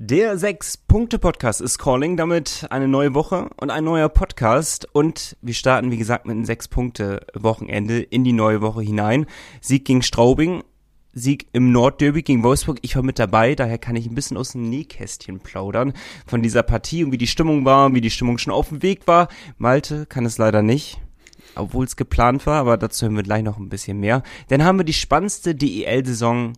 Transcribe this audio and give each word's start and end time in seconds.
Der 0.00 0.38
Sechs-Punkte-Podcast 0.38 1.60
ist 1.60 1.76
calling, 1.76 2.16
damit 2.16 2.68
eine 2.70 2.86
neue 2.86 3.14
Woche 3.14 3.50
und 3.56 3.70
ein 3.70 3.82
neuer 3.82 4.08
Podcast. 4.08 4.86
Und 4.92 5.36
wir 5.42 5.54
starten, 5.54 5.90
wie 5.90 5.96
gesagt, 5.96 6.24
mit 6.24 6.36
einem 6.36 6.44
Sechs-Punkte-Wochenende 6.44 7.98
in 7.98 8.22
die 8.22 8.32
neue 8.32 8.60
Woche 8.60 8.82
hinein. 8.82 9.26
Sieg 9.60 9.84
gegen 9.86 10.02
Straubing, 10.02 10.62
Sieg 11.14 11.48
im 11.52 11.72
Nordderby 11.72 12.22
gegen 12.22 12.44
Wolfsburg. 12.44 12.78
Ich 12.82 12.94
war 12.94 13.02
mit 13.02 13.18
dabei, 13.18 13.56
daher 13.56 13.78
kann 13.78 13.96
ich 13.96 14.06
ein 14.06 14.14
bisschen 14.14 14.36
aus 14.36 14.52
dem 14.52 14.70
Nähkästchen 14.70 15.40
plaudern 15.40 15.92
von 16.28 16.42
dieser 16.42 16.62
Partie 16.62 17.02
und 17.02 17.10
wie 17.10 17.18
die 17.18 17.26
Stimmung 17.26 17.64
war, 17.64 17.92
wie 17.92 18.00
die 18.00 18.10
Stimmung 18.10 18.38
schon 18.38 18.52
auf 18.52 18.68
dem 18.68 18.84
Weg 18.84 19.08
war. 19.08 19.26
Malte 19.56 20.06
kann 20.06 20.24
es 20.24 20.38
leider 20.38 20.62
nicht 20.62 21.00
obwohl 21.54 21.84
es 21.86 21.96
geplant 21.96 22.46
war, 22.46 22.60
aber 22.60 22.76
dazu 22.76 23.06
hören 23.06 23.16
wir 23.16 23.24
gleich 23.24 23.42
noch 23.42 23.58
ein 23.58 23.68
bisschen 23.68 23.98
mehr. 23.98 24.22
Dann 24.46 24.62
haben 24.62 24.78
wir 24.78 24.84
die 24.84 24.92
spannendste 24.92 25.56
DEL-Saison 25.56 26.52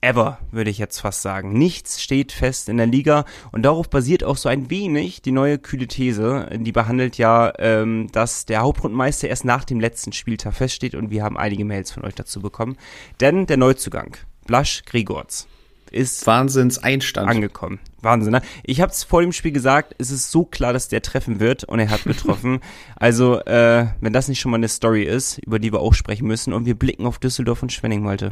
ever, 0.00 0.38
würde 0.50 0.70
ich 0.70 0.78
jetzt 0.78 1.00
fast 1.00 1.22
sagen. 1.22 1.52
Nichts 1.52 2.02
steht 2.02 2.32
fest 2.32 2.68
in 2.68 2.76
der 2.76 2.86
Liga 2.86 3.24
und 3.52 3.62
darauf 3.62 3.90
basiert 3.90 4.24
auch 4.24 4.36
so 4.36 4.48
ein 4.48 4.70
wenig 4.70 5.22
die 5.22 5.32
neue 5.32 5.58
kühle 5.58 5.86
These. 5.86 6.48
Die 6.52 6.72
behandelt 6.72 7.18
ja, 7.18 7.52
ähm, 7.58 8.08
dass 8.12 8.46
der 8.46 8.60
Hauptrundmeister 8.60 9.28
erst 9.28 9.44
nach 9.44 9.64
dem 9.64 9.80
letzten 9.80 10.12
Spieltag 10.12 10.54
feststeht 10.54 10.94
und 10.94 11.10
wir 11.10 11.22
haben 11.22 11.36
einige 11.36 11.64
Mails 11.64 11.90
von 11.92 12.04
euch 12.04 12.14
dazu 12.14 12.40
bekommen. 12.40 12.76
Denn 13.20 13.46
der 13.46 13.56
Neuzugang, 13.56 14.16
Blasch 14.46 14.82
Grigorz, 14.84 15.46
ist 15.90 16.26
Wahnsinns-Einstand. 16.26 17.28
angekommen. 17.28 17.78
Wahnsinn, 18.02 18.32
ne? 18.32 18.42
Ich 18.62 18.80
habe 18.80 18.92
es 18.92 19.04
vor 19.04 19.22
dem 19.22 19.32
Spiel 19.32 19.52
gesagt, 19.52 19.94
es 19.98 20.10
ist 20.10 20.30
so 20.30 20.44
klar, 20.44 20.72
dass 20.72 20.88
der 20.88 21.02
treffen 21.02 21.40
wird 21.40 21.64
und 21.64 21.78
er 21.78 21.90
hat 21.90 22.04
getroffen. 22.04 22.60
also, 22.96 23.40
äh, 23.40 23.86
wenn 24.00 24.12
das 24.12 24.28
nicht 24.28 24.40
schon 24.40 24.50
mal 24.50 24.58
eine 24.58 24.68
Story 24.68 25.04
ist, 25.04 25.38
über 25.38 25.58
die 25.58 25.72
wir 25.72 25.80
auch 25.80 25.94
sprechen 25.94 26.26
müssen 26.26 26.52
und 26.52 26.66
wir 26.66 26.74
blicken 26.74 27.06
auf 27.06 27.18
Düsseldorf 27.18 27.62
und 27.62 27.72
Schwenning, 27.72 28.02
Malte 28.02 28.30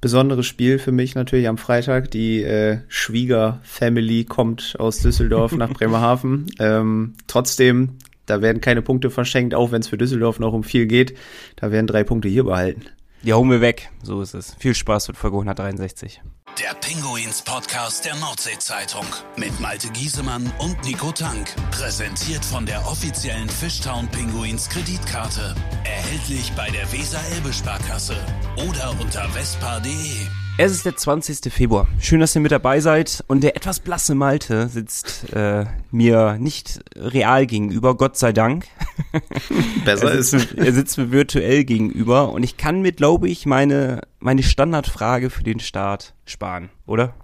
besonderes 0.00 0.46
Spiel 0.46 0.78
für 0.78 0.92
mich 0.92 1.14
natürlich 1.14 1.48
am 1.48 1.58
Freitag. 1.58 2.10
Die 2.10 2.42
äh, 2.42 2.78
Schwieger-Family 2.88 4.24
kommt 4.24 4.76
aus 4.78 5.00
Düsseldorf 5.00 5.52
nach 5.52 5.70
Bremerhaven. 5.74 6.46
Ähm, 6.58 7.14
trotzdem, 7.26 7.98
da 8.26 8.42
werden 8.42 8.60
keine 8.60 8.82
Punkte 8.82 9.10
verschenkt, 9.10 9.54
auch 9.54 9.72
wenn 9.72 9.80
es 9.80 9.88
für 9.88 9.98
Düsseldorf 9.98 10.38
noch 10.38 10.52
um 10.52 10.64
viel 10.64 10.86
geht. 10.86 11.14
Da 11.56 11.72
werden 11.72 11.86
drei 11.86 12.04
Punkte 12.04 12.28
hier 12.28 12.44
behalten. 12.44 12.86
Die 13.22 13.32
hauen 13.32 13.50
wir 13.50 13.60
weg, 13.60 13.90
so 14.02 14.22
ist 14.22 14.34
es. 14.34 14.54
Viel 14.58 14.74
Spaß 14.74 15.08
mit 15.08 15.16
Folge 15.16 15.36
163. 15.36 16.22
Der 16.60 16.74
Pinguins 16.74 17.42
Podcast 17.42 18.04
der 18.04 18.16
Nordsee-Zeitung 18.16 19.04
mit 19.36 19.58
Malte 19.60 19.88
Giesemann 19.90 20.50
und 20.58 20.82
Nico 20.84 21.12
Tank. 21.12 21.54
Präsentiert 21.70 22.44
von 22.44 22.66
der 22.66 22.84
offiziellen 22.86 23.48
Fishtown 23.48 24.08
Pinguins 24.08 24.68
Kreditkarte. 24.68 25.54
Erhältlich 25.84 26.52
bei 26.56 26.68
der 26.70 26.90
Weser-Elbe-Sparkasse 26.92 28.16
oder 28.68 28.94
unter 29.00 29.28
vespa.de. 29.28 30.26
Es 30.60 30.72
ist 30.72 30.84
der 30.84 30.96
20. 30.96 31.52
Februar. 31.52 31.86
Schön, 32.00 32.18
dass 32.18 32.34
ihr 32.34 32.40
mit 32.40 32.50
dabei 32.50 32.80
seid. 32.80 33.22
Und 33.28 33.44
der 33.44 33.54
etwas 33.54 33.78
blasse 33.78 34.16
Malte 34.16 34.66
sitzt 34.66 35.32
äh, 35.32 35.66
mir 35.92 36.36
nicht 36.40 36.80
real 36.96 37.46
gegenüber, 37.46 37.96
Gott 37.96 38.16
sei 38.16 38.32
Dank. 38.32 38.66
Besser 39.84 40.10
er 40.10 40.20
sitzt, 40.20 40.50
ist. 40.50 40.58
er 40.58 40.72
sitzt 40.72 40.98
mir 40.98 41.12
virtuell 41.12 41.62
gegenüber 41.62 42.32
und 42.32 42.42
ich 42.42 42.56
kann 42.56 42.82
mir, 42.82 42.90
glaube 42.90 43.28
ich, 43.28 43.46
meine, 43.46 44.00
meine 44.18 44.42
Standardfrage 44.42 45.30
für 45.30 45.44
den 45.44 45.60
Start 45.60 46.14
sparen, 46.24 46.70
oder? 46.86 47.14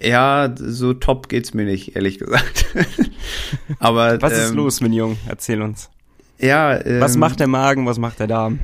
Ja, 0.00 0.54
so 0.56 0.94
top 0.94 1.28
geht's 1.28 1.52
mir 1.52 1.64
nicht, 1.64 1.96
ehrlich 1.96 2.20
gesagt. 2.20 2.66
Aber 3.80 4.22
was 4.22 4.32
ist 4.34 4.50
ähm, 4.50 4.56
los, 4.56 4.80
mein 4.80 4.92
Junge? 4.92 5.16
Erzähl 5.26 5.60
uns. 5.62 5.90
Ja, 6.38 6.84
ähm, 6.84 7.00
was 7.00 7.16
macht 7.16 7.40
der 7.40 7.46
Magen, 7.46 7.86
was 7.86 7.98
macht 7.98 8.20
der 8.20 8.26
Darm? 8.26 8.60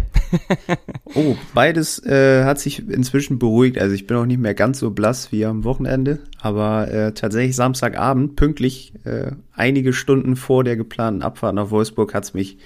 oh, 1.14 1.36
beides 1.54 2.04
äh, 2.04 2.44
hat 2.44 2.58
sich 2.58 2.88
inzwischen 2.88 3.38
beruhigt. 3.38 3.78
Also 3.78 3.94
ich 3.94 4.06
bin 4.06 4.16
auch 4.16 4.26
nicht 4.26 4.40
mehr 4.40 4.54
ganz 4.54 4.78
so 4.78 4.90
blass 4.90 5.32
wie 5.32 5.44
am 5.44 5.64
Wochenende, 5.64 6.20
aber 6.40 6.90
äh, 6.90 7.12
tatsächlich 7.12 7.56
Samstagabend, 7.56 8.36
pünktlich, 8.36 8.94
äh, 9.04 9.32
einige 9.54 9.92
Stunden 9.92 10.36
vor 10.36 10.64
der 10.64 10.76
geplanten 10.76 11.22
Abfahrt 11.22 11.54
nach 11.54 11.70
Wolfsburg, 11.70 12.14
hat's 12.14 12.34
mich 12.34 12.58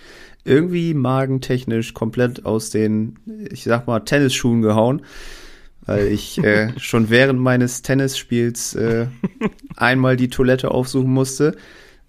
irgendwie 0.45 0.95
magentechnisch 0.95 1.93
komplett 1.93 2.47
aus 2.47 2.70
den, 2.70 3.19
ich 3.51 3.64
sag 3.64 3.86
mal, 3.86 4.01
Tennisschuhen 4.01 4.63
gehauen 4.63 5.03
weil 5.86 6.09
ich 6.09 6.39
äh, 6.39 6.73
schon 6.79 7.11
während 7.11 7.41
meines 7.41 7.83
Tennisspiels 7.83 8.75
äh, 8.75 9.07
einmal 9.77 10.17
die 10.17 10.29
Toilette 10.29 10.70
aufsuchen 10.70 11.11
musste. 11.11 11.57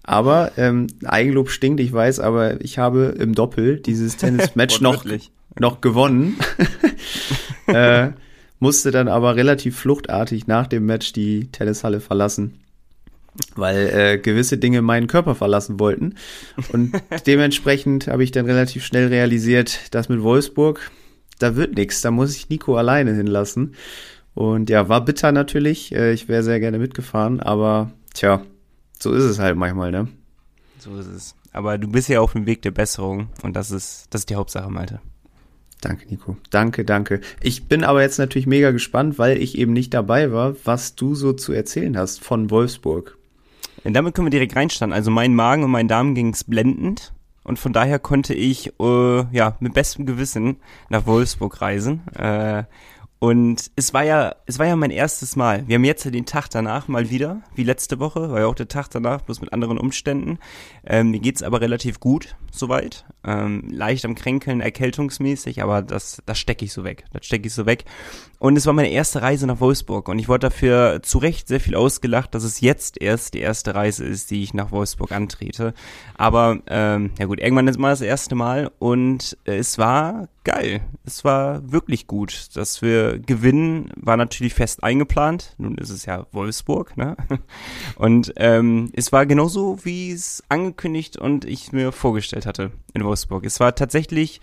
Aber 0.08 0.52
ähm, 0.56 0.86
Eigenlob 1.04 1.50
stinkt, 1.50 1.80
ich 1.80 1.92
weiß, 1.92 2.20
aber 2.20 2.62
ich 2.62 2.78
habe 2.78 3.14
im 3.18 3.34
Doppel 3.34 3.78
dieses 3.78 4.16
Tennismatch 4.16 4.80
noch, 4.80 5.04
noch 5.58 5.82
gewonnen. 5.82 6.38
äh, 7.66 8.08
musste 8.58 8.90
dann 8.90 9.08
aber 9.08 9.36
relativ 9.36 9.78
fluchtartig 9.78 10.46
nach 10.46 10.66
dem 10.66 10.86
Match 10.86 11.12
die 11.12 11.52
Tennishalle 11.52 12.00
verlassen, 12.00 12.54
weil 13.54 13.90
äh, 13.90 14.18
gewisse 14.18 14.56
Dinge 14.56 14.80
meinen 14.80 15.08
Körper 15.08 15.34
verlassen 15.34 15.78
wollten. 15.78 16.14
Und 16.72 16.92
dementsprechend 17.26 18.06
habe 18.06 18.24
ich 18.24 18.30
dann 18.30 18.46
relativ 18.46 18.86
schnell 18.86 19.08
realisiert, 19.08 19.94
dass 19.94 20.08
mit 20.08 20.22
Wolfsburg, 20.22 20.90
da 21.38 21.54
wird 21.54 21.76
nichts, 21.76 22.00
da 22.00 22.10
muss 22.10 22.34
ich 22.34 22.48
Nico 22.48 22.76
alleine 22.76 23.12
hinlassen. 23.12 23.74
Und 24.32 24.70
ja, 24.70 24.88
war 24.88 25.04
bitter 25.04 25.32
natürlich. 25.32 25.94
Äh, 25.94 26.14
ich 26.14 26.28
wäre 26.28 26.42
sehr 26.42 26.60
gerne 26.60 26.78
mitgefahren, 26.78 27.40
aber 27.40 27.92
tja, 28.14 28.42
so 29.00 29.12
ist 29.12 29.24
es 29.24 29.38
halt 29.38 29.56
manchmal, 29.56 29.90
ne? 29.90 30.08
So 30.78 30.96
ist 30.96 31.06
es. 31.06 31.34
Aber 31.52 31.78
du 31.78 31.88
bist 31.88 32.08
ja 32.08 32.20
auf 32.20 32.32
dem 32.32 32.46
Weg 32.46 32.62
der 32.62 32.70
Besserung 32.70 33.28
und 33.42 33.54
das 33.54 33.70
ist, 33.70 34.06
das 34.10 34.22
ist 34.22 34.30
die 34.30 34.36
Hauptsache, 34.36 34.70
Malte. 34.70 35.00
Danke, 35.80 36.08
Nico. 36.08 36.36
Danke, 36.50 36.84
danke. 36.84 37.20
Ich 37.40 37.68
bin 37.68 37.84
aber 37.84 38.02
jetzt 38.02 38.18
natürlich 38.18 38.46
mega 38.46 38.72
gespannt, 38.72 39.18
weil 39.18 39.40
ich 39.40 39.56
eben 39.56 39.72
nicht 39.72 39.94
dabei 39.94 40.32
war, 40.32 40.56
was 40.64 40.96
du 40.96 41.14
so 41.14 41.32
zu 41.32 41.52
erzählen 41.52 41.96
hast 41.96 42.22
von 42.22 42.50
Wolfsburg. 42.50 43.16
Und 43.84 43.94
damit 43.94 44.14
können 44.14 44.26
wir 44.26 44.30
direkt 44.30 44.56
reinstarten. 44.56 44.92
Also 44.92 45.10
mein 45.10 45.34
Magen 45.34 45.62
und 45.62 45.70
mein 45.70 45.86
Darm 45.86 46.14
ging's 46.14 46.42
blendend 46.42 47.12
und 47.48 47.58
von 47.58 47.72
daher 47.72 47.98
konnte 47.98 48.34
ich 48.34 48.72
äh, 48.78 49.34
ja 49.34 49.56
mit 49.60 49.72
bestem 49.72 50.04
Gewissen 50.04 50.56
nach 50.90 51.06
Wolfsburg 51.06 51.62
reisen. 51.62 52.06
Äh, 52.14 52.64
und 53.20 53.72
es 53.74 53.92
war 53.92 54.04
ja, 54.04 54.36
es 54.46 54.60
war 54.60 54.66
ja 54.66 54.76
mein 54.76 54.92
erstes 54.92 55.34
Mal. 55.34 55.66
Wir 55.66 55.74
haben 55.74 55.84
jetzt 55.84 56.04
den 56.04 56.24
Tag 56.24 56.48
danach 56.50 56.86
mal 56.86 57.10
wieder, 57.10 57.42
wie 57.56 57.64
letzte 57.64 57.98
Woche, 57.98 58.30
war 58.30 58.40
ja 58.40 58.46
auch 58.46 58.54
der 58.54 58.68
Tag 58.68 58.88
danach, 58.90 59.22
bloß 59.22 59.40
mit 59.40 59.52
anderen 59.52 59.76
Umständen. 59.76 60.38
Ähm, 60.86 61.10
mir 61.10 61.18
geht's 61.18 61.42
aber 61.42 61.60
relativ 61.60 61.98
gut, 61.98 62.36
soweit. 62.52 63.04
Ähm, 63.24 63.68
leicht 63.70 64.04
am 64.04 64.14
Kränkeln, 64.14 64.60
erkältungsmäßig, 64.60 65.62
aber 65.62 65.82
das, 65.82 66.22
das 66.26 66.38
stecke 66.38 66.64
ich 66.64 66.72
so 66.72 66.84
weg. 66.84 67.06
Das 67.12 67.26
stecke 67.26 67.48
ich 67.48 67.54
so 67.54 67.66
weg. 67.66 67.86
Und 68.38 68.56
es 68.56 68.66
war 68.66 68.72
meine 68.72 68.90
erste 68.90 69.20
Reise 69.20 69.46
nach 69.46 69.60
Wolfsburg 69.60 70.08
und 70.08 70.18
ich 70.18 70.28
wurde 70.28 70.48
dafür 70.50 71.00
zu 71.02 71.18
Recht 71.18 71.48
sehr 71.48 71.60
viel 71.60 71.74
ausgelacht, 71.74 72.34
dass 72.34 72.44
es 72.44 72.60
jetzt 72.60 73.00
erst 73.00 73.34
die 73.34 73.40
erste 73.40 73.74
Reise 73.74 74.04
ist, 74.04 74.30
die 74.30 74.44
ich 74.44 74.54
nach 74.54 74.70
Wolfsburg 74.70 75.10
antrete. 75.10 75.74
Aber, 76.14 76.58
ähm, 76.68 77.10
ja 77.18 77.26
gut, 77.26 77.40
irgendwann 77.40 77.66
ist 77.66 77.78
mal 77.78 77.90
das 77.90 78.00
erste 78.00 78.36
Mal 78.36 78.70
und 78.78 79.36
äh, 79.44 79.56
es 79.56 79.76
war 79.78 80.28
geil. 80.44 80.80
Es 81.04 81.24
war 81.24 81.70
wirklich 81.72 82.06
gut. 82.06 82.50
Dass 82.54 82.80
wir 82.80 83.18
gewinnen, 83.18 83.90
war 83.96 84.16
natürlich 84.16 84.54
fest 84.54 84.82
eingeplant. 84.82 85.54
Nun 85.58 85.76
ist 85.76 85.90
es 85.90 86.06
ja 86.06 86.26
Wolfsburg, 86.32 86.96
ne? 86.96 87.16
Und 87.96 88.32
ähm, 88.36 88.90
es 88.94 89.12
war 89.12 89.26
genauso, 89.26 89.84
wie 89.84 90.10
es 90.10 90.42
angekündigt 90.48 91.16
und 91.16 91.44
ich 91.44 91.72
mir 91.72 91.92
vorgestellt 91.92 92.46
hatte 92.46 92.70
in 92.94 93.04
Wolfsburg. 93.04 93.44
Es 93.44 93.60
war 93.60 93.74
tatsächlich, 93.74 94.40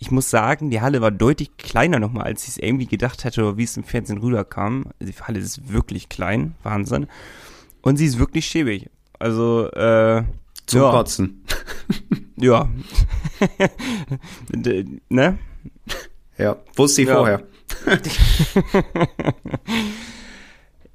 ich 0.00 0.12
muss 0.12 0.30
sagen, 0.30 0.70
die 0.70 0.80
Halle 0.80 1.00
war 1.00 1.10
deutlich 1.10 1.56
kleiner 1.56 1.98
nochmal, 1.98 2.22
als 2.22 2.44
ich 2.44 2.50
es 2.50 2.58
irgendwie 2.58 2.86
gedacht 2.86 3.24
hätte 3.24 3.42
oder 3.42 3.56
wie 3.56 3.64
es 3.64 3.76
im 3.76 3.82
Fernsehen 3.82 4.18
rüberkam. 4.18 4.92
Die 5.00 5.12
Halle 5.12 5.40
ist 5.40 5.72
wirklich 5.72 6.08
klein, 6.08 6.54
Wahnsinn. 6.62 7.08
Und 7.82 7.96
sie 7.96 8.06
ist 8.06 8.20
wirklich 8.20 8.46
schäbig. 8.46 8.90
Also, 9.18 9.68
äh, 9.72 10.22
zum 10.66 10.82
ja. 10.82 10.90
Kotzen. 10.92 11.42
ja. 12.36 12.68
ne? 15.08 15.38
Ja, 16.38 16.56
wusste 16.76 17.02
ich 17.02 17.08
ja. 17.08 17.14
vorher. 17.16 17.42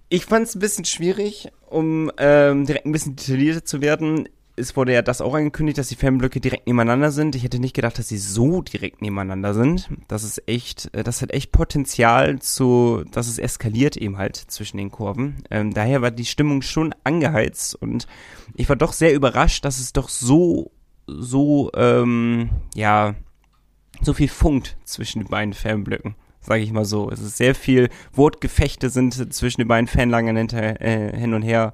ich 0.07 0.25
fand 0.25 0.47
es 0.47 0.55
ein 0.55 0.59
bisschen 0.59 0.85
schwierig, 0.85 1.49
um 1.69 2.09
ähm, 2.17 2.65
direkt 2.65 2.85
ein 2.85 2.93
bisschen 2.93 3.17
detaillierter 3.17 3.65
zu 3.65 3.81
werden. 3.81 4.29
Es 4.55 4.75
wurde 4.77 4.93
ja 4.93 5.01
das 5.01 5.19
auch 5.19 5.33
angekündigt, 5.33 5.79
dass 5.79 5.87
die 5.87 5.95
Fanblöcke 5.95 6.39
direkt 6.39 6.67
nebeneinander 6.67 7.11
sind. 7.11 7.35
Ich 7.35 7.43
hätte 7.43 7.59
nicht 7.59 7.75
gedacht, 7.75 7.97
dass 7.97 8.07
sie 8.07 8.19
so 8.19 8.61
direkt 8.61 9.01
nebeneinander 9.01 9.55
sind. 9.55 9.89
Das 10.07 10.23
ist 10.23 10.47
echt, 10.47 10.93
äh, 10.93 11.03
das 11.03 11.23
hat 11.23 11.31
echt 11.31 11.51
Potenzial 11.51 12.39
zu, 12.39 13.03
dass 13.11 13.27
es 13.27 13.39
eskaliert 13.39 13.97
eben 13.97 14.17
halt 14.17 14.35
zwischen 14.35 14.77
den 14.77 14.91
Kurven. 14.91 15.43
Ähm, 15.49 15.73
daher 15.73 16.03
war 16.03 16.11
die 16.11 16.25
Stimmung 16.25 16.61
schon 16.61 16.93
angeheizt 17.03 17.73
und 17.73 18.05
ich 18.55 18.69
war 18.69 18.75
doch 18.75 18.93
sehr 18.93 19.15
überrascht, 19.15 19.65
dass 19.65 19.79
es 19.79 19.91
doch 19.91 20.07
so, 20.07 20.71
so, 21.07 21.71
ähm, 21.75 22.49
ja, 22.75 23.15
so 24.01 24.13
viel 24.13 24.29
funkt 24.29 24.77
zwischen 24.83 25.19
den 25.19 25.29
beiden 25.29 25.53
Fanblöcken, 25.53 26.15
sage 26.41 26.61
ich 26.61 26.71
mal 26.71 26.85
so. 26.85 27.09
Es 27.09 27.21
ist 27.21 27.37
sehr 27.37 27.55
viel 27.55 27.89
Wortgefechte 28.13 28.91
sind 28.91 29.33
zwischen 29.33 29.61
den 29.61 29.67
beiden 29.67 29.87
Fanlagern 29.87 30.37
hinter, 30.37 30.79
äh, 30.79 31.17
hin 31.17 31.33
und 31.33 31.41
her 31.41 31.73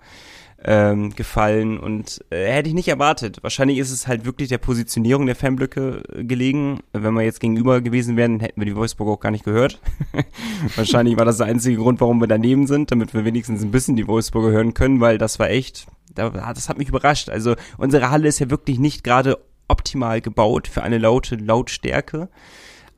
ähm, 0.65 1.15
gefallen 1.15 1.79
und 1.79 2.23
äh, 2.29 2.51
hätte 2.51 2.69
ich 2.69 2.75
nicht 2.75 2.88
erwartet. 2.88 3.41
Wahrscheinlich 3.41 3.77
ist 3.77 3.91
es 3.91 4.07
halt 4.07 4.25
wirklich 4.25 4.50
der 4.50 4.57
Positionierung 4.57 5.25
der 5.25 5.35
Fanblöcke 5.35 6.03
äh, 6.13 6.23
gelegen. 6.23 6.79
Wenn 6.91 7.13
wir 7.13 7.21
jetzt 7.21 7.39
gegenüber 7.39 7.81
gewesen 7.81 8.17
wären, 8.17 8.39
hätten 8.39 8.59
wir 8.59 8.65
die 8.65 8.75
Wolfsburg 8.75 9.07
auch 9.07 9.19
gar 9.21 9.31
nicht 9.31 9.45
gehört. 9.45 9.79
Wahrscheinlich 10.75 11.17
war 11.17 11.25
das 11.25 11.38
der 11.38 11.47
einzige 11.47 11.77
Grund, 11.77 12.01
warum 12.01 12.19
wir 12.19 12.27
daneben 12.27 12.67
sind, 12.67 12.91
damit 12.91 13.13
wir 13.13 13.23
wenigstens 13.23 13.63
ein 13.63 13.71
bisschen 13.71 13.95
die 13.95 14.07
Wolfsburger 14.07 14.51
hören 14.51 14.73
können, 14.73 15.00
weil 15.00 15.17
das 15.17 15.39
war 15.39 15.50
echt, 15.50 15.88
das 16.13 16.67
hat 16.67 16.77
mich 16.77 16.89
überrascht. 16.89 17.29
Also 17.29 17.56
unsere 17.77 18.11
Halle 18.11 18.27
ist 18.27 18.39
ja 18.39 18.50
wirklich 18.50 18.79
nicht 18.79 19.03
gerade 19.03 19.38
optimal 19.69 20.19
gebaut 20.19 20.67
für 20.67 20.83
eine 20.83 20.97
laute 20.97 21.35
Lautstärke. 21.35 22.27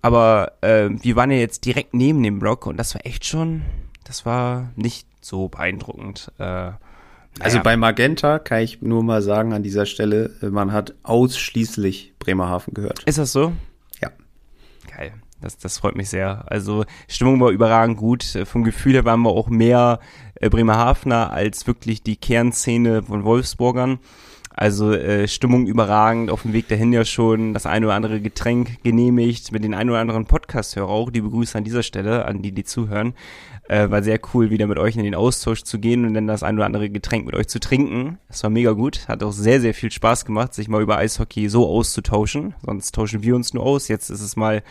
Aber 0.01 0.53
äh, 0.61 0.89
wir 0.89 1.15
waren 1.15 1.29
ja 1.29 1.37
jetzt 1.37 1.65
direkt 1.65 1.93
neben 1.93 2.23
dem 2.23 2.39
Block 2.39 2.65
und 2.65 2.77
das 2.77 2.95
war 2.95 3.05
echt 3.05 3.25
schon, 3.25 3.61
das 4.03 4.25
war 4.25 4.71
nicht 4.75 5.07
so 5.21 5.47
beeindruckend. 5.47 6.31
Äh, 6.39 6.71
also 7.39 7.59
bei 7.61 7.77
Magenta 7.77 8.39
kann 8.39 8.61
ich 8.61 8.81
nur 8.81 9.03
mal 9.03 9.21
sagen 9.21 9.53
an 9.53 9.63
dieser 9.63 9.85
Stelle, 9.85 10.31
man 10.41 10.71
hat 10.71 10.93
ausschließlich 11.03 12.13
Bremerhaven 12.19 12.73
gehört. 12.73 13.03
Ist 13.03 13.17
das 13.17 13.31
so? 13.31 13.53
Ja. 14.01 14.09
Geil. 14.95 15.13
Das, 15.41 15.57
das 15.57 15.79
freut 15.79 15.95
mich 15.95 16.09
sehr. 16.09 16.43
Also 16.47 16.85
Stimmung 17.07 17.39
war 17.39 17.49
überragend 17.49 17.97
gut. 17.97 18.23
Vom 18.45 18.63
Gefühl 18.63 18.93
her 18.93 19.05
waren 19.05 19.21
wir 19.21 19.31
auch 19.31 19.49
mehr 19.49 19.99
äh, 20.35 20.49
Bremerhavener 20.49 21.31
als 21.31 21.65
wirklich 21.65 22.03
die 22.03 22.15
Kernszene 22.15 23.03
von 23.03 23.23
Wolfsburgern. 23.23 23.99
Also 24.53 24.93
äh, 24.93 25.27
Stimmung 25.27 25.65
überragend, 25.65 26.29
auf 26.29 26.43
dem 26.43 26.53
Weg 26.53 26.67
dahin 26.67 26.93
ja 26.93 27.05
schon 27.05 27.53
das 27.53 27.65
ein 27.65 27.83
oder 27.83 27.95
andere 27.95 28.19
Getränk 28.21 28.83
genehmigt, 28.83 29.51
mit 29.51 29.63
den 29.63 29.73
ein 29.73 29.89
oder 29.89 29.99
anderen 29.99 30.25
Podcast-Hörer 30.25 30.89
auch, 30.89 31.09
die 31.09 31.21
Begrüße 31.21 31.57
an 31.57 31.63
dieser 31.63 31.83
Stelle, 31.83 32.25
an 32.25 32.41
die, 32.41 32.51
die 32.51 32.65
zuhören. 32.65 33.13
Äh, 33.71 33.89
war 33.89 34.03
sehr 34.03 34.19
cool, 34.33 34.49
wieder 34.49 34.67
mit 34.67 34.77
euch 34.77 34.97
in 34.97 35.03
den 35.05 35.15
Austausch 35.15 35.63
zu 35.63 35.79
gehen 35.79 36.03
und 36.03 36.13
dann 36.13 36.27
das 36.27 36.43
ein 36.43 36.55
oder 36.55 36.65
andere 36.65 36.89
Getränk 36.89 37.25
mit 37.25 37.35
euch 37.35 37.47
zu 37.47 37.61
trinken. 37.61 38.17
Das 38.27 38.43
war 38.43 38.49
mega 38.49 38.71
gut, 38.71 39.07
hat 39.07 39.23
auch 39.23 39.31
sehr, 39.31 39.61
sehr 39.61 39.73
viel 39.73 39.89
Spaß 39.89 40.25
gemacht, 40.25 40.53
sich 40.53 40.67
mal 40.67 40.81
über 40.81 40.97
Eishockey 40.97 41.47
so 41.47 41.65
auszutauschen. 41.65 42.53
Sonst 42.65 42.93
tauschen 42.93 43.23
wir 43.23 43.33
uns 43.33 43.53
nur 43.53 43.63
aus. 43.63 43.87
Jetzt 43.87 44.09
ist 44.09 44.19
es 44.19 44.35
mal 44.35 44.61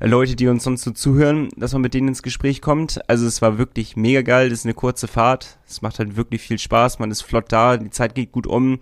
Leute, 0.00 0.34
die 0.34 0.48
uns 0.48 0.64
sonst 0.64 0.82
so 0.82 0.90
zuhören, 0.90 1.50
dass 1.56 1.72
man 1.72 1.82
mit 1.82 1.94
denen 1.94 2.08
ins 2.08 2.24
Gespräch 2.24 2.60
kommt. 2.60 3.08
Also 3.08 3.28
es 3.28 3.42
war 3.42 3.58
wirklich 3.58 3.94
mega 3.94 4.22
geil, 4.22 4.50
das 4.50 4.58
ist 4.60 4.66
eine 4.66 4.74
kurze 4.74 5.06
Fahrt. 5.06 5.60
Es 5.68 5.80
macht 5.80 6.00
halt 6.00 6.16
wirklich 6.16 6.42
viel 6.42 6.58
Spaß, 6.58 6.98
man 6.98 7.12
ist 7.12 7.22
flott 7.22 7.44
da, 7.52 7.76
die 7.76 7.90
Zeit 7.90 8.16
geht 8.16 8.32
gut 8.32 8.48
um 8.48 8.80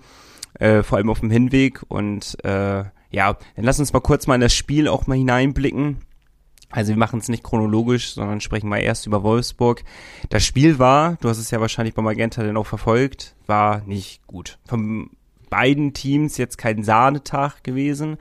äh, 0.58 0.82
vor 0.82 0.96
allem 0.96 1.10
auf 1.10 1.20
dem 1.20 1.30
Hinweg. 1.30 1.82
Und 1.88 2.42
äh, 2.44 2.84
ja, 3.10 3.36
dann 3.56 3.64
lass 3.64 3.78
uns 3.78 3.92
mal 3.92 4.00
kurz 4.00 4.26
mal 4.26 4.36
in 4.36 4.40
das 4.40 4.54
Spiel 4.54 4.88
auch 4.88 5.06
mal 5.06 5.18
hineinblicken. 5.18 5.98
Also 6.70 6.90
wir 6.90 6.98
machen 6.98 7.18
es 7.18 7.28
nicht 7.28 7.42
chronologisch, 7.42 8.14
sondern 8.14 8.40
sprechen 8.40 8.68
mal 8.68 8.78
erst 8.78 9.06
über 9.06 9.24
Wolfsburg. 9.24 9.82
Das 10.28 10.44
Spiel 10.44 10.78
war, 10.78 11.16
du 11.20 11.28
hast 11.28 11.38
es 11.38 11.50
ja 11.50 11.60
wahrscheinlich 11.60 11.94
bei 11.94 12.02
Magenta 12.02 12.42
dann 12.44 12.56
auch 12.56 12.66
verfolgt, 12.66 13.34
war 13.46 13.82
nicht 13.86 14.24
gut. 14.28 14.58
Von 14.66 15.10
beiden 15.50 15.92
Teams 15.92 16.36
jetzt 16.36 16.58
kein 16.58 16.84
Sahnetag 16.84 17.64
gewesen, 17.64 18.18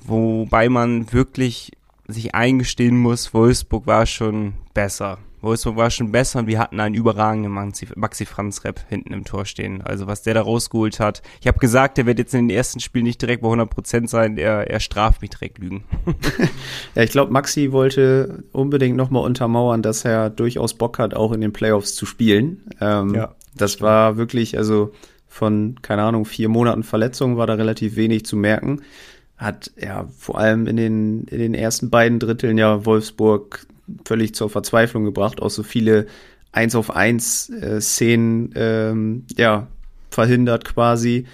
wobei 0.00 0.68
man 0.68 1.12
wirklich 1.12 1.72
sich 2.06 2.34
eingestehen 2.34 2.96
muss, 2.96 3.34
Wolfsburg 3.34 3.86
war 3.86 4.06
schon 4.06 4.54
besser. 4.74 5.18
Wolfsburg 5.42 5.76
war 5.76 5.90
schon 5.90 6.12
besser 6.12 6.38
und 6.38 6.46
wir 6.46 6.58
hatten 6.58 6.78
einen 6.78 6.94
überragenden 6.94 7.52
Maxi, 7.52 7.88
Maxi 7.96 8.24
Franz 8.24 8.64
Rep 8.64 8.80
hinten 8.88 9.12
im 9.12 9.24
Tor 9.24 9.44
stehen. 9.44 9.82
Also 9.82 10.06
was 10.06 10.22
der 10.22 10.34
da 10.34 10.42
rausgeholt 10.42 11.00
hat. 11.00 11.22
Ich 11.40 11.48
habe 11.48 11.58
gesagt, 11.58 11.98
der 11.98 12.06
wird 12.06 12.18
jetzt 12.18 12.32
in 12.32 12.48
den 12.48 12.56
ersten 12.56 12.80
Spielen 12.80 13.04
nicht 13.04 13.20
direkt 13.20 13.42
bei 13.42 13.48
100% 13.48 14.08
sein. 14.08 14.38
Er, 14.38 14.70
er 14.70 14.80
straft 14.80 15.20
mich 15.20 15.30
direkt 15.30 15.58
Lügen. 15.58 15.84
ja, 16.94 17.02
ich 17.02 17.10
glaube, 17.10 17.32
Maxi 17.32 17.72
wollte 17.72 18.44
unbedingt 18.52 18.96
nochmal 18.96 19.24
untermauern, 19.24 19.82
dass 19.82 20.04
er 20.04 20.30
durchaus 20.30 20.74
Bock 20.74 20.98
hat, 20.98 21.14
auch 21.14 21.32
in 21.32 21.40
den 21.40 21.52
Playoffs 21.52 21.94
zu 21.94 22.06
spielen. 22.06 22.62
Ähm, 22.80 23.14
ja. 23.14 23.34
Das 23.54 23.80
war 23.80 24.16
wirklich, 24.16 24.56
also 24.56 24.92
von, 25.26 25.76
keine 25.82 26.02
Ahnung, 26.02 26.24
vier 26.24 26.48
Monaten 26.48 26.84
Verletzung 26.84 27.36
war 27.36 27.46
da 27.46 27.54
relativ 27.54 27.96
wenig 27.96 28.24
zu 28.24 28.36
merken 28.36 28.82
hat 29.42 29.72
ja 29.76 30.06
vor 30.16 30.38
allem 30.38 30.68
in 30.68 30.76
den, 30.76 31.24
in 31.24 31.38
den 31.38 31.54
ersten 31.54 31.90
beiden 31.90 32.20
Dritteln 32.20 32.58
ja 32.58 32.86
Wolfsburg 32.86 33.66
völlig 34.04 34.34
zur 34.34 34.50
Verzweiflung 34.50 35.04
gebracht, 35.04 35.42
auch 35.42 35.50
so 35.50 35.62
viele 35.62 36.06
eins 36.52 36.74
auf 36.74 36.94
eins 36.94 37.50
äh, 37.50 37.80
Szenen 37.80 38.52
ähm, 38.54 39.24
ja 39.36 39.68
verhindert 40.10 40.64
quasi 40.64 41.26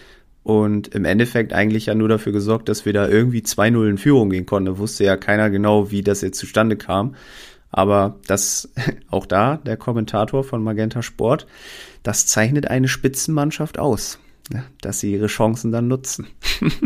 und 0.45 0.89
im 0.89 1.05
Endeffekt 1.05 1.53
eigentlich 1.53 1.87
ja 1.87 1.95
nur 1.95 2.09
dafür 2.09 2.33
gesorgt, 2.33 2.69
dass 2.69 2.87
wir 2.87 2.93
da 2.93 3.09
irgendwie 3.09 3.41
2-0 3.41 3.89
in 3.89 3.99
Führung 3.99 4.31
gehen 4.31 4.47
konnten. 4.47 4.67
Da 4.73 4.79
wusste 4.79 5.05
ja 5.05 5.17
keiner 5.17 5.51
genau, 5.51 5.91
wie 5.91 6.03
das 6.03 6.23
jetzt 6.23 6.39
zustande 6.39 6.77
kam. 6.77 7.15
Aber 7.71 8.17
das, 8.27 8.73
auch 9.11 9.27
da, 9.27 9.59
der 9.59 9.77
Kommentator 9.77 10.45
von 10.45 10.63
Magenta 10.63 11.03
Sport, 11.03 11.47
das 12.03 12.27
zeichnet 12.27 12.69
eine 12.69 12.89
Spitzenmannschaft 12.89 13.79
aus 13.79 14.19
ja, 14.53 14.65
dass 14.81 15.01
sie 15.01 15.13
ihre 15.13 15.27
Chancen 15.27 15.73
dann 15.73 15.89
nutzen. 15.89 16.27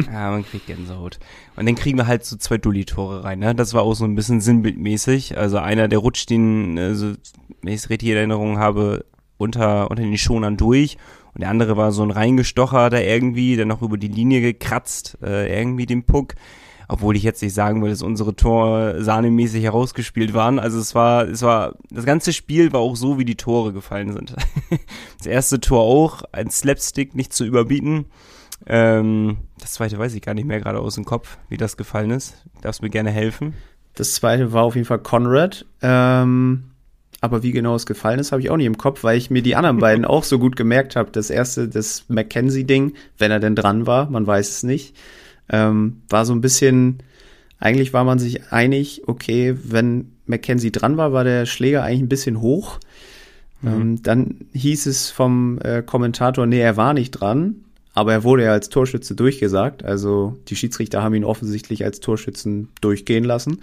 ja, 0.06 0.31
man 0.31 0.44
kriegt 0.44 0.67
Gänsehaut. 0.67 1.19
Und 1.56 1.67
dann 1.67 1.75
kriegen 1.75 1.99
wir 1.99 2.06
halt 2.06 2.25
so 2.25 2.37
zwei 2.37 2.59
Dulli-Tore 2.59 3.25
rein, 3.25 3.38
ne? 3.38 3.55
Das 3.55 3.75
war 3.75 3.82
auch 3.82 3.94
so 3.94 4.05
ein 4.05 4.14
bisschen 4.14 4.41
sinnbildmäßig. 4.41 5.38
Also 5.38 5.59
einer, 5.59 5.88
der 5.88 5.99
rutscht 5.99 6.31
den, 6.31 6.79
also, 6.79 7.12
wenn 7.62 7.73
ich 7.73 7.82
es 7.82 7.91
richtig 7.91 8.09
in 8.11 8.17
Erinnerung 8.17 8.59
habe, 8.59 9.05
unter, 9.38 9.91
unter 9.91 10.03
den 10.03 10.19
Schonern 10.19 10.56
durch. 10.56 10.97
Und 11.35 11.41
der 11.41 11.50
andere 11.50 11.76
war 11.76 11.93
so 11.93 12.03
ein 12.03 12.11
Reingestocher 12.11 12.91
da 12.91 12.99
irgendwie, 12.99 13.56
der 13.56 13.67
noch 13.67 13.82
über 13.82 13.97
die 13.97 14.09
Linie 14.09 14.41
gekratzt, 14.41 15.19
äh, 15.23 15.61
irgendwie 15.61 15.87
den 15.87 16.05
Puck 16.05 16.35
obwohl 16.92 17.16
ich 17.16 17.22
jetzt 17.22 17.40
nicht 17.40 17.54
sagen 17.54 17.80
würde, 17.80 17.94
dass 17.94 18.02
unsere 18.02 18.36
Tore 18.36 19.02
sahnemäßig 19.02 19.64
herausgespielt 19.64 20.34
waren. 20.34 20.58
Also 20.58 20.78
es 20.78 20.94
war, 20.94 21.26
es 21.26 21.40
war, 21.40 21.74
das 21.90 22.04
ganze 22.04 22.34
Spiel 22.34 22.70
war 22.74 22.80
auch 22.80 22.96
so, 22.96 23.18
wie 23.18 23.24
die 23.24 23.34
Tore 23.34 23.72
gefallen 23.72 24.12
sind. 24.12 24.34
das 25.16 25.26
erste 25.26 25.58
Tor 25.58 25.80
auch, 25.80 26.22
ein 26.32 26.50
Slapstick 26.50 27.14
nicht 27.14 27.32
zu 27.32 27.46
überbieten. 27.46 28.04
Ähm, 28.66 29.38
das 29.58 29.72
zweite 29.72 29.98
weiß 29.98 30.12
ich 30.12 30.20
gar 30.20 30.34
nicht 30.34 30.44
mehr 30.44 30.60
gerade 30.60 30.80
aus 30.80 30.96
dem 30.96 31.06
Kopf, 31.06 31.38
wie 31.48 31.56
das 31.56 31.78
gefallen 31.78 32.10
ist. 32.10 32.44
Darfst 32.60 32.82
mir 32.82 32.90
gerne 32.90 33.10
helfen. 33.10 33.54
Das 33.94 34.12
zweite 34.12 34.52
war 34.52 34.64
auf 34.64 34.74
jeden 34.74 34.86
Fall 34.86 34.98
Conrad. 34.98 35.64
Ähm, 35.80 36.64
aber 37.22 37.42
wie 37.42 37.52
genau 37.52 37.74
es 37.74 37.86
gefallen 37.86 38.18
ist, 38.18 38.32
habe 38.32 38.42
ich 38.42 38.50
auch 38.50 38.58
nicht 38.58 38.66
im 38.66 38.76
Kopf, 38.76 39.02
weil 39.02 39.16
ich 39.16 39.30
mir 39.30 39.40
die 39.40 39.56
anderen 39.56 39.78
beiden 39.80 40.04
auch 40.04 40.24
so 40.24 40.38
gut 40.38 40.56
gemerkt 40.56 40.94
habe. 40.96 41.10
Das 41.10 41.30
erste, 41.30 41.70
das 41.70 42.04
Mackenzie-Ding, 42.08 42.92
wenn 43.16 43.30
er 43.30 43.40
denn 43.40 43.56
dran 43.56 43.86
war, 43.86 44.10
man 44.10 44.26
weiß 44.26 44.50
es 44.50 44.62
nicht. 44.62 44.94
Ähm, 45.52 46.02
war 46.08 46.25
so 46.25 46.32
ein 46.32 46.40
bisschen, 46.40 46.99
eigentlich 47.58 47.93
war 47.93 48.04
man 48.04 48.19
sich 48.19 48.52
einig, 48.52 49.02
okay, 49.06 49.56
wenn 49.62 50.12
Mackenzie 50.26 50.72
dran 50.72 50.96
war, 50.96 51.12
war 51.12 51.25
der 51.25 51.46
Schläger 51.46 51.84
eigentlich 51.84 52.02
ein 52.02 52.08
bisschen 52.08 52.40
hoch. 52.40 52.81
Mhm. 53.60 53.69
Ähm, 53.69 54.02
dann 54.02 54.37
hieß 54.52 54.87
es 54.87 55.10
vom 55.10 55.58
äh, 55.62 55.82
Kommentator, 55.82 56.46
nee, 56.46 56.60
er 56.60 56.76
war 56.76 56.94
nicht 56.94 57.12
dran, 57.12 57.56
aber 57.94 58.12
er 58.12 58.25
wurde 58.25 58.44
ja 58.44 58.52
als 58.52 58.69
Torschütze 58.69 59.14
durchgesagt. 59.14 59.84
Also 59.84 60.38
die 60.49 60.56
Schiedsrichter 60.56 61.02
haben 61.02 61.14
ihn 61.14 61.25
offensichtlich 61.25 61.84
als 61.84 62.00
Torschützen 62.00 62.69
durchgehen 62.81 63.25
lassen. 63.25 63.60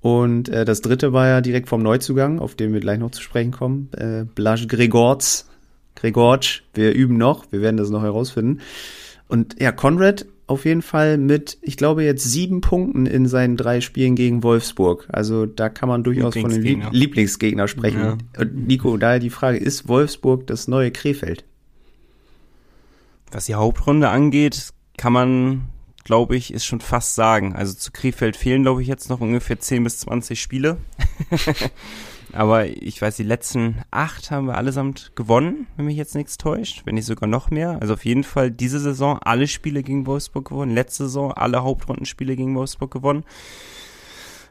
Und 0.00 0.48
äh, 0.50 0.64
das 0.64 0.82
dritte 0.82 1.12
war 1.12 1.26
ja 1.26 1.40
direkt 1.40 1.68
vom 1.68 1.82
Neuzugang, 1.82 2.38
auf 2.38 2.54
den 2.54 2.72
wir 2.72 2.80
gleich 2.80 2.98
noch 2.98 3.10
zu 3.10 3.22
sprechen 3.22 3.50
kommen. 3.50 3.88
Äh, 3.96 4.24
Blaž 4.24 4.68
Gregorz. 4.68 5.48
Gregorc, 5.96 6.62
wir 6.74 6.92
üben 6.92 7.16
noch, 7.16 7.50
wir 7.50 7.62
werden 7.62 7.78
das 7.78 7.90
noch 7.90 8.02
herausfinden. 8.02 8.60
Und 9.28 9.60
ja, 9.60 9.72
Conrad 9.72 10.26
auf 10.46 10.64
jeden 10.64 10.82
Fall 10.82 11.18
mit, 11.18 11.58
ich 11.60 11.76
glaube, 11.76 12.04
jetzt 12.04 12.24
sieben 12.24 12.60
Punkten 12.60 13.06
in 13.06 13.26
seinen 13.26 13.56
drei 13.56 13.80
Spielen 13.80 14.14
gegen 14.14 14.42
Wolfsburg. 14.42 15.06
Also 15.08 15.44
da 15.44 15.68
kann 15.68 15.88
man 15.88 16.04
durchaus 16.04 16.34
von 16.34 16.52
einem 16.52 16.62
Lieb 16.62 16.86
Lieblingsgegner 16.92 17.66
sprechen. 17.66 18.00
Ja. 18.00 18.18
Und 18.38 18.66
Nico, 18.66 18.96
daher 18.96 19.18
die 19.18 19.30
Frage, 19.30 19.58
ist 19.58 19.88
Wolfsburg 19.88 20.46
das 20.46 20.68
neue 20.68 20.92
Krefeld? 20.92 21.44
Was 23.32 23.46
die 23.46 23.56
Hauptrunde 23.56 24.08
angeht, 24.08 24.72
kann 24.96 25.12
man, 25.12 25.62
glaube 26.04 26.36
ich, 26.36 26.54
ist 26.54 26.64
schon 26.64 26.80
fast 26.80 27.16
sagen. 27.16 27.56
Also 27.56 27.74
zu 27.74 27.90
Krefeld 27.90 28.36
fehlen, 28.36 28.62
glaube 28.62 28.82
ich, 28.82 28.88
jetzt 28.88 29.10
noch 29.10 29.20
ungefähr 29.20 29.58
10 29.58 29.82
bis 29.82 29.98
20 29.98 30.40
Spiele. 30.40 30.76
Aber 32.36 32.66
ich 32.66 33.00
weiß, 33.00 33.16
die 33.16 33.22
letzten 33.22 33.76
acht 33.90 34.30
haben 34.30 34.46
wir 34.46 34.56
allesamt 34.56 35.12
gewonnen, 35.16 35.66
wenn 35.76 35.86
mich 35.86 35.96
jetzt 35.96 36.14
nichts 36.14 36.36
täuscht, 36.36 36.82
wenn 36.84 36.94
nicht 36.94 37.06
sogar 37.06 37.28
noch 37.28 37.50
mehr. 37.50 37.78
Also 37.80 37.94
auf 37.94 38.04
jeden 38.04 38.24
Fall 38.24 38.50
diese 38.50 38.78
Saison 38.78 39.18
alle 39.22 39.48
Spiele 39.48 39.82
gegen 39.82 40.06
Wolfsburg 40.06 40.48
gewonnen, 40.48 40.74
letzte 40.74 41.04
Saison 41.04 41.32
alle 41.32 41.62
Hauptrundenspiele 41.62 42.36
gegen 42.36 42.54
Wolfsburg 42.54 42.90
gewonnen. 42.92 43.24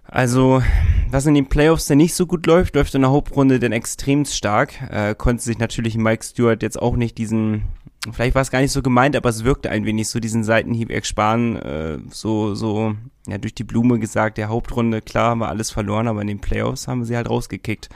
Also, 0.08 0.62
was 1.10 1.25
in 1.25 1.34
den 1.34 1.48
Playoffs 1.48 1.88
denn 1.88 1.98
nicht 1.98 2.13
so 2.13 2.27
gut 2.27 2.46
läuft, 2.46 2.75
läuft 2.75 2.94
in 2.94 3.01
der 3.01 3.10
Hauptrunde 3.12 3.60
denn 3.60 3.72
extrem 3.72 4.25
stark. 4.25 4.82
Äh, 4.92 5.15
konnte 5.15 5.44
sich 5.44 5.58
natürlich 5.58 5.98
Mike 5.98 6.24
Stewart 6.24 6.62
jetzt 6.62 6.80
auch 6.80 6.96
nicht 6.96 7.18
diesen 7.18 7.63
vielleicht 8.12 8.36
war 8.36 8.42
es 8.42 8.51
gar 8.51 8.62
nicht 8.62 8.72
so 8.72 8.82
gemeint, 8.82 9.15
aber 9.15 9.30
es 9.30 9.44
wirkte 9.44 9.70
ein 9.70 9.86
wenig 9.86 10.10
so 10.10 10.20
diesen 10.20 10.44
Seitenhieb 10.44 10.92
ersparen, 10.92 11.56
äh, 11.58 11.98
so, 12.10 12.56
so, 12.56 12.96
ja, 13.27 13.38
durch 13.38 13.55
die 13.55 13.63
Blume 13.63 14.00
gesagt, 14.00 14.38
der 14.38 14.50
Hauptrunde, 14.50 15.01
klar, 15.01 15.32
haben 15.32 15.39
wir 15.39 15.50
alles 15.50 15.72
verloren, 15.72 16.08
aber 16.08 16.22
in 16.22 16.27
den 16.27 16.41
Playoffs 16.41 16.88
haben 16.88 17.00
wir 17.00 17.05
sie 17.05 17.15
halt 17.15 17.29
rausgekickt. 17.29 17.89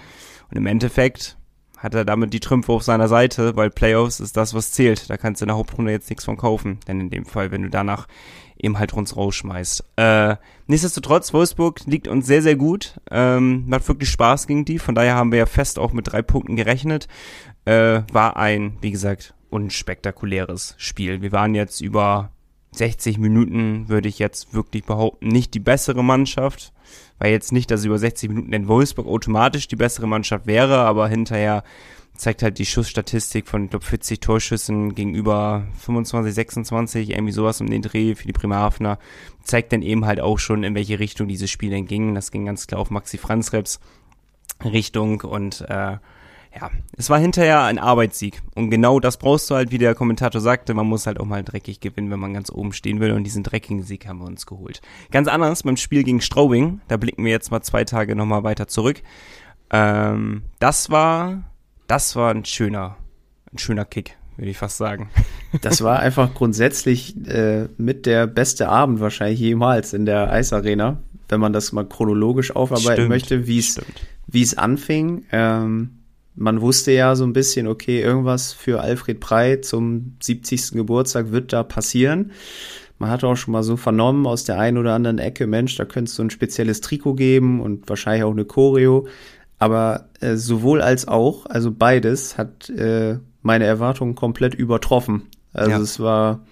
Und 0.50 0.57
im 0.57 0.65
Endeffekt 0.65 1.38
hat 1.77 1.93
er 1.95 2.03
damit 2.03 2.33
die 2.33 2.39
Trümpfe 2.39 2.74
auf 2.74 2.83
seiner 2.83 3.07
Seite, 3.07 3.55
weil 3.55 3.69
Playoffs 3.69 4.19
ist 4.19 4.36
das, 4.36 4.53
was 4.53 4.71
zählt. 4.71 5.09
Da 5.09 5.17
kannst 5.17 5.41
du 5.41 5.45
in 5.45 5.48
der 5.48 5.57
Hauptrunde 5.57 5.91
jetzt 5.91 6.09
nichts 6.09 6.25
von 6.25 6.36
kaufen. 6.36 6.79
Denn 6.88 7.00
in 7.00 7.09
dem 7.09 7.25
Fall, 7.25 7.51
wenn 7.51 7.63
du 7.63 7.69
danach 7.69 8.07
eben 8.57 8.77
halt 8.77 8.93
uns 8.93 9.15
rausschmeißt. 9.15 9.86
Äh, 9.95 10.36
nichtsdestotrotz, 10.67 11.33
Wolfsburg 11.33 11.86
liegt 11.86 12.09
uns 12.09 12.27
sehr, 12.27 12.41
sehr 12.41 12.57
gut. 12.57 13.00
Ähm, 13.09 13.63
macht 13.67 13.88
wirklich 13.88 14.09
Spaß 14.09 14.48
gegen 14.48 14.65
die. 14.65 14.79
Von 14.79 14.95
daher 14.95 15.15
haben 15.15 15.31
wir 15.31 15.39
ja 15.39 15.45
fest 15.45 15.79
auch 15.79 15.93
mit 15.93 16.12
drei 16.12 16.21
Punkten 16.21 16.57
gerechnet. 16.57 17.07
Äh, 17.63 18.01
war 18.12 18.36
ein, 18.36 18.77
wie 18.81 18.91
gesagt, 18.91 19.33
unspektakuläres 19.50 20.75
Spiel. 20.77 21.21
Wir 21.21 21.31
waren 21.31 21.55
jetzt 21.55 21.79
über 21.79 22.31
60 22.71 23.17
Minuten, 23.17 23.89
würde 23.89 24.09
ich 24.09 24.19
jetzt 24.19 24.53
wirklich 24.53 24.83
behaupten, 24.83 25.27
nicht 25.27 25.53
die 25.53 25.59
bessere 25.59 26.03
Mannschaft. 26.03 26.71
War 27.17 27.27
jetzt 27.27 27.51
nicht, 27.51 27.71
dass 27.71 27.85
über 27.85 27.97
60 27.97 28.29
Minuten 28.29 28.53
in 28.53 28.67
Wolfsburg 28.67 29.07
automatisch 29.07 29.67
die 29.67 29.75
bessere 29.75 30.07
Mannschaft 30.07 30.47
wäre, 30.47 30.79
aber 30.79 31.07
hinterher 31.07 31.63
zeigt 32.15 32.43
halt 32.43 32.59
die 32.59 32.65
Schussstatistik 32.65 33.47
von, 33.47 33.65
ich 33.65 33.69
glaube, 33.69 33.85
40 33.85 34.19
Torschüssen 34.19 34.93
gegenüber 34.93 35.67
25, 35.79 36.33
26, 36.33 37.09
irgendwie 37.11 37.31
sowas 37.31 37.61
um 37.61 37.69
den 37.69 37.81
Dreh 37.81 38.13
für 38.13 38.27
die 38.27 38.33
Bremerhavener, 38.33 38.99
zeigt 39.43 39.71
dann 39.71 39.81
eben 39.81 40.05
halt 40.05 40.19
auch 40.19 40.38
schon, 40.38 40.63
in 40.63 40.75
welche 40.75 40.99
Richtung 40.99 41.27
dieses 41.27 41.49
Spiel 41.49 41.69
denn 41.69 41.85
ging. 41.85 42.13
Das 42.15 42.31
ging 42.31 42.45
ganz 42.45 42.67
klar 42.67 42.81
auf 42.81 42.91
Maxi 42.91 43.17
Franzreps 43.17 43.79
Richtung 44.63 45.21
und 45.21 45.61
äh, 45.69 45.97
ja, 46.55 46.71
es 46.97 47.09
war 47.09 47.19
hinterher 47.19 47.63
ein 47.63 47.77
Arbeitssieg. 47.77 48.41
Und 48.55 48.69
genau 48.69 48.99
das 48.99 49.17
brauchst 49.17 49.49
du 49.49 49.55
halt, 49.55 49.71
wie 49.71 49.77
der 49.77 49.95
Kommentator 49.95 50.41
sagte, 50.41 50.73
man 50.73 50.87
muss 50.87 51.05
halt 51.05 51.19
auch 51.19 51.25
mal 51.25 51.43
dreckig 51.43 51.79
gewinnen, 51.79 52.09
wenn 52.09 52.19
man 52.19 52.33
ganz 52.33 52.51
oben 52.51 52.73
stehen 52.73 52.99
will. 52.99 53.11
Und 53.11 53.23
diesen 53.23 53.43
dreckigen 53.43 53.83
Sieg 53.83 54.07
haben 54.07 54.19
wir 54.19 54.25
uns 54.25 54.45
geholt. 54.45 54.81
Ganz 55.11 55.27
anders 55.27 55.63
beim 55.63 55.77
Spiel 55.77 56.03
gegen 56.03 56.21
Straubing, 56.21 56.81
da 56.87 56.97
blicken 56.97 57.23
wir 57.23 57.31
jetzt 57.31 57.51
mal 57.51 57.61
zwei 57.61 57.83
Tage 57.83 58.15
nochmal 58.15 58.43
weiter 58.43 58.67
zurück. 58.67 59.01
Ähm, 59.71 60.43
das 60.59 60.89
war, 60.89 61.43
das 61.87 62.15
war 62.15 62.31
ein 62.33 62.45
schöner, 62.45 62.97
ein 63.53 63.59
schöner 63.59 63.85
Kick, 63.85 64.17
würde 64.37 64.49
ich 64.51 64.57
fast 64.57 64.77
sagen. 64.77 65.09
Das 65.63 65.81
war 65.81 65.99
einfach 65.99 66.35
grundsätzlich 66.35 67.17
äh, 67.25 67.69
mit 67.79 68.05
der 68.05 68.27
beste 68.27 68.69
Abend 68.69 68.99
wahrscheinlich 68.99 69.39
jemals 69.39 69.93
in 69.93 70.05
der 70.05 70.31
Eisarena, 70.31 71.01
wenn 71.27 71.39
man 71.39 71.53
das 71.53 71.71
mal 71.71 71.87
chronologisch 71.87 72.55
aufarbeiten 72.55 72.93
stimmt, 72.93 73.09
möchte, 73.09 73.47
wie 73.47 73.57
es 73.57 73.81
wie 74.27 74.43
es 74.43 74.55
anfing. 74.55 75.25
Ähm, 75.31 75.98
man 76.39 76.62
wusste 76.62 76.91
ja 76.93 77.15
so 77.15 77.25
ein 77.25 77.34
bisschen, 77.34 77.67
okay, 77.67 78.01
irgendwas 78.01 78.53
für 78.53 78.79
Alfred 78.81 79.19
Prey 79.19 79.60
zum 79.62 80.15
70. 80.22 80.72
Geburtstag 80.72 81.31
wird 81.31 81.51
da 81.51 81.63
passieren. 81.63 82.31
Man 82.98 83.10
hatte 83.10 83.27
auch 83.27 83.36
schon 83.36 83.51
mal 83.51 83.63
so 83.63 83.75
vernommen 83.75 84.25
aus 84.25 84.46
der 84.46 84.58
einen 84.58 84.77
oder 84.77 84.93
anderen 84.93 85.19
Ecke, 85.19 85.48
Mensch, 85.48 85.75
da 85.75 85.86
könnte 85.86 86.10
es 86.10 86.15
so 86.15 86.24
ein 86.24 86.29
spezielles 86.29 86.81
Trikot 86.81 87.15
geben 87.15 87.62
und 87.62 87.89
wahrscheinlich 87.89 88.24
auch 88.24 88.31
eine 88.31 88.46
Choreo. 88.46 89.08
Aber 89.58 90.10
äh, 90.22 90.36
sowohl 90.36 90.81
als 90.81 91.08
auch, 91.08 91.46
also 91.46 91.72
beides, 91.72 92.38
hat 92.38 92.69
äh, 92.69 93.19
meine 93.41 93.65
Erwartungen 93.65 94.15
komplett 94.15 94.55
übertroffen. 94.55 95.24
Also 95.51 95.72
ja. 95.72 95.79
es 95.79 96.00
war, 96.00 96.46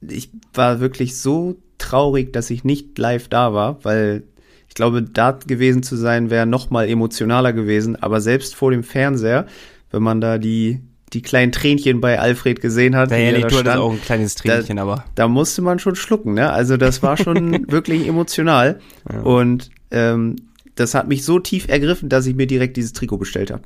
ich 0.00 0.30
war 0.54 0.80
wirklich 0.80 1.18
so 1.18 1.56
traurig, 1.76 2.32
dass 2.32 2.48
ich 2.48 2.64
nicht 2.64 2.96
live 2.98 3.28
da 3.28 3.52
war, 3.52 3.84
weil 3.84 4.24
ich 4.74 4.76
glaube, 4.76 5.02
da 5.02 5.30
gewesen 5.30 5.84
zu 5.84 5.94
sein 5.94 6.30
wäre 6.30 6.46
noch 6.46 6.68
mal 6.68 6.88
emotionaler 6.88 7.52
gewesen. 7.52 7.94
Aber 7.94 8.20
selbst 8.20 8.56
vor 8.56 8.72
dem 8.72 8.82
Fernseher, 8.82 9.46
wenn 9.92 10.02
man 10.02 10.20
da 10.20 10.36
die 10.36 10.80
die 11.12 11.22
kleinen 11.22 11.52
Tränchen 11.52 12.00
bei 12.00 12.18
Alfred 12.18 12.60
gesehen 12.60 12.96
hat. 12.96 13.12
Ja, 13.12 13.18
ja, 13.18 13.38
nee, 13.38 13.42
du 13.42 13.80
auch 13.80 13.92
ein 13.92 14.02
kleines 14.02 14.34
Tränchen, 14.34 14.78
da, 14.78 14.82
aber. 14.82 15.04
Da 15.14 15.28
musste 15.28 15.62
man 15.62 15.78
schon 15.78 15.94
schlucken, 15.94 16.34
ne? 16.34 16.50
Also 16.50 16.76
das 16.76 17.04
war 17.04 17.16
schon 17.16 17.68
wirklich 17.70 18.08
emotional. 18.08 18.80
Ja. 19.08 19.20
Und 19.20 19.70
ähm, 19.92 20.34
das 20.74 20.94
hat 20.94 21.06
mich 21.06 21.24
so 21.24 21.38
tief 21.38 21.68
ergriffen, 21.68 22.08
dass 22.08 22.26
ich 22.26 22.34
mir 22.34 22.48
direkt 22.48 22.76
dieses 22.76 22.94
Trikot 22.94 23.18
bestellt 23.18 23.52
habe. 23.52 23.62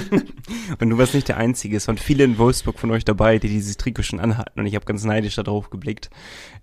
und 0.80 0.88
du 0.88 0.96
warst 0.96 1.12
nicht 1.12 1.28
der 1.28 1.36
Einzige. 1.36 1.76
Es 1.76 1.86
waren 1.86 1.98
viele 1.98 2.24
in 2.24 2.38
Wolfsburg 2.38 2.78
von 2.78 2.90
euch 2.92 3.04
dabei, 3.04 3.38
die 3.38 3.50
dieses 3.50 3.76
Trikot 3.76 4.04
schon 4.04 4.20
anhatten. 4.20 4.58
Und 4.58 4.64
ich 4.64 4.74
habe 4.74 4.86
ganz 4.86 5.04
neidisch 5.04 5.36
darauf 5.36 5.68
geblickt. 5.68 6.08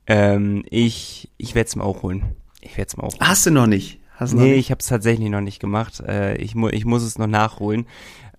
Ähm, 0.08 0.66
ich 0.72 1.30
ich 1.38 1.54
werde 1.54 1.68
es 1.68 1.76
mir 1.76 1.84
auch 1.84 2.02
holen. 2.02 2.24
Ich 2.62 2.78
werde 2.78 2.88
es 2.88 2.98
mal 2.98 3.04
auch. 3.04 3.14
Hast 3.20 3.46
du 3.46 3.52
noch 3.52 3.68
nicht? 3.68 4.00
Hast 4.16 4.34
nee, 4.34 4.40
noch 4.40 4.48
nicht? 4.48 4.60
ich 4.60 4.72
habe 4.72 4.80
es 4.80 4.88
tatsächlich 4.88 5.30
noch 5.30 5.42
nicht 5.42 5.60
gemacht. 5.60 6.00
Äh, 6.00 6.38
ich, 6.38 6.56
mu 6.56 6.70
ich 6.70 6.86
muss 6.86 7.04
es 7.04 7.18
noch 7.18 7.28
nachholen. 7.28 7.86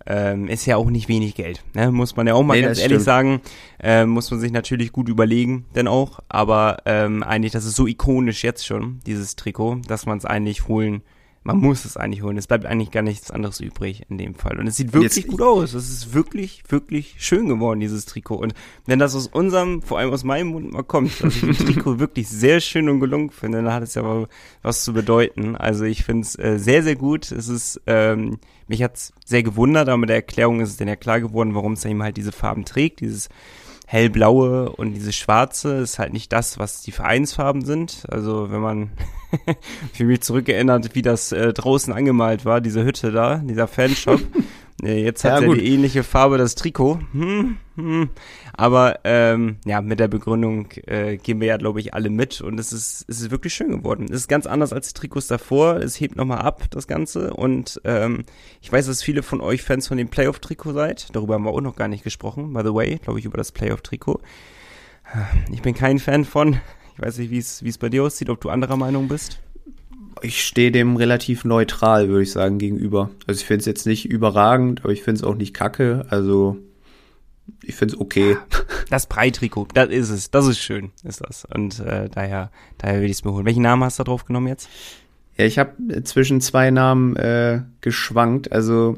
Ähm, 0.05 0.47
ist 0.47 0.65
ja 0.65 0.77
auch 0.77 0.89
nicht 0.89 1.09
wenig 1.09 1.35
Geld, 1.35 1.61
ne? 1.73 1.91
muss 1.91 2.15
man 2.15 2.25
ja 2.25 2.33
auch 2.33 2.41
mal 2.41 2.55
nee, 2.55 2.61
ganz 2.65 2.79
ehrlich 2.79 2.95
stimmt. 2.95 3.05
sagen. 3.05 3.41
Äh, 3.79 4.05
muss 4.05 4.31
man 4.31 4.39
sich 4.39 4.51
natürlich 4.51 4.91
gut 4.91 5.09
überlegen, 5.09 5.65
denn 5.75 5.87
auch. 5.87 6.19
Aber 6.29 6.77
ähm, 6.85 7.21
eigentlich, 7.21 7.51
das 7.51 7.65
ist 7.65 7.75
so 7.75 7.85
ikonisch 7.85 8.43
jetzt 8.43 8.65
schon, 8.65 9.01
dieses 9.05 9.35
Trikot, 9.35 9.81
dass 9.87 10.05
man 10.05 10.17
es 10.17 10.25
eigentlich 10.25 10.67
holen 10.67 11.03
man 11.43 11.57
muss 11.57 11.85
es 11.85 11.95
eigentlich 11.95 12.21
holen. 12.21 12.37
Es 12.37 12.47
bleibt 12.47 12.65
eigentlich 12.65 12.91
gar 12.91 13.01
nichts 13.01 13.31
anderes 13.31 13.59
übrig 13.59 14.03
in 14.09 14.17
dem 14.17 14.35
Fall. 14.35 14.59
Und 14.59 14.67
es 14.67 14.75
sieht 14.75 14.93
wirklich 14.93 15.15
Jetzt, 15.15 15.27
gut 15.27 15.41
aus. 15.41 15.73
Es 15.73 15.89
ist 15.89 16.13
wirklich, 16.13 16.63
wirklich 16.67 17.15
schön 17.17 17.47
geworden, 17.47 17.79
dieses 17.79 18.05
Trikot. 18.05 18.35
Und 18.35 18.53
wenn 18.85 18.99
das 18.99 19.15
aus 19.15 19.27
unserem, 19.27 19.81
vor 19.81 19.99
allem 19.99 20.11
aus 20.11 20.23
meinem 20.23 20.49
Mund 20.49 20.73
mal 20.73 20.83
kommt, 20.83 21.23
dass 21.23 21.37
ich 21.37 21.47
das 21.47 21.57
Trikot 21.65 21.99
wirklich 21.99 22.27
sehr 22.27 22.59
schön 22.59 22.89
und 22.89 22.99
gelungen 22.99 23.29
finde, 23.29 23.63
dann 23.63 23.73
hat 23.73 23.83
es 23.83 23.95
ja 23.95 24.27
was 24.61 24.83
zu 24.83 24.93
bedeuten. 24.93 25.55
Also 25.55 25.85
ich 25.85 26.03
finde 26.03 26.23
es 26.23 26.37
äh, 26.37 26.59
sehr, 26.59 26.83
sehr 26.83 26.95
gut. 26.95 27.31
Es 27.31 27.47
ist, 27.47 27.81
ähm, 27.87 28.39
mich 28.67 28.83
hat's 28.83 29.13
sehr 29.25 29.41
gewundert, 29.41 29.87
aber 29.87 29.97
mit 29.97 30.09
der 30.09 30.17
Erklärung 30.17 30.59
ist 30.59 30.69
es 30.69 30.77
dann 30.77 30.87
ja 30.89 30.97
klar 30.97 31.21
geworden, 31.21 31.55
warum 31.55 31.73
es 31.73 31.85
eben 31.85 32.03
halt 32.03 32.17
diese 32.17 32.33
Farben 32.33 32.65
trägt. 32.65 32.99
Dieses 32.99 33.29
hellblaue 33.91 34.69
und 34.69 34.93
dieses 34.93 35.15
schwarze 35.15 35.77
ist 35.77 35.97
halt 35.97 36.13
nicht 36.13 36.31
das, 36.31 36.59
was 36.59 36.83
die 36.83 36.91
Vereinsfarben 36.91 37.65
sind. 37.65 38.03
Also 38.07 38.51
wenn 38.51 38.61
man 38.61 38.91
für 39.93 40.03
mich 40.03 40.21
zurückerinnert, 40.21 40.93
wie 40.93 41.01
das 41.01 41.31
äh, 41.31 41.53
draußen 41.53 41.91
angemalt 41.91 42.45
war, 42.45 42.61
diese 42.61 42.83
Hütte 42.83 43.11
da, 43.11 43.37
dieser 43.37 43.67
Fanshop. 43.67 44.21
äh, 44.83 45.03
jetzt 45.03 45.23
hat 45.23 45.41
ja, 45.41 45.47
er 45.47 45.55
die 45.55 45.73
ähnliche 45.73 46.03
Farbe, 46.03 46.37
das 46.37 46.55
Trikot. 46.55 46.99
Hm, 47.11 47.57
hm. 47.75 48.09
Aber 48.53 48.99
ähm, 49.03 49.57
ja, 49.65 49.81
mit 49.81 49.99
der 49.99 50.07
Begründung 50.07 50.71
äh, 50.85 51.17
gehen 51.17 51.39
wir 51.39 51.47
ja, 51.47 51.57
glaube 51.57 51.79
ich, 51.79 51.93
alle 51.93 52.09
mit 52.09 52.41
und 52.41 52.59
es 52.59 52.71
ist, 52.71 53.05
es 53.07 53.21
ist 53.21 53.31
wirklich 53.31 53.53
schön 53.53 53.71
geworden. 53.71 54.05
Es 54.09 54.21
ist 54.21 54.27
ganz 54.27 54.45
anders 54.45 54.73
als 54.73 54.87
die 54.89 54.99
Trikots 54.99 55.27
davor. 55.27 55.77
Es 55.77 55.99
hebt 55.99 56.15
nochmal 56.15 56.39
ab, 56.39 56.65
das 56.71 56.87
Ganze. 56.87 57.33
Und 57.33 57.81
ähm, 57.83 58.25
ich 58.61 58.71
weiß, 58.71 58.87
dass 58.87 59.03
viele 59.03 59.23
von 59.23 59.41
euch 59.41 59.61
Fans 59.61 59.87
von 59.87 59.97
dem 59.97 60.09
Playoff-Trikot 60.09 60.73
seid. 60.73 61.07
Darüber 61.13 61.35
haben 61.35 61.43
wir 61.43 61.51
auch 61.51 61.61
noch 61.61 61.75
gar 61.75 61.87
nicht 61.87 62.03
gesprochen, 62.03 62.53
by 62.53 62.61
the 62.63 62.73
way, 62.73 62.97
glaube 62.97 63.19
ich, 63.19 63.25
über 63.25 63.37
das 63.37 63.51
Playoff-Trikot. 63.51 64.21
Ich 65.51 65.61
bin 65.61 65.73
kein 65.73 65.99
Fan 65.99 66.23
von. 66.23 66.59
Ich 66.95 67.01
weiß 67.01 67.17
nicht, 67.17 67.31
wie 67.31 67.37
es 67.37 67.63
wie 67.63 67.69
es 67.69 67.77
bei 67.77 67.89
dir 67.89 68.03
aussieht, 68.03 68.29
ob 68.29 68.41
du 68.41 68.49
anderer 68.49 68.77
Meinung 68.77 69.07
bist. 69.07 69.39
Ich 70.21 70.43
stehe 70.43 70.71
dem 70.71 70.95
relativ 70.95 71.45
neutral, 71.45 72.09
würde 72.09 72.23
ich 72.23 72.31
sagen, 72.31 72.57
gegenüber. 72.57 73.09
Also 73.27 73.41
ich 73.41 73.45
finde 73.45 73.61
es 73.61 73.65
jetzt 73.65 73.85
nicht 73.85 74.05
überragend, 74.05 74.81
aber 74.83 74.93
ich 74.93 75.03
finde 75.03 75.19
es 75.19 75.23
auch 75.23 75.35
nicht 75.35 75.53
kacke. 75.53 76.05
Also 76.09 76.57
ich 77.63 77.75
finde 77.75 77.95
es 77.95 78.01
okay. 78.01 78.37
Das 78.89 79.05
Breitrikot, 79.05 79.67
das 79.75 79.89
ist 79.89 80.09
es. 80.09 80.31
Das 80.31 80.47
ist 80.47 80.57
schön, 80.57 80.89
ist 81.03 81.21
das. 81.21 81.45
Und 81.45 81.79
äh, 81.79 82.09
daher, 82.09 82.49
daher 82.79 83.01
will 83.01 83.09
ich 83.09 83.17
es 83.17 83.23
mir 83.23 83.31
holen. 83.31 83.45
Welchen 83.45 83.61
Namen 83.61 83.83
hast 83.83 83.99
du 83.99 84.03
da 84.03 84.09
drauf 84.09 84.25
genommen 84.25 84.47
jetzt? 84.47 84.67
Ja, 85.37 85.45
ich 85.45 85.59
habe 85.59 86.03
zwischen 86.03 86.41
zwei 86.41 86.71
Namen 86.71 87.15
äh, 87.15 87.61
geschwankt. 87.81 88.51
Also 88.51 88.97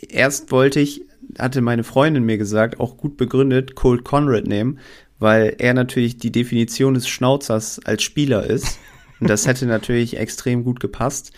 erst 0.00 0.50
wollte 0.52 0.80
ich, 0.80 1.02
hatte 1.38 1.60
meine 1.60 1.84
Freundin 1.84 2.24
mir 2.24 2.38
gesagt, 2.38 2.80
auch 2.80 2.96
gut 2.96 3.18
begründet, 3.18 3.74
Cold 3.74 4.04
Conrad 4.04 4.46
nehmen, 4.46 4.78
weil 5.18 5.54
er 5.58 5.74
natürlich 5.74 6.16
die 6.16 6.32
Definition 6.32 6.94
des 6.94 7.06
Schnauzers 7.08 7.78
als 7.84 8.02
Spieler 8.02 8.44
ist. 8.44 8.78
Und 9.20 9.30
das 9.30 9.46
hätte 9.46 9.66
natürlich 9.66 10.16
extrem 10.18 10.64
gut 10.64 10.80
gepasst. 10.80 11.32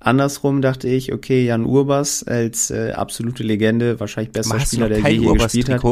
Andersrum 0.00 0.62
dachte 0.62 0.88
ich, 0.88 1.12
okay, 1.12 1.44
Jan 1.44 1.64
Urbas 1.64 2.22
als 2.22 2.70
äh, 2.70 2.92
absolute 2.92 3.42
Legende, 3.42 3.98
wahrscheinlich 3.98 4.32
bester 4.32 4.60
Spieler, 4.60 4.88
der 4.88 4.98
je 4.98 5.18
hier 5.18 5.32
gespielt 5.32 5.68
hat. 5.68 5.82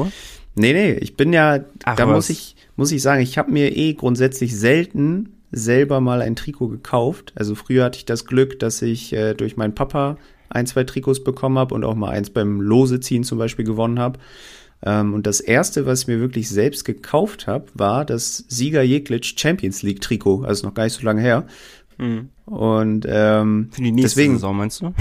Nee, 0.54 0.72
nee, 0.72 0.92
ich 0.92 1.16
bin 1.16 1.32
ja, 1.32 1.64
Ach, 1.84 1.96
da 1.96 2.06
was? 2.06 2.14
muss 2.14 2.30
ich, 2.30 2.56
muss 2.76 2.92
ich 2.92 3.02
sagen, 3.02 3.20
ich 3.20 3.36
habe 3.36 3.50
mir 3.50 3.76
eh 3.76 3.94
grundsätzlich 3.94 4.56
selten 4.56 5.30
selber 5.50 6.00
mal 6.00 6.22
ein 6.22 6.36
Trikot 6.36 6.68
gekauft. 6.68 7.32
Also 7.34 7.54
früher 7.54 7.84
hatte 7.84 7.98
ich 7.98 8.04
das 8.04 8.26
Glück, 8.26 8.58
dass 8.58 8.80
ich 8.82 9.12
äh, 9.12 9.34
durch 9.34 9.56
meinen 9.56 9.74
Papa 9.74 10.18
ein, 10.48 10.66
zwei 10.66 10.84
Trikots 10.84 11.22
bekommen 11.24 11.58
habe 11.58 11.74
und 11.74 11.84
auch 11.84 11.94
mal 11.94 12.10
eins 12.10 12.30
beim 12.30 12.60
Loseziehen 12.60 13.24
zum 13.24 13.38
Beispiel 13.38 13.64
gewonnen 13.64 13.98
habe. 13.98 14.18
Ähm, 14.82 15.14
und 15.14 15.26
das 15.26 15.40
erste, 15.40 15.86
was 15.86 16.02
ich 16.02 16.06
mir 16.08 16.20
wirklich 16.20 16.48
selbst 16.48 16.84
gekauft 16.84 17.46
habe, 17.46 17.66
war 17.74 18.04
das 18.04 18.44
Sieger 18.48 18.82
Jeglitsch 18.82 19.38
Champions 19.38 19.82
League 19.82 20.00
Trikot. 20.00 20.44
Also 20.44 20.66
noch 20.66 20.74
gar 20.74 20.84
nicht 20.84 20.94
so 20.94 21.04
lange 21.04 21.20
her. 21.20 21.46
Mhm. 21.98 22.28
Und 22.44 23.06
ähm, 23.08 23.70
Für 23.72 23.82
die 23.82 23.90
nächste 23.90 24.08
deswegen, 24.10 24.34
Saison 24.34 24.56
meinst 24.56 24.80
du? 24.80 24.94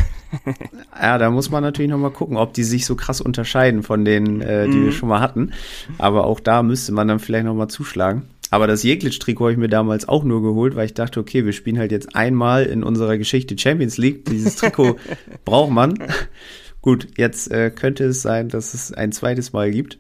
ja, 0.99 1.17
da 1.17 1.29
muss 1.29 1.51
man 1.51 1.61
natürlich 1.61 1.91
noch 1.91 1.99
mal 1.99 2.09
gucken, 2.09 2.37
ob 2.37 2.53
die 2.53 2.63
sich 2.63 2.85
so 2.85 2.95
krass 2.95 3.21
unterscheiden 3.21 3.83
von 3.83 4.05
denen, 4.05 4.41
äh, 4.41 4.67
die 4.67 4.77
mhm. 4.77 4.85
wir 4.85 4.91
schon 4.91 5.09
mal 5.09 5.19
hatten. 5.19 5.51
Aber 5.97 6.25
auch 6.25 6.39
da 6.39 6.63
müsste 6.63 6.91
man 6.91 7.07
dann 7.07 7.19
vielleicht 7.19 7.45
noch 7.45 7.53
mal 7.53 7.67
zuschlagen. 7.67 8.23
Aber 8.51 8.67
das 8.67 8.83
Jeglitsch-Trikot 8.83 9.45
habe 9.45 9.51
ich 9.53 9.57
mir 9.57 9.67
damals 9.67 10.07
auch 10.07 10.23
nur 10.23 10.41
geholt, 10.41 10.75
weil 10.75 10.85
ich 10.85 10.93
dachte, 10.93 11.19
okay, 11.19 11.45
wir 11.45 11.51
spielen 11.51 11.77
halt 11.77 11.91
jetzt 11.91 12.15
einmal 12.15 12.63
in 12.65 12.83
unserer 12.83 13.17
Geschichte 13.17 13.57
Champions 13.57 13.97
League. 13.97 14.25
Dieses 14.25 14.55
Trikot 14.55 14.97
braucht 15.45 15.71
man. 15.71 15.95
Gut, 16.85 17.07
jetzt 17.17 17.49
äh, 17.49 17.71
könnte 17.71 18.03
es 18.03 18.21
sein, 18.21 18.47
dass 18.47 18.75
es 18.75 18.93
ein 18.93 19.11
zweites 19.11 19.53
Mal 19.53 19.71
gibt. 19.71 19.97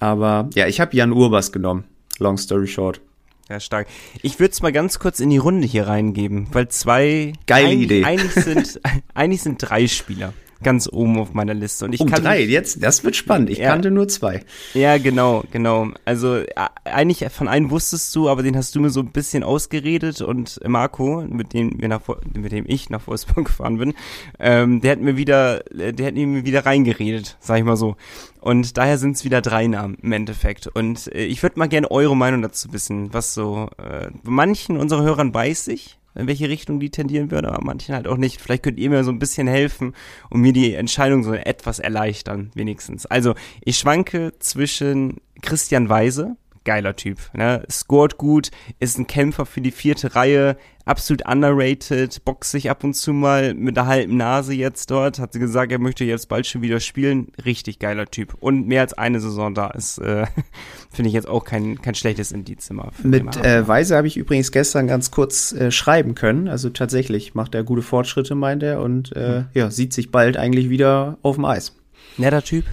Aber 0.00 0.48
ja, 0.54 0.66
ich 0.66 0.80
habe 0.80 0.96
Jan 0.96 1.12
Urbas 1.12 1.52
genommen. 1.52 1.84
Long 2.18 2.38
story 2.38 2.66
short. 2.66 3.02
Ja, 3.50 3.60
stark. 3.60 3.88
Ich 4.22 4.40
würde 4.40 4.52
es 4.52 4.62
mal 4.62 4.72
ganz 4.72 4.98
kurz 4.98 5.20
in 5.20 5.28
die 5.28 5.36
Runde 5.36 5.66
hier 5.66 5.86
reingeben, 5.86 6.48
weil 6.52 6.68
zwei 6.68 7.34
Geile 7.46 7.68
ein, 7.68 7.78
Idee. 7.78 8.04
Eigentlich 8.04 8.32
sind, 8.32 8.80
eigentlich 9.14 9.42
sind 9.42 9.58
drei 9.58 9.86
Spieler 9.86 10.32
ganz 10.64 10.88
oben 10.92 11.18
auf 11.20 11.32
meiner 11.34 11.54
Liste. 11.54 11.84
Und 11.84 11.92
ich 11.92 12.00
um 12.00 12.08
kann 12.08 12.24
drei, 12.24 12.42
jetzt, 12.42 12.82
das 12.82 13.04
wird 13.04 13.14
spannend. 13.14 13.50
Ich 13.50 13.58
Ja. 13.58 13.68
kannte 13.70 13.92
nur 13.92 14.08
zwei. 14.08 14.42
Ja, 14.74 14.98
genau, 14.98 15.44
genau. 15.52 15.88
Also 16.04 16.42
eigentlich 16.84 17.24
von 17.32 17.46
einem 17.46 17.70
wusstest 17.70 18.14
du, 18.16 18.28
aber 18.28 18.42
den 18.42 18.56
hast 18.56 18.74
du 18.74 18.80
mir 18.80 18.90
so 18.90 19.00
ein 19.00 19.12
bisschen 19.12 19.44
ausgeredet 19.44 20.20
und 20.22 20.58
Marco, 20.66 21.24
mit 21.28 21.52
dem 21.52 21.80
wir 21.80 21.88
nach 21.88 22.00
mit 22.34 22.50
dem 22.50 22.64
ich 22.66 22.90
nach 22.90 23.06
Wolfsburg 23.06 23.44
gefahren 23.46 23.78
bin, 23.78 23.94
ähm, 24.40 24.80
der 24.80 24.92
hat 24.92 25.00
mir 25.00 25.16
wieder, 25.16 25.62
äh, 25.78 25.92
der 25.92 26.08
hat 26.08 26.14
mir 26.14 26.44
wieder 26.44 26.66
reingeredet, 26.66 27.36
sag 27.38 27.58
ich 27.58 27.64
mal 27.64 27.76
so. 27.76 27.96
Und 28.40 28.76
daher 28.76 28.98
sind 28.98 29.16
es 29.16 29.24
wieder 29.24 29.40
drei 29.40 29.66
Namen 29.66 29.96
im 30.02 30.12
Endeffekt. 30.12 30.66
Und 30.66 31.10
äh, 31.14 31.24
ich 31.24 31.42
würde 31.42 31.58
mal 31.58 31.68
gerne 31.68 31.90
eure 31.90 32.16
Meinung 32.16 32.42
dazu 32.42 32.72
wissen, 32.72 33.12
was 33.12 33.34
so 33.34 33.68
äh, 33.78 34.08
manchen 34.22 34.76
unserer 34.76 35.02
Hörern 35.02 35.32
weiß 35.32 35.68
ich, 35.68 35.98
in 36.14 36.26
welche 36.26 36.48
Richtung 36.48 36.80
die 36.80 36.90
tendieren 36.90 37.30
würde, 37.30 37.48
aber 37.48 37.64
manchen 37.64 37.94
halt 37.94 38.06
auch 38.06 38.16
nicht. 38.16 38.40
Vielleicht 38.40 38.62
könnt 38.62 38.78
ihr 38.78 38.90
mir 38.90 39.04
so 39.04 39.10
ein 39.10 39.18
bisschen 39.18 39.46
helfen 39.46 39.94
und 40.30 40.40
mir 40.40 40.52
die 40.52 40.74
Entscheidung 40.74 41.22
so 41.22 41.34
etwas 41.34 41.78
erleichtern, 41.78 42.50
wenigstens. 42.54 43.06
Also, 43.06 43.34
ich 43.60 43.78
schwanke 43.78 44.32
zwischen 44.38 45.20
Christian 45.42 45.88
Weise, 45.88 46.36
geiler 46.64 46.96
Typ, 46.96 47.18
ne? 47.34 47.62
scored 47.70 48.18
gut, 48.18 48.50
ist 48.78 48.98
ein 48.98 49.06
Kämpfer 49.06 49.46
für 49.46 49.60
die 49.60 49.70
vierte 49.70 50.14
Reihe, 50.14 50.56
absolut 50.84 51.26
underrated, 51.26 52.24
boxt 52.24 52.50
sich 52.50 52.70
ab 52.70 52.84
und 52.84 52.94
zu 52.94 53.12
mal 53.12 53.54
mit 53.54 53.76
der 53.76 53.86
halben 53.86 54.16
Nase 54.16 54.54
jetzt 54.54 54.90
dort, 54.90 55.18
hat 55.18 55.32
sie 55.32 55.38
gesagt, 55.38 55.72
er 55.72 55.78
möchte 55.78 56.04
jetzt 56.04 56.28
bald 56.28 56.46
schon 56.46 56.62
wieder 56.62 56.80
spielen, 56.80 57.28
richtig 57.44 57.78
geiler 57.78 58.06
Typ 58.06 58.34
und 58.40 58.66
mehr 58.66 58.82
als 58.82 58.94
eine 58.94 59.20
Saison 59.20 59.54
da 59.54 59.68
ist, 59.68 59.98
äh, 59.98 60.26
finde 60.90 61.08
ich 61.08 61.14
jetzt 61.14 61.28
auch 61.28 61.44
kein, 61.44 61.80
kein 61.80 61.94
schlechtes 61.94 62.32
Indiz 62.32 62.68
immer. 62.70 62.90
für 62.92 63.08
Mit 63.08 63.36
äh, 63.36 63.66
Weise 63.66 63.96
habe 63.96 64.06
ich 64.06 64.16
übrigens 64.16 64.52
gestern 64.52 64.86
ganz 64.86 65.10
kurz 65.10 65.52
äh, 65.52 65.70
schreiben 65.70 66.14
können. 66.14 66.48
Also 66.48 66.70
tatsächlich 66.70 67.34
macht 67.34 67.54
er 67.54 67.64
gute 67.64 67.82
Fortschritte, 67.82 68.34
meint 68.34 68.62
er, 68.62 68.80
und 68.80 69.14
äh, 69.16 69.44
ja, 69.54 69.70
sieht 69.70 69.92
sich 69.92 70.10
bald 70.10 70.36
eigentlich 70.36 70.70
wieder 70.70 71.18
auf 71.22 71.36
dem 71.36 71.44
Eis. 71.44 71.76
Netter 72.16 72.42
Typ. 72.42 72.64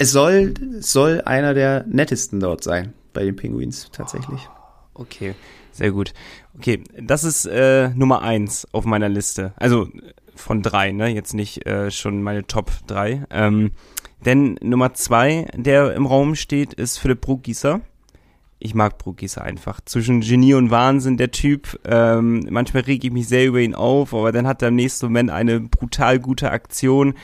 Es 0.00 0.12
soll, 0.12 0.54
soll 0.78 1.20
einer 1.26 1.52
der 1.52 1.84
nettesten 1.86 2.40
dort 2.40 2.64
sein 2.64 2.94
bei 3.12 3.22
den 3.22 3.36
Penguins 3.36 3.90
tatsächlich. 3.92 4.48
Okay, 4.94 5.34
sehr 5.72 5.90
gut. 5.90 6.14
Okay, 6.56 6.82
das 6.98 7.22
ist 7.22 7.44
äh, 7.44 7.90
Nummer 7.90 8.22
eins 8.22 8.66
auf 8.72 8.86
meiner 8.86 9.10
Liste. 9.10 9.52
Also 9.56 9.88
äh, 9.88 10.12
von 10.34 10.62
drei, 10.62 10.92
ne? 10.92 11.08
Jetzt 11.08 11.34
nicht 11.34 11.66
äh, 11.66 11.90
schon 11.90 12.22
meine 12.22 12.46
Top 12.46 12.72
drei. 12.86 13.26
Ähm, 13.28 13.72
denn 14.24 14.58
Nummer 14.62 14.94
zwei, 14.94 15.46
der 15.54 15.92
im 15.92 16.06
Raum 16.06 16.34
steht, 16.34 16.72
ist 16.72 16.96
Philipp 16.96 17.20
Bruggießer. 17.20 17.82
Ich 18.58 18.74
mag 18.74 18.96
Bruggießer 18.96 19.42
einfach. 19.42 19.82
Zwischen 19.84 20.22
Genie 20.22 20.54
und 20.54 20.70
Wahnsinn 20.70 21.18
der 21.18 21.30
Typ. 21.30 21.78
Ähm, 21.84 22.46
manchmal 22.48 22.84
reg 22.84 23.04
ich 23.04 23.10
mich 23.10 23.28
sehr 23.28 23.46
über 23.46 23.60
ihn 23.60 23.74
auf, 23.74 24.14
aber 24.14 24.32
dann 24.32 24.46
hat 24.46 24.62
er 24.62 24.68
im 24.68 24.76
nächsten 24.76 25.06
Moment 25.06 25.30
eine 25.30 25.60
brutal 25.60 26.18
gute 26.18 26.50
Aktion. 26.50 27.14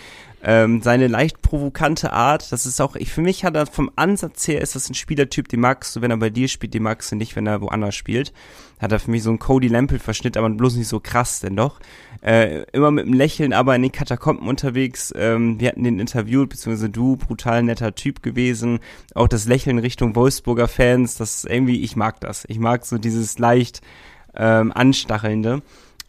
Ähm, 0.43 0.83
seine 0.83 1.07
leicht 1.07 1.43
provokante 1.43 2.13
Art, 2.13 2.53
das 2.53 2.67
ist 2.67 2.81
auch, 2.81 2.95
ich, 2.95 3.11
für 3.11 3.23
mich 3.23 3.45
hat 3.45 3.57
er 3.57 3.67
vom 3.67 3.91
Ansatz 3.97 4.47
her, 4.47 4.61
ist 4.61 4.75
das 4.75 4.89
ein 4.89 4.95
Spielertyp, 4.95 5.49
den 5.49 5.61
magst 5.61 5.97
du, 5.97 6.03
wenn 6.03 6.11
er 6.11 6.19
bei 6.19 6.31
dir 6.31 6.47
spielt, 6.49 6.75
den 6.75 6.83
magst 6.83 7.11
du 7.11 7.17
nicht, 7.17 7.35
wenn 7.37 7.47
er 7.47 7.63
woanders 7.63 7.95
spielt. 7.95 8.33
Hat 8.79 8.93
er 8.93 9.01
für 9.01 9.11
mich 9.11 9.23
so 9.23 9.31
einen 9.31 9.39
Cody 9.39 9.69
Lampel-Verschnitt, 9.69 10.37
aber 10.37 10.51
bloß 10.51 10.77
nicht 10.77 10.89
so 10.89 11.01
krass, 11.01 11.41
denn 11.41 11.57
doch. 11.57 11.81
Äh, 12.21 12.65
immer 12.73 12.91
mit 12.91 13.07
einem 13.07 13.15
Lächeln, 13.15 13.53
aber 13.53 13.75
in 13.75 13.83
den 13.83 13.93
Katakomben 13.93 14.47
unterwegs. 14.49 15.13
Ähm, 15.17 15.59
wir 15.59 15.69
hatten 15.69 15.85
den 15.85 15.99
interviewt, 15.99 16.51
beziehungsweise 16.51 16.91
du, 16.91 17.17
brutal 17.17 17.63
netter 17.63 17.95
Typ 17.95 18.23
gewesen. 18.23 18.81
Auch 19.15 19.29
das 19.29 19.47
Lächeln 19.47 19.79
Richtung 19.79 20.15
Wolfsburger 20.15 20.69
Fans, 20.69 21.17
das 21.17 21.45
irgendwie, 21.45 21.83
ich 21.83 21.97
mag 21.97 22.21
das. 22.21 22.45
Ich 22.49 22.59
mag 22.59 22.85
so 22.85 22.99
dieses 22.99 23.39
leicht 23.39 23.81
ähm, 24.35 24.73
anstachelnde. 24.73 25.63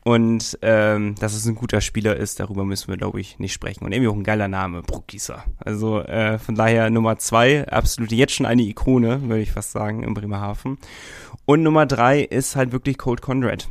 Und 0.07 0.57
ähm, 0.61 1.15
dass 1.19 1.33
es 1.33 1.45
ein 1.47 1.55
guter 1.55 1.81
Spieler 1.81 2.15
ist, 2.15 2.39
darüber 2.39 2.63
müssen 2.63 2.87
wir, 2.87 2.95
glaube 2.95 3.19
ich, 3.19 3.39
nicht 3.39 3.51
sprechen. 3.51 3.83
Und 3.83 3.91
irgendwie 3.91 4.07
auch 4.07 4.15
ein 4.15 4.23
geiler 4.23 4.47
Name, 4.47 4.81
Bruckgießer. 4.81 5.43
Also 5.59 5.99
äh, 5.99 6.39
von 6.39 6.55
daher 6.55 6.89
Nummer 6.89 7.17
zwei, 7.17 7.67
absolut 7.67 8.13
jetzt 8.13 8.31
schon 8.31 8.45
eine 8.45 8.61
Ikone, 8.61 9.23
würde 9.23 9.41
ich 9.41 9.51
fast 9.51 9.73
sagen, 9.73 10.03
im 10.03 10.13
Bremerhaven. 10.13 10.77
Und 11.43 11.61
Nummer 11.61 11.85
drei 11.85 12.21
ist 12.21 12.55
halt 12.55 12.71
wirklich 12.71 12.97
Colt 12.97 13.21
Conrad. 13.21 13.67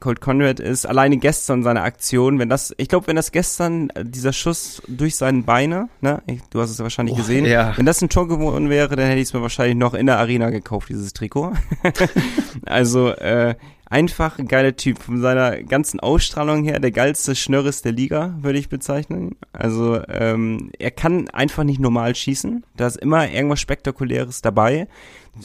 Colt 0.00 0.20
Conrad 0.20 0.60
ist 0.60 0.86
alleine 0.86 1.16
gestern 1.16 1.62
seine 1.62 1.82
Aktion, 1.82 2.38
wenn 2.38 2.48
das, 2.48 2.74
ich 2.76 2.88
glaube, 2.88 3.06
wenn 3.08 3.16
das 3.16 3.32
gestern 3.32 3.90
äh, 3.90 4.04
dieser 4.04 4.32
Schuss 4.32 4.82
durch 4.88 5.16
seine 5.16 5.42
Beine, 5.42 5.88
ne, 6.00 6.22
ich, 6.26 6.40
du 6.50 6.60
hast 6.60 6.70
es 6.70 6.78
ja 6.78 6.84
wahrscheinlich 6.84 7.14
Oh, 7.14 7.18
gesehen, 7.18 7.44
ja. 7.44 7.76
wenn 7.76 7.86
das 7.86 8.02
ein 8.02 8.08
Tor 8.08 8.28
geworden 8.28 8.70
wäre, 8.70 8.94
dann 8.96 9.06
hätte 9.06 9.20
ich 9.20 9.28
es 9.28 9.34
mir 9.34 9.42
wahrscheinlich 9.42 9.76
noch 9.76 9.94
in 9.94 10.06
der 10.06 10.18
Arena 10.18 10.50
gekauft, 10.50 10.88
dieses 10.88 11.12
Trikot. 11.12 11.52
also 12.66 13.10
äh, 13.10 13.54
einfach 13.90 14.38
ein 14.38 14.48
geiler 14.48 14.76
Typ 14.76 14.98
von 14.98 15.20
seiner 15.20 15.62
ganzen 15.62 16.00
Ausstrahlung 16.00 16.64
her, 16.64 16.78
der 16.78 16.90
geilste 16.90 17.34
Schnörres 17.34 17.82
der 17.82 17.92
Liga, 17.92 18.34
würde 18.40 18.58
ich 18.58 18.68
bezeichnen. 18.68 19.36
Also 19.52 20.00
ähm, 20.08 20.70
er 20.78 20.90
kann 20.90 21.28
einfach 21.30 21.64
nicht 21.64 21.80
normal 21.80 22.14
schießen, 22.14 22.64
da 22.76 22.86
ist 22.86 22.98
immer 22.98 23.30
irgendwas 23.30 23.60
Spektakuläres 23.60 24.42
dabei. 24.42 24.88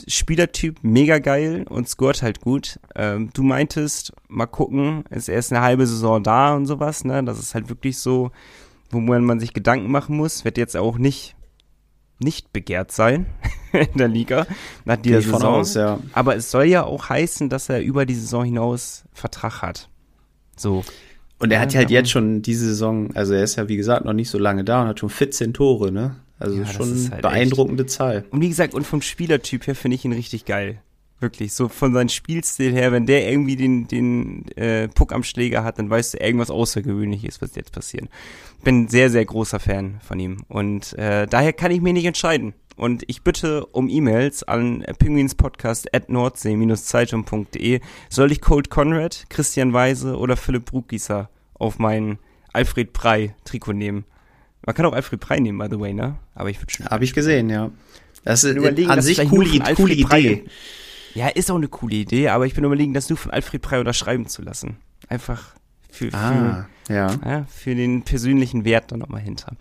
Spielertyp 0.08 0.78
mega 0.82 1.18
geil 1.18 1.64
und 1.68 1.88
scoret 1.88 2.22
halt 2.22 2.40
gut. 2.40 2.78
Ähm, 2.94 3.30
du 3.32 3.42
meintest, 3.42 4.12
mal 4.28 4.46
gucken, 4.46 5.04
ist 5.10 5.28
erst 5.28 5.52
eine 5.52 5.62
halbe 5.62 5.86
Saison 5.86 6.22
da 6.22 6.54
und 6.54 6.66
sowas, 6.66 7.04
ne? 7.04 7.22
Das 7.24 7.38
ist 7.38 7.54
halt 7.54 7.68
wirklich 7.68 7.98
so, 7.98 8.30
wo 8.90 9.00
man 9.00 9.40
sich 9.40 9.52
Gedanken 9.52 9.90
machen 9.90 10.16
muss. 10.16 10.44
Wird 10.44 10.58
jetzt 10.58 10.76
auch 10.76 10.98
nicht 10.98 11.34
nicht 12.20 12.52
begehrt 12.52 12.92
sein 12.92 13.26
in 13.72 13.98
der 13.98 14.08
Liga 14.08 14.46
nach 14.84 14.96
dieser 14.96 15.18
ich 15.18 15.26
von 15.26 15.40
Saison. 15.40 15.54
aus, 15.54 15.74
ja. 15.74 15.98
Aber 16.12 16.36
es 16.36 16.50
soll 16.50 16.64
ja 16.64 16.84
auch 16.84 17.08
heißen, 17.08 17.48
dass 17.48 17.68
er 17.68 17.82
über 17.82 18.06
die 18.06 18.14
Saison 18.14 18.44
hinaus 18.44 19.04
Vertrag 19.12 19.62
hat. 19.62 19.88
So. 20.56 20.84
Und 21.40 21.50
er 21.52 21.58
Ja, 21.58 21.62
hat 21.62 21.74
halt 21.74 21.90
ja. 21.90 21.98
jetzt 21.98 22.10
schon 22.10 22.40
diese 22.42 22.66
Saison, 22.66 23.14
also 23.16 23.34
er 23.34 23.42
ist 23.42 23.56
ja 23.56 23.68
wie 23.68 23.76
gesagt 23.76 24.04
noch 24.04 24.12
nicht 24.12 24.30
so 24.30 24.38
lange 24.38 24.64
da 24.64 24.82
und 24.82 24.88
hat 24.88 25.00
schon 25.00 25.10
14 25.10 25.52
Tore, 25.52 25.90
ne? 25.90 26.16
Also 26.38 26.58
Ja, 26.58 26.66
schon 26.66 27.10
halt 27.10 27.22
beeindruckende 27.22 27.86
Zahl. 27.86 28.24
Und 28.30 28.40
wie 28.40 28.48
gesagt, 28.48 28.74
und 28.74 28.86
vom 28.86 29.02
Spielertyp 29.02 29.66
her 29.66 29.74
finde 29.74 29.94
ich 29.96 30.04
ihn 30.04 30.12
richtig 30.12 30.44
geil. 30.44 30.80
Wirklich, 31.20 31.52
so 31.52 31.68
von 31.68 31.94
seinem 31.94 32.08
Spielstil 32.08 32.72
her, 32.72 32.92
wenn 32.92 33.06
der 33.06 33.30
irgendwie 33.30 33.56
den, 33.56 33.86
den 33.86 34.48
äh, 34.56 34.88
Puck 34.88 35.12
am 35.12 35.22
Schläger 35.22 35.64
hat, 35.64 35.78
dann 35.78 35.88
weißt 35.88 36.14
du, 36.14 36.18
irgendwas 36.18 36.50
Außergewöhnliches 36.50 37.40
wird 37.40 37.56
jetzt 37.56 37.72
passieren. 37.72 38.08
Bin 38.62 38.88
sehr, 38.88 39.10
sehr 39.10 39.24
großer 39.24 39.60
Fan 39.60 40.00
von 40.02 40.18
ihm. 40.18 40.38
Und 40.48 40.92
äh, 40.98 41.26
daher 41.26 41.52
kann 41.52 41.70
ich 41.70 41.80
mich 41.80 41.92
nicht 41.92 42.04
entscheiden. 42.04 42.52
Und 42.76 43.04
ich 43.06 43.22
bitte 43.22 43.64
um 43.66 43.88
E-Mails 43.88 44.42
an 44.42 44.84
penguinspodcast 44.98 45.94
at 45.94 46.10
nordsee-zeitung.de. 46.10 47.80
Soll 48.10 48.32
ich 48.32 48.40
Colt 48.40 48.68
Conrad, 48.68 49.26
Christian 49.30 49.72
Weise 49.72 50.18
oder 50.18 50.36
Philipp 50.36 50.64
Bruggießer 50.66 51.30
auf 51.54 51.78
mein 51.78 52.18
Alfred 52.52 52.92
Prey 52.92 53.32
Trikot 53.44 53.72
nehmen? 53.72 54.04
Man 54.66 54.74
kann 54.74 54.86
auch 54.86 54.92
Alfred 54.92 55.20
Prey 55.20 55.40
nehmen, 55.40 55.58
by 55.58 55.66
the 55.70 55.78
way, 55.78 55.92
ne? 55.92 56.16
Aber 56.34 56.50
ich 56.50 56.60
würde 56.60 56.72
schon 56.72 56.86
Habe 56.86 57.04
ich 57.04 57.12
gesehen, 57.12 57.50
ja. 57.50 57.70
Das 58.24 58.44
ist 58.44 58.56
überlegen, 58.56 58.90
an 58.90 59.02
sich 59.02 59.18
coole, 59.28 59.48
coole 59.50 59.64
Alfred 59.64 60.00
Prey- 60.08 60.20
Idee. 60.20 60.44
Ja, 61.14 61.28
ist 61.28 61.50
auch 61.50 61.56
eine 61.56 61.68
coole 61.68 61.94
Idee, 61.96 62.28
aber 62.30 62.46
ich 62.46 62.54
bin 62.54 62.64
überlegen, 62.64 62.94
das 62.94 63.08
nur 63.08 63.16
von 63.18 63.30
Alfred 63.30 63.60
Prey 63.62 63.78
unterschreiben 63.78 64.26
zu 64.26 64.42
lassen. 64.42 64.78
Einfach 65.08 65.54
für, 65.90 66.10
für, 66.10 66.16
Ah, 66.16 66.68
ja. 66.88 67.14
ja, 67.24 67.46
für 67.48 67.74
den 67.74 68.02
persönlichen 68.02 68.64
Wert 68.64 68.92
da 68.92 68.96
nochmal 68.96 69.20
hinter. 69.20 69.52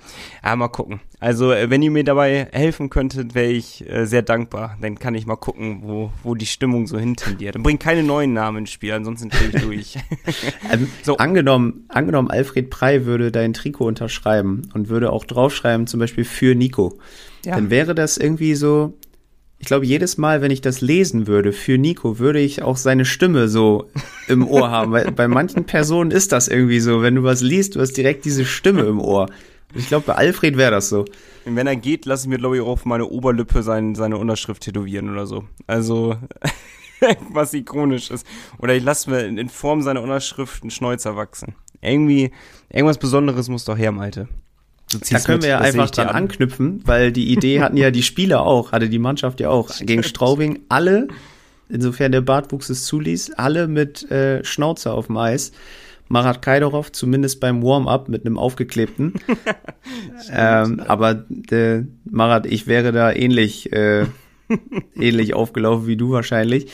Aber 0.42 0.56
mal 0.58 0.68
gucken. 0.68 1.00
Also, 1.20 1.52
äh, 1.52 1.70
wenn 1.70 1.82
ihr 1.82 1.92
mir 1.92 2.04
dabei 2.04 2.48
helfen 2.52 2.90
könntet, 2.90 3.34
wäre 3.34 3.52
ich 3.52 3.88
äh, 3.90 4.06
sehr 4.06 4.22
dankbar. 4.22 4.78
Dann 4.82 5.00
kann 5.00 5.16
ich 5.16 5.26
mal 5.26 5.38
gucken, 5.38 5.82
wo, 5.84 6.12
wo 6.22 6.36
die 6.36 6.46
Stimmung 6.46 6.86
so 6.88 7.00
hintendiert. 7.00 7.56
Dann 7.56 7.64
bringt 7.64 7.80
keine 7.80 8.04
neuen 8.04 8.34
Namen 8.34 8.60
ins 8.60 8.72
Spiel, 8.72 8.92
ansonsten 8.94 9.30
drehe 9.30 9.50
ich 9.50 9.62
durch. 9.62 9.98
Ähm, 10.72 10.88
So. 11.04 11.18
angenommen, 11.18 11.86
angenommen, 11.90 12.30
Alfred 12.32 12.70
Prey 12.70 13.06
würde 13.06 13.32
dein 13.32 13.54
Trikot 13.54 13.86
unterschreiben 13.86 14.64
und 14.74 14.90
würde 14.90 15.12
auch 15.12 15.26
draufschreiben, 15.26 15.88
zum 15.88 16.00
Beispiel 16.00 16.24
für 16.24 16.56
Nico. 16.56 17.00
Ja. 17.46 17.56
Dann 17.56 17.70
wäre 17.70 17.94
das 17.96 18.18
irgendwie 18.18 18.56
so, 18.56 18.98
ich 19.64 19.68
glaube, 19.68 19.86
jedes 19.86 20.18
Mal, 20.18 20.42
wenn 20.42 20.52
ich 20.52 20.60
das 20.60 20.82
lesen 20.82 21.26
würde 21.26 21.54
für 21.54 21.78
Nico, 21.78 22.20
würde 22.20 22.42
ich 22.42 22.64
auch 22.64 22.76
seine 22.76 23.06
Stimme 23.06 23.48
so 23.48 23.90
im 24.28 24.46
Ohr 24.46 24.70
haben. 24.70 24.92
Weil 24.92 25.10
bei 25.14 25.30
manchen 25.30 25.64
Personen 25.64 26.12
ist 26.12 26.34
das 26.34 26.50
irgendwie 26.50 26.82
so, 26.82 27.02
wenn 27.02 27.16
du 27.16 27.24
was 27.24 27.40
liest, 27.40 27.78
du 27.78 27.80
hast 27.80 27.94
direkt 27.94 28.26
diese 28.26 28.44
Stimme 28.44 28.82
im 28.82 29.00
Ohr. 29.00 29.30
Ich 29.74 29.88
glaube, 29.88 30.08
bei 30.08 30.16
Alfred 30.16 30.58
wäre 30.58 30.72
das 30.72 30.90
so. 30.90 31.06
Wenn 31.46 31.66
er 31.66 31.78
geht, 31.78 32.06
lasse 32.06 32.26
ich 32.26 32.30
mir, 32.30 32.40
glaube 32.40 32.58
ich, 32.58 32.62
auch 32.62 32.68
auf 32.68 32.84
meine 32.84 33.06
Oberlippe 33.06 33.64
sein, 33.64 33.96
seine 33.96 34.18
Unterschrift 34.18 34.64
tätowieren 34.64 35.10
oder 35.10 35.28
so. 35.28 35.46
Also, 35.66 36.18
was 37.32 37.54
ikonisch 37.54 38.12
ist. 38.12 38.28
Oder 38.60 38.76
ich 38.76 38.84
lasse 38.84 39.10
mir 39.10 39.22
in 39.26 39.38
in 39.38 39.48
Form 39.48 39.82
seiner 39.82 40.02
Unterschrift 40.02 40.62
einen 40.64 40.72
Schnäuzer 40.72 41.16
wachsen. 41.16 41.56
Irgendwie, 41.80 42.32
irgendwas 42.70 42.98
Besonderes 42.98 43.48
muss 43.48 43.64
doch 43.64 43.78
her, 43.78 43.94
Malte. 43.94 44.28
Da 45.00 45.20
können 45.20 45.38
mit, 45.38 45.44
wir 45.44 45.50
ja 45.50 45.60
einfach 45.60 45.90
dran 45.90 46.08
an. 46.08 46.16
anknüpfen, 46.16 46.82
weil 46.86 47.12
die 47.12 47.32
Idee 47.32 47.62
hatten 47.62 47.78
ja 47.78 47.92
die 47.92 48.04
Spieler 48.04 48.46
auch, 48.46 48.72
hatte 48.72 48.90
die 48.90 49.00
Mannschaft 49.00 49.40
ja 49.40 49.50
auch. 49.50 49.70
Gegen 49.80 50.04
Straubing 50.04 50.60
alle, 50.70 51.08
insofern 51.70 52.12
der 52.12 52.22
Bartwuchs 52.22 52.70
es 52.70 52.86
zuließ, 52.86 53.34
alle 53.34 53.68
mit 53.68 54.10
äh, 54.12 54.44
Schnauze 54.44 54.92
auf 54.92 55.08
dem 55.08 55.18
Eis. 55.18 55.52
Marat 56.10 56.42
Kaidorov 56.42 56.92
zumindest 56.92 57.40
beim 57.40 57.64
Warm-up 57.64 58.10
mit 58.10 58.26
einem 58.26 58.38
aufgeklebten. 58.38 59.14
ähm, 60.32 60.80
aber 60.82 61.26
äh, 61.50 61.84
Marat, 62.10 62.46
ich 62.46 62.68
wäre 62.68 62.92
da 62.92 63.12
ähnlich, 63.12 63.72
äh, 63.74 64.06
ähnlich 64.96 65.34
aufgelaufen 65.34 65.88
wie 65.88 65.98
du 65.98 66.12
wahrscheinlich. 66.12 66.72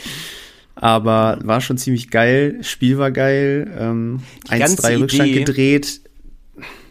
Aber 0.76 1.40
war 1.44 1.60
schon 1.62 1.78
ziemlich 1.78 2.10
geil, 2.10 2.60
Spiel 2.62 2.98
war 2.98 3.12
geil, 3.12 3.70
ähm, 3.78 4.22
Die 4.52 4.60
ganze 4.60 4.82
1-3 4.82 5.00
Rückstand 5.02 5.34
gedreht. 5.34 6.02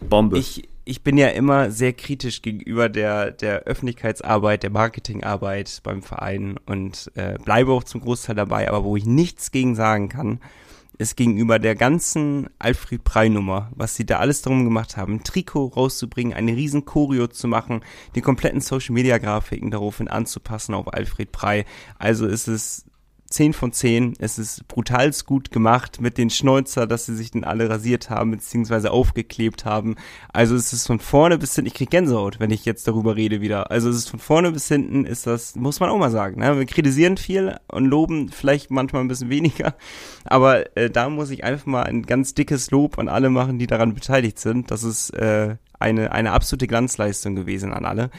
Bombe. 0.07 0.37
Ich, 0.37 0.68
ich 0.89 1.03
bin 1.03 1.19
ja 1.19 1.27
immer 1.27 1.69
sehr 1.69 1.93
kritisch 1.93 2.41
gegenüber 2.41 2.89
der, 2.89 3.29
der 3.29 3.59
Öffentlichkeitsarbeit, 3.65 4.63
der 4.63 4.71
Marketingarbeit 4.71 5.81
beim 5.83 6.01
Verein 6.01 6.57
und 6.65 7.11
äh, 7.13 7.37
bleibe 7.37 7.73
auch 7.73 7.83
zum 7.83 8.01
Großteil 8.01 8.35
dabei, 8.35 8.67
aber 8.67 8.83
wo 8.83 8.97
ich 8.97 9.05
nichts 9.05 9.51
gegen 9.51 9.75
sagen 9.75 10.09
kann, 10.09 10.39
ist 10.97 11.15
gegenüber 11.15 11.59
der 11.59 11.75
ganzen 11.75 12.49
Alfred 12.57 13.03
Prey-Nummer, 13.03 13.71
was 13.75 13.95
sie 13.95 14.05
da 14.05 14.17
alles 14.17 14.41
darum 14.41 14.65
gemacht 14.65 14.97
haben, 14.97 15.17
ein 15.17 15.23
Trikot 15.23 15.67
rauszubringen, 15.67 16.33
eine 16.33 16.55
riesen 16.55 16.85
Choreo 16.85 17.27
zu 17.27 17.47
machen, 17.47 17.81
die 18.15 18.21
kompletten 18.21 18.59
Social-Media-Grafiken 18.59 19.69
daraufhin 19.69 20.07
anzupassen 20.07 20.73
auf 20.73 20.91
Alfred 20.91 21.31
Prey. 21.31 21.65
Also 21.99 22.25
ist 22.25 22.47
es 22.47 22.85
10 23.29 23.53
von 23.53 23.71
10. 23.71 24.13
Es 24.19 24.39
ist 24.39 24.67
brutalst 24.67 25.25
gut 25.25 25.51
gemacht 25.51 26.01
mit 26.01 26.17
den 26.17 26.29
Schnäuzer, 26.29 26.87
dass 26.87 27.05
sie 27.05 27.15
sich 27.15 27.31
dann 27.31 27.43
alle 27.43 27.69
rasiert 27.69 28.09
haben, 28.09 28.31
beziehungsweise 28.31 28.91
aufgeklebt 28.91 29.65
haben. 29.65 29.95
Also 30.33 30.55
es 30.55 30.73
ist 30.73 30.87
von 30.87 30.99
vorne 30.99 31.37
bis 31.37 31.55
hinten, 31.55 31.67
ich 31.67 31.73
krieg 31.75 31.89
Gänsehaut, 31.89 32.39
wenn 32.39 32.51
ich 32.51 32.65
jetzt 32.65 32.87
darüber 32.87 33.15
rede 33.15 33.41
wieder. 33.41 33.71
Also 33.71 33.89
es 33.89 33.97
ist 33.97 34.09
von 34.09 34.19
vorne 34.19 34.51
bis 34.51 34.67
hinten, 34.67 35.05
ist 35.05 35.27
das, 35.27 35.55
muss 35.55 35.79
man 35.79 35.89
auch 35.89 35.97
mal 35.97 36.11
sagen. 36.11 36.39
Ne? 36.39 36.57
Wir 36.57 36.65
kritisieren 36.65 37.17
viel 37.17 37.57
und 37.67 37.85
loben 37.85 38.29
vielleicht 38.29 38.71
manchmal 38.71 39.03
ein 39.03 39.07
bisschen 39.07 39.29
weniger. 39.29 39.75
Aber 40.25 40.75
äh, 40.75 40.89
da 40.89 41.09
muss 41.09 41.29
ich 41.29 41.43
einfach 41.43 41.65
mal 41.65 41.83
ein 41.83 42.03
ganz 42.03 42.33
dickes 42.33 42.71
Lob 42.71 42.97
an 42.97 43.09
alle 43.09 43.29
machen, 43.29 43.59
die 43.59 43.67
daran 43.67 43.93
beteiligt 43.93 44.39
sind. 44.39 44.71
Das 44.71 44.83
ist 44.83 45.11
äh, 45.11 45.55
eine, 45.79 46.11
eine 46.11 46.31
absolute 46.31 46.67
Glanzleistung 46.67 47.35
gewesen 47.35 47.73
an 47.73 47.85
alle. 47.85 48.09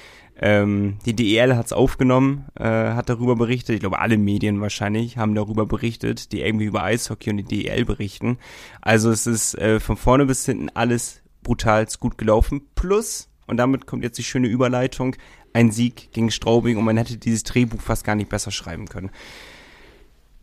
Ähm, 0.43 0.97
die 1.05 1.15
DEL 1.15 1.55
hat 1.55 1.67
es 1.67 1.73
aufgenommen, 1.75 2.47
äh, 2.59 2.65
hat 2.65 3.11
darüber 3.11 3.37
berichtet. 3.37 3.75
Ich 3.75 3.81
glaube, 3.81 3.99
alle 3.99 4.17
Medien 4.17 4.61
wahrscheinlich 4.63 5.19
haben 5.19 5.35
darüber 5.35 5.67
berichtet, 5.67 6.33
die 6.33 6.41
irgendwie 6.41 6.65
über 6.65 6.83
Eishockey 6.83 7.31
und 7.31 7.37
die 7.37 7.45
DEL 7.45 7.85
berichten. 7.85 8.39
Also 8.81 9.11
es 9.11 9.27
ist 9.27 9.55
äh, 9.59 9.81
von 9.81 9.99
vorne 9.99 10.25
bis 10.25 10.47
hinten 10.47 10.71
alles 10.71 11.21
brutal 11.43 11.87
gut 12.01 12.17
gelaufen. 12.17 12.63
Plus, 12.75 13.29
und 13.47 13.59
damit 13.59 13.87
kommt 13.87 14.03
jetzt 14.03 14.17
die 14.17 14.25
schöne 14.25 14.49
Überleitung, 14.49 15.15
ein 15.53 15.73
Sieg 15.73 16.11
gegen 16.13 16.31
Straubing 16.31 16.79
und 16.79 16.85
man 16.85 16.97
hätte 16.97 17.19
dieses 17.19 17.43
Drehbuch 17.43 17.83
fast 17.83 18.05
gar 18.05 18.15
nicht 18.15 18.31
besser 18.31 18.51
schreiben 18.51 18.89
können. 18.89 19.11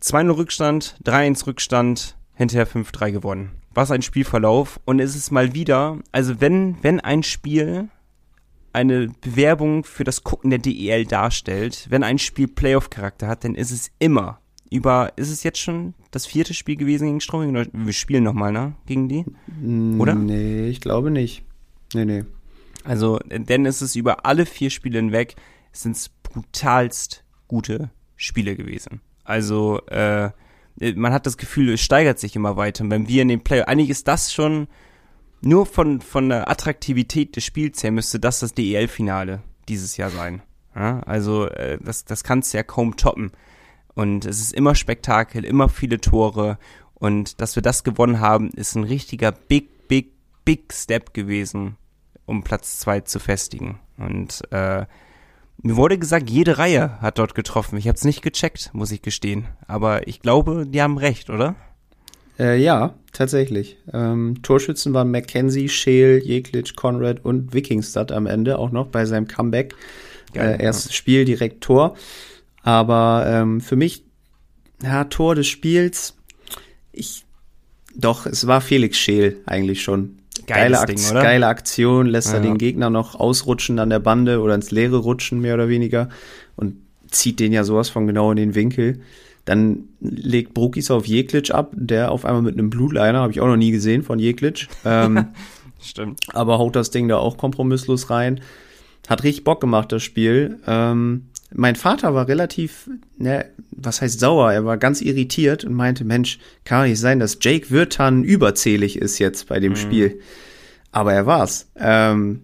2-0 0.00 0.36
Rückstand, 0.36 0.96
3-1 1.04 1.46
Rückstand, 1.48 2.16
hinterher 2.34 2.68
5-3 2.68 3.10
gewonnen. 3.10 3.50
Was 3.74 3.90
ein 3.90 4.02
Spielverlauf. 4.02 4.78
Und 4.84 5.00
es 5.00 5.16
ist 5.16 5.32
mal 5.32 5.54
wieder, 5.54 5.98
also 6.12 6.40
wenn, 6.40 6.76
wenn 6.82 7.00
ein 7.00 7.24
Spiel 7.24 7.88
eine 8.78 9.08
Bewerbung 9.20 9.84
für 9.84 10.04
das 10.04 10.22
Gucken 10.22 10.50
der 10.50 10.60
DEL 10.60 11.04
darstellt, 11.04 11.86
wenn 11.90 12.04
ein 12.04 12.18
Spiel 12.18 12.46
Playoff-Charakter 12.46 13.26
hat, 13.26 13.44
dann 13.44 13.54
ist 13.54 13.72
es 13.72 13.90
immer 13.98 14.40
über, 14.70 15.12
ist 15.16 15.30
es 15.30 15.42
jetzt 15.42 15.58
schon 15.58 15.94
das 16.10 16.26
vierte 16.26 16.54
Spiel 16.54 16.76
gewesen 16.76 17.06
gegen 17.06 17.20
Straubing? 17.20 17.68
Wir 17.72 17.92
spielen 17.92 18.22
nochmal, 18.24 18.52
ne? 18.52 18.74
Gegen 18.86 19.08
die? 19.08 19.24
Oder? 19.98 20.14
Nee, 20.14 20.68
ich 20.68 20.80
glaube 20.80 21.10
nicht. 21.10 21.44
Nee, 21.94 22.04
nee. 22.04 22.24
Also, 22.84 23.18
denn 23.26 23.64
ist 23.64 23.80
es 23.80 23.96
über 23.96 24.24
alle 24.24 24.46
vier 24.46 24.70
Spiele 24.70 24.98
hinweg, 24.98 25.34
sind 25.72 25.96
es 25.96 26.10
brutalst 26.22 27.24
gute 27.48 27.90
Spiele 28.16 28.56
gewesen. 28.56 29.00
Also, 29.24 29.80
äh, 29.86 30.30
man 30.94 31.12
hat 31.12 31.26
das 31.26 31.36
Gefühl, 31.36 31.72
es 31.72 31.80
steigert 31.80 32.18
sich 32.18 32.36
immer 32.36 32.56
weiter. 32.56 32.84
Und 32.84 32.90
wenn 32.90 33.08
wir 33.08 33.22
in 33.22 33.28
den 33.28 33.40
Playoff, 33.40 33.66
eigentlich 33.66 33.90
ist 33.90 34.06
das 34.06 34.32
schon 34.32 34.68
nur 35.40 35.66
von, 35.66 36.00
von 36.00 36.28
der 36.28 36.50
Attraktivität 36.50 37.36
des 37.36 37.44
Spiels 37.44 37.82
her 37.82 37.92
müsste 37.92 38.18
das 38.18 38.40
das 38.40 38.54
DEL-Finale 38.54 39.42
dieses 39.68 39.96
Jahr 39.96 40.10
sein. 40.10 40.42
Ja, 40.74 41.00
also 41.00 41.46
äh, 41.46 41.78
das, 41.82 42.04
das 42.04 42.24
kannst 42.24 42.52
du 42.52 42.58
ja 42.58 42.62
kaum 42.62 42.96
toppen. 42.96 43.32
Und 43.94 44.24
es 44.24 44.40
ist 44.40 44.52
immer 44.52 44.74
Spektakel, 44.74 45.44
immer 45.44 45.68
viele 45.68 46.00
Tore. 46.00 46.58
Und 46.94 47.40
dass 47.40 47.56
wir 47.56 47.62
das 47.62 47.84
gewonnen 47.84 48.20
haben, 48.20 48.50
ist 48.50 48.74
ein 48.76 48.84
richtiger 48.84 49.32
Big, 49.32 49.88
Big, 49.88 50.12
Big 50.44 50.72
Step 50.72 51.14
gewesen, 51.14 51.76
um 52.26 52.44
Platz 52.44 52.78
zwei 52.78 53.00
zu 53.00 53.18
festigen. 53.18 53.80
Und 53.96 54.42
äh, 54.52 54.86
mir 55.60 55.76
wurde 55.76 55.98
gesagt, 55.98 56.30
jede 56.30 56.58
Reihe 56.58 57.00
hat 57.00 57.18
dort 57.18 57.34
getroffen. 57.34 57.76
Ich 57.76 57.88
habe 57.88 57.96
es 57.96 58.04
nicht 58.04 58.22
gecheckt, 58.22 58.70
muss 58.72 58.92
ich 58.92 59.02
gestehen. 59.02 59.48
Aber 59.66 60.06
ich 60.06 60.20
glaube, 60.20 60.66
die 60.66 60.80
haben 60.80 60.98
recht, 60.98 61.30
oder? 61.30 61.56
Äh, 62.38 62.60
ja, 62.60 62.94
tatsächlich. 63.12 63.76
Ähm, 63.92 64.42
Torschützen 64.42 64.94
waren 64.94 65.10
Mackenzie, 65.10 65.68
Scheel, 65.68 66.20
Jeglitsch, 66.24 66.76
Conrad 66.76 67.24
und 67.24 67.52
Wikingstad 67.52 68.12
am 68.12 68.26
Ende 68.26 68.58
auch 68.58 68.70
noch 68.70 68.86
bei 68.86 69.04
seinem 69.06 69.26
Comeback. 69.26 69.74
Geil, 70.32 70.58
äh, 70.60 70.62
erstes 70.62 70.92
ja. 70.92 70.92
Spiel, 70.92 71.24
direkt 71.24 71.62
Tor. 71.62 71.96
Aber 72.62 73.24
ähm, 73.26 73.60
für 73.60 73.76
mich, 73.76 74.04
ja, 74.82 75.04
Tor 75.04 75.34
des 75.34 75.46
Spiels, 75.46 76.14
ich, 76.92 77.24
doch, 77.96 78.26
es 78.26 78.46
war 78.46 78.60
Felix 78.60 78.98
Scheel 78.98 79.38
eigentlich 79.46 79.82
schon. 79.82 80.18
Geile, 80.46 80.84
Ding, 80.86 80.98
Akt, 80.98 81.12
geile, 81.12 81.46
Aktion, 81.46 82.06
lässt 82.06 82.28
ja. 82.28 82.34
er 82.34 82.40
den 82.40 82.58
Gegner 82.58 82.90
noch 82.90 83.16
ausrutschen 83.16 83.78
an 83.78 83.90
der 83.90 83.98
Bande 83.98 84.40
oder 84.40 84.54
ins 84.54 84.70
Leere 84.70 84.98
rutschen, 84.98 85.40
mehr 85.40 85.54
oder 85.54 85.68
weniger. 85.68 86.08
Und 86.56 86.76
zieht 87.10 87.40
den 87.40 87.52
ja 87.52 87.64
sowas 87.64 87.88
von 87.88 88.06
genau 88.06 88.30
in 88.30 88.36
den 88.36 88.54
Winkel. 88.54 89.00
Dann 89.48 89.84
legt 90.00 90.52
Brukis 90.52 90.90
auf 90.90 91.06
Jeklitsch 91.06 91.52
ab, 91.52 91.72
der 91.74 92.12
auf 92.12 92.26
einmal 92.26 92.42
mit 92.42 92.58
einem 92.58 92.68
Blutliner, 92.68 93.20
habe 93.20 93.32
ich 93.32 93.40
auch 93.40 93.46
noch 93.46 93.56
nie 93.56 93.70
gesehen 93.70 94.02
von 94.02 94.18
Jeklitsch. 94.18 94.68
Ähm, 94.84 95.28
Stimmt. 95.80 96.20
Aber 96.34 96.58
haut 96.58 96.76
das 96.76 96.90
Ding 96.90 97.08
da 97.08 97.16
auch 97.16 97.38
kompromisslos 97.38 98.10
rein. 98.10 98.42
Hat 99.08 99.22
richtig 99.22 99.44
Bock 99.44 99.62
gemacht, 99.62 99.90
das 99.90 100.02
Spiel. 100.02 100.58
Ähm, 100.66 101.28
mein 101.50 101.76
Vater 101.76 102.12
war 102.12 102.28
relativ, 102.28 102.90
ne, 103.16 103.46
was 103.70 104.02
heißt 104.02 104.20
sauer? 104.20 104.52
Er 104.52 104.66
war 104.66 104.76
ganz 104.76 105.00
irritiert 105.00 105.64
und 105.64 105.72
meinte, 105.72 106.04
Mensch, 106.04 106.38
kann 106.64 106.86
nicht 106.86 107.00
sein, 107.00 107.18
dass 107.18 107.38
Jake 107.40 107.70
Wirtan 107.70 108.24
überzählig 108.24 108.98
ist 108.98 109.18
jetzt 109.18 109.48
bei 109.48 109.60
dem 109.60 109.72
mhm. 109.72 109.76
Spiel. 109.76 110.20
Aber 110.92 111.14
er 111.14 111.24
war's. 111.24 111.70
Ähm, 111.74 112.42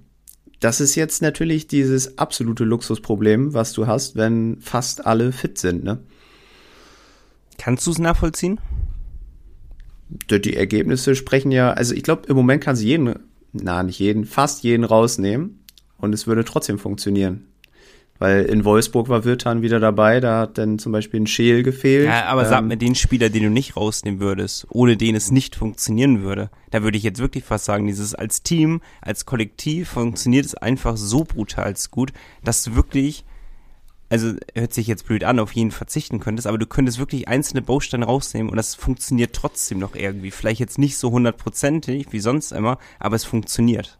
das 0.61 0.81
ist 0.81 0.95
jetzt 0.95 1.21
natürlich 1.21 1.67
dieses 1.67 2.17
absolute 2.17 2.65
Luxusproblem, 2.65 3.53
was 3.53 3.75
du 3.75 3.87
hast, 3.87 4.17
wenn 4.17 4.57
fast 4.63 5.05
alle 5.05 5.33
fit 5.33 5.59
sind, 5.59 5.85
ne? 5.85 5.99
Kannst 7.59 7.87
du 7.87 7.91
es 7.91 7.99
nachvollziehen? 7.99 8.61
Die 10.31 10.57
Ergebnisse 10.57 11.15
sprechen 11.15 11.51
ja, 11.51 11.73
also 11.73 11.95
ich 11.95 12.03
glaube, 12.03 12.23
im 12.29 12.37
Moment 12.37 12.63
kann 12.63 12.77
sie 12.77 12.87
jeden, 12.87 13.15
na 13.53 13.83
nicht 13.83 13.99
jeden, 13.99 14.25
fast 14.25 14.63
jeden 14.63 14.85
rausnehmen 14.85 15.65
und 15.99 16.13
es 16.13 16.27
würde 16.27 16.45
trotzdem 16.45 16.79
funktionieren. 16.79 17.47
Weil 18.19 18.45
in 18.45 18.65
Wolfsburg 18.65 19.09
war 19.09 19.25
Wirtan 19.25 19.63
wieder 19.63 19.81
dabei, 19.81 20.21
da 20.21 20.41
hat 20.41 20.57
dann 20.57 20.79
zum 20.79 20.93
Beispiel 20.93 21.21
ein 21.21 21.27
Scheel 21.27 21.65
gefehlt. 21.65 22.07
Ja, 22.07 22.27
aber 22.27 22.43
ähm, 22.43 22.49
sag 22.49 22.65
mir 22.65 22.77
den 22.77 22.95
Spieler, 22.95 23.29
den 23.29 23.43
du 23.43 23.51
nicht 23.51 23.77
rausnehmen 23.77 24.21
würdest, 24.21 24.67
ohne 24.71 24.97
den 24.97 25.17
es 25.17 25.33
nicht 25.33 25.57
funktionieren 25.57 26.23
würde. 26.23 26.49
Da 26.71 26.85
würde 26.85 26.97
ich 26.97 27.03
jetzt 27.03 27.19
wirklich 27.19 27.43
fast 27.43 27.65
sagen, 27.65 27.87
dieses 27.87 28.15
als 28.15 28.45
Team, 28.45 28.83
als 29.01 29.27
Kollektiv 29.27 29.89
funktioniert 29.89 30.47
es 30.47 30.55
einfach 30.55 30.97
so 30.97 31.25
brutal 31.25 31.75
gut, 31.91 32.13
dass 32.45 32.63
du 32.63 32.77
wirklich 32.77 33.25
also 34.09 34.33
hört 34.55 34.75
sich 34.75 34.87
jetzt 34.87 35.07
blöd 35.07 35.25
an, 35.25 35.39
auf 35.39 35.53
jeden 35.53 35.71
verzichten 35.71 36.21
könntest, 36.21 36.47
aber 36.47 36.59
du 36.59 36.67
könntest 36.67 36.99
wirklich 36.99 37.29
einzelne 37.29 37.63
Bausteine 37.63 38.05
rausnehmen 38.05 38.51
und 38.51 38.57
das 38.57 38.75
funktioniert 38.75 39.35
trotzdem 39.35 39.79
noch 39.79 39.95
irgendwie. 39.95 40.31
Vielleicht 40.31 40.61
jetzt 40.61 40.79
nicht 40.79 40.97
so 40.99 41.11
hundertprozentig 41.11 42.09
wie 42.11 42.21
sonst 42.21 42.53
immer, 42.53 42.79
aber 42.99 43.17
es 43.17 43.25
funktioniert. 43.25 43.99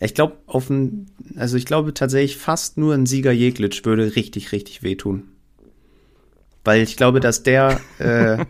Ich 0.00 0.14
glaube, 0.14 0.38
auf 0.46 0.70
ein, 0.70 1.10
also 1.36 1.56
ich 1.56 1.66
glaube 1.66 1.94
tatsächlich 1.94 2.38
fast 2.38 2.78
nur 2.78 2.94
ein 2.94 3.06
Sieger 3.06 3.32
Jeglitsch 3.32 3.84
würde 3.84 4.16
richtig, 4.16 4.52
richtig 4.52 4.82
wehtun. 4.82 5.24
Weil 6.64 6.82
ich 6.82 6.96
glaube, 6.96 7.20
dass 7.20 7.42
der 7.42 7.80
äh, 7.98 8.44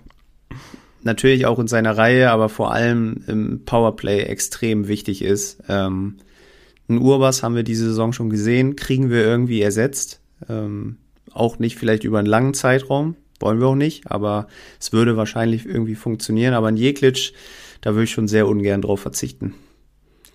natürlich 1.02 1.46
auch 1.46 1.58
in 1.58 1.68
seiner 1.68 1.96
Reihe, 1.96 2.30
aber 2.30 2.48
vor 2.48 2.72
allem 2.72 3.24
im 3.26 3.64
Powerplay 3.64 4.22
extrem 4.22 4.88
wichtig 4.88 5.22
ist. 5.22 5.62
Ähm, 5.68 6.18
ein 6.88 6.98
Urbas 6.98 7.42
haben 7.42 7.54
wir 7.54 7.62
diese 7.62 7.86
Saison 7.86 8.12
schon 8.12 8.30
gesehen, 8.30 8.76
kriegen 8.76 9.10
wir 9.10 9.22
irgendwie 9.24 9.62
ersetzt. 9.62 10.20
Ähm, 10.48 10.98
auch 11.32 11.58
nicht 11.58 11.76
vielleicht 11.76 12.04
über 12.04 12.18
einen 12.18 12.26
langen 12.26 12.54
Zeitraum, 12.54 13.16
wollen 13.38 13.60
wir 13.60 13.68
auch 13.68 13.74
nicht, 13.74 14.10
aber 14.10 14.46
es 14.78 14.92
würde 14.92 15.16
wahrscheinlich 15.16 15.66
irgendwie 15.66 15.94
funktionieren. 15.94 16.54
Aber 16.54 16.68
ein 16.68 16.76
Jeklitsch, 16.76 17.32
da 17.80 17.92
würde 17.92 18.04
ich 18.04 18.10
schon 18.10 18.28
sehr 18.28 18.46
ungern 18.48 18.82
drauf 18.82 19.00
verzichten. 19.00 19.54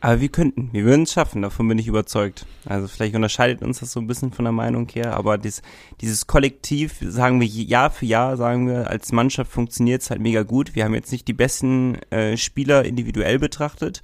Aber 0.02 0.22
wir 0.22 0.30
könnten, 0.30 0.70
wir 0.72 0.84
würden 0.84 1.04
es 1.04 1.13
schaffen, 1.13 1.41
davon 1.41 1.68
bin 1.68 1.80
ich 1.80 1.88
überzeugt. 1.88 2.46
Also 2.65 2.88
vielleicht 2.88 3.15
unterscheidet 3.15 3.63
uns 3.63 3.80
das 3.80 3.91
so 3.91 4.00
ein 4.00 4.08
bisschen 4.08 4.34
von 4.34 4.46
der 4.46 4.52
Meinung 4.52 4.88
her, 4.89 5.15
aber 5.15 5.38
dies, 5.38 5.63
dieses 6.02 6.28
Kollektiv, 6.28 6.98
sagen 7.02 7.39
wir 7.39 7.48
Jahr 7.48 7.89
für 7.89 8.06
Jahr, 8.06 8.38
sagen 8.38 8.68
wir, 8.68 8.89
als 8.89 9.12
Mannschaft 9.12 9.52
funktioniert 9.52 10.04
es 10.04 10.12
halt 10.12 10.22
mega 10.22 10.44
gut. 10.44 10.76
Wir 10.76 10.84
haben 10.84 10.94
jetzt 10.94 11.12
nicht 11.12 11.28
die 11.28 11.34
besten 11.34 11.96
äh, 12.12 12.38
Spieler 12.38 12.86
individuell 12.86 13.39
betrachtet. 13.39 14.02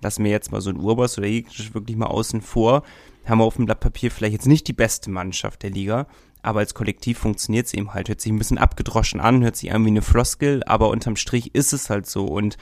Lassen 0.00 0.24
wir 0.24 0.30
jetzt 0.30 0.52
mal 0.52 0.60
so 0.60 0.70
ein 0.70 0.80
Urbas 0.80 1.18
oder 1.18 1.26
Jekic 1.26 1.74
wirklich 1.74 1.96
mal 1.96 2.06
außen 2.06 2.40
vor 2.40 2.82
haben 3.24 3.38
wir 3.38 3.44
auf 3.44 3.56
dem 3.56 3.66
Blatt 3.66 3.80
Papier 3.80 4.10
vielleicht 4.10 4.34
jetzt 4.34 4.46
nicht 4.46 4.66
die 4.68 4.72
beste 4.72 5.10
Mannschaft 5.10 5.62
der 5.62 5.70
Liga, 5.70 6.06
aber 6.42 6.60
als 6.60 6.74
Kollektiv 6.74 7.18
funktioniert 7.18 7.66
es 7.66 7.74
eben 7.74 7.94
halt. 7.94 8.08
Hört 8.08 8.20
sich 8.20 8.32
ein 8.32 8.38
bisschen 8.38 8.58
abgedroschen 8.58 9.20
an, 9.20 9.42
hört 9.42 9.56
sich 9.56 9.72
an 9.72 9.84
wie 9.84 9.90
eine 9.90 10.02
Floskel, 10.02 10.62
aber 10.64 10.90
unterm 10.90 11.16
Strich 11.16 11.54
ist 11.54 11.72
es 11.72 11.88
halt 11.88 12.06
so. 12.06 12.26
Und 12.26 12.58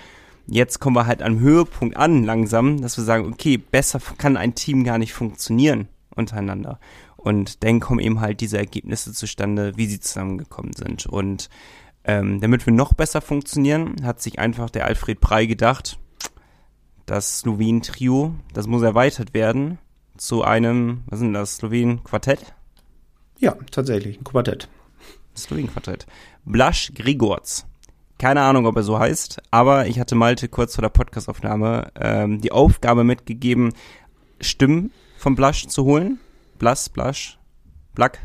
jetzt 0.47 0.79
kommen 0.81 0.97
wir 0.97 1.07
halt 1.07 1.23
am 1.23 1.41
Höhepunkt 1.41 1.97
an 1.97 2.25
langsam, 2.25 2.81
dass 2.83 2.99
wir 2.99 3.05
sagen, 3.05 3.33
okay, 3.33 3.57
besser 3.57 4.01
kann 4.19 4.37
ein 4.37 4.55
Team 4.55 4.85
gar 4.85 4.99
nicht 4.99 5.15
funktionieren 5.15 5.89
untereinander. 6.15 6.79
Und 7.17 7.65
dann 7.65 7.81
kommen 7.81 8.01
eben 8.01 8.21
halt 8.21 8.41
diese 8.41 8.59
Ergebnisse 8.59 9.13
zustande, 9.13 9.77
wie 9.77 9.87
sie 9.87 10.01
zusammengekommen 10.01 10.73
sind. 10.75 11.07
Und 11.07 11.49
ähm, 12.05 12.41
damit 12.41 12.67
wir 12.67 12.73
noch 12.73 12.93
besser 12.93 13.21
funktionieren, 13.21 13.97
hat 14.03 14.21
sich 14.21 14.39
einfach 14.39 14.71
der 14.71 14.87
Alfred 14.87 15.21
Prey 15.21 15.47
gedacht, 15.47 15.99
das 17.07 17.41
Slowen-Trio, 17.41 18.35
das 18.53 18.67
muss 18.67 18.83
erweitert 18.83 19.35
werden 19.35 19.79
zu 20.21 20.45
einem, 20.45 21.03
was 21.07 21.21
ist 21.21 21.25
denn 21.25 21.33
das, 21.33 21.57
Slowen-Quartett? 21.57 22.41
Ja, 23.39 23.57
tatsächlich, 23.71 24.21
ein 24.21 24.25
Quartett. 24.25 24.69
Slowen-Quartett. 25.35 26.07
Blasch 26.45 26.93
Grigorz. 26.95 27.67
Keine 28.19 28.43
Ahnung, 28.43 28.67
ob 28.67 28.77
er 28.77 28.83
so 28.83 28.99
heißt, 28.99 29.41
aber 29.51 29.87
ich 29.87 29.99
hatte 29.99 30.15
Malte 30.15 30.49
kurz 30.49 30.75
vor 30.75 30.83
der 30.83 30.91
Podcastaufnahme 30.91 31.91
ähm, 31.99 32.43
die 32.43 32.53
Aufgabe 32.53 33.03
mitgegeben, 33.03 33.73
Stimmen 34.43 34.93
von 35.17 35.35
Blasch 35.35 35.67
zu 35.69 35.85
holen. 35.85 36.21
Blass, 36.59 36.91
Blasch, 36.91 37.39
Black. 37.95 38.19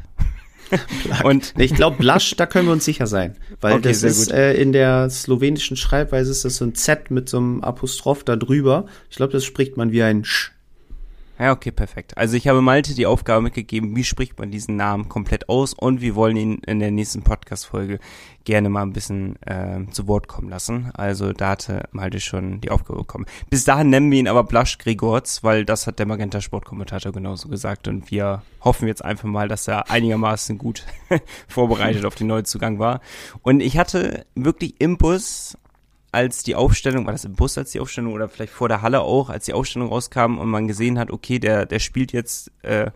Und 1.23 1.53
ich 1.57 1.75
glaube, 1.75 1.95
Blasch, 1.97 2.35
da 2.35 2.45
können 2.45 2.67
wir 2.67 2.73
uns 2.73 2.83
sicher 2.83 3.07
sein. 3.07 3.37
Weil 3.61 3.75
okay, 3.75 3.83
das 3.83 4.03
ist 4.03 4.31
äh, 4.31 4.53
in 4.55 4.73
der 4.73 5.09
slowenischen 5.09 5.77
Schreibweise 5.77 6.31
ist 6.31 6.43
das 6.43 6.57
so 6.57 6.65
ein 6.65 6.75
Z 6.75 7.09
mit 7.11 7.29
so 7.29 7.37
einem 7.37 7.63
Apostroph 7.63 8.25
da 8.25 8.35
drüber. 8.35 8.87
Ich 9.09 9.15
glaube, 9.15 9.31
das 9.31 9.45
spricht 9.45 9.77
man 9.77 9.93
wie 9.93 10.03
ein 10.03 10.25
Sch. 10.25 10.54
Ja, 11.37 11.51
okay, 11.51 11.71
perfekt. 11.71 12.17
Also 12.17 12.37
ich 12.37 12.47
habe 12.47 12.61
Malte 12.61 12.95
die 12.95 13.05
Aufgabe 13.05 13.41
mitgegeben, 13.41 13.93
wie 13.95 14.05
spricht 14.05 14.39
man 14.39 14.51
diesen 14.51 14.77
Namen 14.77 15.09
komplett 15.09 15.49
aus 15.49 15.73
und 15.73 15.99
wir 15.99 16.15
wollen 16.15 16.37
ihn 16.37 16.55
in 16.65 16.79
der 16.79 16.91
nächsten 16.91 17.23
Podcast-Folge 17.23 17.99
gerne 18.45 18.69
mal 18.69 18.83
ein 18.83 18.93
bisschen 18.93 19.35
äh, 19.41 19.85
zu 19.91 20.07
Wort 20.07 20.29
kommen 20.29 20.49
lassen. 20.49 20.91
Also 20.93 21.33
da 21.33 21.49
hatte 21.49 21.89
Malte 21.91 22.21
schon 22.21 22.61
die 22.61 22.71
Aufgabe 22.71 22.99
bekommen. 22.99 23.25
Bis 23.49 23.65
dahin 23.65 23.89
nennen 23.89 24.11
wir 24.11 24.19
ihn 24.19 24.29
aber 24.29 24.45
Blasch 24.45 24.77
Gregorz, 24.77 25.43
weil 25.43 25.65
das 25.65 25.87
hat 25.87 25.99
der 25.99 26.05
Magenta 26.05 26.39
Sportkommentator 26.39 27.11
genauso 27.11 27.49
gesagt 27.49 27.89
und 27.89 28.11
wir 28.11 28.41
hoffen 28.61 28.87
jetzt 28.87 29.03
einfach 29.03 29.27
mal, 29.27 29.49
dass 29.49 29.67
er 29.67 29.91
einigermaßen 29.91 30.57
gut 30.57 30.85
vorbereitet 31.49 32.05
auf 32.05 32.15
den 32.15 32.27
Neuzugang 32.27 32.79
war. 32.79 33.01
Und 33.41 33.59
ich 33.59 33.77
hatte 33.77 34.25
wirklich 34.35 34.75
im 34.79 34.97
Bus 34.97 35.57
als 36.15 36.43
die 36.43 36.55
Aufstellung, 36.55 37.05
war 37.05 37.11
das 37.11 37.25
im 37.25 37.33
Bus 37.33 37.57
als 37.57 37.71
die 37.71 37.79
Aufstellung 37.79 38.13
oder 38.13 38.29
vielleicht 38.29 38.53
vor 38.53 38.69
der 38.69 38.81
Halle 38.81 39.01
auch, 39.01 39.29
als 39.29 39.45
die 39.45 39.53
Aufstellung 39.53 39.89
rauskam 39.89 40.37
und 40.37 40.49
man 40.49 40.67
gesehen 40.67 40.97
hat, 40.97 41.11
okay, 41.11 41.39
der, 41.39 41.65
der 41.65 41.79
spielt 41.79 42.13
jetzt 42.13 42.51
äh, 42.63 42.89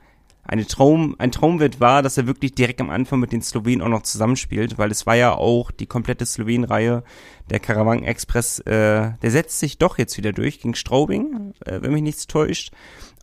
eine 0.44 0.66
Traum, 0.66 1.16
ein 1.20 1.32
Traumwert 1.32 1.80
war, 1.80 2.02
dass 2.02 2.18
er 2.18 2.26
wirklich 2.26 2.56
direkt 2.56 2.82
am 2.82 2.90
Anfang 2.90 3.20
mit 3.20 3.32
den 3.32 3.44
Slowenen 3.44 3.84
auch 3.84 3.90
noch 3.90 4.02
zusammenspielt, 4.02 4.80
weil 4.80 4.90
es 4.90 5.06
war 5.06 5.16
ja 5.16 5.36
auch 5.36 5.70
die 5.70 5.86
komplette 5.86 6.26
Slowen-Reihe, 6.26 7.04
der 7.52 7.60
Caravan 7.60 8.04
Express, 8.04 8.60
äh, 8.60 9.12
der 9.22 9.32
setzt 9.32 9.60
sich 9.60 9.78
doch 9.78 10.00
jetzt 10.00 10.18
wieder 10.18 10.32
durch 10.32 10.62
gegen 10.62 10.74
Straubing, 10.74 11.54
äh, 11.66 11.82
wenn 11.82 11.92
mich 11.94 12.02
nichts 12.02 12.26
täuscht. 12.26 12.72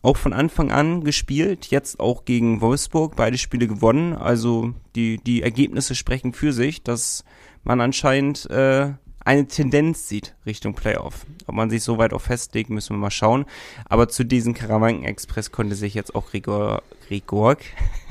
Auch 0.03 0.15
von 0.15 0.31
Anfang 0.31 0.71
an 0.71 1.03
gespielt, 1.03 1.65
jetzt 1.65 1.99
auch 1.99 2.23
gegen 2.23 2.61
Wolfsburg, 2.61 3.15
beide 3.15 3.37
Spiele 3.37 3.67
gewonnen. 3.67 4.13
Also 4.13 4.73
die, 4.95 5.17
die 5.17 5.41
Ergebnisse 5.41 5.95
sprechen 5.95 6.33
für 6.33 6.53
sich, 6.53 6.83
dass 6.83 7.25
man 7.63 7.81
anscheinend 7.81 8.49
äh, 8.49 8.93
eine 9.27 9.45
Tendenz 9.45 10.07
sieht 10.07 10.35
Richtung 10.45 10.73
Playoff. 10.73 11.25
Ob 11.47 11.55
man 11.55 11.69
sich 11.69 11.83
so 11.83 11.97
weit 11.97 12.13
auch 12.13 12.21
festlegt, 12.21 12.69
müssen 12.69 12.95
wir 12.95 12.99
mal 12.99 13.11
schauen. 13.11 13.45
Aber 13.85 14.07
zu 14.07 14.23
diesem 14.23 14.53
Karawanken-Express 14.53 15.51
konnte 15.51 15.75
sich 15.75 15.93
jetzt 15.93 16.15
auch 16.15 16.31
Grigor, 16.31 16.81
Grigorg 17.07 17.59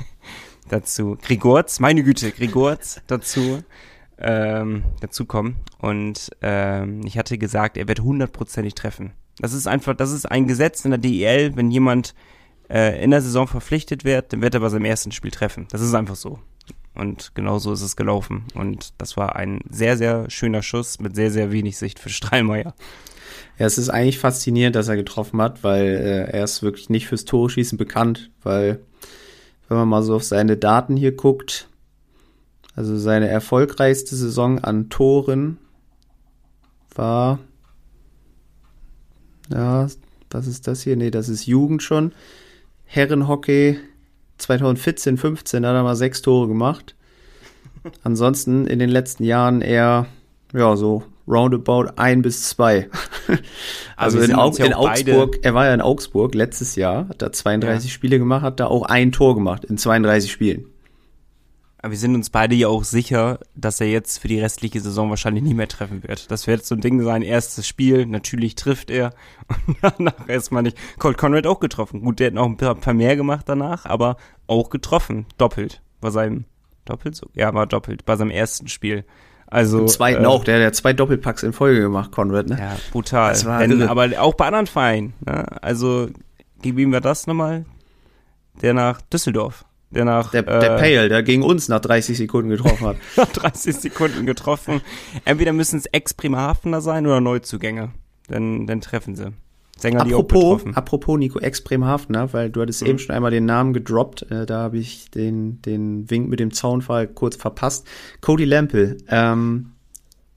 dazu, 0.69 1.17
Grigorz, 1.19 1.79
meine 1.79 2.03
Güte, 2.03 2.31
Grigorz 2.31 3.01
dazu, 3.07 3.63
ähm, 4.19 4.83
dazu 5.01 5.25
kommen. 5.25 5.57
Und 5.79 6.29
ähm, 6.43 7.01
ich 7.03 7.17
hatte 7.17 7.39
gesagt, 7.39 7.77
er 7.77 7.87
wird 7.87 8.01
hundertprozentig 8.01 8.75
treffen. 8.75 9.11
Das 9.39 9.53
ist 9.53 9.67
einfach, 9.67 9.95
das 9.95 10.11
ist 10.11 10.27
ein 10.27 10.45
Gesetz 10.45 10.85
in 10.85 10.91
der 10.91 10.99
DEL, 10.99 11.55
wenn 11.55 11.71
jemand 11.71 12.13
äh, 12.69 13.03
in 13.03 13.09
der 13.09 13.21
Saison 13.21 13.47
verpflichtet 13.47 14.05
wird, 14.05 14.33
dann 14.33 14.43
wird 14.43 14.53
er 14.53 14.59
bei 14.59 14.69
seinem 14.69 14.85
ersten 14.85 15.11
Spiel 15.11 15.31
treffen. 15.31 15.67
Das 15.71 15.81
ist 15.81 15.95
einfach 15.95 16.15
so. 16.15 16.37
Und 16.97 17.35
genau 17.35 17.59
so 17.59 17.71
ist 17.73 17.81
es 17.81 17.95
gelaufen. 17.95 18.45
Und 18.55 18.93
das 18.97 19.17
war 19.17 19.35
ein 19.35 19.61
sehr, 19.69 19.97
sehr 19.97 20.29
schöner 20.29 20.63
Schuss 20.63 20.99
mit 20.99 21.15
sehr, 21.15 21.31
sehr 21.31 21.51
wenig 21.51 21.77
Sicht 21.77 21.99
für 21.99 22.09
Strahlmeier. 22.09 22.73
Ja, 23.59 23.65
es 23.65 23.77
ist 23.77 23.89
eigentlich 23.89 24.19
faszinierend, 24.19 24.75
dass 24.75 24.87
er 24.87 24.95
getroffen 24.95 25.41
hat, 25.41 25.63
weil 25.63 25.85
äh, 25.85 26.31
er 26.31 26.43
ist 26.43 26.63
wirklich 26.63 26.89
nicht 26.89 27.07
fürs 27.07 27.25
Torschießen 27.25 27.77
bekannt, 27.77 28.31
weil 28.43 28.79
wenn 29.67 29.77
man 29.77 29.89
mal 29.89 30.03
so 30.03 30.15
auf 30.15 30.23
seine 30.23 30.57
Daten 30.57 30.95
hier 30.95 31.15
guckt, 31.15 31.67
also 32.75 32.97
seine 32.97 33.27
erfolgreichste 33.27 34.15
Saison 34.15 34.59
an 34.59 34.89
Toren 34.89 35.57
war, 36.95 37.39
ja, 39.49 39.87
was 40.29 40.47
ist 40.47 40.67
das 40.67 40.81
hier? 40.81 40.95
Nee, 40.95 41.11
das 41.11 41.29
ist 41.29 41.45
Jugend 41.45 41.81
schon. 41.81 42.11
Herrenhockey 42.85 43.79
2014, 44.37 45.17
15 45.17 45.65
hat 45.65 45.73
er 45.73 45.83
mal 45.83 45.95
sechs 45.95 46.21
Tore 46.21 46.47
gemacht. 46.47 46.95
Ansonsten 48.03 48.67
in 48.67 48.79
den 48.79 48.89
letzten 48.89 49.23
Jahren 49.23 49.61
eher, 49.61 50.07
ja, 50.53 50.75
so 50.75 51.03
roundabout 51.27 51.87
ein 51.97 52.21
bis 52.21 52.47
zwei. 52.49 52.89
also 53.97 54.19
in, 54.19 54.33
Au 54.33 54.51
in 54.51 54.73
Augsburg, 54.73 55.39
er 55.41 55.53
war 55.53 55.65
ja 55.65 55.73
in 55.73 55.81
Augsburg 55.81 56.33
letztes 56.35 56.75
Jahr, 56.75 57.09
hat 57.09 57.21
da 57.21 57.31
32 57.31 57.89
ja. 57.89 57.93
Spiele 57.93 58.19
gemacht, 58.19 58.43
hat 58.43 58.59
da 58.59 58.67
auch 58.67 58.83
ein 58.83 59.11
Tor 59.11 59.35
gemacht 59.35 59.65
in 59.65 59.77
32 59.77 60.31
Spielen. 60.31 60.65
Aber 61.79 61.91
wir 61.91 61.97
sind 61.97 62.15
uns 62.15 62.31
beide 62.31 62.55
ja 62.55 62.69
auch 62.69 62.83
sicher, 62.83 63.39
dass 63.55 63.79
er 63.79 63.87
jetzt 63.87 64.17
für 64.17 64.27
die 64.27 64.39
restliche 64.39 64.81
Saison 64.81 65.11
wahrscheinlich 65.11 65.43
nie 65.43 65.53
mehr 65.53 65.67
treffen 65.67 66.01
wird. 66.03 66.31
Das 66.31 66.47
wird 66.47 66.65
so 66.65 66.73
ein 66.73 66.81
Ding 66.81 67.03
sein, 67.03 67.21
erstes 67.21 67.67
Spiel, 67.67 68.05
natürlich 68.07 68.55
trifft 68.55 68.89
er 68.89 69.13
und 69.67 69.77
danach 69.81 70.27
erstmal 70.27 70.63
nicht. 70.63 70.77
Colt 70.97 71.17
Conrad 71.17 71.45
auch 71.45 71.59
getroffen. 71.59 72.01
Gut, 72.01 72.19
der 72.19 72.27
hat 72.27 72.33
noch 72.33 72.47
ein 72.47 72.57
paar 72.57 72.93
mehr 72.93 73.15
gemacht 73.15 73.47
danach, 73.47 73.85
aber 73.85 74.17
auch 74.47 74.69
getroffen. 74.69 75.27
Doppelt. 75.37 75.81
Bei 76.01 76.09
seinem, 76.09 76.45
doppelt 76.85 77.15
so? 77.15 77.27
Ja, 77.33 77.53
war 77.53 77.67
doppelt. 77.67 78.05
Bei 78.05 78.15
seinem 78.15 78.31
ersten 78.31 78.67
Spiel. 78.67 79.05
Also, 79.45 79.79
Im 79.79 79.87
zweiten 79.87 80.23
äh, 80.23 80.27
auch, 80.27 80.43
der 80.43 80.55
hat 80.55 80.61
ja 80.61 80.71
zwei 80.71 80.93
Doppelpacks 80.93 81.43
in 81.43 81.53
Folge 81.53 81.81
gemacht, 81.81 82.11
Conrad, 82.11 82.49
ne? 82.49 82.57
Ja, 82.59 82.75
brutal. 82.91 83.31
Das 83.31 83.45
war 83.45 83.59
Denn, 83.59 83.83
aber 83.83 84.09
auch 84.19 84.33
bei 84.33 84.47
anderen 84.47 84.67
Vereinen, 84.67 85.13
ne? 85.25 85.45
Also, 85.61 86.09
ihm 86.63 86.91
wir 86.91 87.01
das 87.01 87.27
nochmal? 87.27 87.65
Der 88.61 88.73
nach 88.73 88.99
Düsseldorf 89.01 89.66
der 89.91 90.05
nach. 90.05 90.31
Der, 90.31 90.43
der 90.43 90.75
äh, 90.75 90.79
Pale, 90.79 91.09
der 91.09 91.23
gegen 91.23 91.43
uns 91.43 91.69
nach 91.69 91.79
30 91.79 92.17
Sekunden 92.17 92.49
getroffen 92.49 92.87
hat. 92.87 92.97
nach 93.17 93.31
30 93.31 93.75
Sekunden 93.75 94.25
getroffen. 94.25 94.81
Entweder 95.25 95.53
müssen 95.53 95.77
es 95.77 95.85
Ex-Bremerhavener 95.85 96.81
sein 96.81 97.05
oder 97.05 97.21
Neuzugänge. 97.21 97.91
Dann, 98.27 98.67
dann 98.67 98.81
treffen 98.81 99.15
sie. 99.15 99.31
Sänger, 99.77 100.01
apropos. 100.01 100.63
Apropos 100.73 101.19
Nico 101.19 101.39
Ex-Bremerhavener, 101.39 102.33
weil 102.33 102.49
du 102.49 102.61
hattest 102.61 102.81
mhm. 102.81 102.87
eben 102.87 102.99
schon 102.99 103.15
einmal 103.15 103.31
den 103.31 103.45
Namen 103.45 103.73
gedroppt. 103.73 104.23
Äh, 104.31 104.45
da 104.45 104.59
habe 104.59 104.77
ich 104.77 105.11
den, 105.11 105.61
den 105.61 106.09
Wink 106.09 106.29
mit 106.29 106.39
dem 106.39 106.51
Zaunfall 106.51 107.07
kurz 107.07 107.35
verpasst. 107.35 107.87
Cody 108.21 108.45
Lampel, 108.45 108.97
ähm, 109.07 109.73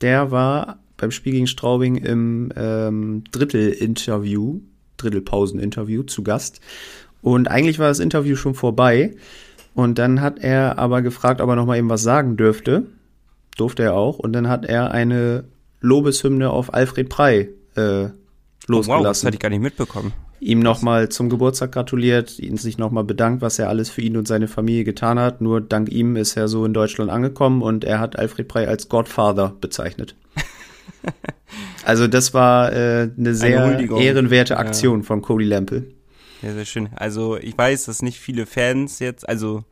der 0.00 0.30
war 0.30 0.78
beim 0.96 1.10
Spiel 1.10 1.32
gegen 1.32 1.46
Straubing 1.46 1.96
im 1.96 2.52
ähm, 2.54 3.24
Drittel-Interview, 3.32 4.60
Drittelpausen-Interview 4.98 6.02
zu 6.02 6.22
Gast 6.22 6.60
und 7.22 7.48
eigentlich 7.48 7.78
war 7.78 7.88
das 7.88 7.98
Interview 7.98 8.36
schon 8.36 8.54
vorbei. 8.54 9.14
Und 9.74 9.98
dann 9.98 10.20
hat 10.20 10.38
er 10.38 10.78
aber 10.78 11.02
gefragt, 11.02 11.40
ob 11.40 11.48
er 11.48 11.56
noch 11.56 11.66
mal 11.66 11.78
eben 11.78 11.88
was 11.88 12.02
sagen 12.02 12.36
dürfte. 12.36 12.86
Durfte 13.56 13.82
er 13.82 13.94
auch. 13.94 14.18
Und 14.18 14.32
dann 14.32 14.48
hat 14.48 14.64
er 14.64 14.90
eine 14.90 15.44
Lobeshymne 15.80 16.50
auf 16.50 16.74
Alfred 16.74 17.08
Prey 17.08 17.50
äh, 17.76 18.08
losgelassen. 18.66 18.90
Oh, 18.90 18.98
wow, 18.98 19.02
das 19.02 19.24
hatte 19.24 19.34
ich 19.34 19.40
gar 19.40 19.50
nicht 19.50 19.60
mitbekommen. 19.60 20.12
Ihm 20.40 20.60
nochmal 20.60 21.10
zum 21.10 21.28
Geburtstag 21.28 21.72
gratuliert, 21.72 22.38
ihn 22.38 22.56
sich 22.56 22.78
nochmal 22.78 23.04
bedankt, 23.04 23.42
was 23.42 23.58
er 23.58 23.68
alles 23.68 23.90
für 23.90 24.00
ihn 24.00 24.16
und 24.16 24.26
seine 24.26 24.48
Familie 24.48 24.84
getan 24.84 25.18
hat. 25.18 25.42
Nur 25.42 25.60
dank 25.60 25.90
ihm 25.90 26.16
ist 26.16 26.36
er 26.36 26.48
so 26.48 26.64
in 26.64 26.72
Deutschland 26.72 27.10
angekommen 27.10 27.60
und 27.60 27.84
er 27.84 28.00
hat 28.00 28.18
Alfred 28.18 28.48
Prey 28.48 28.66
als 28.66 28.88
Godfather 28.88 29.54
bezeichnet. 29.60 30.16
also 31.84 32.06
das 32.06 32.32
war 32.32 32.72
äh, 32.72 33.10
eine 33.18 33.34
sehr 33.34 33.64
eine 33.64 34.02
ehrenwerte 34.02 34.56
Aktion 34.56 35.00
ja. 35.00 35.06
von 35.06 35.20
Cody 35.20 35.44
Lampel. 35.44 35.92
Ja, 36.42 36.52
sehr 36.52 36.64
schön. 36.64 36.88
Also 36.94 37.36
ich 37.36 37.56
weiß, 37.56 37.84
dass 37.84 38.02
nicht 38.02 38.18
viele 38.18 38.46
Fans 38.46 38.98
jetzt, 38.98 39.28
also 39.28 39.64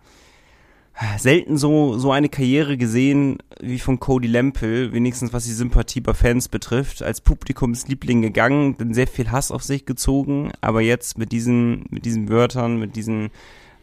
selten 1.16 1.56
so, 1.56 1.96
so 1.96 2.10
eine 2.10 2.28
Karriere 2.28 2.76
gesehen 2.76 3.38
wie 3.60 3.78
von 3.78 4.00
Cody 4.00 4.26
Lempel, 4.26 4.92
wenigstens 4.92 5.32
was 5.32 5.44
die 5.44 5.52
Sympathie 5.52 6.00
bei 6.00 6.12
Fans 6.12 6.48
betrifft, 6.48 7.02
als 7.02 7.20
Publikumsliebling 7.20 8.20
gegangen, 8.20 8.76
dann 8.78 8.94
sehr 8.94 9.06
viel 9.06 9.30
Hass 9.30 9.50
auf 9.50 9.62
sich 9.62 9.86
gezogen, 9.86 10.50
aber 10.60 10.80
jetzt 10.80 11.16
mit 11.16 11.32
diesen, 11.32 11.86
mit 11.90 12.04
diesen 12.04 12.28
Wörtern, 12.28 12.78
mit 12.78 12.96
diesen, 12.96 13.30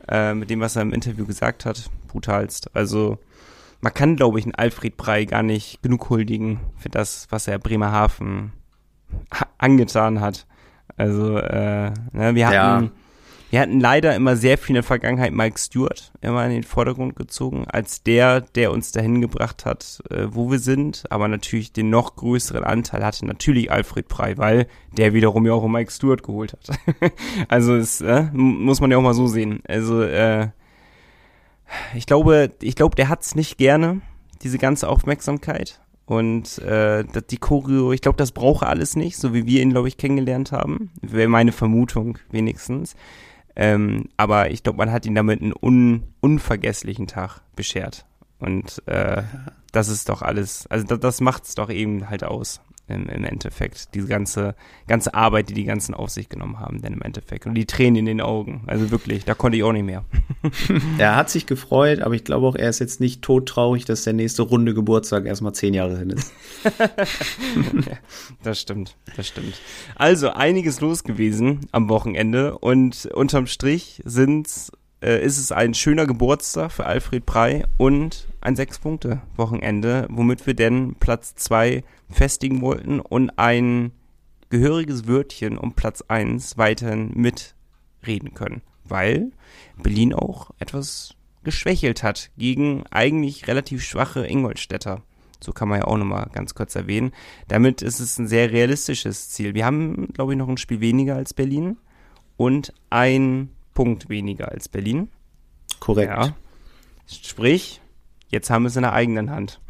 äh, 0.10 0.34
mit 0.34 0.50
dem, 0.50 0.60
was 0.60 0.76
er 0.76 0.82
im 0.82 0.93
Interview 0.93 1.26
gesagt 1.26 1.65
hat, 1.65 1.89
brutalst. 2.08 2.76
Also, 2.76 3.17
man 3.82 3.93
kann, 3.93 4.15
glaube 4.15 4.39
ich, 4.39 4.45
einen 4.45 4.56
Alfred 4.56 4.98
Brei 4.98 5.26
gar 5.26 5.43
nicht 5.43 5.82
genug 5.82 6.10
huldigen 6.10 6.60
für 6.78 6.89
das, 6.89 7.28
was 7.30 7.48
er 7.48 7.60
Bremerhaven 7.60 8.52
angetan 9.58 10.19
hat. 10.19 10.45
Also, 10.98 11.38
äh, 11.38 11.92
ne, 12.14 12.36
wir 12.36 12.48
hatten, 12.48 12.86
ja. 12.86 12.92
wir 13.50 13.60
hatten 13.60 13.80
leider 13.80 14.16
immer 14.16 14.36
sehr 14.38 14.58
viel 14.58 14.70
in 14.70 14.76
der 14.76 14.84
Vergangenheit 14.84 15.34
Mike 15.34 15.60
Stewart 15.60 16.14
immer 16.22 16.46
in 16.46 16.52
den 16.52 16.64
Vordergrund 16.64 17.16
gezogen, 17.16 17.66
als 17.68 18.04
der, 18.04 18.42
der 18.42 18.72
uns 18.72 18.92
dahin 18.92 19.22
gebracht 19.22 19.66
hat, 19.66 20.02
äh, 20.10 20.28
wo 20.30 20.52
wir 20.52 20.60
sind, 20.60 21.04
aber 21.10 21.28
natürlich 21.28 21.74
den 21.74 21.90
noch 21.90 22.16
größeren 22.16 22.64
Anteil 22.64 23.04
hatte 23.04 23.26
natürlich 23.26 23.72
Alfred 23.72 24.08
Prey, 24.08 24.38
weil 24.38 24.68
der 24.98 25.14
wiederum 25.14 25.46
ja 25.46 25.54
auch 25.54 25.68
Mike 25.68 25.92
Stewart 25.92 26.24
geholt 26.24 26.54
hat. 26.54 27.12
also, 27.50 27.76
es, 27.76 28.00
äh, 28.02 28.24
muss 28.32 28.80
man 28.80 28.92
ja 28.92 28.98
auch 28.98 29.02
mal 29.02 29.14
so 29.14 29.28
sehen. 29.28 29.62
Also, 29.68 30.02
äh, 30.02 30.50
ich 31.96 32.06
glaube, 32.06 32.52
ich 32.62 32.76
glaube, 32.76 32.96
der 32.96 33.10
hat's 33.10 33.36
nicht 33.36 33.58
gerne, 33.58 34.02
diese 34.44 34.58
ganze 34.58 34.88
Aufmerksamkeit. 34.88 35.82
Und 36.06 36.60
äh, 36.60 37.04
die 37.30 37.38
Choreo, 37.38 37.91
ich 37.91 38.02
glaube, 38.02 38.18
das 38.18 38.32
braucht 38.32 38.63
er 38.63 38.70
alles 38.70 38.96
nicht, 38.96 39.18
so 39.18 39.34
wie 39.34 39.46
wir 39.48 39.62
ihn, 39.62 39.72
glaube 39.72 39.88
ich, 39.88 39.98
kennengelernt 39.98 40.52
haben. 40.52 40.91
Wäre 41.02 41.28
meine 41.28 41.52
Vermutung 41.52 42.20
wenigstens. 42.30 42.96
Ähm, 43.56 44.10
aber 44.18 44.52
ich 44.52 44.63
glaube, 44.63 44.78
man 44.78 44.91
hat 44.91 45.06
ihn 45.06 45.15
damit 45.15 45.41
einen 45.41 45.54
un 45.60 46.04
unvergesslichen 46.20 47.08
Tag 47.08 47.41
beschert. 47.56 48.06
Und 48.39 48.84
äh, 48.88 49.24
das 49.72 49.88
ist 49.88 50.10
doch 50.10 50.22
alles, 50.22 50.68
also 50.68 50.86
das, 50.86 51.00
das 51.00 51.22
macht's 51.22 51.56
doch 51.56 51.70
eben 51.70 52.10
halt 52.10 52.24
aus 52.24 52.62
im, 52.88 53.08
im 53.08 53.24
Endeffekt. 53.24 53.93
Diese 53.93 54.08
ganze, 54.08 54.56
ganze 54.88 55.13
Arbeit, 55.13 55.50
die 55.50 55.54
die 55.54 55.63
ganzen 55.63 55.93
auf 55.93 56.10
sich 56.10 56.30
genommen 56.30 56.60
haben, 56.60 56.82
denn 56.82 56.93
im 56.93 57.02
Endeffekt. 57.02 57.45
Und 57.45 57.56
die 57.56 57.65
Tränen 57.65 57.98
in 57.98 58.06
den 58.06 58.21
Augen. 58.21 58.63
Also 58.67 58.91
wirklich, 58.91 59.26
da 59.26 59.34
konnte 59.34 59.58
ich 59.58 59.63
auch 59.63 59.71
nicht 59.71 59.86
mehr. 59.86 60.06
er 60.98 61.15
hat 61.15 61.30
sich 61.30 61.45
gefreut, 61.45 62.02
aber 62.02 62.13
ich 62.15 62.24
glaube 62.24 62.48
auch, 62.48 62.56
er 62.56 62.69
ist 62.69 62.80
jetzt 62.80 63.00
nicht 63.00 63.21
todtraurig, 63.21 63.86
dass 63.86 64.04
der 64.04 64.13
nächste 64.13 64.43
Runde 64.43 64.74
Geburtstag 64.74 65.26
erstmal 65.26 65.54
zehn 65.54 65.74
Jahre 65.74 65.98
hin 65.98 66.12
ist. 66.12 66.32
das 68.43 68.62
stimmt, 68.62 68.95
das 69.15 69.28
stimmt. 69.28 69.60
Also 69.95 70.30
einiges 70.30 70.82
los 70.82 71.04
gewesen 71.04 71.62
am 71.71 71.89
Wochenende 71.89 72.58
und 72.58 73.06
unterm 73.13 73.48
Strich 73.48 74.02
sind's 74.06 74.71
äh, 75.02 75.24
ist 75.24 75.38
es 75.38 75.52
ein 75.52 75.74
schöner 75.74 76.06
Geburtstag 76.06 76.71
für 76.71 76.86
Alfred 76.86 77.26
Prey 77.26 77.63
und 77.78 78.28
ein 78.46 78.56
Sechs-Punkte-Wochenende, 78.56 80.08
womit 80.10 80.46
wir 80.48 80.54
denn 80.54 80.96
Platz 81.00 81.36
zwei 81.36 81.84
festigen 82.10 82.62
wollten 82.62 83.00
und 83.00 83.38
ein 83.38 83.92
gehöriges 84.50 85.08
Wörtchen 85.08 85.58
um 85.58 85.74
Platz 85.74 86.04
eins 86.08 86.58
weiterhin 86.58 87.12
mitreden 87.16 88.34
können. 88.34 88.62
Weil 88.84 89.32
Berlin 89.82 90.14
auch 90.14 90.52
etwas 90.60 91.16
geschwächelt 91.44 92.04
hat 92.04 92.32
gegen 92.38 92.84
eigentlich 92.92 93.48
relativ 93.48 93.84
schwache 93.84 94.26
Ingolstädter. 94.26 95.02
So 95.44 95.52
kann 95.52 95.68
man 95.68 95.80
ja 95.80 95.86
auch 95.86 95.98
nochmal 95.98 96.30
ganz 96.32 96.56
kurz 96.56 96.76
erwähnen. 96.76 97.12
Damit 97.48 97.82
ist 97.82 98.00
es 98.00 98.18
ein 98.18 98.28
sehr 98.28 98.52
realistisches 98.52 99.30
Ziel. 99.30 99.54
Wir 99.54 99.66
haben, 99.66 100.14
glaube 100.14 100.34
ich, 100.34 100.38
noch 100.38 100.48
ein 100.48 100.58
Spiel 100.58 100.82
weniger 100.82 101.16
als 101.16 101.34
Berlin 101.34 101.78
und 102.38 102.74
ein 102.90 103.50
Punkt 103.74 104.10
weniger 104.10 104.50
als 104.52 104.70
Berlin. 104.70 105.10
Korrekt. 105.80 106.12
Ja. 106.12 106.36
Sprich, 107.08 107.82
jetzt 108.30 108.50
haben 108.50 108.64
wir 108.64 108.70
es 108.70 108.76
in 108.76 108.84
der 108.84 108.94
eigenen 108.94 109.32
Hand. 109.32 109.60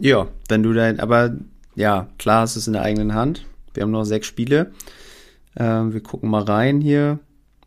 Ja, 0.00 0.28
wenn 0.48 0.62
du 0.62 0.72
dein, 0.72 1.00
aber 1.00 1.36
ja, 1.74 2.08
klar 2.16 2.44
ist 2.44 2.56
es 2.56 2.66
in 2.66 2.72
der 2.72 2.80
eigenen 2.80 3.14
Hand. 3.14 3.44
Wir 3.74 3.82
haben 3.82 3.90
noch 3.90 4.04
sechs 4.04 4.26
Spiele. 4.26 4.72
Ähm, 5.54 5.92
wir 5.92 6.02
gucken 6.02 6.30
mal 6.30 6.44
rein 6.44 6.80
hier. 6.80 7.18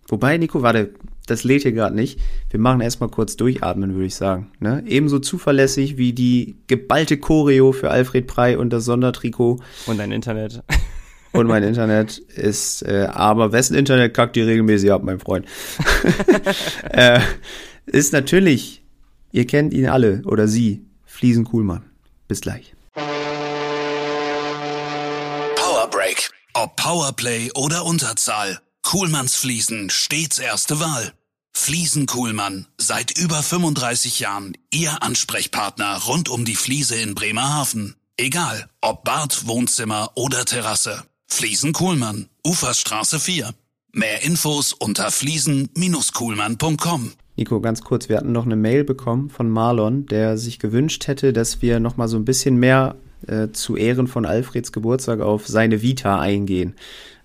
Wobei, 0.08 0.38
Nico, 0.38 0.64
warte, 0.64 0.96
das 1.28 1.44
lädt 1.44 1.64
hier 1.64 1.72
gerade 1.72 1.96
nicht. 1.96 2.20
Wir 2.50 2.60
machen 2.60 2.82
erstmal 2.82 3.10
kurz 3.10 3.36
durchatmen, 3.36 3.94
würde 3.94 4.06
ich 4.06 4.16
sagen. 4.16 4.52
Ne? 4.60 4.84
Ebenso 4.86 5.20
zuverlässig 5.20 5.98
wie 5.98 6.14
die 6.14 6.56
geballte 6.68 7.18
Choreo 7.18 7.72
für 7.72 7.90
Alfred 7.90 8.28
Prey 8.28 8.56
und 8.56 8.72
das 8.72 8.86
Sondertrikot. 8.86 9.60
Und 9.88 10.00
dein 10.00 10.12
Internet. 10.12 10.64
und 11.32 11.48
mein 11.48 11.64
Internet 11.64 12.20
ist, 12.20 12.84
äh, 12.84 13.08
aber 13.12 13.52
wessen 13.52 13.76
Internet 13.76 14.14
kackt 14.14 14.38
ihr 14.38 14.46
regelmäßig 14.46 14.92
ab, 14.92 15.04
mein 15.04 15.20
Freund? 15.20 15.48
äh, 16.92 17.20
ist 17.88 18.14
natürlich, 18.14 18.85
ihr 19.36 19.46
kennt 19.46 19.74
ihn 19.74 19.88
alle 19.88 20.24
oder 20.26 20.48
sie, 20.48 20.86
Fliesen 21.06 21.44
Kuhlmann. 21.44 21.84
Bis 22.28 22.42
gleich. 22.42 22.74
Power 25.56 25.88
Break. 25.92 26.32
Ob 26.54 26.76
Powerplay 26.78 27.52
oder 27.54 27.86
Unterzahl. 27.86 28.60
Kuhlmanns 28.82 29.36
Fliesen 29.36 29.90
stets 29.90 30.40
erste 30.40 30.80
Wahl. 30.80 31.12
Fliesen 31.54 32.06
Kuhlmann, 32.06 32.68
seit 32.78 33.18
über 33.18 33.44
35 33.44 34.20
Jahren 34.20 34.54
Ihr 34.72 35.04
Ansprechpartner 35.04 36.04
rund 36.04 36.30
um 36.30 36.46
die 36.46 36.56
Fliese 36.56 36.96
in 36.96 37.16
Bremerhaven. 37.16 37.96
Egal, 38.18 38.70
ob 38.82 39.04
Bad, 39.04 39.48
Wohnzimmer 39.48 40.12
oder 40.16 40.46
Terrasse. 40.46 41.04
Fliesen 41.28 41.74
Kuhlmann, 41.74 42.30
Uferstraße 42.46 43.20
4. 43.20 43.54
Mehr 43.92 44.24
Infos 44.24 44.72
unter 44.74 45.12
fliesen-kuhlmann.com. 45.12 47.12
Nico, 47.38 47.60
ganz 47.60 47.82
kurz, 47.82 48.08
wir 48.08 48.18
hatten 48.18 48.32
noch 48.32 48.46
eine 48.46 48.56
Mail 48.56 48.84
bekommen 48.84 49.30
von 49.30 49.50
Marlon, 49.50 50.06
der 50.06 50.38
sich 50.38 50.60
gewünscht 50.60 51.08
hätte, 51.08 51.34
dass 51.34 51.62
wir 51.62 51.80
noch 51.80 51.98
mal 51.98 52.08
so 52.08 52.18
ein 52.18 52.26
bisschen 52.26 52.58
mehr 52.58 52.96
äh, 53.28 53.50
zu 53.52 53.76
Ehren 53.76 54.08
von 54.08 54.26
Alfreds 54.26 54.72
Geburtstag 54.72 55.20
auf 55.20 55.48
seine 55.48 55.82
Vita 55.82 56.20
eingehen. 56.20 56.76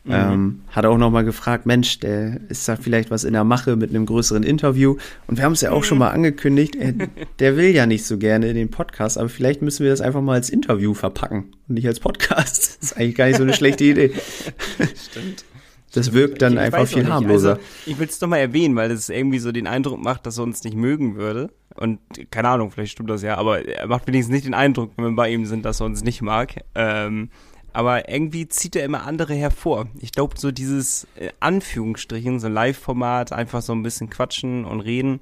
Mhm. 0.05 0.13
Ähm, 0.13 0.61
hat 0.71 0.87
auch 0.87 0.97
noch 0.97 1.11
mal 1.11 1.25
gefragt, 1.25 1.67
Mensch, 1.67 2.01
der 2.01 2.41
ist 2.49 2.67
da 2.67 2.77
vielleicht 2.77 3.11
was 3.11 3.25
in 3.25 3.35
der 3.35 3.45
Mache 3.45 3.77
mit 3.77 3.91
einem 3.91 4.07
größeren 4.07 4.43
Interview. 4.43 4.97
Und 5.27 5.37
wir 5.37 5.45
haben 5.45 5.53
es 5.53 5.61
ja 5.61 5.73
auch 5.73 5.85
schon 5.85 5.99
mal 5.99 6.09
angekündigt, 6.09 6.75
er, 6.75 6.95
der 7.39 7.57
will 7.57 7.69
ja 7.69 7.85
nicht 7.85 8.07
so 8.07 8.17
gerne 8.17 8.49
in 8.49 8.57
den 8.57 8.71
Podcast, 8.71 9.19
aber 9.19 9.29
vielleicht 9.29 9.61
müssen 9.61 9.85
wir 9.85 9.91
das 9.91 10.01
einfach 10.01 10.23
mal 10.23 10.35
als 10.35 10.49
Interview 10.49 10.95
verpacken 10.95 11.53
und 11.69 11.75
nicht 11.75 11.87
als 11.87 12.01
Podcast. 12.01 12.79
Das 12.81 12.93
ist 12.93 12.97
eigentlich 12.97 13.15
gar 13.15 13.27
nicht 13.27 13.37
so 13.37 13.43
eine 13.43 13.53
schlechte 13.53 13.85
Idee. 13.85 14.11
Stimmt. 15.11 15.45
Das 15.93 16.13
wirkt 16.13 16.43
dann 16.43 16.53
ich, 16.53 16.59
ich 16.59 16.65
einfach 16.65 16.87
viel 16.87 17.09
harmloser. 17.09 17.51
Also, 17.55 17.63
ich 17.87 17.99
will 17.99 18.09
es 18.09 18.19
doch 18.19 18.29
mal 18.29 18.39
erwähnen, 18.39 18.77
weil 18.77 18.91
es 18.91 19.09
irgendwie 19.09 19.39
so 19.39 19.53
den 19.53 19.67
Eindruck 19.67 20.03
macht, 20.03 20.27
dass 20.27 20.39
er 20.39 20.45
uns 20.45 20.63
nicht 20.65 20.77
mögen 20.77 21.17
würde. 21.17 21.51
Und 21.75 21.99
keine 22.31 22.49
Ahnung, 22.49 22.71
vielleicht 22.71 22.93
stimmt 22.93 23.11
das 23.11 23.23
ja, 23.23 23.37
aber 23.37 23.67
er 23.67 23.87
macht 23.87 24.07
wenigstens 24.07 24.35
nicht 24.35 24.47
den 24.47 24.55
Eindruck, 24.55 24.93
wenn 24.97 25.05
wir 25.05 25.17
bei 25.17 25.31
ihm 25.31 25.47
sind, 25.47 25.65
dass 25.65 25.81
er 25.81 25.87
uns 25.87 26.03
nicht 26.03 26.23
mag. 26.23 26.65
Ähm, 26.75 27.31
aber 27.73 28.09
irgendwie 28.09 28.49
zieht 28.49 28.77
er 28.77 28.85
immer 28.85 29.07
andere 29.07 29.35
hervor. 29.35 29.87
Ich 30.01 30.13
glaube, 30.13 30.39
so 30.39 30.51
dieses 30.51 31.07
äh, 31.17 31.31
Anführungsstrichen, 31.41 32.41
so 32.41 32.47
ein 32.47 32.53
Live-Format, 32.53 33.33
einfach 33.33 33.63
so 33.63 33.73
ein 33.73 33.83
bisschen 33.83 34.11
quatschen 34.11 34.65
und 34.65 34.81
reden 34.81 35.21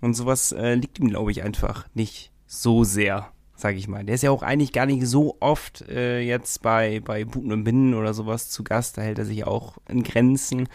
und 0.00 0.14
sowas 0.14 0.52
äh, 0.52 0.74
liegt 0.74 0.98
ihm, 0.98 1.08
glaube 1.08 1.30
ich, 1.30 1.42
einfach 1.42 1.86
nicht 1.94 2.32
so 2.46 2.84
sehr, 2.84 3.31
sage 3.62 3.78
ich 3.78 3.88
mal. 3.88 4.04
Der 4.04 4.14
ist 4.14 4.22
ja 4.22 4.30
auch 4.30 4.42
eigentlich 4.42 4.72
gar 4.72 4.86
nicht 4.86 5.06
so 5.06 5.36
oft 5.40 5.82
äh, 5.88 6.20
jetzt 6.20 6.62
bei, 6.62 7.00
bei 7.00 7.24
Buten 7.24 7.52
und 7.52 7.64
Binnen 7.64 7.94
oder 7.94 8.12
sowas 8.12 8.50
zu 8.50 8.64
Gast. 8.64 8.98
Da 8.98 9.02
hält 9.02 9.18
er 9.18 9.24
sich 9.24 9.46
auch 9.46 9.78
in 9.88 10.02
Grenzen. 10.02 10.68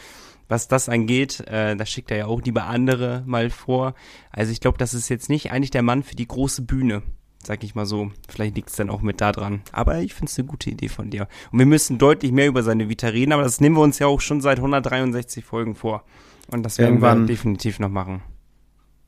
Was 0.49 0.69
das 0.69 0.87
angeht, 0.87 1.41
äh, 1.41 1.75
da 1.75 1.85
schickt 1.85 2.09
er 2.09 2.17
ja 2.17 2.25
auch 2.25 2.41
lieber 2.41 2.65
andere 2.65 3.23
mal 3.25 3.49
vor. 3.49 3.93
Also 4.31 4.51
ich 4.51 4.61
glaube, 4.61 4.77
das 4.77 4.93
ist 4.93 5.09
jetzt 5.09 5.29
nicht 5.29 5.51
eigentlich 5.51 5.71
der 5.71 5.83
Mann 5.83 6.03
für 6.03 6.15
die 6.15 6.27
große 6.27 6.61
Bühne 6.61 7.03
sag 7.43 7.63
ich 7.63 7.75
mal 7.75 7.85
so. 7.85 8.11
Vielleicht 8.27 8.55
liegt 8.55 8.69
es 8.69 8.75
dann 8.75 8.89
auch 8.89 9.01
mit 9.01 9.21
da 9.21 9.31
dran. 9.31 9.61
Aber 9.71 9.99
ich 9.99 10.13
finde 10.13 10.29
es 10.29 10.37
eine 10.37 10.47
gute 10.47 10.69
Idee 10.69 10.89
von 10.89 11.09
dir. 11.09 11.27
Und 11.51 11.59
wir 11.59 11.65
müssen 11.65 11.97
deutlich 11.97 12.31
mehr 12.31 12.47
über 12.47 12.61
seine 12.61 12.89
Vita 12.89 13.07
reden, 13.07 13.31
aber 13.31 13.43
das 13.43 13.61
nehmen 13.61 13.77
wir 13.77 13.81
uns 13.81 13.99
ja 13.99 14.07
auch 14.07 14.21
schon 14.21 14.41
seit 14.41 14.57
163 14.57 15.45
Folgen 15.45 15.75
vor. 15.75 16.03
Und 16.51 16.63
das 16.63 16.77
werden 16.77 16.95
irgendwann, 16.95 17.21
wir 17.21 17.27
definitiv 17.27 17.79
noch 17.79 17.89
machen. 17.89 18.21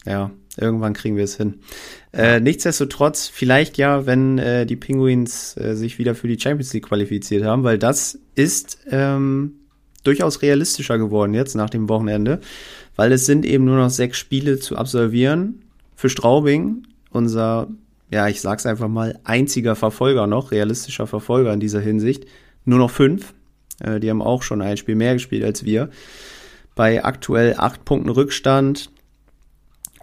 Ja, 0.05 0.31
irgendwann 0.59 0.93
kriegen 0.93 1.15
wir 1.15 1.23
es 1.23 1.37
hin. 1.37 1.59
Äh, 2.13 2.39
nichtsdestotrotz, 2.39 3.27
vielleicht 3.27 3.77
ja, 3.77 4.05
wenn 4.05 4.37
äh, 4.37 4.65
die 4.65 4.75
Penguins 4.75 5.55
äh, 5.57 5.75
sich 5.75 5.99
wieder 5.99 6.15
für 6.15 6.27
die 6.27 6.39
Champions 6.39 6.73
League 6.73 6.87
qualifiziert 6.87 7.43
haben, 7.43 7.63
weil 7.63 7.77
das 7.77 8.19
ist 8.35 8.79
ähm, 8.89 9.53
durchaus 10.03 10.41
realistischer 10.41 10.97
geworden 10.97 11.33
jetzt 11.33 11.55
nach 11.55 11.69
dem 11.69 11.89
Wochenende, 11.89 12.39
weil 12.95 13.11
es 13.11 13.25
sind 13.25 13.45
eben 13.45 13.65
nur 13.65 13.77
noch 13.77 13.89
sechs 13.89 14.17
Spiele 14.17 14.59
zu 14.59 14.77
absolvieren 14.77 15.63
für 15.95 16.09
Straubing, 16.09 16.83
unser 17.11 17.67
ja, 18.11 18.27
ich 18.27 18.41
sag's 18.41 18.65
einfach 18.65 18.87
mal, 18.87 19.19
einziger 19.23 19.75
Verfolger 19.75 20.27
noch, 20.27 20.51
realistischer 20.51 21.07
Verfolger 21.07 21.53
in 21.53 21.59
dieser 21.59 21.79
Hinsicht. 21.79 22.25
Nur 22.65 22.79
noch 22.79 22.91
fünf. 22.91 23.33
Äh, 23.79 23.99
die 23.99 24.09
haben 24.09 24.21
auch 24.21 24.43
schon 24.43 24.61
ein 24.61 24.77
Spiel 24.77 24.95
mehr 24.95 25.13
gespielt 25.13 25.43
als 25.43 25.63
wir. 25.63 25.89
Bei 26.75 27.03
aktuell 27.03 27.55
acht 27.57 27.85
Punkten 27.85 28.09
Rückstand 28.09 28.89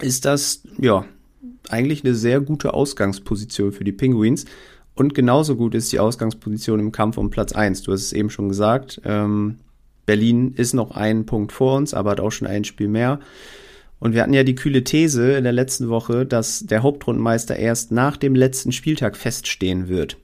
ist 0.01 0.25
das, 0.25 0.63
ja, 0.79 1.05
eigentlich 1.69 2.05
eine 2.05 2.15
sehr 2.15 2.41
gute 2.41 2.75
Ausgangsposition 2.75 3.73
für 3.73 3.85
die 3.85 3.93
Penguins. 3.93 4.45
Und 4.95 5.15
genauso 5.15 5.57
gut 5.57 5.75
ist 5.75 5.93
die 5.93 5.99
Ausgangsposition 5.99 6.81
im 6.81 6.93
Kampf 6.93 7.19
um 7.19 7.31
Platz 7.31 7.53
eins. 7.53 7.83
Du 7.83 7.93
hast 7.93 8.03
es 8.03 8.13
eben 8.13 8.31
schon 8.31 8.49
gesagt. 8.49 9.01
Ähm, 9.05 9.59
Berlin 10.07 10.55
ist 10.57 10.73
noch 10.73 10.93
einen 10.93 11.27
Punkt 11.27 11.53
vor 11.53 11.77
uns, 11.77 11.93
aber 11.93 12.13
hat 12.13 12.21
auch 12.21 12.31
schon 12.33 12.49
ein 12.49 12.65
Spiel 12.65 12.89
mehr. 12.89 13.21
Und 13.99 14.15
wir 14.15 14.23
hatten 14.23 14.35
ja 14.35 14.45
die 14.45 14.55
kühle 14.55 14.85
These 14.85 15.33
in 15.33 15.45
der 15.45 15.53
letzten 15.53 15.89
Woche, 15.89 16.25
dass 16.27 16.61
der 16.61 16.83
Hauptrundenmeister 16.83 17.57
erst 17.57 17.93
nach 17.93 18.17
dem 18.17 18.35
letzten 18.35 18.73
Spieltag 18.73 19.17
feststehen 19.17 19.89
wird. 19.89 20.17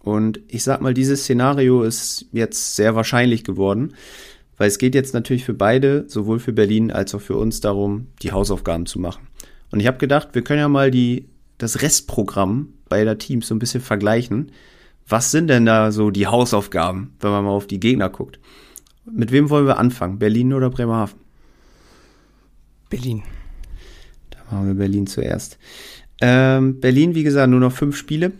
Und 0.00 0.40
ich 0.48 0.62
sag 0.62 0.80
mal, 0.82 0.94
dieses 0.94 1.22
Szenario 1.22 1.82
ist 1.82 2.26
jetzt 2.32 2.76
sehr 2.76 2.94
wahrscheinlich 2.94 3.42
geworden, 3.42 3.94
weil 4.56 4.68
es 4.68 4.78
geht 4.78 4.94
jetzt 4.94 5.14
natürlich 5.14 5.44
für 5.44 5.54
beide, 5.54 6.04
sowohl 6.08 6.38
für 6.38 6.52
Berlin 6.52 6.90
als 6.90 7.14
auch 7.14 7.20
für 7.20 7.36
uns 7.36 7.60
darum, 7.60 8.08
die 8.22 8.32
Hausaufgaben 8.32 8.86
zu 8.86 8.98
machen. 8.98 9.26
Und 9.70 9.80
ich 9.80 9.86
habe 9.86 9.98
gedacht, 9.98 10.28
wir 10.32 10.42
können 10.42 10.60
ja 10.60 10.68
mal 10.68 10.90
die, 10.90 11.28
das 11.58 11.82
Restprogramm 11.82 12.74
beider 12.88 13.18
Teams 13.18 13.48
so 13.48 13.54
ein 13.54 13.58
bisschen 13.58 13.80
vergleichen. 13.80 14.52
Was 15.08 15.30
sind 15.30 15.48
denn 15.48 15.66
da 15.66 15.90
so 15.92 16.10
die 16.10 16.26
Hausaufgaben, 16.26 17.14
wenn 17.20 17.30
man 17.30 17.44
mal 17.44 17.50
auf 17.50 17.66
die 17.66 17.80
Gegner 17.80 18.08
guckt? 18.08 18.38
Mit 19.04 19.32
wem 19.32 19.50
wollen 19.50 19.66
wir 19.66 19.78
anfangen? 19.78 20.18
Berlin 20.18 20.52
oder 20.52 20.70
Bremerhaven? 20.70 21.18
Berlin. 22.88 23.22
Da 24.30 24.38
machen 24.50 24.68
wir 24.68 24.74
Berlin 24.74 25.06
zuerst. 25.06 25.58
Ähm, 26.20 26.80
Berlin, 26.80 27.14
wie 27.14 27.24
gesagt, 27.24 27.50
nur 27.50 27.60
noch 27.60 27.72
fünf 27.72 27.96
Spiele. 27.96 28.32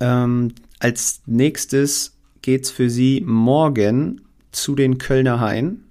Ähm, 0.00 0.52
als 0.78 1.22
nächstes 1.26 2.18
geht's 2.42 2.70
für 2.70 2.90
sie 2.90 3.22
morgen 3.24 4.20
zu 4.52 4.74
den 4.74 4.98
Kölner 4.98 5.40
Hain, 5.40 5.84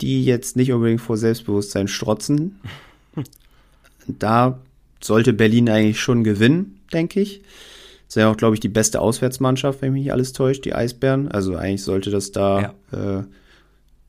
die 0.00 0.24
jetzt 0.24 0.56
nicht 0.56 0.72
unbedingt 0.72 1.00
vor 1.00 1.16
Selbstbewusstsein 1.16 1.88
strotzen. 1.88 2.60
da 4.06 4.60
sollte 5.00 5.32
Berlin 5.32 5.68
eigentlich 5.68 6.00
schon 6.00 6.24
gewinnen, 6.24 6.80
denke 6.92 7.20
ich. 7.20 7.40
Das 8.06 8.16
ist 8.16 8.20
ja 8.20 8.30
auch, 8.30 8.36
glaube 8.36 8.54
ich, 8.54 8.60
die 8.60 8.68
beste 8.68 9.00
Auswärtsmannschaft, 9.00 9.82
wenn 9.82 9.92
mich 9.92 10.04
nicht 10.04 10.12
alles 10.12 10.32
täuscht, 10.32 10.64
die 10.64 10.74
Eisbären. 10.74 11.28
Also 11.28 11.56
eigentlich 11.56 11.82
sollte 11.82 12.10
das 12.10 12.32
da 12.32 12.74
ja. 12.92 13.18
äh, 13.18 13.24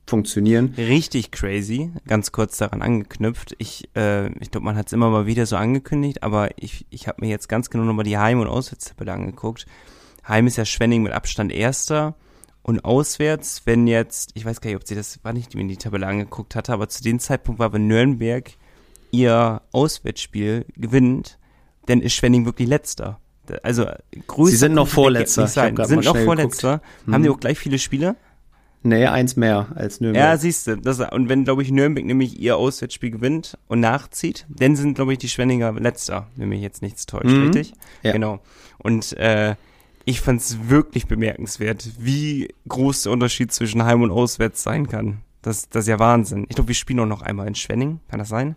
funktionieren. 0.06 0.74
Richtig 0.76 1.30
crazy, 1.30 1.90
ganz 2.06 2.32
kurz 2.32 2.56
daran 2.56 2.82
angeknüpft. 2.82 3.54
Ich, 3.58 3.88
äh, 3.94 4.28
ich 4.40 4.50
glaube, 4.50 4.64
man 4.64 4.76
hat 4.76 4.86
es 4.86 4.92
immer 4.92 5.10
mal 5.10 5.26
wieder 5.26 5.44
so 5.46 5.56
angekündigt, 5.56 6.22
aber 6.22 6.50
ich, 6.56 6.86
ich 6.90 7.08
habe 7.08 7.20
mir 7.20 7.30
jetzt 7.30 7.48
ganz 7.48 7.68
genau 7.68 7.84
nochmal 7.84 8.04
die 8.04 8.18
Heim- 8.18 8.40
und 8.40 8.48
Auswärtstabelle 8.48 9.12
angeguckt. 9.12 9.66
Heim 10.26 10.46
ist 10.46 10.56
ja 10.56 10.64
Schwenning 10.64 11.02
mit 11.02 11.12
Abstand 11.12 11.52
erster 11.52 12.14
und 12.62 12.84
auswärts, 12.84 13.62
wenn 13.64 13.86
jetzt, 13.86 14.30
ich 14.34 14.44
weiß 14.44 14.60
gar 14.60 14.70
nicht, 14.70 14.76
ob 14.76 14.86
sie 14.86 14.94
das, 14.94 15.22
war 15.24 15.32
nicht, 15.32 15.54
mir 15.54 15.66
die 15.66 15.76
Tabelle 15.76 16.06
angeguckt 16.06 16.54
hatte, 16.54 16.72
aber 16.72 16.88
zu 16.88 17.02
dem 17.02 17.18
Zeitpunkt 17.18 17.58
war, 17.58 17.72
wenn 17.72 17.86
Nürnberg 17.86 18.50
ihr 19.10 19.62
Auswärtsspiel 19.72 20.66
gewinnt, 20.76 21.38
dann 21.86 22.00
ist 22.00 22.14
Schwenning 22.14 22.44
wirklich 22.44 22.68
letzter. 22.68 23.18
Also 23.62 23.86
größer. 24.26 24.50
Sie 24.50 24.56
sind 24.56 24.74
noch 24.74 24.86
Vorletzter. 24.86 25.46
Sie 25.46 25.60
sind 25.84 26.04
noch 26.04 26.16
Vorletzter. 26.16 26.78
Geguckt. 26.78 27.12
Haben 27.12 27.22
die 27.22 27.28
hm. 27.28 27.34
auch 27.34 27.40
gleich 27.40 27.58
viele 27.58 27.78
Spiele? 27.78 28.16
Nee, 28.82 29.06
eins 29.06 29.36
mehr 29.36 29.68
als 29.74 30.00
Nürnberg. 30.00 30.24
Ja, 30.24 30.36
siehst 30.36 30.66
du. 30.66 30.72
Und 30.72 31.28
wenn, 31.28 31.44
glaube 31.44 31.62
ich, 31.62 31.70
Nürnberg 31.70 32.06
nämlich 32.06 32.38
ihr 32.38 32.56
Auswärtsspiel 32.56 33.10
gewinnt 33.10 33.58
und 33.68 33.80
nachzieht, 33.80 34.46
dann 34.48 34.74
sind, 34.76 34.94
glaube 34.94 35.12
ich, 35.12 35.18
die 35.18 35.28
Schwenninger 35.28 35.72
letzter, 35.72 36.28
wenn 36.36 36.48
mich 36.48 36.62
jetzt 36.62 36.80
nichts 36.80 37.04
täuscht, 37.04 37.26
mhm. 37.26 37.42
richtig? 37.42 37.74
Ja. 38.02 38.12
Genau. 38.12 38.40
Und 38.78 39.12
äh, 39.18 39.56
ich 40.10 40.20
fand 40.20 40.40
es 40.40 40.68
wirklich 40.68 41.06
bemerkenswert, 41.06 41.90
wie 41.98 42.48
groß 42.68 43.02
der 43.02 43.12
Unterschied 43.12 43.52
zwischen 43.52 43.84
Heim 43.84 44.02
und 44.02 44.10
Auswärts 44.10 44.62
sein 44.62 44.88
kann. 44.88 45.22
Das, 45.42 45.68
das 45.68 45.84
ist 45.84 45.88
ja 45.88 45.98
Wahnsinn. 45.98 46.46
Ich 46.48 46.56
glaube, 46.56 46.68
wir 46.68 46.74
spielen 46.74 47.00
auch 47.00 47.06
noch 47.06 47.22
einmal 47.22 47.46
in 47.46 47.54
Schwenning. 47.54 48.00
Kann 48.08 48.18
das 48.18 48.28
sein? 48.28 48.56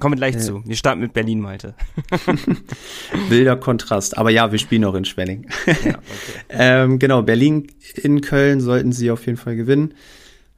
Kommen 0.00 0.14
wir 0.14 0.16
gleich 0.16 0.36
äh. 0.36 0.38
zu. 0.38 0.66
Wir 0.66 0.74
starten 0.74 1.00
mit 1.00 1.12
Berlin, 1.12 1.40
Malte. 1.40 1.74
Wilder 3.28 3.56
Kontrast. 3.56 4.16
Aber 4.16 4.30
ja, 4.30 4.50
wir 4.50 4.58
spielen 4.58 4.84
auch 4.84 4.94
in 4.94 5.04
Schwenning. 5.04 5.46
ja, 5.66 5.74
okay. 5.74 5.98
ähm, 6.48 6.98
genau, 6.98 7.22
Berlin 7.22 7.68
in 7.94 8.20
Köln 8.22 8.60
sollten 8.60 8.92
sie 8.92 9.10
auf 9.10 9.26
jeden 9.26 9.38
Fall 9.38 9.54
gewinnen. 9.54 9.94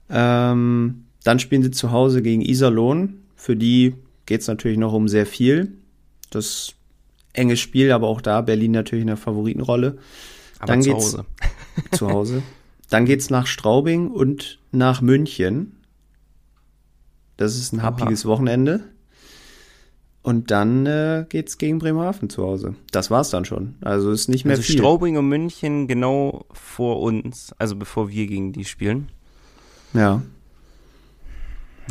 Ähm, 0.08 1.06
dann 1.24 1.38
spielen 1.40 1.62
sie 1.62 1.72
zu 1.72 1.90
Hause 1.90 2.22
gegen 2.22 2.40
Iserlohn. 2.40 3.22
Für 3.36 3.56
die 3.56 3.94
geht 4.26 4.42
es 4.42 4.46
natürlich 4.46 4.78
noch 4.78 4.92
um 4.92 5.08
sehr 5.08 5.26
viel. 5.26 5.72
Das 6.30 6.74
enges 7.34 7.60
Spiel, 7.60 7.92
aber 7.92 8.08
auch 8.08 8.20
da 8.20 8.40
Berlin 8.40 8.72
natürlich 8.72 9.02
in 9.02 9.08
der 9.08 9.16
Favoritenrolle. 9.16 9.98
Aber 10.58 10.66
dann 10.66 10.82
zu 10.82 10.90
geht's 10.90 11.04
Hause. 11.04 11.24
zu 11.92 12.08
Hause. 12.08 12.42
Dann 12.88 13.04
geht's 13.04 13.28
nach 13.28 13.46
Straubing 13.46 14.10
und 14.10 14.58
nach 14.72 15.02
München. 15.02 15.76
Das 17.36 17.56
ist 17.56 17.72
ein 17.72 17.82
happiges 17.82 18.24
Wochenende. 18.24 18.84
Und 20.22 20.50
dann 20.50 20.86
äh, 20.86 21.26
geht's 21.28 21.58
gegen 21.58 21.78
Bremerhaven 21.80 22.30
zu 22.30 22.44
Hause. 22.44 22.76
Das 22.92 23.10
war's 23.10 23.28
dann 23.28 23.44
schon. 23.44 23.74
Also 23.82 24.10
ist 24.10 24.28
nicht 24.28 24.46
mehr 24.46 24.52
also 24.52 24.62
viel. 24.62 24.78
Straubing 24.78 25.18
und 25.18 25.28
München 25.28 25.86
genau 25.86 26.46
vor 26.52 27.02
uns, 27.02 27.52
also 27.58 27.76
bevor 27.76 28.08
wir 28.08 28.26
gegen 28.26 28.52
die 28.52 28.64
spielen. 28.64 29.10
Ja. 29.92 30.22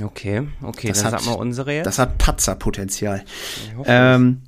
Okay, 0.01 0.47
okay, 0.63 0.87
das 0.87 1.03
dann 1.03 1.13
hat, 1.13 1.21
sagen 1.21 1.35
wir 1.35 1.39
unsere 1.39 1.73
jetzt. 1.73 1.85
Das 1.85 1.99
hat 1.99 2.17
Patzerpotenzial. 2.17 3.23
Ähm, 3.85 4.41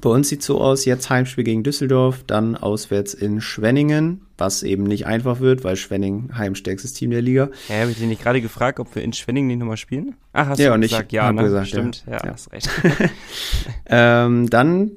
bei 0.00 0.10
uns 0.10 0.28
sieht 0.28 0.42
so 0.42 0.60
aus, 0.60 0.84
jetzt 0.84 1.10
Heimspiel 1.10 1.44
gegen 1.44 1.64
Düsseldorf, 1.64 2.22
dann 2.26 2.54
auswärts 2.56 3.14
in 3.14 3.40
Schwenningen, 3.40 4.22
was 4.36 4.62
eben 4.62 4.84
nicht 4.84 5.06
einfach 5.06 5.40
wird, 5.40 5.64
weil 5.64 5.76
Schwenning 5.76 6.30
heimstärkstes 6.36 6.92
Team 6.92 7.10
der 7.10 7.22
Liga. 7.22 7.50
Ja, 7.68 7.80
habe 7.80 7.90
ich 7.90 7.98
dich 7.98 8.06
nicht 8.06 8.22
gerade 8.22 8.40
gefragt, 8.40 8.78
ob 8.78 8.94
wir 8.94 9.02
in 9.02 9.12
Schwenningen 9.12 9.48
nicht 9.48 9.58
nochmal 9.58 9.76
spielen? 9.76 10.14
Ach, 10.32 10.48
hast 10.48 10.58
ja, 10.60 10.72
du 10.72 10.80
gesagt, 10.80 11.12
ja, 11.12 11.32
ne? 11.32 11.42
gesagt, 11.42 11.68
Stimmt, 11.68 12.04
ja, 12.06 12.24
ja, 12.24 12.32
hast 12.32 12.52
recht. 12.52 12.70
ähm, 13.86 14.48
dann 14.48 14.92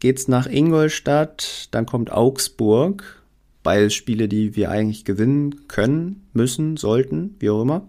geht's 0.00 0.28
nach 0.28 0.46
Ingolstadt, 0.46 1.68
dann 1.70 1.86
kommt 1.86 2.12
Augsburg, 2.12 3.22
beides 3.62 3.94
Spiele, 3.94 4.28
die 4.28 4.54
wir 4.54 4.70
eigentlich 4.70 5.04
gewinnen 5.04 5.66
können, 5.68 6.26
müssen, 6.34 6.76
sollten, 6.76 7.36
wie 7.38 7.48
auch 7.48 7.62
immer. 7.62 7.88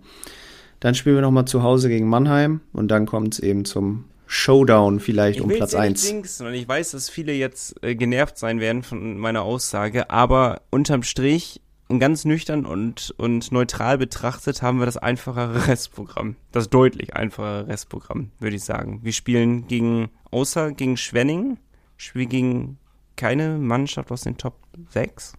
Dann 0.79 0.95
spielen 0.95 1.15
wir 1.15 1.21
nochmal 1.21 1.45
zu 1.45 1.63
Hause 1.63 1.89
gegen 1.89 2.07
Mannheim 2.07 2.61
und 2.71 2.89
dann 2.89 3.05
kommt's 3.05 3.39
eben 3.39 3.65
zum 3.65 4.05
Showdown 4.33 4.99
vielleicht 4.99 5.37
ich 5.37 5.43
um 5.43 5.49
Platz 5.49 5.75
1. 5.75 6.41
Und 6.41 6.53
ich 6.55 6.67
weiß, 6.67 6.91
dass 6.91 7.07
viele 7.07 7.33
jetzt 7.33 7.75
äh, 7.83 7.93
genervt 7.93 8.39
sein 8.39 8.59
werden 8.59 8.81
von 8.81 9.17
meiner 9.19 9.43
Aussage, 9.43 10.09
aber 10.09 10.63
unterm 10.71 11.03
Strich 11.03 11.61
und 11.87 11.99
ganz 11.99 12.25
nüchtern 12.25 12.65
und, 12.65 13.13
und 13.17 13.51
neutral 13.51 13.99
betrachtet 13.99 14.63
haben 14.63 14.79
wir 14.79 14.87
das 14.87 14.97
einfachere 14.97 15.67
Restprogramm. 15.67 16.35
Das 16.51 16.69
deutlich 16.71 17.15
einfachere 17.15 17.67
Restprogramm, 17.67 18.31
würde 18.39 18.55
ich 18.55 18.63
sagen. 18.63 19.01
Wir 19.03 19.13
spielen 19.13 19.67
gegen, 19.67 20.09
außer 20.31 20.71
gegen 20.71 20.97
Schwenning, 20.97 21.59
spielen 21.97 22.29
gegen 22.29 22.77
keine 23.15 23.59
Mannschaft 23.59 24.11
aus 24.11 24.21
den 24.21 24.37
Top 24.37 24.55
6. 24.89 25.33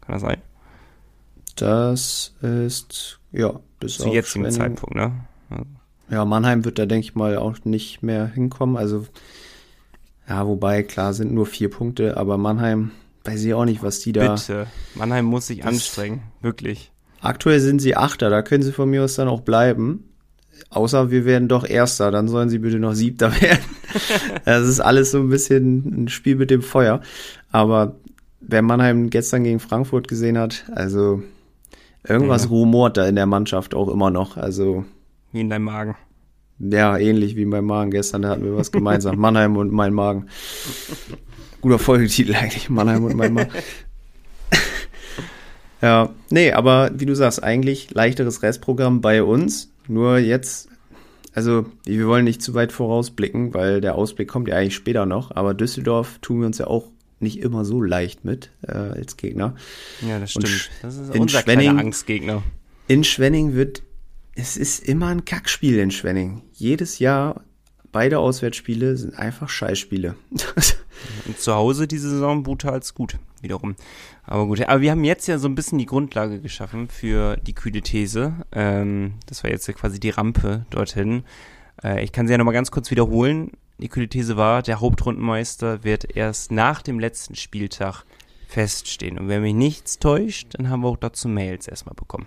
Kann 0.00 0.12
das 0.12 0.22
sein? 0.22 0.42
Das 1.54 2.34
ist, 2.42 3.20
ja, 3.30 3.60
bis 3.78 3.98
Zu 3.98 4.08
jetzigen 4.08 4.50
Zeitpunkt, 4.50 4.96
ne? 4.96 5.12
Ja, 6.10 6.24
Mannheim 6.24 6.64
wird 6.64 6.78
da, 6.78 6.86
denke 6.86 7.04
ich 7.04 7.14
mal, 7.14 7.36
auch 7.36 7.56
nicht 7.64 8.02
mehr 8.02 8.26
hinkommen. 8.26 8.76
Also, 8.76 9.06
ja, 10.28 10.46
wobei, 10.46 10.82
klar, 10.82 11.12
sind 11.14 11.32
nur 11.32 11.46
vier 11.46 11.70
Punkte, 11.70 12.16
aber 12.16 12.38
Mannheim, 12.38 12.92
weiß 13.24 13.44
ich 13.44 13.54
auch 13.54 13.64
nicht, 13.64 13.82
was 13.82 14.00
die 14.00 14.12
da. 14.12 14.34
Bitte, 14.34 14.66
Mannheim 14.94 15.24
muss 15.24 15.48
sich 15.48 15.64
anstrengen, 15.64 16.22
wirklich. 16.42 16.92
Aktuell 17.20 17.60
sind 17.60 17.80
sie 17.80 17.96
Achter, 17.96 18.30
da 18.30 18.42
können 18.42 18.62
sie 18.62 18.72
von 18.72 18.88
mir 18.88 19.02
aus 19.02 19.14
dann 19.14 19.28
auch 19.28 19.40
bleiben. 19.40 20.04
Außer 20.70 21.10
wir 21.10 21.24
werden 21.24 21.48
doch 21.48 21.68
Erster, 21.68 22.10
dann 22.10 22.28
sollen 22.28 22.48
sie 22.48 22.58
bitte 22.58 22.78
noch 22.78 22.94
Siebter 22.94 23.32
werden. 23.40 23.64
das 24.44 24.66
ist 24.66 24.80
alles 24.80 25.10
so 25.10 25.18
ein 25.18 25.28
bisschen 25.28 26.04
ein 26.04 26.08
Spiel 26.08 26.36
mit 26.36 26.50
dem 26.50 26.62
Feuer. 26.62 27.00
Aber 27.50 27.96
wer 28.40 28.62
Mannheim 28.62 29.10
gestern 29.10 29.44
gegen 29.44 29.60
Frankfurt 29.60 30.08
gesehen 30.08 30.38
hat, 30.38 30.64
also 30.74 31.22
irgendwas 32.08 32.44
ja. 32.44 32.50
rumort 32.50 32.96
da 32.96 33.06
in 33.06 33.16
der 33.16 33.26
Mannschaft 33.26 33.74
auch 33.74 33.88
immer 33.88 34.10
noch. 34.10 34.36
Also 34.36 34.84
wie 35.32 35.40
in 35.40 35.50
deinem 35.50 35.64
Magen. 35.64 35.96
Ja, 36.58 36.96
ähnlich 36.96 37.36
wie 37.36 37.42
in 37.42 37.50
meinem 37.50 37.66
Magen. 37.66 37.90
Gestern 37.90 38.22
da 38.22 38.30
hatten 38.30 38.44
wir 38.44 38.56
was 38.56 38.72
gemeinsam. 38.72 39.18
Mannheim 39.18 39.56
und 39.56 39.72
mein 39.72 39.92
Magen. 39.92 40.28
Guter 41.60 41.78
Folgetitel 41.78 42.34
eigentlich. 42.34 42.70
Mannheim 42.70 43.04
und 43.04 43.14
mein 43.14 43.34
Magen. 43.34 43.50
ja, 45.82 46.10
nee, 46.30 46.52
aber 46.52 46.90
wie 46.94 47.06
du 47.06 47.14
sagst, 47.14 47.42
eigentlich 47.42 47.92
leichteres 47.92 48.42
Restprogramm 48.42 49.00
bei 49.00 49.22
uns. 49.22 49.72
Nur 49.88 50.18
jetzt, 50.18 50.68
also 51.34 51.66
wir 51.84 52.06
wollen 52.06 52.24
nicht 52.24 52.40
zu 52.40 52.54
weit 52.54 52.72
vorausblicken, 52.72 53.52
weil 53.52 53.80
der 53.80 53.94
Ausblick 53.94 54.28
kommt 54.28 54.48
ja 54.48 54.56
eigentlich 54.56 54.74
später 54.74 55.04
noch. 55.04 55.36
Aber 55.36 55.52
Düsseldorf 55.52 56.18
tun 56.22 56.40
wir 56.40 56.46
uns 56.46 56.58
ja 56.58 56.66
auch 56.66 56.90
nicht 57.20 57.40
immer 57.40 57.64
so 57.64 57.82
leicht 57.82 58.24
mit 58.24 58.50
äh, 58.62 58.72
als 58.72 59.16
Gegner. 59.16 59.54
Ja, 60.06 60.18
das 60.18 60.32
stimmt. 60.32 60.70
Das 60.82 60.96
ist 60.96 61.14
unser 61.16 61.40
Schwenning, 61.40 61.78
Angstgegner. 61.78 62.42
In 62.88 63.04
Schwenning 63.04 63.54
wird 63.54 63.82
es 64.36 64.56
ist 64.56 64.86
immer 64.86 65.08
ein 65.08 65.24
Kackspiel 65.24 65.78
in 65.78 65.90
Schwenning. 65.90 66.42
Jedes 66.52 66.98
Jahr 66.98 67.42
beide 67.90 68.18
Auswärtsspiele 68.18 68.96
sind 68.96 69.18
einfach 69.18 69.48
Scheißspiele. 69.48 70.14
Und 71.26 71.38
zu 71.38 71.54
Hause 71.54 71.88
diese 71.88 72.10
Saison 72.10 72.44
als 72.64 72.94
gut, 72.94 73.18
wiederum. 73.40 73.76
Aber 74.24 74.46
gut, 74.46 74.60
aber 74.62 74.80
wir 74.80 74.90
haben 74.90 75.04
jetzt 75.04 75.26
ja 75.26 75.38
so 75.38 75.48
ein 75.48 75.54
bisschen 75.54 75.78
die 75.78 75.86
Grundlage 75.86 76.40
geschaffen 76.40 76.88
für 76.88 77.36
die 77.38 77.54
kühle 77.54 77.80
These. 77.80 78.34
Ähm, 78.52 79.14
das 79.26 79.42
war 79.42 79.50
jetzt 79.50 79.66
quasi 79.74 80.00
die 80.00 80.10
Rampe 80.10 80.66
dorthin. 80.70 81.24
Äh, 81.82 82.04
ich 82.04 82.12
kann 82.12 82.26
sie 82.26 82.32
ja 82.32 82.38
nochmal 82.38 82.54
ganz 82.54 82.70
kurz 82.70 82.90
wiederholen. 82.90 83.52
Die 83.78 83.88
kühle 83.88 84.08
These 84.08 84.36
war, 84.36 84.62
der 84.62 84.80
Hauptrundenmeister 84.80 85.84
wird 85.84 86.16
erst 86.16 86.50
nach 86.50 86.82
dem 86.82 86.98
letzten 86.98 87.34
Spieltag 87.34 88.04
feststehen. 88.48 89.18
Und 89.18 89.28
wenn 89.28 89.42
mich 89.42 89.54
nichts 89.54 89.98
täuscht, 89.98 90.48
dann 90.52 90.68
haben 90.68 90.80
wir 90.82 90.88
auch 90.88 90.96
dazu 90.96 91.28
Mails 91.28 91.68
erstmal 91.68 91.94
bekommen. 91.94 92.26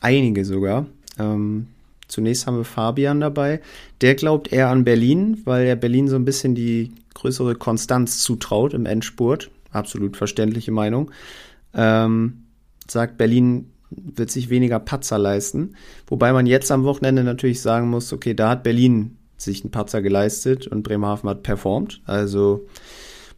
Einige 0.00 0.44
sogar. 0.44 0.86
Ähm, 1.20 1.66
zunächst 2.08 2.46
haben 2.46 2.56
wir 2.56 2.64
Fabian 2.64 3.20
dabei. 3.20 3.60
Der 4.00 4.14
glaubt 4.14 4.52
eher 4.52 4.68
an 4.68 4.84
Berlin, 4.84 5.42
weil 5.44 5.66
er 5.66 5.76
Berlin 5.76 6.08
so 6.08 6.16
ein 6.16 6.24
bisschen 6.24 6.54
die 6.54 6.92
größere 7.14 7.54
Konstanz 7.54 8.18
zutraut 8.22 8.74
im 8.74 8.86
Endspurt. 8.86 9.50
Absolut 9.72 10.16
verständliche 10.16 10.72
Meinung. 10.72 11.10
Ähm, 11.74 12.44
sagt, 12.88 13.18
Berlin 13.18 13.70
wird 13.90 14.30
sich 14.30 14.50
weniger 14.50 14.78
Patzer 14.78 15.18
leisten. 15.18 15.74
Wobei 16.06 16.32
man 16.32 16.46
jetzt 16.46 16.70
am 16.70 16.84
Wochenende 16.84 17.24
natürlich 17.24 17.60
sagen 17.60 17.90
muss, 17.90 18.12
okay, 18.12 18.34
da 18.34 18.50
hat 18.50 18.62
Berlin 18.62 19.16
sich 19.36 19.62
einen 19.62 19.70
Patzer 19.70 20.02
geleistet 20.02 20.66
und 20.66 20.82
Bremerhaven 20.82 21.28
hat 21.28 21.42
performt. 21.42 22.00
Also 22.04 22.66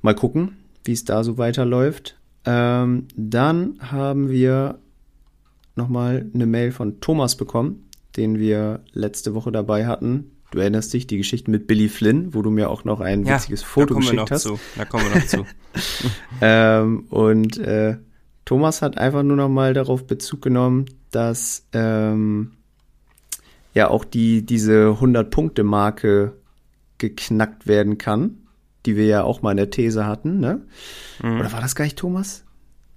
mal 0.03 0.14
gucken, 0.14 0.57
wie 0.85 0.93
es 0.93 1.05
da 1.05 1.24
so 1.24 1.39
weiterläuft. 1.39 2.16
Ähm, 2.45 3.07
dann 3.16 3.78
haben 3.80 4.28
wir 4.28 4.78
nochmal 5.75 6.31
eine 6.35 6.47
Mail 6.47 6.73
von 6.73 7.01
Thomas 7.01 7.37
bekommen, 7.37 7.89
den 8.16 8.39
wir 8.39 8.81
letzte 8.93 9.35
Woche 9.35 9.53
dabei 9.53 9.87
hatten. 9.87 10.33
Du 10.51 10.59
erinnerst 10.59 10.93
dich, 10.93 11.07
die 11.07 11.16
Geschichte 11.16 11.51
mit 11.51 11.66
Billy 11.66 11.89
Flynn, 11.89 12.35
wo 12.35 12.43
du 12.43 12.51
mir 12.51 12.68
auch 12.68 12.85
noch 12.85 13.01
ein 13.01 13.25
ja, 13.25 13.35
witziges 13.35 13.62
Foto 13.62 13.95
geschickt 13.97 14.31
hast. 14.31 14.43
Zu. 14.43 14.59
Da 14.77 14.85
kommen 14.85 15.05
wir 15.05 15.18
noch 15.18 15.27
zu. 15.27 15.47
ähm, 16.43 17.07
und 17.09 17.57
äh, 17.59 17.97
Thomas 18.45 18.83
hat 18.83 18.99
einfach 18.99 19.23
nur 19.23 19.37
noch 19.37 19.49
mal 19.49 19.73
darauf 19.73 20.07
Bezug 20.07 20.43
genommen, 20.43 20.87
dass 21.11 21.66
ähm, 21.73 22.53
ja 23.73 23.89
auch 23.89 24.05
die 24.05 24.45
diese 24.45 24.91
100 24.91 25.31
Punkte 25.31 25.64
Marke 25.64 26.35
geknackt 26.99 27.66
werden 27.66 27.99
kann, 27.99 28.39
die 28.85 28.97
wir 28.97 29.07
ja 29.07 29.23
auch 29.23 29.43
mal 29.43 29.53
in 29.53 29.57
der 29.57 29.70
These 29.70 30.07
hatten, 30.07 30.39
ne? 30.41 30.62
Mhm. 31.23 31.41
Oder 31.41 31.53
war 31.53 31.61
das 31.61 31.75
gar 31.75 31.85
nicht 31.85 31.99
Thomas? 31.99 32.45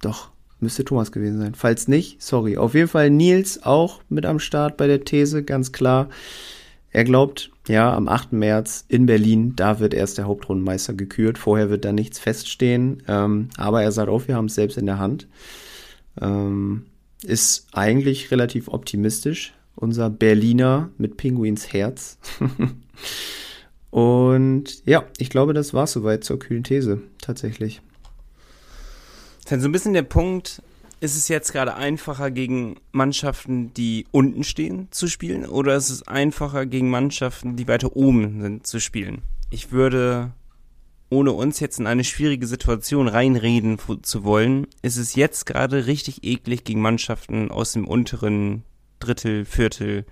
Doch, 0.02 0.30
müsste 0.60 0.84
Thomas 0.84 1.12
gewesen 1.12 1.38
sein. 1.38 1.54
Falls 1.54 1.88
nicht, 1.88 2.22
sorry. 2.22 2.56
Auf 2.56 2.74
jeden 2.74 2.88
Fall 2.88 3.10
Nils 3.10 3.62
auch 3.62 4.00
mit 4.08 4.26
am 4.26 4.38
Start 4.38 4.76
bei 4.76 4.86
der 4.86 5.04
These, 5.04 5.42
ganz 5.42 5.72
klar. 5.72 6.08
Er 6.90 7.04
glaubt, 7.04 7.50
ja, 7.68 7.94
am 7.94 8.08
8. 8.08 8.32
März 8.32 8.84
in 8.88 9.06
Berlin, 9.06 9.54
da 9.54 9.80
wird 9.80 9.92
erst 9.92 10.18
der 10.18 10.26
Hauptrundenmeister 10.26 10.94
gekürt. 10.94 11.36
Vorher 11.36 11.68
wird 11.68 11.84
da 11.84 11.92
nichts 11.92 12.18
feststehen. 12.18 13.02
Ähm, 13.06 13.48
aber 13.56 13.82
er 13.82 13.92
sagt 13.92 14.08
auch, 14.08 14.28
wir 14.28 14.34
haben 14.34 14.46
es 14.46 14.54
selbst 14.54 14.78
in 14.78 14.86
der 14.86 14.98
Hand. 14.98 15.28
Ähm, 16.20 16.86
ist 17.22 17.66
eigentlich 17.72 18.30
relativ 18.30 18.68
optimistisch. 18.68 19.52
Unser 19.74 20.08
Berliner 20.08 20.90
mit 20.96 21.18
Pinguins 21.18 21.72
Herz. 21.72 22.18
Und 23.90 24.86
ja, 24.86 25.04
ich 25.18 25.30
glaube, 25.30 25.52
das 25.52 25.74
war 25.74 25.86
soweit 25.86 26.24
zur 26.24 26.38
kühlen 26.38 26.64
These, 26.64 27.02
tatsächlich. 27.20 27.82
Ist 29.48 29.62
so 29.62 29.68
ein 29.68 29.72
bisschen 29.72 29.94
der 29.94 30.02
Punkt, 30.02 30.60
ist 30.98 31.16
es 31.16 31.28
jetzt 31.28 31.52
gerade 31.52 31.76
einfacher 31.76 32.32
gegen 32.32 32.80
Mannschaften, 32.90 33.72
die 33.74 34.04
unten 34.10 34.42
stehen, 34.42 34.88
zu 34.90 35.06
spielen? 35.06 35.46
Oder 35.46 35.76
ist 35.76 35.88
es 35.88 36.08
einfacher 36.08 36.66
gegen 36.66 36.90
Mannschaften, 36.90 37.54
die 37.54 37.68
weiter 37.68 37.94
oben 37.94 38.40
sind, 38.42 38.66
zu 38.66 38.80
spielen? 38.80 39.22
Ich 39.50 39.70
würde, 39.70 40.32
ohne 41.10 41.30
uns 41.30 41.60
jetzt 41.60 41.78
in 41.78 41.86
eine 41.86 42.02
schwierige 42.02 42.48
Situation 42.48 43.06
reinreden 43.06 43.78
zu 44.02 44.24
wollen, 44.24 44.66
ist 44.82 44.96
es 44.96 45.14
jetzt 45.14 45.46
gerade 45.46 45.86
richtig 45.86 46.24
eklig, 46.24 46.64
gegen 46.64 46.80
Mannschaften 46.80 47.52
aus 47.52 47.72
dem 47.72 47.86
unteren 47.86 48.64
Drittel, 48.98 49.44
Viertel 49.44 50.06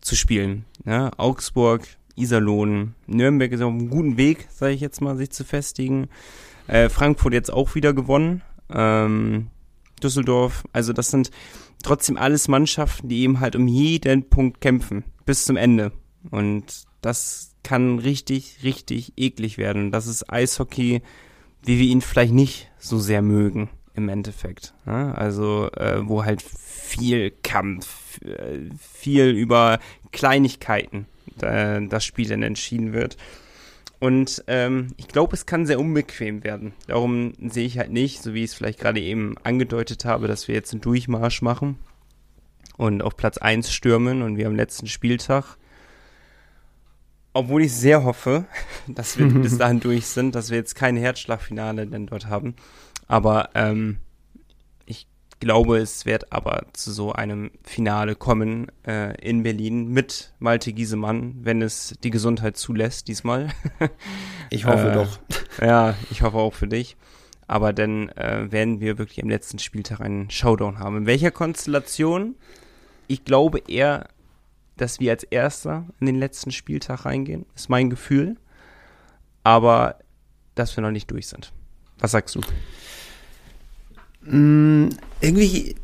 zu 0.00 0.16
spielen. 0.16 0.64
Ja, 0.84 1.12
Augsburg, 1.18 1.86
Iserlohn, 2.16 2.96
Nürnberg 3.06 3.52
ist 3.52 3.62
auf 3.62 3.70
einem 3.70 3.90
guten 3.90 4.16
Weg, 4.16 4.48
sage 4.50 4.74
ich 4.74 4.80
jetzt 4.80 5.00
mal, 5.00 5.16
sich 5.16 5.30
zu 5.30 5.44
festigen. 5.44 6.08
Äh, 6.66 6.88
Frankfurt 6.88 7.32
jetzt 7.32 7.52
auch 7.52 7.76
wieder 7.76 7.92
gewonnen. 7.92 8.42
Ähm, 8.74 9.48
Düsseldorf, 10.02 10.64
also 10.72 10.92
das 10.92 11.10
sind 11.10 11.30
trotzdem 11.82 12.16
alles 12.16 12.48
Mannschaften, 12.48 13.08
die 13.08 13.20
eben 13.20 13.40
halt 13.40 13.56
um 13.56 13.68
jeden 13.68 14.28
Punkt 14.28 14.60
kämpfen, 14.60 15.04
bis 15.24 15.44
zum 15.44 15.56
Ende. 15.56 15.92
Und 16.30 16.84
das 17.00 17.54
kann 17.62 17.98
richtig, 17.98 18.58
richtig 18.62 19.12
eklig 19.16 19.58
werden. 19.58 19.92
Das 19.92 20.06
ist 20.06 20.30
Eishockey, 20.32 21.02
wie 21.64 21.78
wir 21.78 21.86
ihn 21.86 22.00
vielleicht 22.00 22.32
nicht 22.32 22.70
so 22.78 22.98
sehr 22.98 23.22
mögen 23.22 23.68
im 23.94 24.08
Endeffekt. 24.08 24.74
Ja? 24.86 25.12
Also 25.12 25.70
äh, 25.72 26.06
wo 26.06 26.24
halt 26.24 26.42
viel 26.42 27.30
Kampf, 27.42 28.20
äh, 28.22 28.70
viel 28.78 29.30
über 29.30 29.78
Kleinigkeiten 30.12 31.06
äh, 31.40 31.80
das 31.86 32.04
Spiel 32.04 32.28
dann 32.28 32.42
entschieden 32.42 32.92
wird. 32.92 33.16
Und 34.02 34.42
ähm, 34.48 34.88
ich 34.96 35.06
glaube, 35.06 35.32
es 35.32 35.46
kann 35.46 35.64
sehr 35.64 35.78
unbequem 35.78 36.42
werden. 36.42 36.74
Darum 36.88 37.34
sehe 37.38 37.64
ich 37.64 37.78
halt 37.78 37.92
nicht, 37.92 38.20
so 38.20 38.34
wie 38.34 38.42
ich 38.42 38.50
es 38.50 38.54
vielleicht 38.54 38.80
gerade 38.80 38.98
eben 38.98 39.36
angedeutet 39.44 40.04
habe, 40.04 40.26
dass 40.26 40.48
wir 40.48 40.56
jetzt 40.56 40.72
einen 40.72 40.80
Durchmarsch 40.80 41.40
machen 41.40 41.78
und 42.76 43.00
auf 43.00 43.16
Platz 43.16 43.38
1 43.38 43.72
stürmen 43.72 44.22
und 44.22 44.36
wir 44.36 44.48
am 44.48 44.56
letzten 44.56 44.88
Spieltag. 44.88 45.56
Obwohl 47.32 47.62
ich 47.62 47.72
sehr 47.74 48.02
hoffe, 48.02 48.46
dass 48.88 49.20
wir 49.20 49.28
bis 49.28 49.56
dahin 49.58 49.78
durch 49.78 50.06
sind, 50.06 50.34
dass 50.34 50.50
wir 50.50 50.58
jetzt 50.58 50.74
kein 50.74 50.96
Herzschlagfinale 50.96 51.86
denn 51.86 52.06
dort 52.06 52.26
haben. 52.26 52.56
Aber 53.06 53.50
ähm, 53.54 53.98
glaube, 55.42 55.78
es 55.78 56.06
wird 56.06 56.32
aber 56.32 56.66
zu 56.72 56.92
so 56.92 57.12
einem 57.12 57.50
Finale 57.64 58.14
kommen 58.14 58.70
äh, 58.86 59.20
in 59.20 59.42
Berlin 59.42 59.88
mit 59.88 60.32
Malte 60.38 60.72
Giesemann, 60.72 61.34
wenn 61.42 61.62
es 61.62 61.98
die 62.04 62.10
Gesundheit 62.10 62.56
zulässt 62.56 63.08
diesmal. 63.08 63.48
ich 64.50 64.66
hoffe 64.66 64.90
äh, 64.90 64.94
doch. 64.94 65.18
Ja, 65.60 65.96
ich 66.12 66.22
hoffe 66.22 66.36
auch 66.36 66.54
für 66.54 66.68
dich. 66.68 66.96
Aber 67.48 67.72
dann 67.72 68.08
äh, 68.10 68.52
werden 68.52 68.78
wir 68.78 68.98
wirklich 68.98 69.20
am 69.20 69.28
letzten 69.28 69.58
Spieltag 69.58 70.00
einen 70.00 70.30
Showdown 70.30 70.78
haben. 70.78 70.98
In 70.98 71.06
welcher 71.06 71.32
Konstellation? 71.32 72.36
Ich 73.08 73.24
glaube 73.24 73.64
eher, 73.66 74.06
dass 74.76 75.00
wir 75.00 75.10
als 75.10 75.24
Erster 75.24 75.86
in 75.98 76.06
den 76.06 76.20
letzten 76.20 76.52
Spieltag 76.52 77.04
reingehen, 77.04 77.46
ist 77.56 77.68
mein 77.68 77.90
Gefühl. 77.90 78.36
Aber 79.42 79.96
dass 80.54 80.76
wir 80.76 80.82
noch 80.82 80.92
nicht 80.92 81.10
durch 81.10 81.26
sind. 81.26 81.52
Was 81.98 82.12
sagst 82.12 82.36
du? 82.36 82.42
Mm, 84.24 84.88
irgendwie 85.20 85.74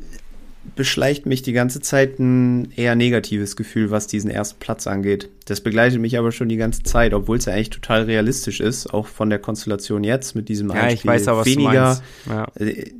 beschleicht 0.76 1.26
mich 1.26 1.42
die 1.42 1.52
ganze 1.52 1.80
Zeit 1.80 2.18
ein 2.18 2.70
eher 2.76 2.94
negatives 2.94 3.56
Gefühl, 3.56 3.90
was 3.90 4.06
diesen 4.06 4.30
ersten 4.30 4.60
Platz 4.60 4.86
angeht. 4.86 5.28
Das 5.46 5.60
begleitet 5.60 6.00
mich 6.00 6.18
aber 6.18 6.30
schon 6.30 6.48
die 6.48 6.56
ganze 6.56 6.82
Zeit, 6.82 7.14
obwohl 7.14 7.38
es 7.38 7.46
ja 7.46 7.52
eigentlich 7.52 7.70
total 7.70 8.04
realistisch 8.04 8.60
ist, 8.60 8.92
auch 8.92 9.06
von 9.06 9.30
der 9.30 9.38
Konstellation 9.38 10.04
jetzt 10.04 10.34
mit 10.36 10.48
diesem 10.48 10.70
ja, 10.70 10.88
ich 10.88 11.04
weiß 11.04 11.28
aber, 11.28 11.44
weniger. 11.46 12.00
Ja. 12.28 12.46
Äh, 12.54 12.92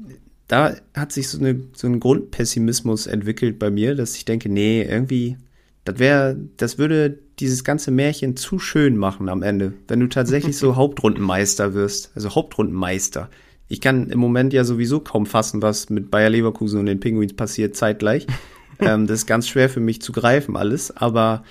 da 0.49 0.75
hat 0.95 1.13
sich 1.13 1.29
so, 1.29 1.39
eine, 1.39 1.61
so 1.75 1.87
ein 1.87 2.01
Grundpessimismus 2.01 3.07
entwickelt 3.07 3.59
bei 3.59 3.71
mir, 3.71 3.95
dass 3.95 4.17
ich 4.17 4.25
denke, 4.25 4.49
nee, 4.49 4.83
irgendwie, 4.83 5.37
das 5.85 5.99
wäre, 5.99 6.37
das 6.57 6.79
würde 6.79 7.19
dieses 7.39 7.65
ganze 7.65 7.91
Märchen 7.91 8.37
zu 8.37 8.59
schön 8.59 8.97
machen 8.97 9.29
am 9.29 9.43
Ende, 9.43 9.75
wenn 9.87 10.01
du 10.01 10.09
tatsächlich 10.09 10.57
so 10.57 10.75
Hauptrundenmeister 10.77 11.75
wirst, 11.75 12.11
also 12.15 12.35
Hauptrundenmeister 12.35 13.31
ich 13.69 13.81
kann 13.81 14.11
im 14.11 14.19
Moment 14.19 14.53
ja 14.53 14.65
sowieso 14.65 15.01
kaum 15.01 15.27
fassen, 15.27 15.63
was 15.63 15.91
mit 15.91 16.11
Bayer 16.11 16.31
Leverkusen 16.31 16.81
und 16.81 16.87
den 16.87 17.01
Penguins 17.01 17.35
passiert 17.35 17.77
zeitgleich. 17.77 18.27
ähm, 18.81 19.07
das 19.07 19.21
ist 19.21 19.27
ganz 19.27 19.47
schwer 19.47 19.69
für 19.69 19.81
mich 19.81 20.01
zu 20.03 20.13
greifen 20.13 20.57
alles, 20.57 20.97
aber 20.97 21.45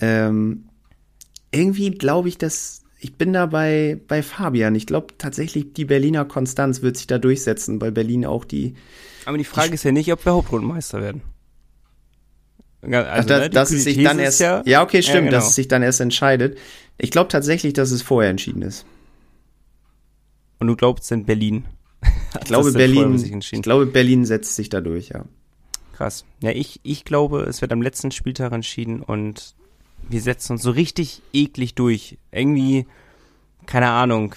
ähm, 0.00 0.68
irgendwie 1.50 1.90
glaube 1.90 2.28
ich, 2.28 2.38
dass 2.38 2.82
ich 3.02 3.14
bin 3.16 3.32
da 3.32 3.46
bei, 3.46 3.98
bei 4.08 4.22
Fabian. 4.22 4.74
Ich 4.74 4.86
glaube 4.86 5.14
tatsächlich, 5.16 5.72
die 5.72 5.86
Berliner 5.86 6.26
Konstanz 6.26 6.82
wird 6.82 6.98
sich 6.98 7.06
da 7.06 7.18
durchsetzen, 7.18 7.80
weil 7.80 7.92
Berlin 7.92 8.26
auch 8.26 8.44
die. 8.44 8.74
Aber 9.24 9.38
die 9.38 9.44
Frage 9.44 9.70
die 9.70 9.74
ist 9.76 9.84
ja 9.84 9.92
nicht, 9.92 10.12
ob 10.12 10.24
wir 10.24 10.32
Hauptrundenmeister 10.32 11.00
werden. 11.00 11.22
Also, 12.82 13.28
das, 13.28 13.40
ne, 13.40 13.50
dass 13.50 13.70
es 13.72 13.84
sich 13.84 14.02
dann 14.02 14.18
erst, 14.18 14.40
ja, 14.40 14.62
ja, 14.64 14.82
okay, 14.82 15.02
stimmt, 15.02 15.16
ja, 15.16 15.20
genau. 15.22 15.32
dass 15.32 15.48
es 15.48 15.54
sich 15.54 15.68
dann 15.68 15.82
erst 15.82 16.00
entscheidet. 16.00 16.58
Ich 16.98 17.10
glaube 17.10 17.28
tatsächlich, 17.28 17.72
dass 17.72 17.90
es 17.90 18.02
vorher 18.02 18.30
entschieden 18.30 18.62
ist. 18.62 18.86
Und 20.60 20.68
du 20.68 20.76
glaubst 20.76 21.10
in 21.10 21.24
Berlin? 21.24 21.64
Ich 22.40 22.46
glaube, 22.46 22.72
Berlin, 22.72 23.16
ich 23.16 23.62
glaube, 23.62 23.86
Berlin 23.86 24.24
setzt 24.24 24.54
sich 24.54 24.68
da 24.68 24.80
durch, 24.80 25.08
ja. 25.08 25.24
Krass. 25.92 26.24
Ja, 26.40 26.50
ich, 26.50 26.78
ich 26.84 27.04
glaube, 27.04 27.42
es 27.42 27.60
wird 27.60 27.72
am 27.72 27.82
letzten 27.82 28.12
Spieltag 28.12 28.52
entschieden 28.52 29.02
und 29.02 29.54
wir 30.08 30.20
setzen 30.20 30.52
uns 30.52 30.62
so 30.62 30.70
richtig 30.70 31.22
eklig 31.32 31.74
durch. 31.74 32.18
Irgendwie, 32.30 32.86
keine 33.66 33.88
Ahnung, 33.90 34.36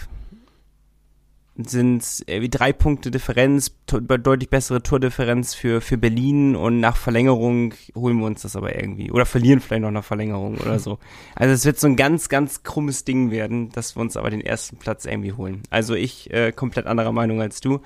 sind 1.55 2.23
wie 2.27 2.49
drei 2.49 2.73
Punkte 2.73 3.11
Differenz, 3.11 3.75
deutlich 3.85 4.49
bessere 4.49 4.81
Tordifferenz 4.81 5.53
für, 5.53 5.81
für 5.81 5.97
Berlin 5.97 6.55
und 6.55 6.79
nach 6.79 6.97
Verlängerung 6.97 7.75
holen 7.95 8.17
wir 8.17 8.25
uns 8.25 8.41
das 8.41 8.55
aber 8.55 8.75
irgendwie. 8.75 9.11
Oder 9.11 9.27
verlieren 9.27 9.59
vielleicht 9.59 9.83
noch 9.83 9.91
nach 9.91 10.03
Verlängerung 10.03 10.57
oder 10.57 10.79
so. 10.79 10.97
Also 11.35 11.53
es 11.53 11.65
wird 11.65 11.79
so 11.79 11.87
ein 11.87 11.95
ganz, 11.95 12.29
ganz 12.29 12.63
krummes 12.63 13.05
Ding 13.05 13.31
werden, 13.31 13.69
dass 13.69 13.95
wir 13.95 14.01
uns 14.01 14.17
aber 14.17 14.29
den 14.29 14.41
ersten 14.41 14.77
Platz 14.77 15.05
irgendwie 15.05 15.33
holen. 15.33 15.63
Also 15.69 15.93
ich 15.93 16.31
äh, 16.31 16.51
komplett 16.51 16.87
anderer 16.87 17.11
Meinung 17.11 17.41
als 17.41 17.59
du. 17.61 17.81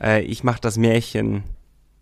Äh, 0.00 0.22
ich 0.22 0.44
mache 0.44 0.60
das 0.60 0.76
Märchen 0.76 1.44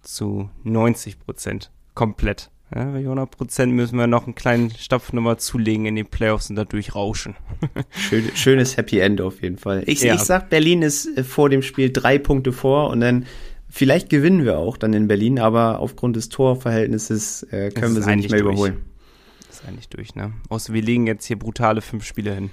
zu 0.02 0.50
90 0.64 1.20
Prozent 1.20 1.70
komplett. 1.94 2.50
Ja, 2.74 2.84
bei 2.84 2.98
100 2.98 3.30
Prozent 3.30 3.72
müssen 3.72 3.96
wir 3.96 4.08
noch 4.08 4.24
einen 4.24 4.34
kleinen 4.34 4.70
Stapf 4.70 5.12
nochmal 5.12 5.38
zulegen 5.38 5.86
in 5.86 5.94
den 5.94 6.06
Playoffs 6.06 6.50
und 6.50 6.56
da 6.56 6.64
durchrauschen. 6.64 7.36
Schön, 7.90 8.30
schönes 8.34 8.76
Happy 8.76 8.98
End 8.98 9.20
auf 9.20 9.40
jeden 9.42 9.56
Fall. 9.56 9.84
Ich, 9.86 10.02
ja. 10.02 10.14
ich 10.14 10.22
sag, 10.22 10.50
Berlin 10.50 10.82
ist 10.82 11.06
äh, 11.16 11.22
vor 11.22 11.48
dem 11.48 11.62
Spiel 11.62 11.92
drei 11.92 12.18
Punkte 12.18 12.52
vor 12.52 12.90
und 12.90 13.00
dann 13.00 13.26
vielleicht 13.68 14.10
gewinnen 14.10 14.44
wir 14.44 14.58
auch 14.58 14.76
dann 14.76 14.94
in 14.94 15.06
Berlin, 15.06 15.38
aber 15.38 15.78
aufgrund 15.78 16.16
des 16.16 16.28
Torverhältnisses 16.28 17.44
äh, 17.44 17.70
können 17.70 17.94
wir 17.94 18.02
sie 18.02 18.16
nicht 18.16 18.30
mehr 18.30 18.40
durch. 18.40 18.54
überholen. 18.54 18.84
Das 19.46 19.60
ist 19.60 19.68
eigentlich 19.68 19.88
durch, 19.88 20.16
ne? 20.16 20.32
Außer 20.48 20.74
wir 20.74 20.82
legen 20.82 21.06
jetzt 21.06 21.24
hier 21.24 21.38
brutale 21.38 21.82
fünf 21.82 22.04
Spiele 22.04 22.34
hin. 22.34 22.50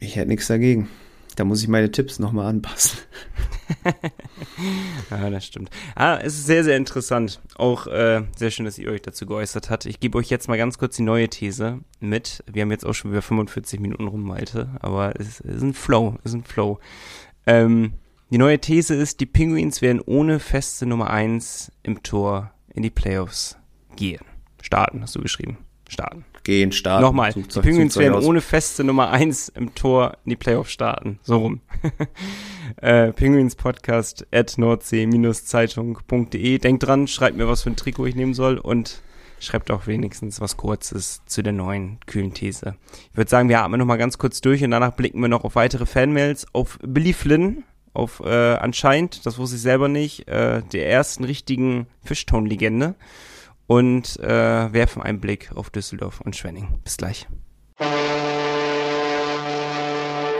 Ich 0.00 0.16
hätte 0.16 0.28
nichts 0.28 0.48
dagegen. 0.48 0.88
Da 1.36 1.44
muss 1.44 1.62
ich 1.62 1.68
meine 1.68 1.90
Tipps 1.90 2.18
nochmal 2.18 2.46
anpassen. 2.46 2.98
ja, 5.10 5.30
das 5.30 5.46
stimmt. 5.46 5.70
Ah, 5.94 6.18
es 6.18 6.34
ist 6.34 6.46
sehr, 6.46 6.64
sehr 6.64 6.76
interessant. 6.76 7.40
Auch 7.56 7.86
äh, 7.86 8.22
sehr 8.36 8.50
schön, 8.50 8.64
dass 8.64 8.78
ihr 8.78 8.90
euch 8.90 9.02
dazu 9.02 9.26
geäußert 9.26 9.70
habt. 9.70 9.86
Ich 9.86 10.00
gebe 10.00 10.18
euch 10.18 10.28
jetzt 10.28 10.48
mal 10.48 10.58
ganz 10.58 10.78
kurz 10.78 10.96
die 10.96 11.02
neue 11.02 11.28
These 11.28 11.80
mit. 12.00 12.44
Wir 12.50 12.62
haben 12.62 12.70
jetzt 12.70 12.84
auch 12.84 12.94
schon 12.94 13.12
wieder 13.12 13.22
45 13.22 13.80
Minuten 13.80 14.06
rum, 14.06 14.22
Malte, 14.22 14.68
aber 14.80 15.18
es 15.18 15.40
ist 15.40 15.62
ein 15.62 15.74
Flow, 15.74 16.16
es 16.24 16.32
ist 16.32 16.34
ein 16.34 16.44
Flow. 16.44 16.78
Ähm, 17.46 17.94
die 18.30 18.38
neue 18.38 18.58
These 18.58 18.94
ist, 18.94 19.20
die 19.20 19.26
Penguins 19.26 19.82
werden 19.82 20.00
ohne 20.04 20.38
feste 20.38 20.86
Nummer 20.86 21.10
1 21.10 21.72
im 21.82 22.02
Tor 22.02 22.52
in 22.74 22.82
die 22.82 22.90
Playoffs 22.90 23.56
gehen. 23.96 24.24
Starten, 24.60 25.02
hast 25.02 25.14
du 25.14 25.20
geschrieben. 25.20 25.58
Starten 25.88 26.24
gehen, 26.44 26.72
starten. 26.72 27.02
Nochmal, 27.02 27.32
die 27.32 27.42
Penguins 27.42 27.96
werden 27.96 28.22
ohne 28.22 28.40
feste 28.40 28.84
Nummer 28.84 29.10
1 29.10 29.50
im 29.50 29.74
Tor 29.74 30.16
in 30.24 30.30
die 30.30 30.36
Playoffs 30.36 30.72
starten. 30.72 31.18
So 31.22 31.38
rum. 31.38 31.60
äh, 32.76 33.12
Penguins 33.12 33.54
Podcast 33.54 34.26
at 34.32 34.56
nordsee-zeitung.de. 34.58 36.58
Denkt 36.58 36.86
dran, 36.86 37.08
schreibt 37.08 37.36
mir, 37.36 37.48
was 37.48 37.62
für 37.62 37.70
ein 37.70 37.76
Trikot 37.76 38.06
ich 38.06 38.14
nehmen 38.14 38.34
soll 38.34 38.58
und 38.58 39.02
schreibt 39.40 39.70
auch 39.70 39.86
wenigstens 39.86 40.40
was 40.40 40.56
Kurzes 40.56 41.22
zu 41.26 41.42
der 41.42 41.52
neuen 41.52 41.98
kühlen 42.06 42.32
These. 42.32 42.76
Ich 43.10 43.16
würde 43.16 43.30
sagen, 43.30 43.48
wir 43.48 43.60
atmen 43.60 43.78
noch 43.78 43.86
mal 43.86 43.96
ganz 43.96 44.18
kurz 44.18 44.40
durch 44.40 44.62
und 44.62 44.70
danach 44.70 44.92
blicken 44.92 45.20
wir 45.20 45.28
noch 45.28 45.44
auf 45.44 45.56
weitere 45.56 45.86
Fanmails, 45.86 46.46
auf 46.52 46.78
Billy 46.82 47.12
Flynn, 47.12 47.64
auf 47.92 48.22
äh, 48.24 48.54
anscheinend, 48.54 49.26
das 49.26 49.38
wusste 49.38 49.56
ich 49.56 49.62
selber 49.62 49.88
nicht, 49.88 50.28
äh, 50.28 50.62
der 50.72 50.88
ersten 50.88 51.24
richtigen 51.24 51.86
Fischtone-Legende 52.04 52.94
und 53.72 54.20
äh, 54.20 54.72
werfen 54.72 55.00
einen 55.00 55.18
Blick 55.18 55.50
auf 55.54 55.70
Düsseldorf 55.70 56.20
und 56.20 56.36
Schwenning. 56.36 56.78
Bis 56.84 56.98
gleich. 56.98 57.26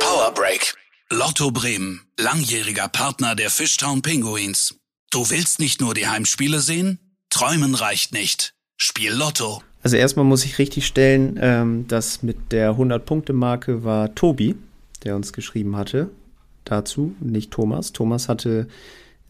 Power 0.00 0.34
Break. 0.34 0.74
Lotto 1.10 1.50
Bremen, 1.50 2.02
langjähriger 2.18 2.88
Partner 2.88 3.34
der 3.34 3.48
Fishtown 3.48 4.02
Pinguins. 4.02 4.74
Du 5.10 5.30
willst 5.30 5.60
nicht 5.60 5.80
nur 5.80 5.94
die 5.94 6.08
Heimspiele 6.08 6.60
sehen? 6.60 6.98
Träumen 7.30 7.74
reicht 7.74 8.12
nicht. 8.12 8.52
Spiel 8.76 9.12
Lotto. 9.12 9.62
Also 9.82 9.96
erstmal 9.96 10.26
muss 10.26 10.44
ich 10.44 10.58
richtig 10.58 10.86
stellen, 10.86 11.38
ähm, 11.40 11.88
dass 11.88 12.22
mit 12.22 12.52
der 12.52 12.72
100-Punkte-Marke 12.72 13.82
war 13.82 14.14
Tobi, 14.14 14.56
der 15.04 15.16
uns 15.16 15.32
geschrieben 15.32 15.76
hatte 15.76 16.10
dazu, 16.64 17.14
nicht 17.20 17.50
Thomas. 17.50 17.92
Thomas 17.92 18.28
hatte 18.28 18.68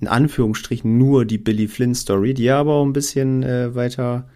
in 0.03 0.09
Anführungsstrichen 0.09 0.99
nur 0.99 1.25
die 1.25 1.39
Billy 1.39 1.69
Flynn 1.69 1.95
Story, 1.95 2.35
die 2.35 2.47
er 2.47 2.57
aber 2.57 2.75
auch 2.75 2.85
ein 2.85 2.93
bisschen 2.93 3.45
äh, 3.45 3.73
weiter 3.77 4.29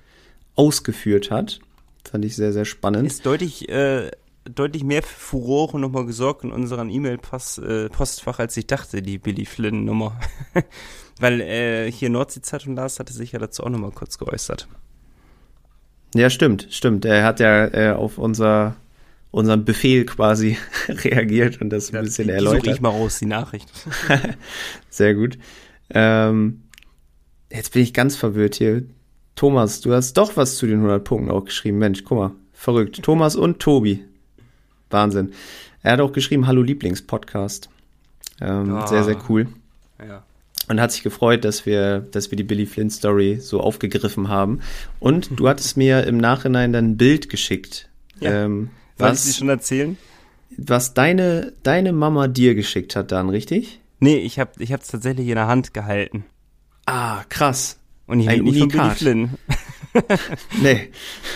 ausgeführt 0.55 1.33
hat. 1.33 1.59
Fand 2.09 2.25
ich 2.25 2.37
sehr, 2.37 2.53
sehr 2.53 2.65
spannend. 2.65 3.05
Ist 3.05 3.27
deutlich, 3.27 3.69
äh, 3.69 4.13
deutlich 4.45 4.85
mehr 4.85 5.03
für 5.03 5.19
Furore 5.19 5.81
nochmal 5.81 6.07
gesorgt 6.07 6.45
in 6.45 6.53
unserem 6.53 6.89
E-Mail-Postfach, 6.89 8.39
äh, 8.39 8.43
als 8.43 8.57
ich 8.57 8.69
dachte, 8.69 9.03
die 9.03 9.19
Billy 9.19 9.45
Flynn-Nummer. 9.45 10.21
Weil 11.19 11.41
äh, 11.41 11.91
hier 11.91 12.11
Nordsee-Zeitung 12.11 12.77
Lars 12.77 13.01
hatte 13.01 13.13
sich 13.13 13.33
ja 13.33 13.41
dazu 13.41 13.65
auch 13.65 13.69
nochmal 13.69 13.91
kurz 13.91 14.19
geäußert. 14.19 14.69
Ja, 16.15 16.31
stimmt, 16.31 16.69
stimmt. 16.71 17.05
Er 17.05 17.25
hat 17.25 17.41
ja 17.41 17.67
äh, 17.67 17.93
auf 17.93 18.19
unser 18.19 18.77
unseren 19.37 19.67
Befehl 19.67 20.07
quasi 20.07 20.57
reagiert 20.89 21.61
und 21.61 21.69
das 21.69 21.93
ein 21.93 22.03
bisschen 22.03 22.29
die, 22.29 22.33
erläutert. 22.33 22.65
Suche 22.65 22.75
ich 22.75 22.81
mal 22.81 22.89
raus, 22.89 23.19
die 23.19 23.27
Nachricht. 23.27 23.71
Sehr 24.91 25.15
gut. 25.15 25.37
Ähm, 25.91 26.63
jetzt 27.53 27.75
bin 27.75 27.83
ich 27.83 27.93
ganz 27.93 28.17
verwirrt 28.17 28.55
hier. 28.55 28.85
Thomas, 29.35 29.83
du 29.83 29.93
hast 29.93 30.15
doch 30.15 30.39
was 30.39 30.57
zu 30.57 30.67
den 30.67 30.77
100 30.77 31.05
Punkten 31.05 31.31
auch 31.31 31.45
geschrieben. 31.45 31.77
Mensch, 31.77 32.03
guck 32.03 32.17
mal, 32.17 32.31
verrückt. 32.55 33.03
Thomas 33.03 33.37
und 33.37 33.61
Tobi. 33.61 34.03
Wahnsinn. 34.89 35.33
Er 35.83 35.93
hat 35.93 36.01
auch 36.01 36.13
geschrieben, 36.13 36.47
Hallo 36.47 36.63
Lieblingspodcast. 36.63 37.69
Ähm, 38.41 38.75
oh. 38.75 38.87
Sehr, 38.87 39.05
sehr 39.05 39.19
cool. 39.29 39.49
Ja. 39.99 40.25
Und 40.69 40.81
hat 40.81 40.93
sich 40.93 41.03
gefreut, 41.03 41.45
dass 41.45 41.67
wir, 41.67 42.01
dass 42.01 42.31
wir 42.31 42.37
die 42.37 42.43
Billy 42.43 42.65
Flynn 42.65 42.89
Story 42.89 43.37
so 43.39 43.61
aufgegriffen 43.61 44.29
haben. 44.29 44.61
Und 44.99 45.39
du 45.39 45.47
hattest 45.47 45.77
mir 45.77 46.05
im 46.05 46.17
Nachhinein 46.17 46.73
dann 46.73 46.93
ein 46.93 46.97
Bild 46.97 47.29
geschickt. 47.29 47.91
Ja. 48.21 48.47
Ähm, 48.47 48.71
soll 48.99 49.09
was, 49.11 49.25
ich 49.25 49.33
sie 49.33 49.39
schon 49.39 49.49
erzählen? 49.49 49.97
Was 50.57 50.95
deine, 50.95 51.53
deine 51.63 51.93
Mama 51.93 52.29
dir 52.29 52.55
geschickt 52.55 52.97
hat 52.97 53.13
dann, 53.13 53.29
richtig? 53.29 53.81
Nee, 54.01 54.17
ich 54.19 54.39
habe 54.39 54.53
ich 54.59 54.73
hab's 54.73 54.89
tatsächlich 54.89 55.29
in 55.29 55.35
der 55.35 55.47
Hand 55.47 55.75
gehalten. 55.75 56.25
Ah, 56.87 57.25
krass. 57.29 57.79
Und 58.07 58.21
ich 58.21 58.29
Ein 58.29 58.45
nicht 58.45 58.63
Unikat. 58.63 58.81
von 58.81 58.89
Billy 58.89 58.97
Flynn. 58.97 59.31
nee. 60.63 60.91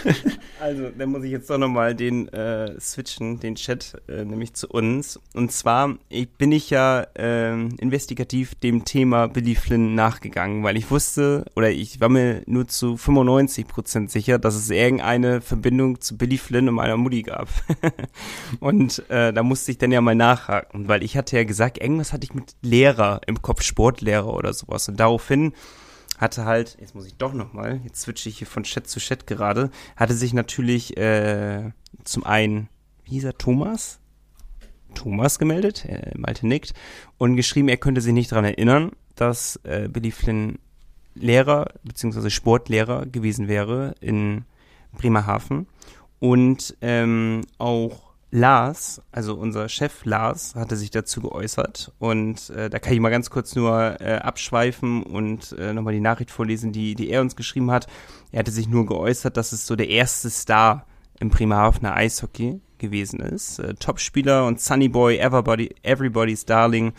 Also, 0.61 0.90
dann 0.90 1.11
muss 1.11 1.24
ich 1.24 1.30
jetzt 1.30 1.48
doch 1.48 1.56
nochmal 1.56 1.94
den 1.94 2.28
äh, 2.28 2.78
switchen, 2.78 3.40
den 3.40 3.54
Chat, 3.54 3.96
äh, 4.08 4.26
nämlich 4.26 4.52
zu 4.52 4.68
uns. 4.68 5.18
Und 5.32 5.52
zwar 5.52 5.96
ich, 6.11 6.28
bin 6.28 6.52
ich 6.52 6.68
ja 6.68 7.06
äh, 7.14 7.52
investigativ 7.52 8.54
dem 8.56 8.84
Thema 8.84 9.28
Billy 9.28 9.54
Flynn 9.54 9.94
nachgegangen, 9.94 10.62
weil 10.62 10.76
ich 10.76 10.90
wusste, 10.90 11.46
oder 11.56 11.70
ich 11.70 12.02
war 12.02 12.11
mir 12.11 12.42
nur 12.44 12.68
zu 12.68 12.96
95% 12.96 14.11
sicher, 14.11 14.38
dass 14.38 14.54
es 14.54 14.68
irgendeine 14.68 15.40
Verbindung 15.40 15.98
zu 16.02 16.18
Billy 16.18 16.36
Flynn 16.36 16.68
und 16.68 16.74
meiner 16.74 16.98
Mutti 16.98 17.22
gab. 17.22 17.48
und 18.61 19.02
äh, 19.08 19.32
da 19.32 19.42
musste 19.42 19.70
ich 19.70 19.78
dann 19.78 19.92
ja 19.92 20.02
mal 20.02 20.14
nachhaken, 20.14 20.88
weil 20.88 21.02
ich 21.02 21.16
hatte 21.16 21.36
ja 21.36 21.44
gesagt, 21.44 21.78
irgendwas 21.78 22.12
hatte 22.12 22.24
ich 22.24 22.34
mit 22.34 22.54
Lehrer 22.61 23.22
im 23.26 23.40
Kopf, 23.40 23.62
Sportlehrer 23.62 24.34
oder 24.34 24.52
sowas. 24.52 24.90
Und 24.90 25.00
daraufhin 25.00 25.54
hatte 26.20 26.44
halt, 26.44 26.76
jetzt 26.80 26.94
muss 26.94 27.06
ich 27.06 27.16
doch 27.16 27.32
nochmal, 27.32 27.80
jetzt 27.84 28.02
switche 28.02 28.28
ich 28.28 28.38
hier 28.38 28.46
von 28.46 28.62
Chat 28.62 28.86
zu 28.86 29.00
Chat 29.00 29.26
gerade, 29.26 29.70
hatte 29.96 30.14
sich 30.14 30.34
natürlich 30.34 30.96
äh, 30.96 31.70
zum 32.04 32.24
einen, 32.24 32.68
wie 33.04 33.12
hieß 33.12 33.24
er, 33.24 33.38
Thomas? 33.38 33.98
Thomas 34.94 35.38
gemeldet, 35.38 35.84
äh, 35.86 36.12
Malte 36.16 36.46
nickt, 36.46 36.74
und 37.16 37.36
geschrieben, 37.36 37.68
er 37.68 37.76
könnte 37.76 38.00
sich 38.00 38.12
nicht 38.12 38.32
daran 38.32 38.44
erinnern, 38.44 38.92
dass 39.14 39.58
äh, 39.62 39.88
Billy 39.88 40.10
Flynn 40.10 40.58
Lehrer 41.14 41.72
bzw. 41.84 42.30
Sportlehrer 42.30 43.06
gewesen 43.06 43.48
wäre 43.48 43.94
in 44.00 44.44
Bremerhaven 44.92 45.66
und 46.18 46.76
ähm, 46.80 47.42
auch 47.58 48.09
Lars, 48.33 49.03
also 49.11 49.35
unser 49.35 49.68
Chef 49.68 50.05
Lars, 50.05 50.55
hatte 50.55 50.76
sich 50.76 50.91
dazu 50.91 51.20
geäußert 51.20 51.93
und 51.99 52.51
äh, 52.51 52.70
da 52.70 52.78
kann 52.78 52.93
ich 52.93 53.01
mal 53.01 53.11
ganz 53.11 53.28
kurz 53.28 53.57
nur 53.57 54.01
äh, 54.01 54.18
abschweifen 54.18 55.03
und 55.03 55.53
äh, 55.59 55.72
nochmal 55.72 55.95
die 55.95 56.01
Nachricht 56.01 56.31
vorlesen, 56.31 56.72
die, 56.72 56.95
die 56.95 57.11
er 57.11 57.22
uns 57.22 57.35
geschrieben 57.35 57.72
hat. 57.72 57.89
Er 58.31 58.41
hatte 58.41 58.53
sich 58.53 58.68
nur 58.68 58.87
geäußert, 58.87 59.37
dass 59.37 59.53
es 59.53 59.66
so 59.66 59.74
der 59.74 59.89
erste 59.89 60.31
Star 60.31 60.87
im 61.18 61.31
Bremerhavener 61.31 61.95
Eishockey 61.95 62.61
gewesen 62.78 63.18
ist. 63.20 63.59
Äh, 63.59 63.74
Topspieler 63.74 64.47
und 64.47 64.61
Sunnyboy, 64.61 65.18
Everybody, 65.18 65.74
Everybody's 65.83 66.45
Darling, 66.45 66.93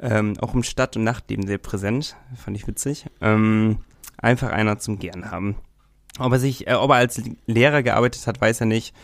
ähm, 0.00 0.36
auch 0.40 0.54
im 0.54 0.64
Stadt- 0.64 0.96
und 0.96 1.04
Nachtleben 1.04 1.46
sehr 1.46 1.58
präsent, 1.58 2.16
fand 2.36 2.56
ich 2.56 2.66
witzig. 2.66 3.06
Ähm, 3.20 3.78
einfach 4.16 4.50
einer 4.50 4.78
zum 4.78 4.98
Gern 4.98 5.30
haben. 5.30 5.56
Ob 6.18 6.32
er 6.32 6.38
sich, 6.38 6.66
äh, 6.66 6.74
ob 6.74 6.90
er 6.90 6.96
als 6.96 7.22
Lehrer 7.46 7.82
gearbeitet 7.82 8.26
hat, 8.26 8.40
weiß 8.40 8.60
er 8.60 8.66
nicht. 8.66 8.94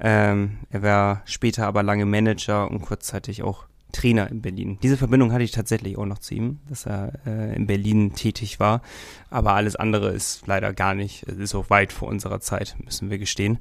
Ähm, 0.00 0.58
er 0.70 0.82
war 0.82 1.22
später 1.26 1.66
aber 1.66 1.82
lange 1.82 2.06
Manager 2.06 2.70
und 2.70 2.80
kurzzeitig 2.80 3.42
auch 3.42 3.66
Trainer 3.92 4.30
in 4.30 4.40
Berlin. 4.40 4.78
Diese 4.82 4.96
Verbindung 4.96 5.32
hatte 5.32 5.42
ich 5.44 5.50
tatsächlich 5.50 5.98
auch 5.98 6.06
noch 6.06 6.18
zu 6.18 6.34
ihm, 6.34 6.60
dass 6.68 6.86
er 6.86 7.12
äh, 7.26 7.56
in 7.56 7.66
Berlin 7.66 8.14
tätig 8.14 8.60
war. 8.60 8.82
Aber 9.30 9.54
alles 9.54 9.76
andere 9.76 10.10
ist 10.10 10.46
leider 10.46 10.72
gar 10.72 10.94
nicht, 10.94 11.24
ist 11.24 11.54
auch 11.54 11.70
weit 11.70 11.92
vor 11.92 12.08
unserer 12.08 12.40
Zeit, 12.40 12.76
müssen 12.84 13.10
wir 13.10 13.18
gestehen. 13.18 13.58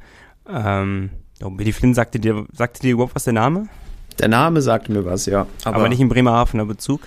Ähm, 0.48 1.10
oh, 1.44 1.50
Billy 1.50 1.74
Flynn 1.74 1.94
sagte 1.94 2.20
dir, 2.20 2.46
sagte 2.52 2.82
dir 2.82 2.94
überhaupt 2.94 3.16
was 3.16 3.24
der 3.24 3.34
Name? 3.34 3.68
Der 4.20 4.28
Name 4.28 4.62
sagte 4.62 4.92
mir 4.92 5.06
was, 5.06 5.26
ja. 5.26 5.48
Aber, 5.64 5.78
aber 5.78 5.90
nicht 5.90 6.02
im 6.02 6.10
Bremerhavener 6.10 6.66
Bezug? 6.66 7.02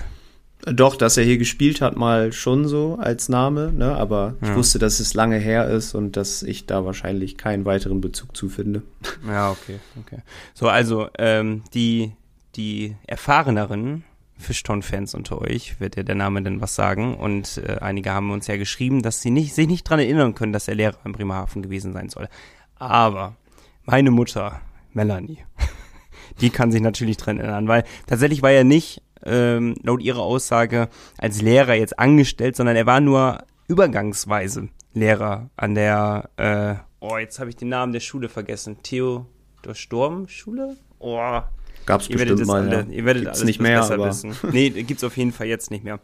Doch, 0.64 0.94
dass 0.94 1.16
er 1.16 1.24
hier 1.24 1.38
gespielt 1.38 1.80
hat, 1.80 1.96
mal 1.96 2.32
schon 2.32 2.68
so 2.68 2.96
als 3.00 3.28
Name, 3.28 3.72
ne? 3.72 3.96
aber 3.96 4.34
ja. 4.40 4.50
ich 4.50 4.54
wusste, 4.54 4.78
dass 4.78 5.00
es 5.00 5.12
lange 5.12 5.36
her 5.36 5.68
ist 5.68 5.94
und 5.94 6.16
dass 6.16 6.44
ich 6.44 6.66
da 6.66 6.84
wahrscheinlich 6.84 7.36
keinen 7.36 7.64
weiteren 7.64 8.00
Bezug 8.00 8.36
zu 8.36 8.48
finde. 8.48 8.82
Ja, 9.26 9.50
okay, 9.50 9.78
okay. 10.00 10.18
So, 10.52 10.68
also 10.68 11.08
ähm, 11.16 11.62
die, 11.74 12.12
die 12.56 12.96
erfahreneren 13.06 14.04
Fishtown-Fans 14.42 15.14
unter 15.14 15.40
euch, 15.40 15.80
wird 15.80 15.96
ja 15.96 16.02
der 16.02 16.14
Name 16.14 16.42
denn 16.42 16.60
was 16.60 16.74
sagen. 16.74 17.16
Und 17.16 17.58
äh, 17.58 17.78
einige 17.80 18.10
haben 18.10 18.30
uns 18.30 18.46
ja 18.46 18.56
geschrieben, 18.56 19.02
dass 19.02 19.22
sie 19.22 19.30
nicht, 19.30 19.54
sich 19.54 19.66
nicht 19.66 19.84
dran 19.84 20.00
erinnern 20.00 20.34
können, 20.34 20.52
dass 20.52 20.68
er 20.68 20.74
Lehrer 20.74 20.98
in 21.04 21.12
Bremerhaven 21.12 21.62
gewesen 21.62 21.92
sein 21.92 22.10
soll. 22.10 22.28
Aber 22.76 23.36
meine 23.84 24.10
Mutter, 24.10 24.60
Melanie, 24.92 25.38
die 26.40 26.50
kann 26.50 26.72
sich 26.72 26.82
natürlich 26.82 27.16
dran 27.16 27.38
erinnern, 27.38 27.68
weil 27.68 27.84
tatsächlich 28.06 28.42
war 28.42 28.50
er 28.50 28.64
nicht 28.64 29.02
ähm, 29.24 29.74
laut 29.82 30.02
ihrer 30.02 30.20
Aussage 30.20 30.88
als 31.18 31.42
Lehrer 31.42 31.74
jetzt 31.74 31.98
angestellt, 31.98 32.56
sondern 32.56 32.76
er 32.76 32.86
war 32.86 33.00
nur 33.00 33.44
übergangsweise 33.68 34.68
Lehrer 34.94 35.50
an 35.56 35.74
der, 35.74 36.30
äh, 36.36 36.74
oh, 37.00 37.16
jetzt 37.16 37.38
habe 37.38 37.50
ich 37.50 37.56
den 37.56 37.68
Namen 37.68 37.92
der 37.92 38.00
Schule 38.00 38.28
vergessen. 38.28 38.82
Theodor 38.82 39.74
Storm 39.74 40.28
Schule? 40.28 40.76
Oh, 40.98 41.40
Gab's 41.86 42.08
ihr 42.08 42.16
bestimmt 42.16 42.46
mal, 42.46 42.62
alle, 42.62 42.86
ja. 42.88 42.94
Ihr 42.94 43.04
werdet 43.04 43.24
gibt's 43.24 43.38
alles 43.38 43.46
nicht 43.46 43.60
mehr, 43.60 43.80
besser 43.80 43.94
aber. 43.94 44.08
wissen. 44.08 44.36
Nee, 44.52 44.70
gibt's 44.70 45.04
auf 45.04 45.16
jeden 45.16 45.32
Fall 45.32 45.46
jetzt 45.46 45.70
nicht 45.70 45.84
mehr. 45.84 46.00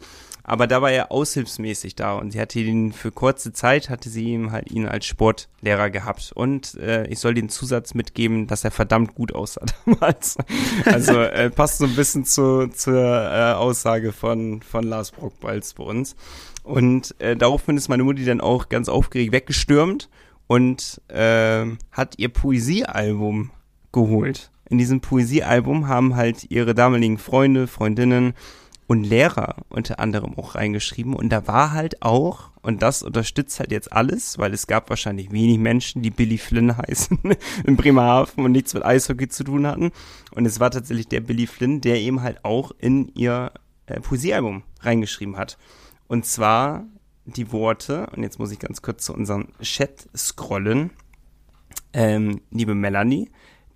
Aber 0.48 0.66
da 0.66 0.80
war 0.80 0.90
er 0.90 1.12
aushilfsmäßig 1.12 1.94
da 1.94 2.14
und 2.14 2.30
sie 2.30 2.40
hatte 2.40 2.58
ihn 2.58 2.92
für 2.92 3.12
kurze 3.12 3.52
Zeit, 3.52 3.90
hatte 3.90 4.08
sie 4.08 4.24
ihm 4.24 4.50
halt 4.50 4.70
ihn 4.70 4.86
als 4.86 5.04
Sportlehrer 5.04 5.90
gehabt. 5.90 6.32
Und 6.34 6.74
äh, 6.76 7.06
ich 7.08 7.18
soll 7.18 7.34
den 7.34 7.50
Zusatz 7.50 7.92
mitgeben, 7.92 8.46
dass 8.46 8.64
er 8.64 8.70
verdammt 8.70 9.14
gut 9.14 9.34
aussah 9.34 9.66
damals. 9.84 10.38
Also 10.86 11.20
äh, 11.20 11.50
passt 11.50 11.78
so 11.78 11.84
ein 11.84 11.94
bisschen 11.94 12.24
zu, 12.24 12.68
zur 12.68 12.96
äh, 12.96 13.52
Aussage 13.52 14.12
von, 14.12 14.62
von 14.62 14.84
Lars 14.84 15.10
Brockbalz 15.10 15.74
bei 15.74 15.84
uns. 15.84 16.16
Und 16.62 17.14
äh, 17.18 17.36
daraufhin 17.36 17.76
ist 17.76 17.88
meine 17.88 18.04
Mutti 18.04 18.24
dann 18.24 18.40
auch 18.40 18.70
ganz 18.70 18.88
aufgeregt 18.88 19.32
weggestürmt 19.32 20.08
und 20.46 21.02
äh, 21.08 21.66
hat 21.92 22.14
ihr 22.16 22.30
Poesiealbum 22.30 23.50
geholt. 23.92 24.50
In 24.68 24.78
diesem 24.78 25.00
Poesiealbum 25.00 25.88
haben 25.88 26.16
halt 26.16 26.50
ihre 26.50 26.74
damaligen 26.74 27.18
Freunde, 27.18 27.66
Freundinnen 27.66 28.34
und 28.88 29.04
Lehrer 29.04 29.56
unter 29.68 30.00
anderem 30.00 30.36
auch 30.38 30.54
reingeschrieben. 30.54 31.14
Und 31.14 31.28
da 31.28 31.46
war 31.46 31.72
halt 31.72 32.02
auch, 32.02 32.50
und 32.62 32.82
das 32.82 33.02
unterstützt 33.02 33.60
halt 33.60 33.70
jetzt 33.70 33.92
alles, 33.92 34.38
weil 34.38 34.54
es 34.54 34.66
gab 34.66 34.88
wahrscheinlich 34.88 35.30
wenig 35.30 35.58
Menschen, 35.58 36.02
die 36.02 36.10
Billy 36.10 36.38
Flynn 36.38 36.76
heißen 36.76 37.18
in 37.64 37.76
Bremerhaven 37.76 38.44
und 38.44 38.52
nichts 38.52 38.74
mit 38.74 38.84
Eishockey 38.84 39.28
zu 39.28 39.44
tun 39.44 39.66
hatten. 39.66 39.92
Und 40.32 40.46
es 40.46 40.58
war 40.58 40.70
tatsächlich 40.70 41.06
der 41.08 41.20
Billy 41.20 41.46
Flynn, 41.46 41.82
der 41.82 42.00
eben 42.00 42.22
halt 42.22 42.44
auch 42.44 42.72
in 42.78 43.08
ihr 43.14 43.52
äh, 43.86 44.00
Poesiealbum 44.00 44.62
reingeschrieben 44.80 45.36
hat. 45.36 45.58
Und 46.08 46.24
zwar 46.24 46.86
die 47.26 47.52
Worte, 47.52 48.06
und 48.16 48.22
jetzt 48.22 48.38
muss 48.38 48.52
ich 48.52 48.58
ganz 48.58 48.80
kurz 48.80 49.04
zu 49.04 49.12
unserem 49.12 49.48
Chat 49.60 50.08
scrollen. 50.16 50.90
Ähm, 51.92 52.40
liebe 52.50 52.74
Melanie, 52.74 53.30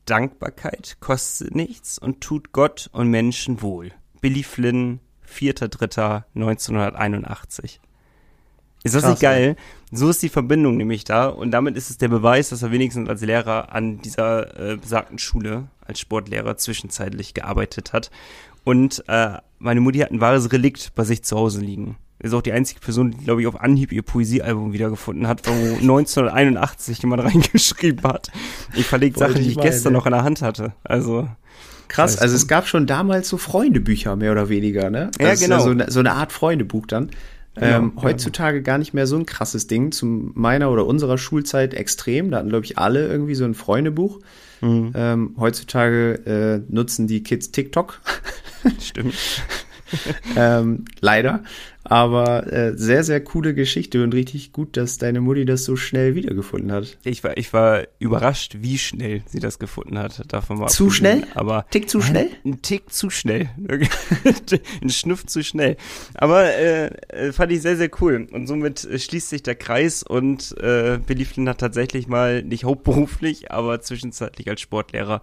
Dankbarkeit 0.06 0.96
kostet 1.00 1.54
nichts 1.54 1.98
und 1.98 2.20
tut 2.20 2.52
Gott 2.52 2.88
und 2.92 3.08
Menschen 3.08 3.62
wohl. 3.62 3.92
Billy 4.20 4.42
Flynn, 4.42 5.00
4.3.1981. 5.28 7.78
Ist 8.84 8.96
das 8.96 9.02
Krass, 9.02 9.12
nicht 9.12 9.22
geil? 9.22 9.54
So 9.92 10.10
ist 10.10 10.22
die 10.22 10.28
Verbindung 10.28 10.76
nämlich 10.76 11.04
da 11.04 11.28
und 11.28 11.52
damit 11.52 11.76
ist 11.76 11.90
es 11.90 11.98
der 11.98 12.08
Beweis, 12.08 12.48
dass 12.48 12.62
er 12.62 12.72
wenigstens 12.72 13.08
als 13.08 13.20
Lehrer 13.20 13.72
an 13.72 14.02
dieser 14.02 14.72
äh, 14.72 14.76
besagten 14.76 15.18
Schule 15.18 15.68
als 15.80 16.00
Sportlehrer 16.00 16.56
zwischenzeitlich 16.56 17.34
gearbeitet 17.34 17.92
hat. 17.92 18.10
Und 18.64 19.04
äh, 19.08 19.38
meine 19.58 19.80
Mutti 19.80 20.00
hat 20.00 20.10
ein 20.10 20.20
wahres 20.20 20.52
Relikt 20.52 20.94
bei 20.94 21.04
sich 21.04 21.22
zu 21.22 21.36
Hause 21.36 21.60
liegen. 21.60 21.96
Ist 22.22 22.34
auch 22.34 22.42
die 22.42 22.52
einzige 22.52 22.80
Person, 22.80 23.10
die, 23.10 23.24
glaube 23.24 23.40
ich, 23.40 23.48
auf 23.48 23.60
Anhieb 23.60 23.92
ihr 23.92 24.02
Poesiealbum 24.02 24.72
wiedergefunden 24.72 25.26
hat, 25.26 25.46
wo 25.46 25.52
1981 25.80 27.02
jemand 27.02 27.24
reingeschrieben 27.24 28.02
hat. 28.04 28.30
Ich 28.74 28.86
verlege 28.86 29.18
Sachen, 29.18 29.34
die 29.34 29.40
ich 29.42 29.56
ich 29.56 29.60
gestern 29.60 29.92
noch 29.92 30.06
in 30.06 30.12
der 30.12 30.24
Hand 30.24 30.40
hatte. 30.40 30.72
Also 30.84 31.28
Krass, 31.88 32.16
also 32.16 32.34
es 32.34 32.48
gab 32.48 32.66
schon 32.66 32.86
damals 32.86 33.28
so 33.28 33.36
Freundebücher, 33.36 34.16
mehr 34.16 34.32
oder 34.32 34.48
weniger, 34.48 34.88
ne? 34.88 35.10
Ja, 35.20 35.32
ist 35.32 35.42
genau. 35.42 35.60
so, 35.60 35.70
eine, 35.70 35.90
so 35.90 36.00
eine 36.00 36.12
Art 36.12 36.32
Freundebuch 36.32 36.86
dann. 36.86 37.10
ähm, 37.60 37.92
ja. 37.96 38.02
heutzutage 38.02 38.62
gar 38.62 38.78
nicht 38.78 38.94
mehr 38.94 39.06
so 39.06 39.16
ein 39.16 39.26
krasses 39.26 39.66
Ding. 39.66 39.92
Zu 39.92 40.06
meiner 40.06 40.70
oder 40.70 40.86
unserer 40.86 41.18
Schulzeit 41.18 41.74
extrem. 41.74 42.30
Da 42.30 42.38
hatten, 42.38 42.48
glaube 42.48 42.64
ich, 42.64 42.78
alle 42.78 43.06
irgendwie 43.08 43.34
so 43.34 43.44
ein 43.44 43.52
Freundebuch. 43.52 44.20
Mhm. 44.62 44.92
Ähm, 44.94 45.34
heutzutage 45.38 46.14
äh, 46.24 46.72
nutzen 46.72 47.08
die 47.08 47.22
Kids 47.22 47.50
TikTok. 47.50 48.00
stimmt. 48.80 49.14
ähm, 50.36 50.84
leider. 51.00 51.42
Aber 51.84 52.50
äh, 52.52 52.76
sehr, 52.76 53.02
sehr 53.02 53.22
coole 53.22 53.54
Geschichte 53.54 54.04
und 54.04 54.14
richtig 54.14 54.52
gut, 54.52 54.76
dass 54.76 54.98
deine 54.98 55.20
Mutti 55.20 55.44
das 55.44 55.64
so 55.64 55.74
schnell 55.74 56.14
wiedergefunden 56.14 56.70
hat. 56.70 56.96
Ich 57.02 57.24
war, 57.24 57.36
ich 57.36 57.52
war 57.52 57.82
überrascht, 57.98 58.58
wie 58.60 58.78
schnell 58.78 59.22
sie 59.26 59.40
das 59.40 59.58
gefunden 59.58 59.98
hat. 59.98 60.22
Davon 60.32 60.58
mal 60.58 60.68
Zu 60.68 60.84
abgesehen. 60.84 61.22
schnell? 61.22 61.24
Aber 61.34 61.66
Tick 61.70 61.90
zu 61.90 62.00
schnell? 62.00 62.28
Ein 62.44 62.62
Tick 62.62 62.92
zu 62.92 63.10
schnell. 63.10 63.50
ein 64.80 64.90
Schnuff 64.90 65.26
zu 65.26 65.42
schnell. 65.42 65.76
Aber 66.14 66.44
äh, 66.54 66.86
äh, 67.08 67.32
fand 67.32 67.50
ich 67.50 67.62
sehr, 67.62 67.76
sehr 67.76 67.90
cool. 68.00 68.28
Und 68.30 68.46
somit 68.46 68.84
äh, 68.84 68.98
schließt 68.98 69.30
sich 69.30 69.42
der 69.42 69.56
Kreis 69.56 70.04
und 70.04 70.56
äh, 70.58 71.00
Billy 71.04 71.24
Flynn 71.24 71.48
hat 71.48 71.58
tatsächlich 71.58 72.06
mal, 72.06 72.42
nicht 72.42 72.64
hauptberuflich, 72.64 73.50
aber 73.50 73.80
zwischenzeitlich 73.80 74.48
als 74.48 74.60
Sportlehrer, 74.60 75.20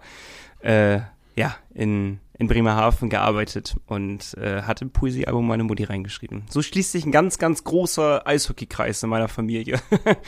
äh, 0.60 1.00
ja, 1.36 1.56
in, 1.74 2.18
in 2.40 2.48
Bremerhaven 2.48 3.10
gearbeitet 3.10 3.76
und 3.86 4.34
äh, 4.38 4.62
hat 4.62 4.80
im 4.80 4.90
Poesiealbum 4.90 5.46
meine 5.46 5.62
Mutti 5.62 5.84
reingeschrieben. 5.84 6.44
So 6.48 6.62
schließt 6.62 6.90
sich 6.90 7.04
ein 7.04 7.12
ganz, 7.12 7.38
ganz 7.38 7.64
großer 7.64 8.26
Eishockeykreis 8.26 9.02
in 9.02 9.10
meiner 9.10 9.28
Familie. 9.28 9.78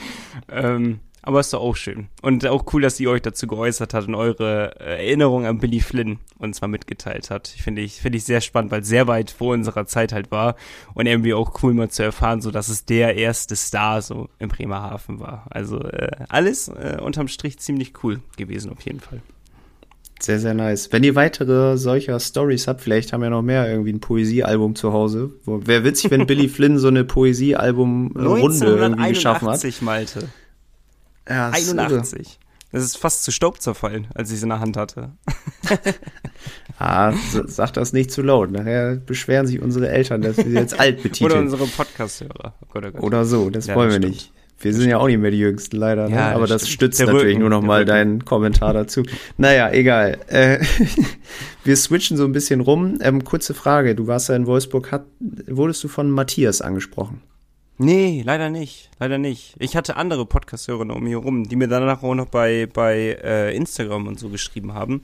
ähm, 0.51 0.99
aber 1.23 1.39
ist 1.39 1.51
doch 1.53 1.61
auch 1.61 1.75
schön. 1.75 2.09
Und 2.21 2.45
auch 2.45 2.65
cool, 2.71 2.83
dass 2.83 2.97
sie 2.97 3.07
euch 3.07 3.23
dazu 3.23 3.47
geäußert 3.47 3.95
hat 3.95 4.07
und 4.07 4.13
eure 4.13 4.79
äh, 4.79 5.07
Erinnerung 5.07 5.47
an 5.47 5.57
Billy 5.57 5.79
Flynn 5.79 6.19
uns 6.37 6.61
mal 6.61 6.67
mitgeteilt 6.67 7.31
hat. 7.31 7.47
Finde 7.47 7.81
ich, 7.81 7.93
finde 7.93 8.19
ich 8.19 8.25
sehr 8.25 8.41
spannend, 8.41 8.71
weil 8.71 8.83
sehr 8.83 9.07
weit 9.07 9.31
vor 9.31 9.53
unserer 9.53 9.87
Zeit 9.87 10.13
halt 10.13 10.29
war 10.29 10.55
und 10.93 11.07
irgendwie 11.07 11.33
auch 11.33 11.63
cool 11.63 11.73
mal 11.73 11.89
zu 11.89 12.03
erfahren, 12.03 12.41
so 12.41 12.51
dass 12.51 12.69
es 12.69 12.85
der 12.85 13.15
erste 13.15 13.55
Star 13.55 14.03
so 14.03 14.29
in 14.37 14.49
Bremerhaven 14.49 15.19
war. 15.19 15.47
Also 15.49 15.79
äh, 15.79 16.25
alles 16.29 16.67
äh, 16.67 16.99
unterm 17.01 17.27
Strich 17.27 17.57
ziemlich 17.57 18.03
cool 18.03 18.21
gewesen 18.37 18.71
auf 18.71 18.81
jeden 18.81 18.99
Fall. 18.99 19.23
Sehr, 20.21 20.39
sehr 20.39 20.53
nice. 20.53 20.91
Wenn 20.91 21.03
ihr 21.03 21.15
weitere 21.15 21.77
solcher 21.77 22.19
Stories 22.19 22.67
habt, 22.67 22.81
vielleicht 22.81 23.11
haben 23.11 23.21
wir 23.21 23.29
noch 23.29 23.41
mehr 23.41 23.69
irgendwie 23.69 23.91
ein 23.91 23.99
Poesiealbum 23.99 24.75
zu 24.75 24.93
Hause. 24.93 25.31
Wäre 25.45 25.83
witzig, 25.83 26.11
wenn 26.11 26.25
Billy 26.27 26.47
Flynn 26.49 26.77
so 26.79 26.87
eine 26.87 27.03
Poesiealbum-Runde 27.03 28.65
irgendwie 28.65 29.09
geschaffen 29.09 29.47
hat. 29.49 29.63
1981, 29.63 29.81
Malte. 29.81 30.29
Ja, 31.27 31.49
das 31.51 31.59
ist 31.61 31.73
irre. 31.73 31.81
81. 31.81 32.39
Das 32.71 32.83
ist 32.83 32.97
fast 32.97 33.23
zu 33.23 33.31
Staub 33.31 33.61
zerfallen, 33.61 34.07
als 34.15 34.29
ich 34.31 34.37
es 34.37 34.43
in 34.43 34.49
der 34.49 34.59
Hand 34.59 34.77
hatte. 34.77 35.11
Ah, 36.79 37.13
sag 37.47 37.71
das 37.73 37.93
nicht 37.93 38.11
zu 38.11 38.21
laut. 38.23 38.51
Nachher 38.51 38.95
beschweren 38.95 39.45
sich 39.47 39.61
unsere 39.61 39.89
Eltern, 39.89 40.21
dass 40.21 40.37
wir 40.37 40.43
sie 40.45 40.51
jetzt 40.53 40.77
alt 40.79 40.95
Oder 40.99 41.03
betiteln. 41.03 41.39
unsere 41.43 41.65
Podcast-Hörer. 41.67 42.55
Oh 42.61 42.65
Gott, 42.73 42.83
oh 42.87 42.91
Gott. 42.91 43.03
Oder 43.03 43.25
so, 43.25 43.49
das 43.49 43.67
Ja, 43.67 43.75
wollen 43.75 43.89
das 43.89 43.95
wir 44.01 44.01
stimmt. 44.01 44.15
nicht. 44.15 44.33
Wir 44.63 44.73
sind 44.73 44.89
ja 44.89 44.97
auch 44.97 45.07
nicht 45.07 45.19
mehr 45.19 45.31
die 45.31 45.39
Jüngsten, 45.39 45.77
leider. 45.77 46.07
Ne? 46.09 46.15
Ja, 46.15 46.27
das 46.29 46.35
Aber 46.35 46.47
das 46.47 46.61
stimmt. 46.63 46.73
stützt 46.73 46.99
Der 46.99 47.07
natürlich 47.07 47.27
Rücken, 47.31 47.39
nur 47.41 47.49
noch 47.49 47.59
der 47.59 47.67
mal 47.67 47.79
Rücken. 47.79 47.87
deinen 47.89 48.25
Kommentar 48.25 48.73
dazu. 48.73 49.03
Naja, 49.37 49.71
egal. 49.71 50.17
Äh, 50.27 50.59
wir 51.63 51.75
switchen 51.75 52.17
so 52.17 52.25
ein 52.25 52.31
bisschen 52.31 52.61
rum. 52.61 52.97
Ähm, 53.01 53.23
kurze 53.23 53.53
Frage. 53.53 53.95
Du 53.95 54.07
warst 54.07 54.29
ja 54.29 54.35
in 54.35 54.45
Wolfsburg. 54.47 54.91
Hat, 54.91 55.05
wurdest 55.47 55.83
du 55.83 55.87
von 55.87 56.09
Matthias 56.09 56.61
angesprochen? 56.61 57.21
Nee, 57.77 58.21
leider 58.25 58.49
nicht. 58.49 58.89
Leider 58.99 59.17
nicht. 59.17 59.55
Ich 59.59 59.75
hatte 59.75 59.97
andere 59.97 60.25
Podcast-Hörer 60.25 60.81
um 60.95 61.03
mich 61.03 61.11
herum, 61.13 61.43
die 61.43 61.55
mir 61.55 61.67
danach 61.67 62.03
auch 62.03 62.15
noch 62.15 62.27
bei, 62.27 62.67
bei 62.71 63.17
äh, 63.23 63.55
Instagram 63.55 64.07
und 64.07 64.19
so 64.19 64.29
geschrieben 64.29 64.73
haben. 64.73 65.01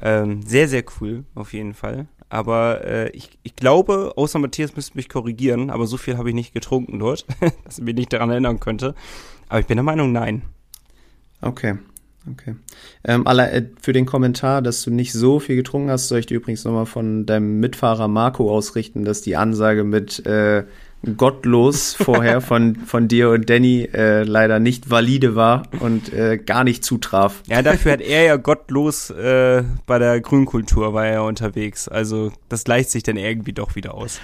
Ähm, 0.00 0.42
sehr, 0.42 0.68
sehr 0.68 0.82
cool, 1.00 1.24
auf 1.34 1.52
jeden 1.52 1.74
Fall. 1.74 2.06
Aber 2.28 2.84
äh, 2.84 3.10
ich, 3.10 3.38
ich 3.42 3.54
glaube, 3.54 4.14
außer 4.16 4.38
Matthias 4.38 4.74
müsste 4.74 4.96
mich 4.96 5.08
korrigieren, 5.08 5.70
aber 5.70 5.86
so 5.86 5.96
viel 5.96 6.18
habe 6.18 6.30
ich 6.30 6.34
nicht 6.34 6.52
getrunken 6.52 6.98
dort, 6.98 7.26
dass 7.64 7.78
ich 7.78 7.84
mich 7.84 7.94
nicht 7.94 8.12
daran 8.12 8.30
erinnern 8.30 8.60
könnte. 8.60 8.94
Aber 9.48 9.60
ich 9.60 9.66
bin 9.66 9.76
der 9.76 9.84
Meinung, 9.84 10.12
nein. 10.12 10.42
Okay. 11.40 11.78
Okay. 12.28 12.56
Ähm, 13.04 13.26
alle, 13.26 13.50
äh, 13.52 13.66
für 13.80 13.92
den 13.92 14.04
Kommentar, 14.04 14.60
dass 14.60 14.82
du 14.82 14.90
nicht 14.90 15.12
so 15.12 15.38
viel 15.38 15.54
getrunken 15.54 15.90
hast, 15.90 16.08
soll 16.08 16.18
ich 16.18 16.26
dir 16.26 16.38
übrigens 16.38 16.64
nochmal 16.64 16.86
von 16.86 17.24
deinem 17.24 17.60
Mitfahrer 17.60 18.08
Marco 18.08 18.50
ausrichten, 18.50 19.04
dass 19.04 19.22
die 19.22 19.36
Ansage 19.36 19.84
mit 19.84 20.26
äh, 20.26 20.64
gottlos 21.16 21.94
vorher 21.94 22.40
von, 22.40 22.76
von 22.76 23.08
dir 23.08 23.30
und 23.30 23.48
Danny 23.48 23.88
äh, 23.92 24.22
leider 24.24 24.58
nicht 24.58 24.90
valide 24.90 25.36
war 25.36 25.64
und 25.80 26.12
äh, 26.12 26.38
gar 26.38 26.64
nicht 26.64 26.84
zutraf. 26.84 27.42
Ja, 27.46 27.62
dafür 27.62 27.92
hat 27.92 28.00
er 28.00 28.24
ja 28.24 28.36
gottlos 28.36 29.10
äh, 29.10 29.62
bei 29.86 29.98
der 29.98 30.20
Grünkultur 30.20 30.94
war 30.94 31.06
er 31.06 31.24
unterwegs. 31.24 31.88
Also 31.88 32.32
das 32.48 32.64
gleicht 32.64 32.90
sich 32.90 33.02
dann 33.02 33.16
irgendwie 33.16 33.52
doch 33.52 33.76
wieder 33.76 33.94
aus. 33.94 34.20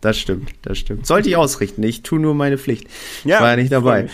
Das 0.00 0.18
stimmt, 0.18 0.50
das 0.62 0.78
stimmt. 0.78 1.06
Sollte 1.06 1.28
ich 1.28 1.36
ausrichten, 1.36 1.82
ich 1.82 2.02
tue 2.02 2.20
nur 2.20 2.34
meine 2.34 2.58
Pflicht. 2.58 2.86
Ja, 3.24 3.40
war 3.40 3.50
ja 3.50 3.56
nicht 3.56 3.72
dabei. 3.72 4.08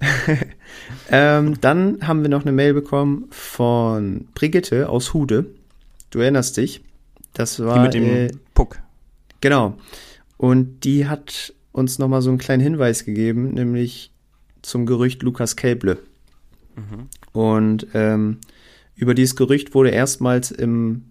ähm, 1.10 1.60
dann 1.60 1.98
haben 2.06 2.22
wir 2.22 2.28
noch 2.28 2.42
eine 2.42 2.52
Mail 2.52 2.74
bekommen 2.74 3.26
von 3.30 4.28
Brigitte 4.34 4.88
aus 4.88 5.14
Hude. 5.14 5.46
Du 6.10 6.20
erinnerst 6.20 6.56
dich? 6.56 6.82
Das 7.32 7.62
war 7.62 7.74
Die 7.74 7.80
mit 7.80 7.94
dem 7.94 8.04
äh, 8.04 8.30
Puck. 8.54 8.78
Genau. 9.40 9.76
Und 10.36 10.84
die 10.84 11.06
hat 11.06 11.54
uns 11.72 11.98
nochmal 11.98 12.22
so 12.22 12.30
einen 12.30 12.38
kleinen 12.38 12.62
Hinweis 12.62 13.04
gegeben, 13.04 13.54
nämlich 13.54 14.12
zum 14.62 14.86
Gerücht 14.86 15.22
Lukas 15.22 15.56
Kelble. 15.56 15.98
Und 17.32 17.86
ähm, 17.94 18.38
über 18.94 19.14
dieses 19.14 19.36
Gerücht 19.36 19.74
wurde 19.74 19.90
erstmals 19.90 20.50
im 20.50 21.04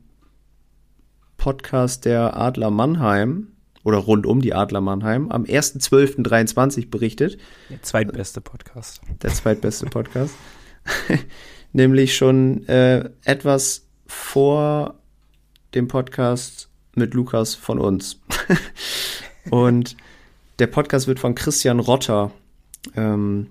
Podcast 1.37 2.05
der 2.05 2.37
Adler 2.37 2.71
Mannheim 2.71 3.47
oder 3.83 3.97
rund 3.97 4.25
um 4.25 4.41
die 4.41 4.53
Adler 4.53 4.81
Mannheim 4.81 5.29
am 5.29 5.43
1.12.23 5.43 6.89
berichtet. 6.89 7.37
Der 7.69 7.81
zweitbeste 7.83 8.41
Podcast. 8.41 9.01
Der 9.21 9.31
zweitbeste 9.31 9.85
Podcast. 9.87 10.35
nämlich 11.73 12.15
schon 12.15 12.67
äh, 12.67 13.09
etwas 13.23 13.87
vor 14.07 14.95
dem 15.73 15.87
Podcast 15.87 16.69
mit 16.95 17.13
Lukas 17.13 17.55
von 17.55 17.79
uns. 17.79 18.19
Und 19.49 19.95
der 20.59 20.67
Podcast 20.67 21.07
wird 21.07 21.19
von 21.19 21.35
Christian 21.35 21.79
Rotter 21.79 22.31
ähm, 22.95 23.47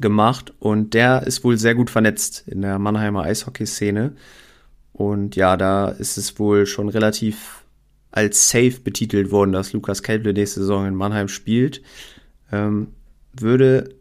gemacht 0.00 0.52
und 0.58 0.94
der 0.94 1.22
ist 1.26 1.44
wohl 1.44 1.56
sehr 1.56 1.74
gut 1.74 1.90
vernetzt 1.90 2.44
in 2.46 2.62
der 2.62 2.78
Mannheimer 2.78 3.22
Eishockeyszene. 3.22 4.12
Und 4.92 5.36
ja, 5.36 5.56
da 5.56 5.88
ist 5.88 6.16
es 6.16 6.38
wohl 6.38 6.66
schon 6.66 6.88
relativ 6.88 7.64
als 8.10 8.48
safe 8.48 8.80
betitelt 8.82 9.30
worden, 9.30 9.52
dass 9.52 9.72
Lukas 9.72 10.02
Kelble 10.02 10.32
nächste 10.32 10.60
Saison 10.60 10.86
in 10.86 10.94
Mannheim 10.94 11.28
spielt. 11.28 11.82
Ähm, 12.52 12.88
würde 13.32 13.94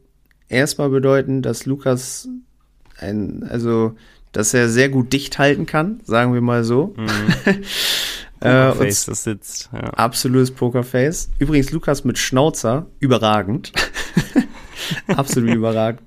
erstmal 0.49 0.89
bedeuten, 0.89 1.41
dass 1.41 1.65
Lukas 1.65 2.27
ein, 2.99 3.43
also, 3.43 3.95
dass 4.31 4.53
er 4.53 4.69
sehr 4.69 4.89
gut 4.89 5.13
dicht 5.13 5.39
halten 5.39 5.65
kann, 5.65 5.99
sagen 6.03 6.34
wir 6.34 6.41
mal 6.41 6.63
so. 6.63 6.95
Äh, 7.45 7.53
und 8.43 8.77
Face, 8.77 9.05
das 9.05 9.23
sitzt. 9.23 9.69
Ja. 9.73 9.79
Absolutes 9.79 10.51
Pokerface. 10.51 11.29
Übrigens 11.39 11.71
Lukas 11.71 12.03
mit 12.03 12.17
Schnauzer, 12.17 12.87
überragend. 12.99 13.71
Absolut 15.07 15.53
überragend. 15.53 16.01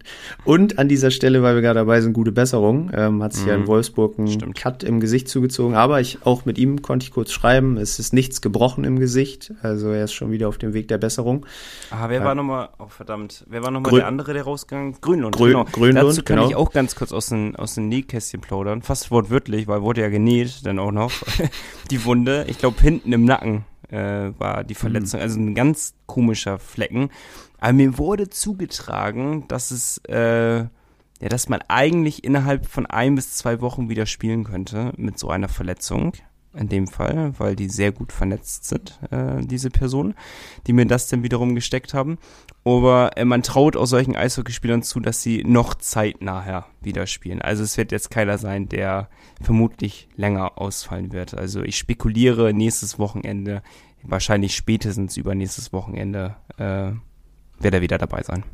Und 0.45 0.79
an 0.79 0.89
dieser 0.89 1.11
Stelle, 1.11 1.43
weil 1.43 1.55
wir 1.55 1.63
gerade 1.63 1.81
dabei 1.81 2.01
sind, 2.01 2.13
gute 2.13 2.33
Besserung. 2.33 2.91
Ähm, 2.95 3.23
hat 3.23 3.33
sich 3.33 3.47
ja 3.47 3.55
in 3.55 3.67
Wolfsburg 3.67 4.19
ein 4.19 4.29
Stimmt. 4.29 4.57
Cut 4.57 4.83
im 4.83 5.01
Gesicht 5.01 5.29
zugezogen. 5.29 5.75
Aber 5.75 6.01
ich 6.01 6.19
auch 6.25 6.45
mit 6.45 6.59
ihm 6.59 6.83
konnte 6.83 7.05
ich 7.05 7.11
kurz 7.11 7.33
schreiben. 7.33 7.77
Es 7.77 7.99
ist 7.99 8.13
nichts 8.13 8.41
gebrochen 8.41 8.85
im 8.85 8.99
Gesicht. 8.99 9.53
Also 9.63 9.91
er 9.91 10.05
ist 10.05 10.13
schon 10.13 10.31
wieder 10.31 10.49
auf 10.49 10.59
dem 10.59 10.75
Weg 10.75 10.89
der 10.89 10.99
Besserung. 10.99 11.47
Ah, 11.91 12.09
wer 12.09 12.25
war 12.25 12.35
nochmal, 12.35 12.69
oh 12.79 12.89
verdammt, 12.89 13.45
wer 13.49 13.63
war 13.63 13.71
nochmal 13.71 13.93
der 13.93 14.07
andere, 14.07 14.33
der 14.33 14.45
rausgegangen? 14.45 14.97
Grünlund, 15.01 15.37
Grün- 15.37 15.53
genau. 15.53 15.65
Grünlund, 15.65 16.09
Dazu 16.09 16.23
kann 16.23 16.37
genau. 16.37 16.49
ich 16.49 16.57
auch 16.57 16.73
ganz 16.73 16.95
kurz 16.95 17.13
aus 17.13 17.27
den, 17.27 17.57
aus 17.57 17.75
den 17.75 17.89
Nähkästchen 17.89 18.41
plaudern. 18.41 18.83
Fast 18.83 19.11
wortwörtlich, 19.11 19.67
weil 19.67 19.83
wurde 19.83 20.01
ja 20.01 20.09
genäht, 20.09 20.65
dann 20.65 20.79
auch 20.79 20.93
noch. 20.93 21.13
Die 21.91 22.05
Wunde, 22.05 22.47
ich 22.49 22.59
glaube 22.59 22.81
hinten 22.81 23.13
im 23.13 23.25
Nacken 23.25 23.65
äh, 23.91 24.31
war 24.39 24.65
die 24.65 24.75
Verletzung, 24.75 25.21
mhm. 25.21 25.25
also 25.25 25.41
ein 25.41 25.55
ganz 25.55 25.95
komischer 26.07 26.59
Flecken. 26.59 27.11
Aber 27.59 27.73
mir 27.73 27.99
wurde 27.99 28.29
zugetragen, 28.29 29.47
dass 29.49 29.71
es, 29.71 29.99
äh, 30.09 30.59
ja, 30.59 31.29
dass 31.29 31.49
man 31.49 31.63
eigentlich 31.69 32.25
innerhalb 32.25 32.67
von 32.67 32.87
ein 32.87 33.15
bis 33.15 33.37
zwei 33.37 33.61
Wochen 33.61 33.89
wieder 33.89 34.07
spielen 34.07 34.45
könnte 34.45 34.93
mit 34.97 35.19
so 35.19 35.31
einer 35.31 35.49
Verletzung 35.49 36.13
in 36.57 36.69
dem 36.69 36.87
Fall, 36.87 37.35
weil 37.39 37.55
die 37.55 37.69
sehr 37.69 37.93
gut 37.93 38.13
vernetzt 38.13 38.65
sind, 38.65 38.99
äh, 39.11 39.45
diese 39.45 39.71
Personen, 39.71 40.15
die 40.67 40.73
mir 40.73 40.87
das 40.87 41.09
dann 41.09 41.23
wiederum 41.23 41.55
gesteckt 41.55 41.95
haben. 41.95 42.19
Aber 42.65 43.17
äh, 43.17 43.25
man 43.25 43.43
traut 43.43 43.77
auch 43.77 43.87
solchen 43.87 44.17
Eishockeyspielern 44.17 44.83
zu, 44.83 45.01
dass 45.01 45.23
sie 45.23 45.45
noch 45.45 45.75
zeitnah 45.75 46.67
wieder 46.81 47.07
spielen. 47.07 47.43
Also 47.43 47.63
es 47.63 47.77
wird 47.77 47.93
jetzt 47.93 48.11
keiner 48.11 48.39
sein, 48.39 48.69
der 48.69 49.09
vermutlich 49.41 50.09
länger 50.17 50.59
ausfallen 50.59 51.13
wird. 51.13 51.35
Also 51.35 51.63
ich 51.63 51.77
spekuliere 51.77 52.53
nächstes 52.55 52.99
Wochenende, 52.99 53.63
wahrscheinlich 54.03 54.57
spätestens 54.57 55.17
übernächstes 55.17 55.73
Wochenende, 55.73 56.37
äh, 56.59 56.93
wird 57.59 57.75
er 57.75 57.81
wieder 57.81 57.99
dabei 57.99 58.23
sein. 58.23 58.45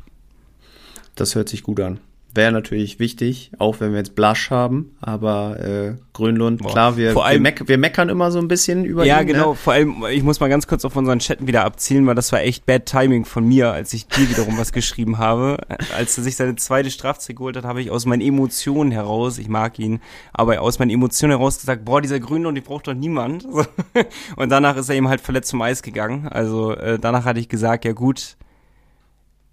Das 1.15 1.35
hört 1.35 1.49
sich 1.49 1.63
gut 1.63 1.79
an 1.79 1.99
wäre 2.35 2.51
natürlich 2.51 2.99
wichtig, 2.99 3.51
auch 3.59 3.79
wenn 3.79 3.91
wir 3.91 3.99
jetzt 3.99 4.15
Blush 4.15 4.49
haben, 4.49 4.95
aber 5.01 5.59
äh, 5.59 5.95
Grönlund, 6.13 6.63
Boah. 6.63 6.71
klar, 6.71 6.97
wir, 6.97 7.11
vor 7.11 7.25
allem, 7.25 7.35
wir, 7.35 7.41
meck 7.41 7.67
wir, 7.67 7.77
meckern 7.77 8.09
immer 8.09 8.31
so 8.31 8.39
ein 8.39 8.47
bisschen 8.47 8.85
über 8.85 9.05
Ja, 9.05 9.21
ihn, 9.21 9.27
genau, 9.27 9.51
ne? 9.51 9.55
vor 9.55 9.73
allem, 9.73 10.03
ich 10.11 10.23
muss 10.23 10.39
mal 10.39 10.49
ganz 10.49 10.65
kurz 10.65 10.83
auf 10.83 10.95
unseren 10.95 11.19
Chatten 11.19 11.45
wieder 11.47 11.63
abzielen, 11.63 12.07
weil 12.07 12.15
das 12.15 12.31
war 12.31 12.41
echt 12.41 12.65
Bad 12.65 12.87
Timing 12.87 13.25
von 13.25 13.47
mir, 13.47 13.71
als 13.71 13.93
ich 13.93 14.07
dir 14.07 14.29
wiederum 14.29 14.57
was 14.57 14.71
geschrieben 14.71 15.19
habe. 15.19 15.57
Als 15.95 16.17
er 16.17 16.23
sich 16.23 16.35
seine 16.35 16.55
zweite 16.55 16.89
Strafzeit 16.89 17.35
geholt 17.35 17.55
hat, 17.55 17.65
habe 17.65 17.81
ich 17.81 17.91
aus 17.91 18.05
meinen 18.05 18.21
Emotionen 18.21 18.91
heraus, 18.91 19.37
ich 19.37 19.47
mag 19.47 19.77
ihn, 19.77 20.01
aber 20.33 20.59
aus 20.61 20.79
meinen 20.79 20.91
Emotionen 20.91 21.37
heraus 21.37 21.59
gesagt, 21.59 21.85
boah, 21.85 22.01
dieser 22.01 22.19
Grönlund, 22.19 22.57
die 22.57 22.61
braucht 22.61 22.87
doch 22.87 22.95
niemand. 22.95 23.45
Und 24.35 24.49
danach 24.49 24.75
ist 24.75 24.89
er 24.89 24.95
eben 24.95 25.07
halt 25.07 25.21
verletzt 25.21 25.49
zum 25.49 25.61
Eis 25.61 25.83
gegangen. 25.83 26.27
Also 26.27 26.75
äh, 26.75 26.97
danach 26.97 27.25
hatte 27.25 27.39
ich 27.39 27.49
gesagt, 27.49 27.85
ja 27.85 27.91
gut, 27.91 28.37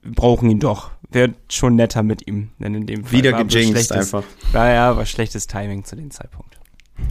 wir 0.02 0.12
brauchen 0.12 0.50
ihn 0.50 0.60
doch 0.60 0.90
wäre 1.12 1.34
schon 1.48 1.76
netter 1.76 2.02
mit 2.02 2.26
ihm. 2.26 2.50
Denn 2.58 2.74
in 2.74 2.86
dem 2.86 3.04
Fall 3.04 3.12
Wieder 3.12 3.44
gejinxt 3.44 3.92
einfach. 3.92 4.24
Ja, 4.52 4.72
ja, 4.72 4.96
war 4.96 5.06
schlechtes 5.06 5.46
Timing 5.46 5.84
zu 5.84 5.96
dem 5.96 6.10
Zeitpunkt. 6.10 6.58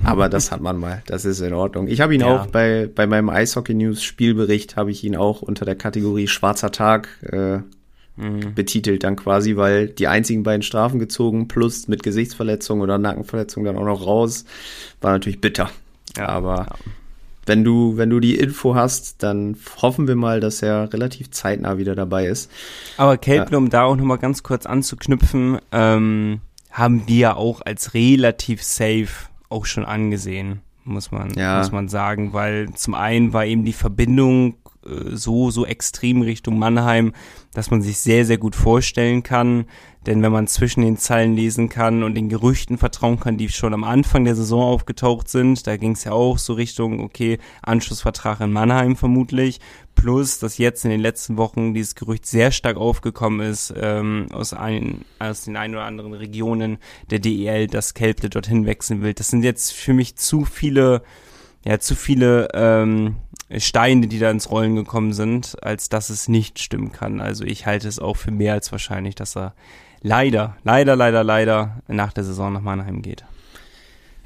Aber 0.04 0.30
das 0.30 0.52
hat 0.52 0.62
man 0.62 0.78
mal, 0.78 1.02
das 1.08 1.26
ist 1.26 1.42
in 1.42 1.54
Ordnung. 1.54 1.88
Ich 1.88 2.00
habe 2.00 2.14
ihn 2.14 2.22
ja. 2.22 2.28
auch 2.28 2.46
bei, 2.48 2.88
bei 2.94 3.08
meinem 3.08 3.30
Eishockey 3.30 3.74
News 3.74 4.04
Spielbericht, 4.04 4.76
habe 4.76 4.92
ich 4.92 5.04
ihn 5.04 5.16
auch 5.16 5.42
unter 5.42 5.66
der 5.66 5.76
Kategorie 5.76 6.28
Schwarzer 6.28 6.72
Tag 6.72 7.10
äh, 7.24 7.58
mhm. 8.16 8.54
betitelt 8.54 9.04
dann 9.04 9.16
quasi, 9.16 9.56
weil 9.56 9.88
die 9.88 10.08
einzigen 10.08 10.44
beiden 10.44 10.62
Strafen 10.62 11.00
gezogen, 11.00 11.48
plus 11.48 11.88
mit 11.88 12.04
Gesichtsverletzung 12.04 12.82
oder 12.82 13.00
Nackenverletzung 13.00 13.64
dann 13.64 13.78
auch 13.78 13.86
noch 13.86 14.06
raus, 14.06 14.46
war 15.02 15.12
natürlich 15.12 15.42
bitter. 15.42 15.72
Ja, 16.16 16.30
Aber 16.30 16.68
ja 16.70 16.76
wenn 17.50 17.64
du, 17.64 17.98
wenn 17.98 18.10
du 18.10 18.20
die 18.20 18.36
Info 18.36 18.76
hast, 18.76 19.24
dann 19.24 19.58
hoffen 19.82 20.08
wir 20.08 20.16
mal, 20.16 20.40
dass 20.40 20.62
er 20.62 20.94
relativ 20.94 21.32
zeitnah 21.32 21.78
wieder 21.78 21.96
dabei 21.96 22.28
ist. 22.28 22.50
Aber 22.96 23.18
Kelple, 23.18 23.54
ja. 23.54 23.58
um 23.58 23.70
da 23.70 23.84
auch 23.84 23.96
nochmal 23.96 24.20
ganz 24.20 24.44
kurz 24.44 24.66
anzuknüpfen, 24.66 25.58
ähm, 25.72 26.42
haben 26.72 27.08
wir 27.08 27.38
auch 27.38 27.62
als 27.62 27.96
relativ 27.96 28.64
safe 28.64 29.28
auch 29.50 29.66
schon 29.66 29.84
angesehen, 29.84 30.62
muss 30.86 31.12
man, 31.12 31.34
ja. 31.34 31.58
muss 31.58 31.72
man 31.72 31.90
sagen, 31.90 32.34
weil 32.34 32.72
zum 32.76 32.94
einen 32.94 33.34
war 33.34 33.46
eben 33.46 33.66
die 33.66 33.74
Verbindung 33.74 34.54
so, 35.16 35.52
so 35.52 35.66
extrem 35.66 36.22
Richtung 36.22 36.60
Mannheim, 36.60 37.14
dass 37.54 37.72
man 37.72 37.82
sich 37.82 38.00
sehr, 38.00 38.26
sehr 38.26 38.38
gut 38.38 38.56
vorstellen 38.56 39.24
kann, 39.24 39.66
denn 40.06 40.22
wenn 40.22 40.32
man 40.32 40.48
zwischen 40.48 40.82
den 40.82 40.98
Zeilen 40.98 41.36
lesen 41.36 41.68
kann 41.68 42.04
und 42.04 42.16
den 42.16 42.30
Gerüchten 42.30 42.78
vertrauen 42.78 43.20
kann, 43.20 43.38
die 43.38 43.50
schon 43.50 43.74
am 43.74 43.84
Anfang 43.84 44.24
der 44.24 44.36
Saison 44.36 44.62
aufgetaucht 44.62 45.28
sind, 45.28 45.68
da 45.68 45.76
ging 45.76 45.92
es 45.92 46.06
ja 46.06 46.14
auch 46.14 46.38
so 46.38 46.54
Richtung, 46.54 47.02
okay, 47.02 47.38
Anschlussvertrag 47.62 48.40
in 48.40 48.52
Mannheim 48.52 48.96
vermutlich, 48.96 49.60
plus, 49.96 50.40
dass 50.40 50.58
jetzt 50.58 50.86
in 50.86 50.92
den 50.92 51.02
letzten 51.02 51.36
Wochen 51.38 51.74
dieses 51.74 51.96
Gerücht 51.96 52.26
sehr 52.26 52.52
stark 52.52 52.78
aufgekommen 52.78 53.42
ist 53.42 53.74
ähm, 53.76 54.28
aus, 54.32 54.54
ein, 54.54 55.04
aus 55.20 55.44
den 55.44 55.58
ein 55.58 55.76
oder 55.76 55.84
anderen 55.84 56.14
Regionen 56.14 56.78
der 57.10 57.20
DEL, 57.20 57.68
dass 57.68 57.94
Kelple 57.94 58.30
dorthin 58.30 58.66
wechseln 58.66 59.02
will. 59.02 59.14
Das 59.14 59.28
sind 59.28 59.44
jetzt 59.44 59.74
für 59.74 59.94
mich 59.94 60.16
zu 60.16 60.46
viele, 60.46 61.04
ja, 61.66 61.80
zu 61.80 61.96
viele 61.96 62.48
ähm, 62.54 63.18
Steine, 63.58 64.08
die 64.08 64.20
da 64.20 64.30
ins 64.30 64.52
Rollen 64.52 64.76
gekommen 64.76 65.14
sind, 65.14 65.58
als 65.64 65.90
dass 65.90 66.10
es 66.10 66.28
nicht 66.28 66.60
stimmen 66.60 66.92
kann. 66.92 67.20
Also 67.20 67.44
ich 67.44 67.66
halte 67.66 67.88
es 67.88 68.00
auch 68.00 68.16
für 68.16 68.32
mehr 68.32 68.54
als 68.54 68.72
wahrscheinlich, 68.72 69.16
dass 69.16 69.36
er 69.36 69.54
leider, 70.02 70.58
leider, 70.64 70.96
leider, 70.96 71.24
leider 71.24 71.82
nach 71.88 72.14
der 72.14 72.24
Saison 72.24 72.54
nach 72.54 72.62
Mannheim 72.62 73.02
geht. 73.02 73.26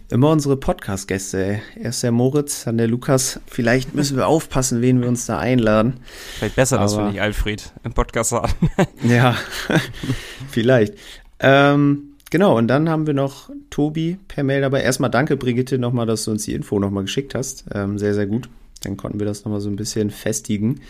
Immer 0.09 0.29
unsere 0.29 0.57
Podcast-Gäste. 0.57 1.61
Erst 1.81 2.03
der 2.03 2.11
Moritz, 2.11 2.65
dann 2.65 2.77
der 2.77 2.87
Lukas. 2.87 3.39
Vielleicht 3.47 3.95
müssen 3.95 4.17
wir 4.17 4.27
aufpassen, 4.27 4.81
wen 4.81 5.01
wir 5.01 5.07
uns 5.07 5.25
da 5.25 5.39
einladen. 5.39 6.01
Vielleicht 6.37 6.55
besser, 6.55 6.77
dass 6.77 6.95
wir 6.95 7.09
nicht 7.09 7.21
Alfred 7.21 7.73
im 7.83 7.93
Podcast 7.93 8.33
haben. 8.33 8.51
ja, 9.03 9.35
vielleicht. 10.51 10.95
Ähm, 11.39 12.15
genau, 12.29 12.57
und 12.57 12.67
dann 12.67 12.89
haben 12.89 13.07
wir 13.07 13.13
noch 13.13 13.49
Tobi 13.69 14.19
per 14.27 14.43
Mail 14.43 14.61
dabei. 14.61 14.81
Erstmal 14.81 15.09
danke, 15.09 15.37
Brigitte, 15.37 15.79
nochmal, 15.79 16.05
dass 16.05 16.25
du 16.25 16.31
uns 16.31 16.43
die 16.43 16.53
Info 16.53 16.77
nochmal 16.77 17.03
geschickt 17.03 17.33
hast. 17.33 17.65
Ähm, 17.73 17.97
sehr, 17.97 18.13
sehr 18.13 18.27
gut. 18.27 18.49
Dann 18.83 18.97
konnten 18.97 19.19
wir 19.19 19.25
das 19.25 19.45
nochmal 19.45 19.61
so 19.61 19.69
ein 19.69 19.75
bisschen 19.75 20.09
festigen. 20.09 20.81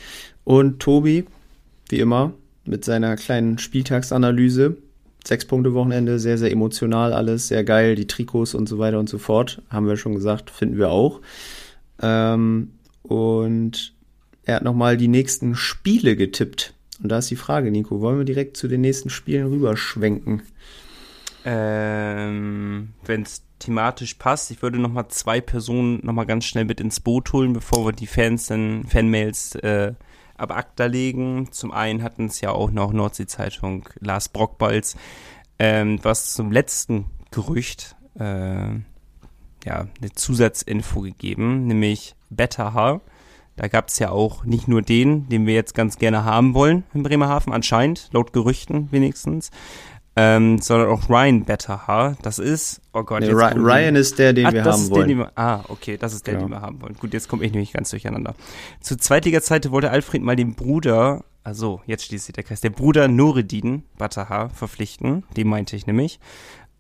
Und 0.44 0.80
Tobi, 0.80 1.26
wie 1.90 2.00
immer, 2.00 2.34
mit 2.66 2.86
seiner 2.86 3.16
kleinen 3.16 3.58
Spieltagsanalyse. 3.58 4.78
Sechs 5.26 5.46
Punkte 5.46 5.74
Wochenende, 5.74 6.20
sehr, 6.20 6.38
sehr 6.38 6.52
emotional 6.52 7.14
alles, 7.14 7.48
sehr 7.48 7.64
geil, 7.64 7.96
die 7.96 8.08
Trikots 8.08 8.56
und 8.56 8.68
so 8.68 8.78
weiter 8.78 9.00
und 9.00 9.08
so 9.08 9.18
fort. 9.18 9.62
Haben 9.70 9.88
wir 9.88 9.96
schon 9.96 10.16
gesagt, 10.16 10.50
finden 10.50 10.78
wir 10.78 10.90
auch. 10.90 11.22
Ähm, 12.02 12.72
und 13.04 13.94
er 14.44 14.58
hat 14.58 14.64
nochmal 14.64 14.98
die 14.98 15.08
nächsten 15.08 15.56
Spiele 15.56 16.16
getippt. 16.16 16.74
Und 17.02 17.10
da 17.10 17.20
ist 17.20 17.32
die 17.32 17.36
Frage, 17.36 17.72
Nico, 17.72 18.02
wollen 18.02 18.18
wir 18.18 18.26
direkt 18.26 18.58
zu 18.58 18.68
den 18.68 18.82
nächsten 18.82 19.10
Spielen 19.10 19.48
rüberschwenken? 19.48 20.42
Ähm, 21.46 22.90
Wenn 23.06 23.22
es 23.24 23.44
thematisch 23.64 24.16
passt, 24.16 24.52
ich 24.52 24.62
würde 24.62 24.80
nochmal 24.80 25.08
zwei 25.08 25.42
Personen 25.42 26.00
nochmal 26.04 26.26
ganz 26.26 26.46
schnell 26.46 26.66
mit 26.66 26.80
ins 26.80 27.00
Boot 27.00 27.34
holen, 27.34 27.54
bevor 27.54 27.86
wir 27.86 27.94
die 27.94 28.08
Fans 28.08 28.48
dann 28.48 28.86
Fanmails 28.86 29.56
äh, 29.56 29.94
ab 30.38 30.52
ACTA 30.52 30.86
legen. 30.86 31.52
Zum 31.52 31.72
einen 31.72 32.04
hatten 32.04 32.26
es 32.26 32.42
ja 32.42 32.52
auch 32.52 32.72
noch 32.72 32.94
Nordsee-Zeitung 32.94 33.88
Lars 34.00 34.30
Brockbalz, 34.30 34.96
ähm, 35.60 36.00
was 36.02 36.34
zum 36.34 36.52
letzten 36.52 37.06
Gerücht 37.32 37.96
äh, 38.20 38.24
ja, 39.66 39.88
eine 40.02 40.12
Zusatzinfo 40.14 41.02
gegeben, 41.02 41.68
nämlich 41.68 42.16
Better 42.30 42.74
H. 42.74 43.02
Da 43.56 43.68
gab 43.68 43.90
es 43.90 44.00
ja 44.00 44.10
auch 44.10 44.46
nicht 44.46 44.68
nur 44.68 44.82
den, 44.82 45.30
den 45.30 45.46
wir 45.46 45.54
jetzt 45.54 45.76
ganz 45.76 45.98
gerne 45.98 46.26
haben 46.26 46.56
wollen 46.56 46.84
in 46.94 47.04
Bremerhaven, 47.04 47.54
anscheinend, 47.54 48.10
laut 48.12 48.34
Gerüchten 48.34 48.92
wenigstens, 48.92 49.52
ähm, 50.16 50.60
sondern 50.60 50.90
auch 50.90 51.10
Ryan 51.10 51.44
Betterhaar. 51.44 52.16
Das 52.22 52.40
ist, 52.40 52.82
oh 52.94 53.04
Gott, 53.04 53.22
nee, 53.22 53.28
jetzt 53.28 53.36
Ryan 53.36 53.96
ist 53.96 54.20
der, 54.20 54.34
den 54.34 54.46
ah, 54.46 54.52
wir 54.52 54.64
haben 54.64 54.90
wollen. 54.90 55.08
Den, 55.08 55.18
wir, 55.20 55.32
ah, 55.36 55.64
okay, 55.70 55.98
das 55.98 56.14
ist 56.14 56.28
der, 56.28 56.36
genau. 56.36 56.48
den 56.48 56.52
wir 56.54 56.62
haben 56.62 56.82
wollen. 56.82 56.96
Gut, 56.96 57.14
jetzt 57.14 57.28
komme 57.28 57.46
ich 57.46 57.52
nämlich 57.52 57.74
ganz 57.74 57.90
durcheinander. 57.90 58.36
Zu 58.80 58.98
Zweitliga-Zeiten 58.98 59.72
wollte 59.72 59.90
Alfred 59.90 60.22
mal 60.22 60.36
den 60.36 60.56
Bruder, 60.56 61.24
also 61.44 61.82
jetzt 61.86 62.06
schließt 62.06 62.26
sich 62.26 62.34
der 62.34 62.44
Kreis, 62.44 62.62
der 62.62 62.70
Bruder 62.70 63.08
Noredin 63.08 63.84
Betterhaar 63.98 64.50
verpflichten. 64.50 65.24
Den 65.36 65.48
meinte 65.48 65.76
ich 65.76 65.88
nämlich. 65.88 66.20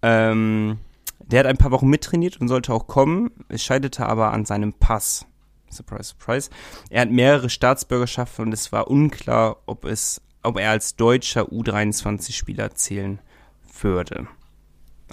Ähm, 0.02 0.78
der 1.20 1.40
hat 1.40 1.48
ein 1.48 1.58
paar 1.58 1.72
Wochen 1.72 1.88
mittrainiert 1.88 2.40
und 2.40 2.48
sollte 2.50 2.74
auch 2.74 2.88
kommen. 2.88 3.32
Es 3.50 3.64
scheiterte 3.64 4.06
aber 4.06 4.32
an 4.32 4.46
seinem 4.46 4.74
Pass. 4.74 5.26
Surprise, 5.70 6.10
surprise. 6.10 6.50
Er 6.92 7.02
hat 7.02 7.10
mehrere 7.10 7.50
Staatsbürgerschaften 7.50 8.46
und 8.46 8.54
es 8.54 8.72
war 8.72 8.90
unklar, 8.90 9.58
ob 9.66 9.86
es 9.86 10.22
ob 10.44 10.60
er 10.60 10.72
als 10.72 10.96
deutscher 10.96 11.44
U23-Spieler 11.44 12.76
zählen 12.76 13.20
würde. 13.82 14.28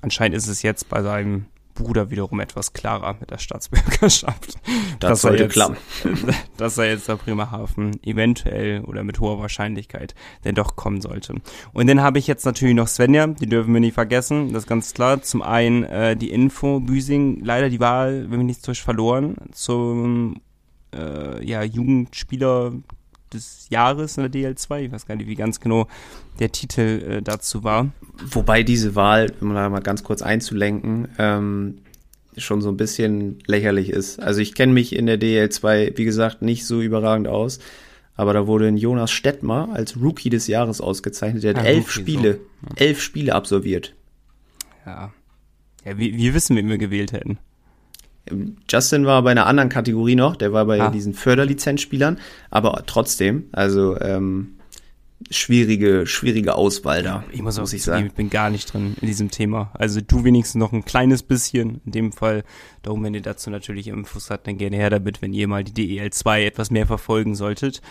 Anscheinend 0.03 0.37
ist 0.37 0.49
es 0.49 0.62
jetzt 0.62 0.89
bei 0.89 1.03
seinem 1.03 1.47
Bruder 1.74 2.11
wiederum 2.11 2.41
etwas 2.41 2.72
klarer 2.72 3.16
mit 3.20 3.31
der 3.31 3.39
Staatsbürgerschaft. 3.39 4.55
Das 5.01 5.22
sollte 5.22 5.45
jetzt, 5.45 5.55
klappen. 5.55 5.78
dass 6.59 6.76
er 6.76 6.91
jetzt 6.91 7.09
nach 7.09 7.16
Bremerhaven 7.18 8.03
eventuell 8.05 8.83
oder 8.83 9.03
mit 9.03 9.18
hoher 9.18 9.39
Wahrscheinlichkeit 9.39 10.14
denn 10.45 10.55
doch 10.55 10.76
kommen 10.76 11.01
sollte. 11.01 11.37
Und 11.72 11.87
dann 11.87 12.03
habe 12.03 12.18
ich 12.18 12.26
jetzt 12.26 12.45
natürlich 12.45 12.74
noch 12.74 12.87
Svenja, 12.87 13.28
die 13.28 13.47
dürfen 13.47 13.72
wir 13.72 13.81
nicht 13.81 13.95
vergessen, 13.95 14.53
das 14.53 14.64
ist 14.64 14.68
ganz 14.68 14.93
klar. 14.93 15.22
Zum 15.22 15.41
einen 15.41 15.85
äh, 15.85 16.16
die 16.16 16.31
Info, 16.31 16.81
Büsing, 16.81 17.41
leider 17.43 17.70
die 17.70 17.81
Wahl, 17.81 18.31
wenn 18.31 18.41
wir 18.41 18.45
nicht 18.45 18.66
durch 18.66 18.83
verloren, 18.83 19.37
zum 19.53 20.43
äh, 20.95 21.43
ja, 21.43 21.62
Jugendspieler 21.62 22.72
des 23.33 23.66
Jahres 23.70 24.16
in 24.16 24.31
der 24.31 24.55
DL2. 24.55 24.83
Ich 24.83 24.93
weiß 24.93 25.07
gar 25.07 25.16
nicht, 25.16 25.28
wie 25.28 25.35
ganz 25.35 25.61
genau 25.61 25.87
der 26.39 26.53
Titel 26.53 26.81
äh, 26.81 27.22
dazu 27.22 27.64
war. 27.64 27.91
Wobei 28.24 28.62
diese 28.62 28.95
Wahl, 28.95 29.33
um 29.41 29.55
da 29.55 29.68
mal 29.68 29.81
ganz 29.81 30.03
kurz 30.05 30.22
einzulenken, 30.22 31.09
ähm, 31.18 31.78
schon 32.37 32.62
so 32.62 32.68
ein 32.68 32.76
bisschen 32.76 33.39
lächerlich 33.47 33.91
ist. 33.91 34.20
Also 34.20 34.41
ich 34.41 34.55
kenne 34.55 34.72
mich 34.72 34.95
in 34.95 35.07
der 35.07 35.20
DL2, 35.20 35.97
wie 35.97 36.05
gesagt, 36.05 36.43
nicht 36.43 36.66
so 36.66 36.81
überragend 36.81 37.28
aus. 37.28 37.59
Aber 38.14 38.35
da 38.35 38.47
wurde 38.47 38.68
ein 38.68 38.76
Jonas 38.76 39.11
Stettmer 39.11 39.70
als 39.72 39.97
Rookie 39.97 40.28
des 40.28 40.47
Jahres 40.47 40.81
ausgezeichnet. 40.81 41.43
Der 41.43 41.55
hat 41.55 41.62
ah, 41.62 41.64
elf 41.64 41.97
Rookie, 41.97 42.12
Spiele, 42.12 42.33
so. 42.35 42.68
ja. 42.68 42.87
elf 42.87 43.01
Spiele 43.01 43.35
absolviert. 43.35 43.95
Ja. 44.85 45.12
Ja, 45.85 45.97
wir, 45.99 46.14
wir 46.14 46.35
wissen, 46.35 46.57
wen 46.57 46.68
wir 46.68 46.78
gewählt 46.78 47.12
hätten. 47.12 47.39
Justin 48.68 49.07
war 49.07 49.22
bei 49.22 49.31
einer 49.33 49.47
anderen 49.47 49.68
Kategorie 49.68 50.14
noch, 50.16 50.37
der 50.37 50.53
war 50.53 50.64
bei 50.64 50.81
Ah. 50.81 50.91
diesen 50.91 51.14
Förderlizenzspielern, 51.14 52.18
aber 52.51 52.83
trotzdem, 52.87 53.45
also 53.53 53.99
ähm, 54.01 54.57
schwierige, 55.31 56.07
schwierige 56.07 56.55
Auswahl 56.55 57.03
da, 57.03 57.24
Ich 57.33 57.43
muss 57.43 57.59
auch 57.59 57.62
muss 57.62 57.72
ich 57.74 57.83
sagen. 57.83 58.07
ich 58.07 58.12
bin 58.14 58.31
gar 58.31 58.49
nicht 58.51 58.72
drin 58.72 58.97
in 59.01 59.07
diesem 59.07 59.31
Thema. 59.31 59.70
Also 59.74 60.01
du 60.01 60.24
wenigstens 60.24 60.59
noch 60.59 60.72
ein 60.72 60.85
kleines 60.85 61.22
bisschen. 61.22 61.81
In 61.85 61.93
dem 61.93 62.12
Fall, 62.12 62.43
darum, 62.83 63.05
wenn 63.05 63.14
ihr 63.14 63.20
dazu 63.20 63.51
natürlich 63.51 63.89
Infos 63.89 64.31
habt, 64.31 64.47
dann 64.47 64.57
gerne 64.57 64.76
her 64.76 64.89
damit, 64.91 65.20
wenn 65.20 65.33
ihr 65.35 65.47
mal 65.47 65.62
die 65.62 65.74
DEL 65.74 66.11
2 66.11 66.45
etwas 66.47 66.70
mehr 66.70 66.87
verfolgen 66.87 67.35
solltet. 67.35 67.83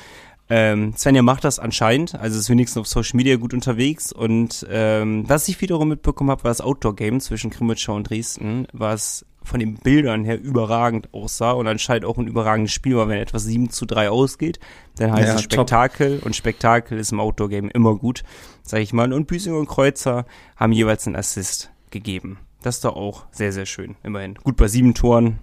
Ähm, 0.51 0.93
Svenja 0.97 1.21
macht 1.21 1.43
das 1.43 1.59
anscheinend, 1.59 2.15
also 2.15 2.39
ist 2.39 2.49
wenigstens 2.49 2.79
auf 2.81 2.87
Social 2.87 3.17
Media 3.17 3.35
gut 3.35 3.53
unterwegs 3.53 4.11
und 4.11 4.65
ähm, 4.71 5.25
was 5.29 5.47
ich 5.47 5.61
wiederum 5.61 5.89
mitbekommen 5.89 6.31
habe, 6.31 6.43
war 6.43 6.49
das 6.49 6.59
Outdoor-Game 6.61 7.19
zwischen 7.19 7.51
Krimitschau 7.51 7.93
und 7.95 8.09
Dresden, 8.09 8.65
was 8.73 9.27
von 9.43 9.59
den 9.59 9.75
Bildern 9.75 10.25
her 10.25 10.39
überragend 10.39 11.13
aussah 11.13 11.51
und 11.51 11.67
anscheinend 11.67 12.05
auch 12.05 12.17
ein 12.17 12.27
überragendes 12.27 12.73
Spiel 12.73 12.95
war, 12.95 13.07
wenn 13.07 13.17
etwas 13.17 13.45
7 13.45 13.69
zu 13.69 13.85
3 13.85 14.09
ausgeht, 14.09 14.59
dann 14.97 15.11
heißt 15.11 15.27
Ja, 15.27 15.35
es 15.35 15.41
top. 15.43 15.53
Spektakel 15.53 16.19
und 16.19 16.35
Spektakel 16.35 16.99
ist 16.99 17.11
im 17.11 17.19
Outdoor-Game 17.19 17.69
immer 17.69 17.95
gut, 17.95 18.23
sag 18.63 18.81
ich 18.81 18.93
mal. 18.93 19.11
Und 19.13 19.27
Büsing 19.27 19.55
und 19.55 19.67
Kreuzer 19.67 20.25
haben 20.55 20.71
jeweils 20.71 21.07
einen 21.07 21.15
Assist 21.15 21.71
gegeben. 21.89 22.39
Das 22.61 22.75
ist 22.75 22.85
doch 22.85 22.95
auch 22.95 23.25
sehr, 23.31 23.53
sehr 23.53 23.65
schön, 23.65 23.95
immerhin. 24.03 24.35
Gut, 24.35 24.57
bei 24.57 24.67
sieben 24.67 24.93
Toren 24.93 25.39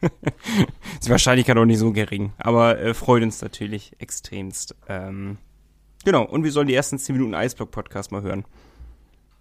ist 0.02 1.06
die 1.06 1.10
Wahrscheinlichkeit 1.10 1.56
auch 1.56 1.64
nicht 1.64 1.78
so 1.78 1.92
gering, 1.92 2.32
aber 2.38 2.78
äh, 2.78 2.94
freut 2.94 3.22
uns 3.22 3.40
natürlich 3.40 3.92
extremst. 3.98 4.76
Ähm, 4.88 5.38
genau, 6.04 6.24
und 6.24 6.44
wir 6.44 6.52
sollen 6.52 6.68
die 6.68 6.74
ersten 6.74 6.98
10 6.98 7.16
Minuten 7.16 7.34
Eisblock-Podcast 7.34 8.12
mal 8.12 8.22
hören. 8.22 8.44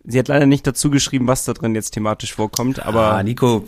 Sie 0.03 0.17
hat 0.17 0.27
leider 0.27 0.45
nicht 0.45 0.65
dazu 0.65 0.89
geschrieben, 0.89 1.27
was 1.27 1.45
da 1.45 1.53
drin 1.53 1.75
jetzt 1.75 1.91
thematisch 1.91 2.33
vorkommt, 2.33 2.85
aber 2.85 3.13
ah, 3.13 3.23
Nico, 3.23 3.65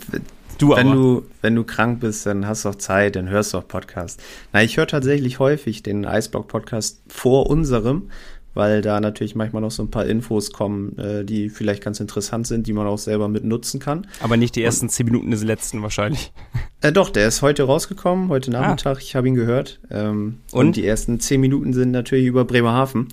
du 0.58 0.70
wenn 0.70 0.88
aber. 0.88 0.96
du, 0.96 1.26
wenn 1.42 1.54
du 1.54 1.64
krank 1.64 2.00
bist, 2.00 2.26
dann 2.26 2.46
hast 2.46 2.64
du 2.64 2.70
auch 2.70 2.74
Zeit, 2.74 3.16
dann 3.16 3.28
hörst 3.28 3.54
du 3.54 3.58
auch 3.58 3.68
Podcast. 3.68 4.20
Na, 4.52 4.62
ich 4.62 4.76
höre 4.76 4.86
tatsächlich 4.86 5.38
häufig 5.38 5.82
den 5.82 6.04
Eisblock-Podcast 6.04 7.02
vor 7.08 7.48
unserem, 7.48 8.10
weil 8.54 8.82
da 8.82 9.00
natürlich 9.00 9.34
manchmal 9.34 9.62
noch 9.62 9.70
so 9.70 9.82
ein 9.82 9.90
paar 9.90 10.06
Infos 10.06 10.52
kommen, 10.52 10.96
äh, 10.98 11.24
die 11.24 11.50
vielleicht 11.50 11.82
ganz 11.82 12.00
interessant 12.00 12.46
sind, 12.46 12.66
die 12.66 12.72
man 12.72 12.86
auch 12.86 12.98
selber 12.98 13.28
mit 13.28 13.44
nutzen 13.44 13.80
kann. 13.80 14.06
aber 14.20 14.36
nicht 14.36 14.56
die 14.56 14.62
ersten 14.62 14.88
10 14.88 15.06
Minuten 15.06 15.30
des 15.30 15.42
letzten 15.42 15.82
wahrscheinlich. 15.82 16.32
Äh, 16.80 16.92
doch, 16.92 17.08
der 17.08 17.26
ist 17.26 17.40
heute 17.40 17.62
rausgekommen, 17.62 18.28
heute 18.28 18.50
Nachmittag. 18.50 18.98
Ich 19.00 19.16
habe 19.16 19.26
ihn 19.26 19.34
gehört. 19.34 19.80
Ähm, 19.90 20.40
und? 20.52 20.52
Ah. 20.52 20.58
Und? 20.58 20.76
die 20.76 20.86
ersten 20.86 21.18
zehn 21.18 21.40
Minuten 21.40 21.72
sind 21.72 21.92
natürlich 21.92 22.26
über 22.26 22.44
Bremerhaven, 22.44 23.08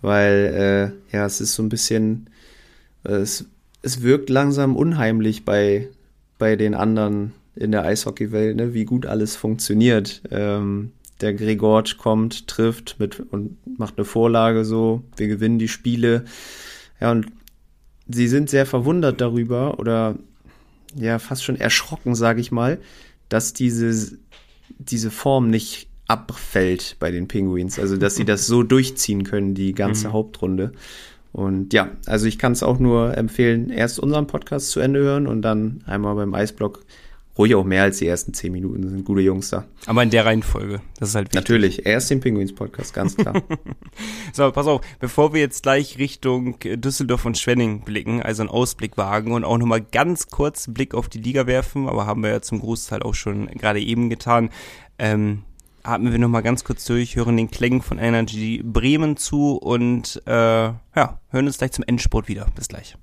weil 0.00 0.94
äh, 1.12 1.14
ja, 1.14 1.26
es 1.26 1.42
ist 1.42 1.56
so 1.56 1.62
ein 1.62 1.68
bisschen, 1.68 2.30
es, 3.06 3.46
es 3.82 4.02
wirkt 4.02 4.30
langsam 4.30 4.76
unheimlich 4.76 5.44
bei 5.44 5.88
bei 6.38 6.56
den 6.56 6.74
anderen 6.74 7.32
in 7.54 7.72
der 7.72 7.84
Eishockeywelt, 7.84 8.56
ne, 8.56 8.74
wie 8.74 8.84
gut 8.84 9.06
alles 9.06 9.36
funktioniert. 9.36 10.22
Ähm, 10.30 10.92
der 11.20 11.32
Gregorc 11.32 11.96
kommt, 11.96 12.46
trifft 12.46 12.96
mit 12.98 13.20
und 13.30 13.56
macht 13.78 13.94
eine 13.96 14.04
Vorlage 14.04 14.64
so. 14.64 15.02
Wir 15.16 15.28
gewinnen 15.28 15.58
die 15.58 15.68
Spiele. 15.68 16.26
Ja, 17.00 17.10
und 17.10 17.26
sie 18.06 18.28
sind 18.28 18.50
sehr 18.50 18.66
verwundert 18.66 19.20
darüber 19.20 19.78
oder 19.78 20.16
ja, 20.94 21.18
fast 21.18 21.44
schon 21.44 21.56
erschrocken, 21.56 22.14
sage 22.14 22.40
ich 22.40 22.52
mal, 22.52 22.78
dass 23.30 23.54
diese, 23.54 24.18
diese 24.78 25.10
Form 25.10 25.48
nicht 25.48 25.88
abfällt 26.06 26.96
bei 27.00 27.10
den 27.10 27.28
Penguins. 27.28 27.78
Also, 27.78 27.96
dass 27.96 28.14
sie 28.14 28.24
das 28.24 28.46
so 28.46 28.62
durchziehen 28.62 29.24
können, 29.24 29.54
die 29.54 29.72
ganze 29.72 30.12
Hauptrunde. 30.12 30.72
Und 31.36 31.74
ja, 31.74 31.90
also 32.06 32.24
ich 32.24 32.38
kann 32.38 32.52
es 32.52 32.62
auch 32.62 32.78
nur 32.78 33.14
empfehlen, 33.14 33.68
erst 33.68 33.98
unseren 33.98 34.26
Podcast 34.26 34.70
zu 34.70 34.80
Ende 34.80 35.00
hören 35.00 35.26
und 35.26 35.42
dann 35.42 35.84
einmal 35.84 36.14
beim 36.14 36.32
Eisblock. 36.32 36.80
Ruhig 37.36 37.54
auch 37.54 37.64
mehr 37.64 37.82
als 37.82 37.98
die 37.98 38.06
ersten 38.06 38.32
zehn 38.32 38.52
Minuten, 38.52 38.88
sind 38.88 39.04
gute 39.04 39.20
Jungs 39.20 39.50
da. 39.50 39.66
Aber 39.84 40.02
in 40.02 40.08
der 40.08 40.24
Reihenfolge. 40.24 40.80
Das 40.98 41.10
ist 41.10 41.14
halt 41.14 41.26
wichtig. 41.26 41.38
Natürlich, 41.38 41.84
erst 41.84 42.08
den 42.08 42.20
Penguins-Podcast, 42.20 42.94
ganz 42.94 43.16
klar. 43.16 43.42
So, 44.32 44.50
pass 44.50 44.66
auf, 44.66 44.80
bevor 44.98 45.34
wir 45.34 45.40
jetzt 45.42 45.62
gleich 45.62 45.98
Richtung 45.98 46.58
Düsseldorf 46.58 47.26
und 47.26 47.36
Schwenning 47.36 47.82
blicken, 47.82 48.22
also 48.22 48.40
einen 48.40 48.48
Ausblick 48.48 48.96
wagen 48.96 49.32
und 49.32 49.44
auch 49.44 49.58
nochmal 49.58 49.82
ganz 49.82 50.28
kurz 50.28 50.66
einen 50.66 50.72
Blick 50.74 50.94
auf 50.94 51.10
die 51.10 51.20
Liga 51.20 51.46
werfen, 51.46 51.86
aber 51.86 52.06
haben 52.06 52.22
wir 52.22 52.30
ja 52.30 52.40
zum 52.40 52.60
Großteil 52.60 53.02
auch 53.02 53.14
schon 53.14 53.48
gerade 53.48 53.80
eben 53.80 54.08
getan, 54.08 54.48
ähm, 54.98 55.42
atmen 55.86 56.12
wir 56.12 56.18
nochmal 56.18 56.42
ganz 56.42 56.64
kurz 56.64 56.84
durch, 56.84 57.16
hören 57.16 57.36
den 57.36 57.50
Klängen 57.50 57.82
von 57.82 57.98
Energy 57.98 58.62
Bremen 58.64 59.16
zu 59.16 59.56
und 59.56 60.22
äh, 60.26 60.30
ja, 60.32 61.20
hören 61.30 61.46
uns 61.46 61.58
gleich 61.58 61.72
zum 61.72 61.84
Endsport 61.86 62.28
wieder. 62.28 62.46
Bis 62.54 62.68
gleich. 62.68 62.96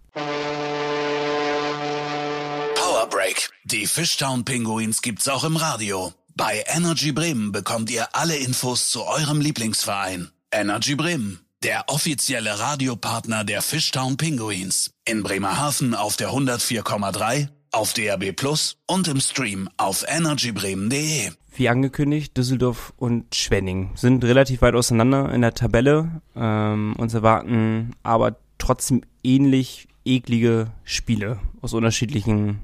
Power 2.75 3.07
Break. 3.09 3.49
Die 3.63 3.87
Fishtown 3.87 4.45
Pinguins 4.45 5.01
gibt's 5.01 5.27
auch 5.27 5.43
im 5.43 5.55
Radio. 5.55 6.13
Bei 6.35 6.63
Energy 6.67 7.11
Bremen 7.11 7.51
bekommt 7.51 7.91
ihr 7.91 8.07
alle 8.15 8.35
Infos 8.35 8.89
zu 8.89 9.03
eurem 9.03 9.39
Lieblingsverein. 9.39 10.31
Energy 10.51 10.95
Bremen, 10.95 11.39
der 11.63 11.89
offizielle 11.89 12.59
Radiopartner 12.59 13.43
der 13.43 13.61
Fishtown 13.61 14.17
Pinguins. 14.17 14.91
In 15.05 15.23
Bremerhaven 15.23 15.93
auf 15.95 16.17
der 16.17 16.29
104,3, 16.29 17.49
auf 17.71 17.93
DAB 17.93 18.31
Plus 18.33 18.77
und 18.87 19.07
im 19.07 19.19
Stream 19.19 19.69
auf 19.77 20.03
energybremen.de. 20.07 21.31
Wie 21.55 21.69
angekündigt, 21.69 22.35
Düsseldorf 22.35 22.93
und 22.97 23.35
Schwenning 23.35 23.91
sind 23.95 24.23
relativ 24.23 24.63
weit 24.63 24.73
auseinander 24.73 25.31
in 25.31 25.41
der 25.41 25.53
Tabelle. 25.53 26.21
Ähm, 26.35 26.95
uns 26.97 27.13
erwarten 27.13 27.91
aber 28.01 28.37
trotzdem 28.57 29.01
ähnlich 29.23 29.87
eklige 30.03 30.71
Spiele 30.83 31.39
aus 31.61 31.73
unterschiedlichen 31.73 32.59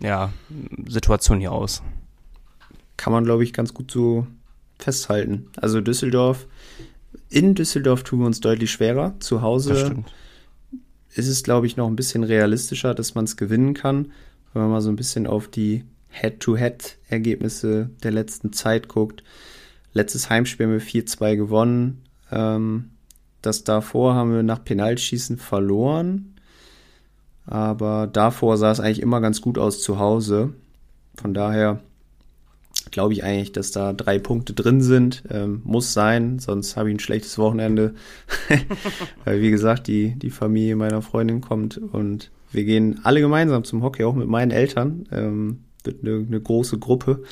ja, 0.00 0.32
Situationen 0.86 1.40
hier 1.40 1.52
aus. 1.52 1.82
Kann 2.96 3.12
man, 3.12 3.24
glaube 3.24 3.44
ich, 3.44 3.52
ganz 3.52 3.74
gut 3.74 3.92
so 3.92 4.26
festhalten. 4.78 5.46
Also 5.56 5.80
Düsseldorf, 5.80 6.48
in 7.28 7.54
Düsseldorf 7.54 8.02
tun 8.02 8.20
wir 8.20 8.26
uns 8.26 8.40
deutlich 8.40 8.72
schwerer. 8.72 9.14
Zu 9.20 9.40
Hause 9.42 10.02
ist 11.14 11.28
es, 11.28 11.42
glaube 11.44 11.66
ich, 11.66 11.76
noch 11.76 11.86
ein 11.86 11.96
bisschen 11.96 12.24
realistischer, 12.24 12.94
dass 12.94 13.14
man 13.14 13.24
es 13.24 13.36
gewinnen 13.36 13.74
kann. 13.74 14.12
Wenn 14.52 14.62
man 14.62 14.70
mal 14.72 14.80
so 14.80 14.90
ein 14.90 14.96
bisschen 14.96 15.28
auf 15.28 15.46
die 15.46 15.84
Head-to-Head-Ergebnisse 16.10 17.90
der 18.02 18.10
letzten 18.10 18.52
Zeit 18.52 18.88
guckt. 18.88 19.22
Letztes 19.92 20.30
Heimspiel 20.30 20.66
haben 20.66 20.72
wir 20.72 20.82
4-2 20.82 21.36
gewonnen. 21.36 22.02
Ähm, 22.30 22.90
das 23.42 23.64
davor 23.64 24.14
haben 24.14 24.32
wir 24.32 24.42
nach 24.42 24.64
Penaltschießen 24.64 25.38
verloren. 25.38 26.34
Aber 27.46 28.06
davor 28.06 28.56
sah 28.56 28.70
es 28.70 28.80
eigentlich 28.80 29.02
immer 29.02 29.20
ganz 29.20 29.40
gut 29.40 29.58
aus 29.58 29.82
zu 29.82 29.98
Hause. 29.98 30.52
Von 31.16 31.34
daher 31.34 31.80
glaube 32.90 33.12
ich 33.12 33.24
eigentlich, 33.24 33.52
dass 33.52 33.72
da 33.72 33.92
drei 33.92 34.18
Punkte 34.18 34.52
drin 34.52 34.80
sind. 34.80 35.24
Ähm, 35.30 35.62
muss 35.64 35.92
sein, 35.92 36.38
sonst 36.38 36.76
habe 36.76 36.90
ich 36.90 36.96
ein 36.96 37.00
schlechtes 37.00 37.38
Wochenende. 37.38 37.94
Weil, 39.24 39.40
wie 39.40 39.50
gesagt, 39.50 39.86
die, 39.86 40.14
die 40.16 40.30
Familie 40.30 40.76
meiner 40.76 41.02
Freundin 41.02 41.40
kommt 41.40 41.78
und 41.78 42.30
wir 42.52 42.64
gehen 42.64 43.00
alle 43.04 43.20
gemeinsam 43.20 43.64
zum 43.64 43.82
Hockey, 43.82 44.04
auch 44.04 44.14
mit 44.14 44.28
meinen 44.28 44.50
Eltern. 44.50 45.08
Ähm, 45.12 45.60
eine, 45.86 46.24
eine 46.26 46.40
große 46.40 46.78
Gruppe. 46.78 47.22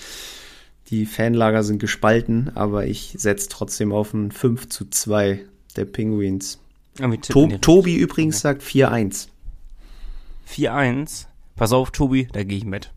Die 0.91 1.05
Fanlager 1.07 1.63
sind 1.63 1.79
gespalten, 1.79 2.51
aber 2.55 2.87
ich 2.87 3.15
setze 3.19 3.49
trotzdem 3.51 3.93
auf 3.93 4.15
ein 4.15 4.31
5 4.31 4.69
zu 4.69 4.89
2 4.89 5.41
der 5.77 5.85
Penguins. 5.85 6.59
Ja, 6.99 7.09
tippen 7.11 7.51
To. 7.51 7.59
Tobi 7.59 7.97
übrigens 7.97 8.41
sagt 8.41 8.63
4-1. 8.63 9.29
4-1. 10.51 11.27
Pass 11.57 11.73
auf, 11.73 11.91
Tobi, 11.91 12.29
da 12.33 12.43
gehe 12.45 12.59
ich 12.59 12.65
mit. 12.65 12.91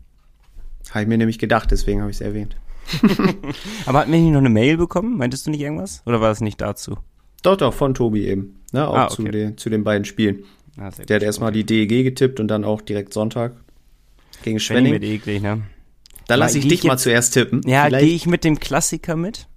Habe 0.90 1.02
ich 1.02 1.08
mir 1.08 1.18
nämlich 1.18 1.38
gedacht, 1.38 1.70
deswegen 1.70 2.00
habe 2.00 2.10
ich 2.10 2.16
es 2.16 2.20
erwähnt. 2.20 2.56
Aber 3.86 4.00
hatten 4.00 4.12
wir 4.12 4.18
nicht 4.18 4.32
noch 4.32 4.38
eine 4.40 4.48
Mail 4.50 4.76
bekommen? 4.76 5.16
Meintest 5.16 5.46
du 5.46 5.50
nicht 5.50 5.60
irgendwas? 5.60 6.02
Oder 6.06 6.20
war 6.20 6.28
das 6.28 6.40
nicht 6.40 6.60
dazu? 6.60 6.96
Doch, 7.42 7.56
doch, 7.56 7.72
von 7.74 7.94
Tobi 7.94 8.26
eben. 8.26 8.56
Ne, 8.72 8.86
auch 8.88 8.94
Ah, 8.96 9.08
zu, 9.08 9.22
okay. 9.22 9.30
den, 9.32 9.58
zu 9.58 9.68
den 9.70 9.84
beiden 9.84 10.04
Spielen. 10.04 10.44
Ah, 10.78 10.90
Der 10.90 11.16
hat 11.16 11.22
erstmal 11.22 11.52
die 11.52 11.64
DEG 11.64 12.02
getippt 12.04 12.40
und 12.40 12.48
dann 12.48 12.64
auch 12.64 12.80
direkt 12.80 13.12
Sonntag 13.12 13.52
gegen 14.42 14.60
Schwenning 14.60 14.92
Schwenning. 14.94 15.00
wird 15.02 15.22
eklig, 15.22 15.42
ne? 15.42 15.62
Da 16.28 16.36
lasse 16.36 16.58
ich 16.58 16.64
Geh 16.68 16.74
ich 16.74 16.80
dich 16.80 16.88
mal 16.88 16.94
jetzt- 16.94 17.02
zuerst 17.02 17.34
tippen. 17.34 17.62
Ja, 17.66 17.88
gehe 17.88 18.00
ich 18.14 18.26
mit 18.26 18.44
dem 18.44 18.58
Klassiker 18.60 19.16
mit. 19.16 19.48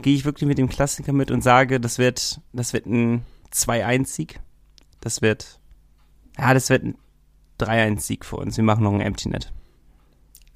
Gehe 0.00 0.14
ich 0.14 0.24
wirklich 0.24 0.48
mit 0.48 0.58
dem 0.58 0.68
Klassiker 0.68 1.12
mit 1.12 1.30
und 1.30 1.42
sage, 1.42 1.78
das 1.78 1.98
wird, 1.98 2.40
das 2.52 2.72
wird 2.72 2.86
ein 2.86 3.22
2-1-Sieg. 3.52 4.40
Das 5.00 5.20
wird, 5.22 5.60
ja, 6.38 6.54
das 6.54 6.70
wird 6.70 6.84
ein 6.84 6.96
3-1-Sieg 7.58 8.24
für 8.24 8.36
uns. 8.36 8.56
Wir 8.56 8.64
machen 8.64 8.84
noch 8.84 8.92
ein 8.94 9.00
Empty 9.00 9.28
Net. 9.28 9.52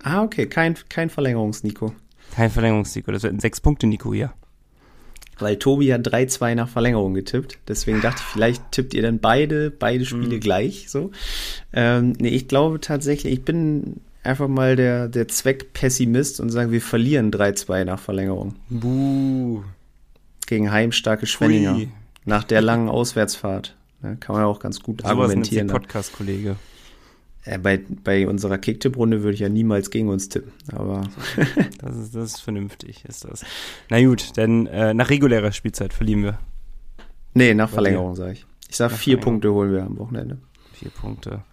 Ah, 0.03 0.23
okay, 0.23 0.47
kein, 0.47 0.75
kein 0.89 1.11
Verlängerungs-Nico. 1.11 1.93
Kein 2.35 2.51
Verlängerungssieg. 2.51 3.05
Das 3.07 3.23
wird 3.23 3.35
ein 3.35 3.41
6-Punkte-Nico 3.41 4.13
hier. 4.13 4.33
Weil 5.39 5.57
Tobi 5.57 5.93
hat 5.93 6.07
3-2 6.07 6.55
nach 6.55 6.69
Verlängerung 6.69 7.13
getippt. 7.15 7.59
Deswegen 7.69 8.01
dachte 8.01 8.21
ich, 8.25 8.33
vielleicht 8.33 8.73
tippt 8.73 8.95
ihr 8.95 9.03
dann 9.03 9.19
beide, 9.19 9.71
beide 9.71 10.01
Mhm. 10.01 10.07
Spiele 10.07 10.39
gleich. 10.41 10.89
So. 10.89 11.11
Ähm, 11.73 12.15
nee, 12.19 12.29
ich 12.31 12.49
glaube 12.49 12.81
tatsächlich, 12.81 13.33
ich 13.35 13.45
bin 13.45 14.01
einfach 14.23 14.49
mal 14.49 14.77
der, 14.77 15.09
der 15.09 15.29
Zweckpessimist 15.29 16.41
und 16.41 16.51
sage, 16.51 16.73
wir 16.73 16.81
verlieren 16.81 17.31
3-2 17.31 17.85
nach 17.85 17.99
Verlängerung. 18.01 18.55
Buh. 18.71 19.63
Gegen 20.47 20.71
heimstarke 20.71 21.27
Schwenninger. 21.27 21.75
Hui. 21.75 21.89
Nach 22.25 22.45
der 22.45 22.61
langen 22.63 22.89
Auswärtsfahrt. 22.89 23.77
Da 24.03 24.15
kann 24.15 24.35
man 24.35 24.43
ja 24.45 24.49
auch 24.49 24.59
ganz 24.61 24.81
gut 24.81 25.01
sich 25.03 25.11
argumentieren. 25.11 25.69
dann. 25.69 25.81
Podcast-Kollege. 25.81 26.57
Äh, 27.47 27.59
bei, 27.59 27.81
bei 28.03 28.29
unserer 28.29 28.59
Kicktipp-Runde 28.59 29.23
würde 29.23 29.35
ich 29.35 29.41
ja 29.41 29.49
niemals 29.49 29.91
gegen 29.91 30.09
uns 30.09 30.29
tippen, 30.29 30.53
aber. 30.73 31.09
das, 31.79 31.97
ist, 31.97 32.15
das 32.15 32.25
ist 32.35 32.41
vernünftig, 32.41 33.05
ist 33.07 33.25
das. 33.25 33.45
Na 33.89 34.05
gut, 34.05 34.37
denn 34.37 34.67
äh, 34.67 34.93
nach 34.93 35.11
regulärer 35.11 35.53
Spielzeit 35.53 35.95
verlieren 35.95 36.25
wir. 36.25 36.39
Nee, 37.35 37.55
nach 37.55 37.71
Verlängerung, 37.71 38.17
sage 38.17 38.33
ich. 38.33 38.47
Ich 38.69 38.77
sag, 38.77 38.91
vier 38.91 39.19
Punkte 39.19 39.53
holen 39.53 39.73
wir 39.73 39.85
am 39.85 39.97
Wochenende. 39.99 40.39
Vier 40.73 40.91
Punkte. 40.91 41.45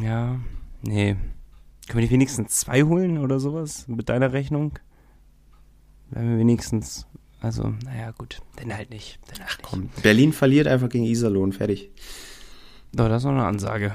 Ja, 0.00 0.40
nee. 0.82 1.16
Können 1.86 2.00
wir 2.00 2.06
die 2.06 2.12
wenigstens 2.12 2.56
zwei 2.56 2.82
holen 2.82 3.18
oder 3.18 3.38
sowas 3.38 3.86
mit 3.88 4.08
deiner 4.08 4.32
Rechnung? 4.32 4.78
Wenn 6.10 6.30
wir 6.30 6.38
wenigstens, 6.38 7.06
also, 7.40 7.74
naja, 7.84 8.12
gut, 8.12 8.40
dann 8.56 8.74
halt 8.74 8.90
nicht. 8.90 9.18
Dann 9.26 9.40
halt 9.40 9.50
Ach 9.50 9.58
komm, 9.62 9.90
Berlin 10.02 10.32
verliert 10.32 10.66
einfach 10.66 10.88
gegen 10.88 11.04
Iserlohn, 11.04 11.52
fertig. 11.52 11.90
Doch, 12.92 13.08
das 13.08 13.22
ist 13.22 13.26
noch 13.26 13.32
eine 13.32 13.44
Ansage. 13.44 13.94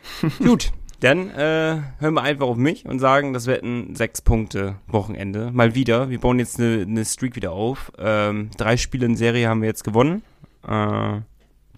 gut, 0.38 0.72
dann 1.00 1.30
äh, 1.30 1.80
hören 1.98 2.14
wir 2.14 2.22
einfach 2.22 2.46
auf 2.46 2.56
mich 2.56 2.84
und 2.84 2.98
sagen, 2.98 3.32
das 3.32 3.46
werden 3.46 3.94
sechs 3.94 4.20
Punkte 4.20 4.76
Wochenende. 4.88 5.50
Mal 5.52 5.74
wieder. 5.74 6.10
Wir 6.10 6.18
bauen 6.18 6.38
jetzt 6.38 6.58
eine, 6.58 6.82
eine 6.82 7.04
Streak 7.04 7.36
wieder 7.36 7.52
auf. 7.52 7.92
Ähm, 7.98 8.50
drei 8.56 8.76
Spiele 8.76 9.06
in 9.06 9.16
Serie 9.16 9.48
haben 9.48 9.60
wir 9.62 9.68
jetzt 9.68 9.84
gewonnen. 9.84 10.22
Äh, 10.66 11.20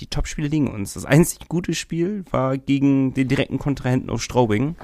die 0.01 0.07
Top-Spiele 0.07 0.49
liegen 0.49 0.69
uns. 0.69 0.95
Das 0.95 1.05
einzig 1.05 1.49
gute 1.49 1.75
Spiel 1.75 2.25
war 2.31 2.57
gegen 2.57 3.13
den 3.13 3.29
direkten 3.29 3.59
Kontrahenten 3.59 4.09
aus 4.09 4.23
Straubing. 4.23 4.77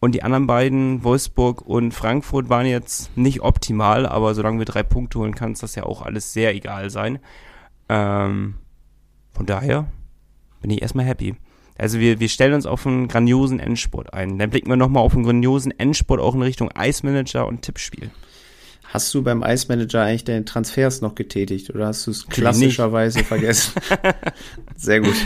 Und 0.00 0.14
die 0.14 0.22
anderen 0.22 0.46
beiden, 0.46 1.04
Wolfsburg 1.04 1.62
und 1.62 1.92
Frankfurt, 1.92 2.48
waren 2.48 2.66
jetzt 2.66 3.16
nicht 3.16 3.42
optimal, 3.42 4.06
aber 4.06 4.34
solange 4.34 4.58
wir 4.58 4.66
drei 4.66 4.82
Punkte 4.82 5.18
holen, 5.18 5.34
kann 5.34 5.52
es 5.52 5.60
das 5.60 5.74
ja 5.74 5.84
auch 5.84 6.02
alles 6.02 6.32
sehr 6.32 6.54
egal 6.54 6.90
sein. 6.90 7.18
Ähm, 7.88 8.54
von 9.32 9.46
daher 9.46 9.86
bin 10.60 10.70
ich 10.70 10.82
erstmal 10.82 11.06
happy. 11.06 11.36
Also 11.76 11.98
wir, 11.98 12.20
wir 12.20 12.28
stellen 12.28 12.54
uns 12.54 12.66
auf 12.66 12.86
einen 12.86 13.08
grandiosen 13.08 13.58
Endsport 13.58 14.14
ein. 14.14 14.38
Dann 14.38 14.50
blicken 14.50 14.68
wir 14.68 14.76
nochmal 14.76 15.02
auf 15.02 15.14
einen 15.14 15.24
grandiosen 15.24 15.72
Endsport 15.78 16.20
auch 16.20 16.34
in 16.34 16.42
Richtung 16.42 16.70
Eismanager 16.70 17.46
und 17.46 17.62
Tippspiel. 17.62 18.10
Hast 18.84 19.12
du 19.12 19.22
beim 19.22 19.42
Ice 19.42 19.66
Manager 19.68 20.02
eigentlich 20.02 20.22
deine 20.22 20.44
Transfers 20.44 21.00
noch 21.00 21.16
getätigt 21.16 21.74
oder 21.74 21.88
hast 21.88 22.06
du 22.06 22.12
es 22.12 22.28
klassischerweise 22.28 23.24
vergessen? 23.24 23.72
Sehr 24.76 25.00
gut. 25.00 25.16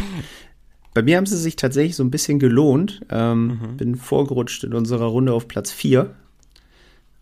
Bei 0.94 1.02
mir 1.02 1.18
haben 1.18 1.26
sie 1.26 1.36
sich 1.36 1.56
tatsächlich 1.56 1.94
so 1.94 2.02
ein 2.02 2.10
bisschen 2.10 2.38
gelohnt. 2.38 3.02
Ähm, 3.10 3.46
mhm. 3.46 3.76
Bin 3.76 3.94
vorgerutscht 3.96 4.64
in 4.64 4.72
unserer 4.72 5.04
Runde 5.04 5.34
auf 5.34 5.48
Platz 5.48 5.70
4. 5.70 6.14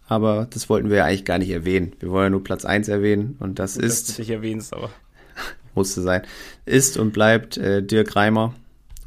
Aber 0.07 0.47
das 0.49 0.69
wollten 0.71 0.89
wir 0.89 0.99
ja 0.99 1.05
eigentlich 1.05 1.25
gar 1.25 1.39
nicht 1.39 1.51
erwähnen. 1.51 1.93
Wir 1.99 2.11
wollen 2.11 2.27
ja 2.27 2.31
nur 2.31 2.45
Platz 2.45 2.65
1 2.65 2.87
erwähnen 2.87 3.37
und 3.41 3.59
das 3.59 3.77
und 3.77 3.85
ist. 3.85 4.09
Dass 4.09 4.17
du 4.17 4.23
dich 4.23 4.31
erwähnst, 4.31 4.73
aber. 4.73 4.91
musste 5.75 6.01
sein. 6.01 6.23
Ist 6.65 6.97
und 6.97 7.13
bleibt 7.13 7.57
äh, 7.57 7.83
Dirk 7.83 8.15
Reimer. 8.15 8.55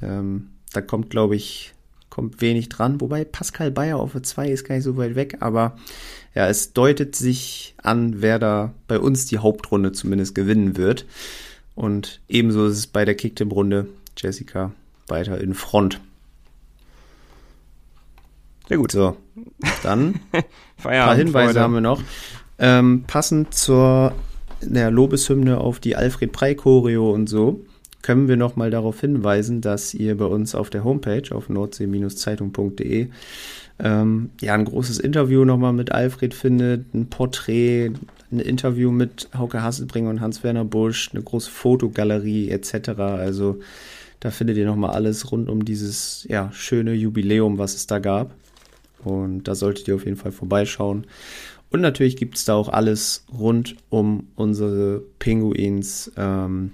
Ähm, 0.01 0.49
da 0.73 0.81
kommt, 0.81 1.09
glaube 1.09 1.35
ich, 1.35 1.73
kommt 2.09 2.41
wenig 2.41 2.69
dran. 2.69 2.99
Wobei 3.01 3.23
Pascal 3.23 3.71
Bayer 3.71 3.97
auf 3.97 4.19
2 4.19 4.49
ist 4.49 4.65
gar 4.65 4.75
nicht 4.75 4.83
so 4.83 4.97
weit 4.97 5.15
weg, 5.15 5.37
aber 5.39 5.77
ja, 6.35 6.47
es 6.47 6.73
deutet 6.73 7.15
sich 7.15 7.75
an, 7.81 8.21
wer 8.21 8.39
da 8.39 8.73
bei 8.87 8.99
uns 8.99 9.25
die 9.25 9.39
Hauptrunde 9.39 9.91
zumindest 9.91 10.35
gewinnen 10.35 10.77
wird. 10.77 11.05
Und 11.75 12.21
ebenso 12.27 12.67
ist 12.67 12.77
es 12.77 12.87
bei 12.87 13.05
der 13.05 13.15
Kicktim-Runde. 13.15 13.87
Jessica 14.17 14.71
weiter 15.07 15.39
in 15.39 15.53
Front. 15.53 16.01
Sehr 18.67 18.77
gut. 18.77 18.91
So, 18.91 19.15
dann 19.81 20.19
ein 20.31 20.43
paar 20.77 21.15
Hinweise 21.15 21.53
Freude. 21.53 21.61
haben 21.61 21.73
wir 21.73 21.81
noch. 21.81 22.01
Ähm, 22.59 23.05
passend 23.07 23.53
zur 23.53 24.13
der 24.61 24.91
Lobeshymne 24.91 25.57
auf 25.57 25.79
die 25.79 25.95
Alfred 25.95 26.33
Prey 26.33 26.55
Choreo 26.55 27.11
und 27.11 27.27
so 27.27 27.65
können 28.01 28.27
wir 28.27 28.37
noch 28.37 28.55
mal 28.55 28.71
darauf 28.71 29.01
hinweisen, 29.01 29.61
dass 29.61 29.93
ihr 29.93 30.17
bei 30.17 30.25
uns 30.25 30.55
auf 30.55 30.69
der 30.69 30.83
Homepage 30.83 31.35
auf 31.35 31.49
nordsee-zeitung.de 31.49 33.09
ähm, 33.79 34.29
ja 34.41 34.53
ein 34.53 34.65
großes 34.65 34.99
Interview 34.99 35.45
nochmal 35.45 35.73
mit 35.73 35.91
Alfred 35.91 36.33
findet, 36.33 36.93
ein 36.93 37.07
Porträt, 37.09 37.91
ein 38.31 38.39
Interview 38.39 38.91
mit 38.91 39.29
Hauke 39.37 39.61
Hasselbringer 39.61 40.09
und 40.09 40.21
Hans-Werner 40.21 40.65
Busch, 40.65 41.09
eine 41.13 41.23
große 41.23 41.49
Fotogalerie 41.49 42.49
etc. 42.49 42.89
Also 42.99 43.59
da 44.19 44.31
findet 44.31 44.57
ihr 44.57 44.65
nochmal 44.65 44.91
alles 44.91 45.31
rund 45.31 45.49
um 45.49 45.63
dieses 45.63 46.25
ja, 46.29 46.51
schöne 46.51 46.93
Jubiläum, 46.93 47.57
was 47.57 47.75
es 47.75 47.87
da 47.87 47.99
gab. 47.99 48.31
Und 49.03 49.47
da 49.47 49.55
solltet 49.55 49.87
ihr 49.87 49.95
auf 49.95 50.05
jeden 50.05 50.17
Fall 50.17 50.33
vorbeischauen. 50.33 51.05
Und 51.69 51.81
natürlich 51.81 52.17
gibt 52.17 52.35
es 52.35 52.45
da 52.45 52.55
auch 52.55 52.67
alles 52.67 53.23
rund 53.31 53.75
um 53.89 54.27
unsere 54.35 55.03
Pinguins, 55.19 56.11
ähm, 56.17 56.71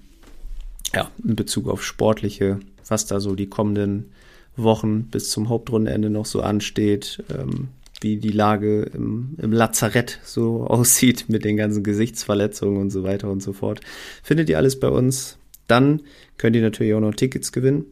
ja, 0.95 1.11
in 1.23 1.35
Bezug 1.35 1.67
auf 1.67 1.83
Sportliche, 1.83 2.59
was 2.87 3.05
da 3.05 3.19
so 3.19 3.35
die 3.35 3.47
kommenden 3.47 4.11
Wochen 4.55 5.03
bis 5.03 5.29
zum 5.29 5.49
Hauptrundenende 5.49 6.09
noch 6.09 6.25
so 6.25 6.41
ansteht, 6.41 7.23
ähm, 7.29 7.67
wie 8.01 8.17
die 8.17 8.31
Lage 8.31 8.83
im, 8.93 9.35
im 9.37 9.51
Lazarett 9.51 10.19
so 10.23 10.63
aussieht 10.67 11.25
mit 11.27 11.45
den 11.45 11.57
ganzen 11.57 11.83
Gesichtsverletzungen 11.83 12.79
und 12.79 12.89
so 12.89 13.03
weiter 13.03 13.29
und 13.29 13.43
so 13.43 13.53
fort. 13.53 13.81
Findet 14.23 14.49
ihr 14.49 14.57
alles 14.57 14.79
bei 14.79 14.89
uns. 14.89 15.37
Dann 15.67 16.01
könnt 16.37 16.55
ihr 16.55 16.61
natürlich 16.61 16.93
auch 16.93 17.01
noch 17.01 17.15
Tickets 17.15 17.51
gewinnen. 17.51 17.85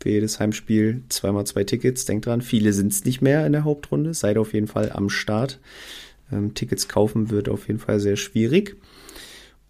Für 0.00 0.08
jedes 0.08 0.40
Heimspiel 0.40 1.02
zweimal 1.10 1.44
zwei 1.46 1.64
Tickets. 1.64 2.06
Denkt 2.06 2.26
dran, 2.26 2.40
viele 2.40 2.72
sind 2.72 2.92
es 2.92 3.04
nicht 3.04 3.20
mehr 3.20 3.46
in 3.46 3.52
der 3.52 3.64
Hauptrunde. 3.64 4.14
Seid 4.14 4.38
auf 4.38 4.54
jeden 4.54 4.66
Fall 4.66 4.90
am 4.92 5.10
Start. 5.10 5.60
Ähm, 6.32 6.54
Tickets 6.54 6.88
kaufen 6.88 7.30
wird 7.30 7.48
auf 7.48 7.68
jeden 7.68 7.80
Fall 7.80 8.00
sehr 8.00 8.16
schwierig. 8.16 8.76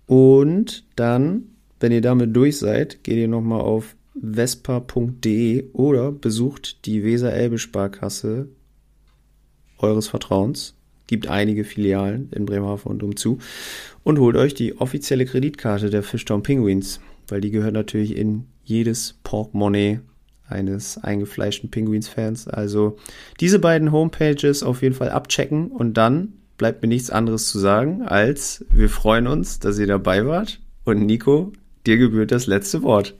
Und 0.07 0.85
dann, 0.95 1.45
wenn 1.81 1.93
ihr 1.93 2.03
damit 2.03 2.37
durch 2.37 2.59
seid, 2.59 3.03
geht 3.03 3.17
ihr 3.17 3.29
nochmal 3.29 3.63
auf 3.63 3.97
vespa.de 4.21 5.71
oder 5.73 6.13
besucht 6.13 6.85
die 6.87 7.03
Weser-Elbe-Sparkasse 7.03 8.49
eures 9.79 10.09
Vertrauens. 10.09 10.77
Gibt 11.07 11.27
einige 11.27 11.65
Filialen 11.65 12.31
in 12.33 12.47
Bremerhaven 12.47 12.91
und 12.93 13.03
umzu. 13.03 13.39
Und 14.05 14.19
holt 14.19 14.37
euch 14.37 14.55
die 14.55 14.79
offizielle 14.79 15.25
Kreditkarte 15.25 15.91
der 15.91 16.03
Fishtown 16.03 16.43
Penguins, 16.43 17.01
weil 17.29 17.41
die 17.41 17.51
gehört 17.51 17.75
natürlich 17.75 18.17
in 18.17 18.45
jedes 18.63 19.19
Portemonnaie 19.25 20.01
eines 20.47 20.99
eingefleischten 20.99 21.71
Penguins-Fans. 21.71 22.49
Also 22.49 22.97
diese 23.41 23.59
beiden 23.59 23.91
Homepages 23.91 24.63
auf 24.63 24.83
jeden 24.83 24.95
Fall 24.95 25.11
abchecken 25.11 25.69
und 25.69 25.95
dann 25.95 26.35
bleibt 26.59 26.83
mir 26.83 26.89
nichts 26.89 27.11
anderes 27.11 27.49
zu 27.49 27.59
sagen, 27.59 28.03
als 28.03 28.65
wir 28.71 28.91
freuen 28.91 29.27
uns, 29.27 29.61
dass 29.61 29.79
ihr 29.79 29.87
dabei 29.87 30.27
wart. 30.27 30.61
Und 30.85 31.07
Nico, 31.07 31.53
dir 31.87 31.99
gebührt 31.99 32.33
das 32.33 32.47
letzte 32.47 32.83
Wort. 32.83 33.15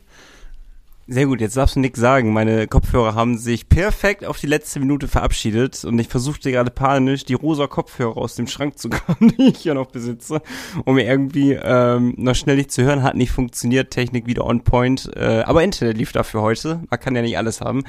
Sehr 1.13 1.27
gut, 1.27 1.41
jetzt 1.41 1.57
darfst 1.57 1.75
du 1.75 1.81
nichts 1.81 1.99
sagen. 1.99 2.33
Meine 2.33 2.69
Kopfhörer 2.69 3.17
haben 3.17 3.37
sich 3.37 3.69
perfekt 3.69 4.25
auf 4.25 4.39
die 4.39 4.47
letzte 4.47 4.79
Minute 4.79 5.09
verabschiedet 5.09 5.85
und 5.85 5.99
ich 5.99 6.07
versuchte 6.07 6.53
gerade 6.53 6.71
panisch, 6.71 7.25
die 7.25 7.35
rosa 7.35 7.67
Kopfhörer 7.67 8.17
aus 8.17 8.37
dem 8.37 8.47
Schrank 8.47 8.79
zu 8.79 8.89
kommen, 8.91 9.35
die 9.37 9.49
ich 9.49 9.59
hier 9.59 9.75
noch 9.75 9.89
besitze, 9.89 10.41
um 10.85 10.99
irgendwie 10.99 11.59
ähm, 11.61 12.15
noch 12.17 12.37
schnell 12.37 12.55
nicht 12.55 12.71
zu 12.71 12.85
hören. 12.85 13.03
Hat 13.03 13.17
nicht 13.17 13.33
funktioniert, 13.33 13.91
Technik 13.91 14.29
wieder 14.29 14.47
on 14.47 14.63
point, 14.63 15.11
äh, 15.17 15.43
aber 15.45 15.65
Internet 15.65 15.99
lief 15.99 16.13
dafür 16.13 16.43
heute. 16.43 16.81
Man 16.89 17.01
kann 17.01 17.17
ja 17.17 17.23
nicht 17.23 17.39
alles 17.39 17.61
haben. 17.61 17.83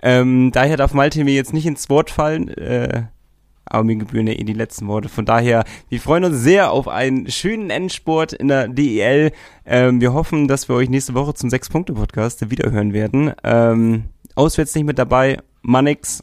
Ähm, 0.00 0.52
daher 0.52 0.76
darf 0.76 0.94
Malte 0.94 1.24
mir 1.24 1.34
jetzt 1.34 1.52
nicht 1.52 1.66
ins 1.66 1.90
Wort 1.90 2.10
fallen. 2.10 2.46
Äh, 2.46 3.06
aber 3.70 3.84
mir 3.84 3.96
gebühren 3.96 4.26
ja 4.26 4.34
die 4.34 4.52
letzten 4.52 4.86
Worte. 4.86 5.08
Von 5.08 5.24
daher, 5.24 5.64
wir 5.88 6.00
freuen 6.00 6.24
uns 6.24 6.38
sehr 6.38 6.70
auf 6.72 6.88
einen 6.88 7.30
schönen 7.30 7.70
Endsport 7.70 8.32
in 8.32 8.48
der 8.48 8.68
DEL. 8.68 9.32
Ähm, 9.64 10.00
wir 10.00 10.12
hoffen, 10.12 10.48
dass 10.48 10.68
wir 10.68 10.76
euch 10.76 10.88
nächste 10.88 11.14
Woche 11.14 11.34
zum 11.34 11.50
Sechs-Punkte-Podcast 11.50 12.50
wiederhören 12.50 12.92
werden. 12.92 13.32
Ähm, 13.44 14.04
auswärts 14.34 14.74
nicht 14.74 14.84
mit 14.84 14.98
dabei, 14.98 15.38
Mannix 15.62 16.22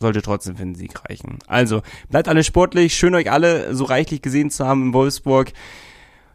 sollte 0.00 0.22
trotzdem 0.22 0.56
für 0.56 0.64
den 0.64 0.74
Sieg 0.74 0.92
reichen. 1.08 1.38
Also, 1.46 1.82
bleibt 2.08 2.28
alle 2.28 2.42
sportlich, 2.42 2.94
schön 2.94 3.14
euch 3.14 3.30
alle 3.30 3.74
so 3.74 3.84
reichlich 3.84 4.22
gesehen 4.22 4.50
zu 4.50 4.66
haben 4.66 4.86
in 4.86 4.94
Wolfsburg. 4.94 5.52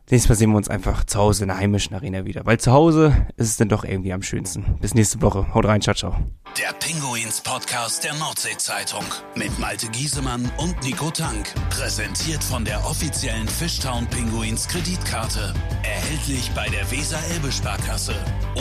Nächstes 0.10 0.30
Mal 0.30 0.36
sehen 0.36 0.51
wir 0.51 0.58
uns 0.58 0.70
einfach 0.70 1.03
zu 1.03 1.18
Hause 1.18 1.45
in 1.45 1.47
der 1.47 1.58
heimischen 1.58 1.95
Arena 1.95 2.26
wieder. 2.26 2.45
Weil 2.45 2.60
zu 2.60 2.72
Hause 2.72 3.26
ist 3.38 3.49
es 3.49 3.58
dann 3.58 3.70
doch 3.70 3.84
irgendwie 3.84 4.14
am 4.14 4.22
schönsten. 4.22 4.78
Bis 4.80 4.93
nächste 4.93 5.20
Woche. 5.22 5.51
Haut 5.53 5.66
rein, 5.66 5.82
ciao, 5.82 5.95
ciao. 5.95 6.16
Der 6.59 6.74
Pinguins 6.74 7.42
Podcast 7.42 8.04
der 8.04 8.13
Nordsee-Zeitung 8.13 9.04
mit 9.36 9.58
Malte 9.58 9.88
Giesemann 9.88 10.51
und 10.58 10.82
Nico 10.84 11.09
Tank. 11.09 11.51
Präsentiert 11.71 12.43
von 12.43 12.63
der 12.63 12.86
offiziellen 12.86 13.47
Fishtown 13.47 14.05
Pinguins 14.08 14.67
Kreditkarte. 14.67 15.54
Erhältlich 15.84 16.51
bei 16.54 16.70
der 16.70 16.89
Weser-Elbe-Sparkasse 16.92 18.16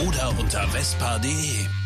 oder 0.07 0.33
unter 0.39 0.67
vespa.de. 0.69 1.84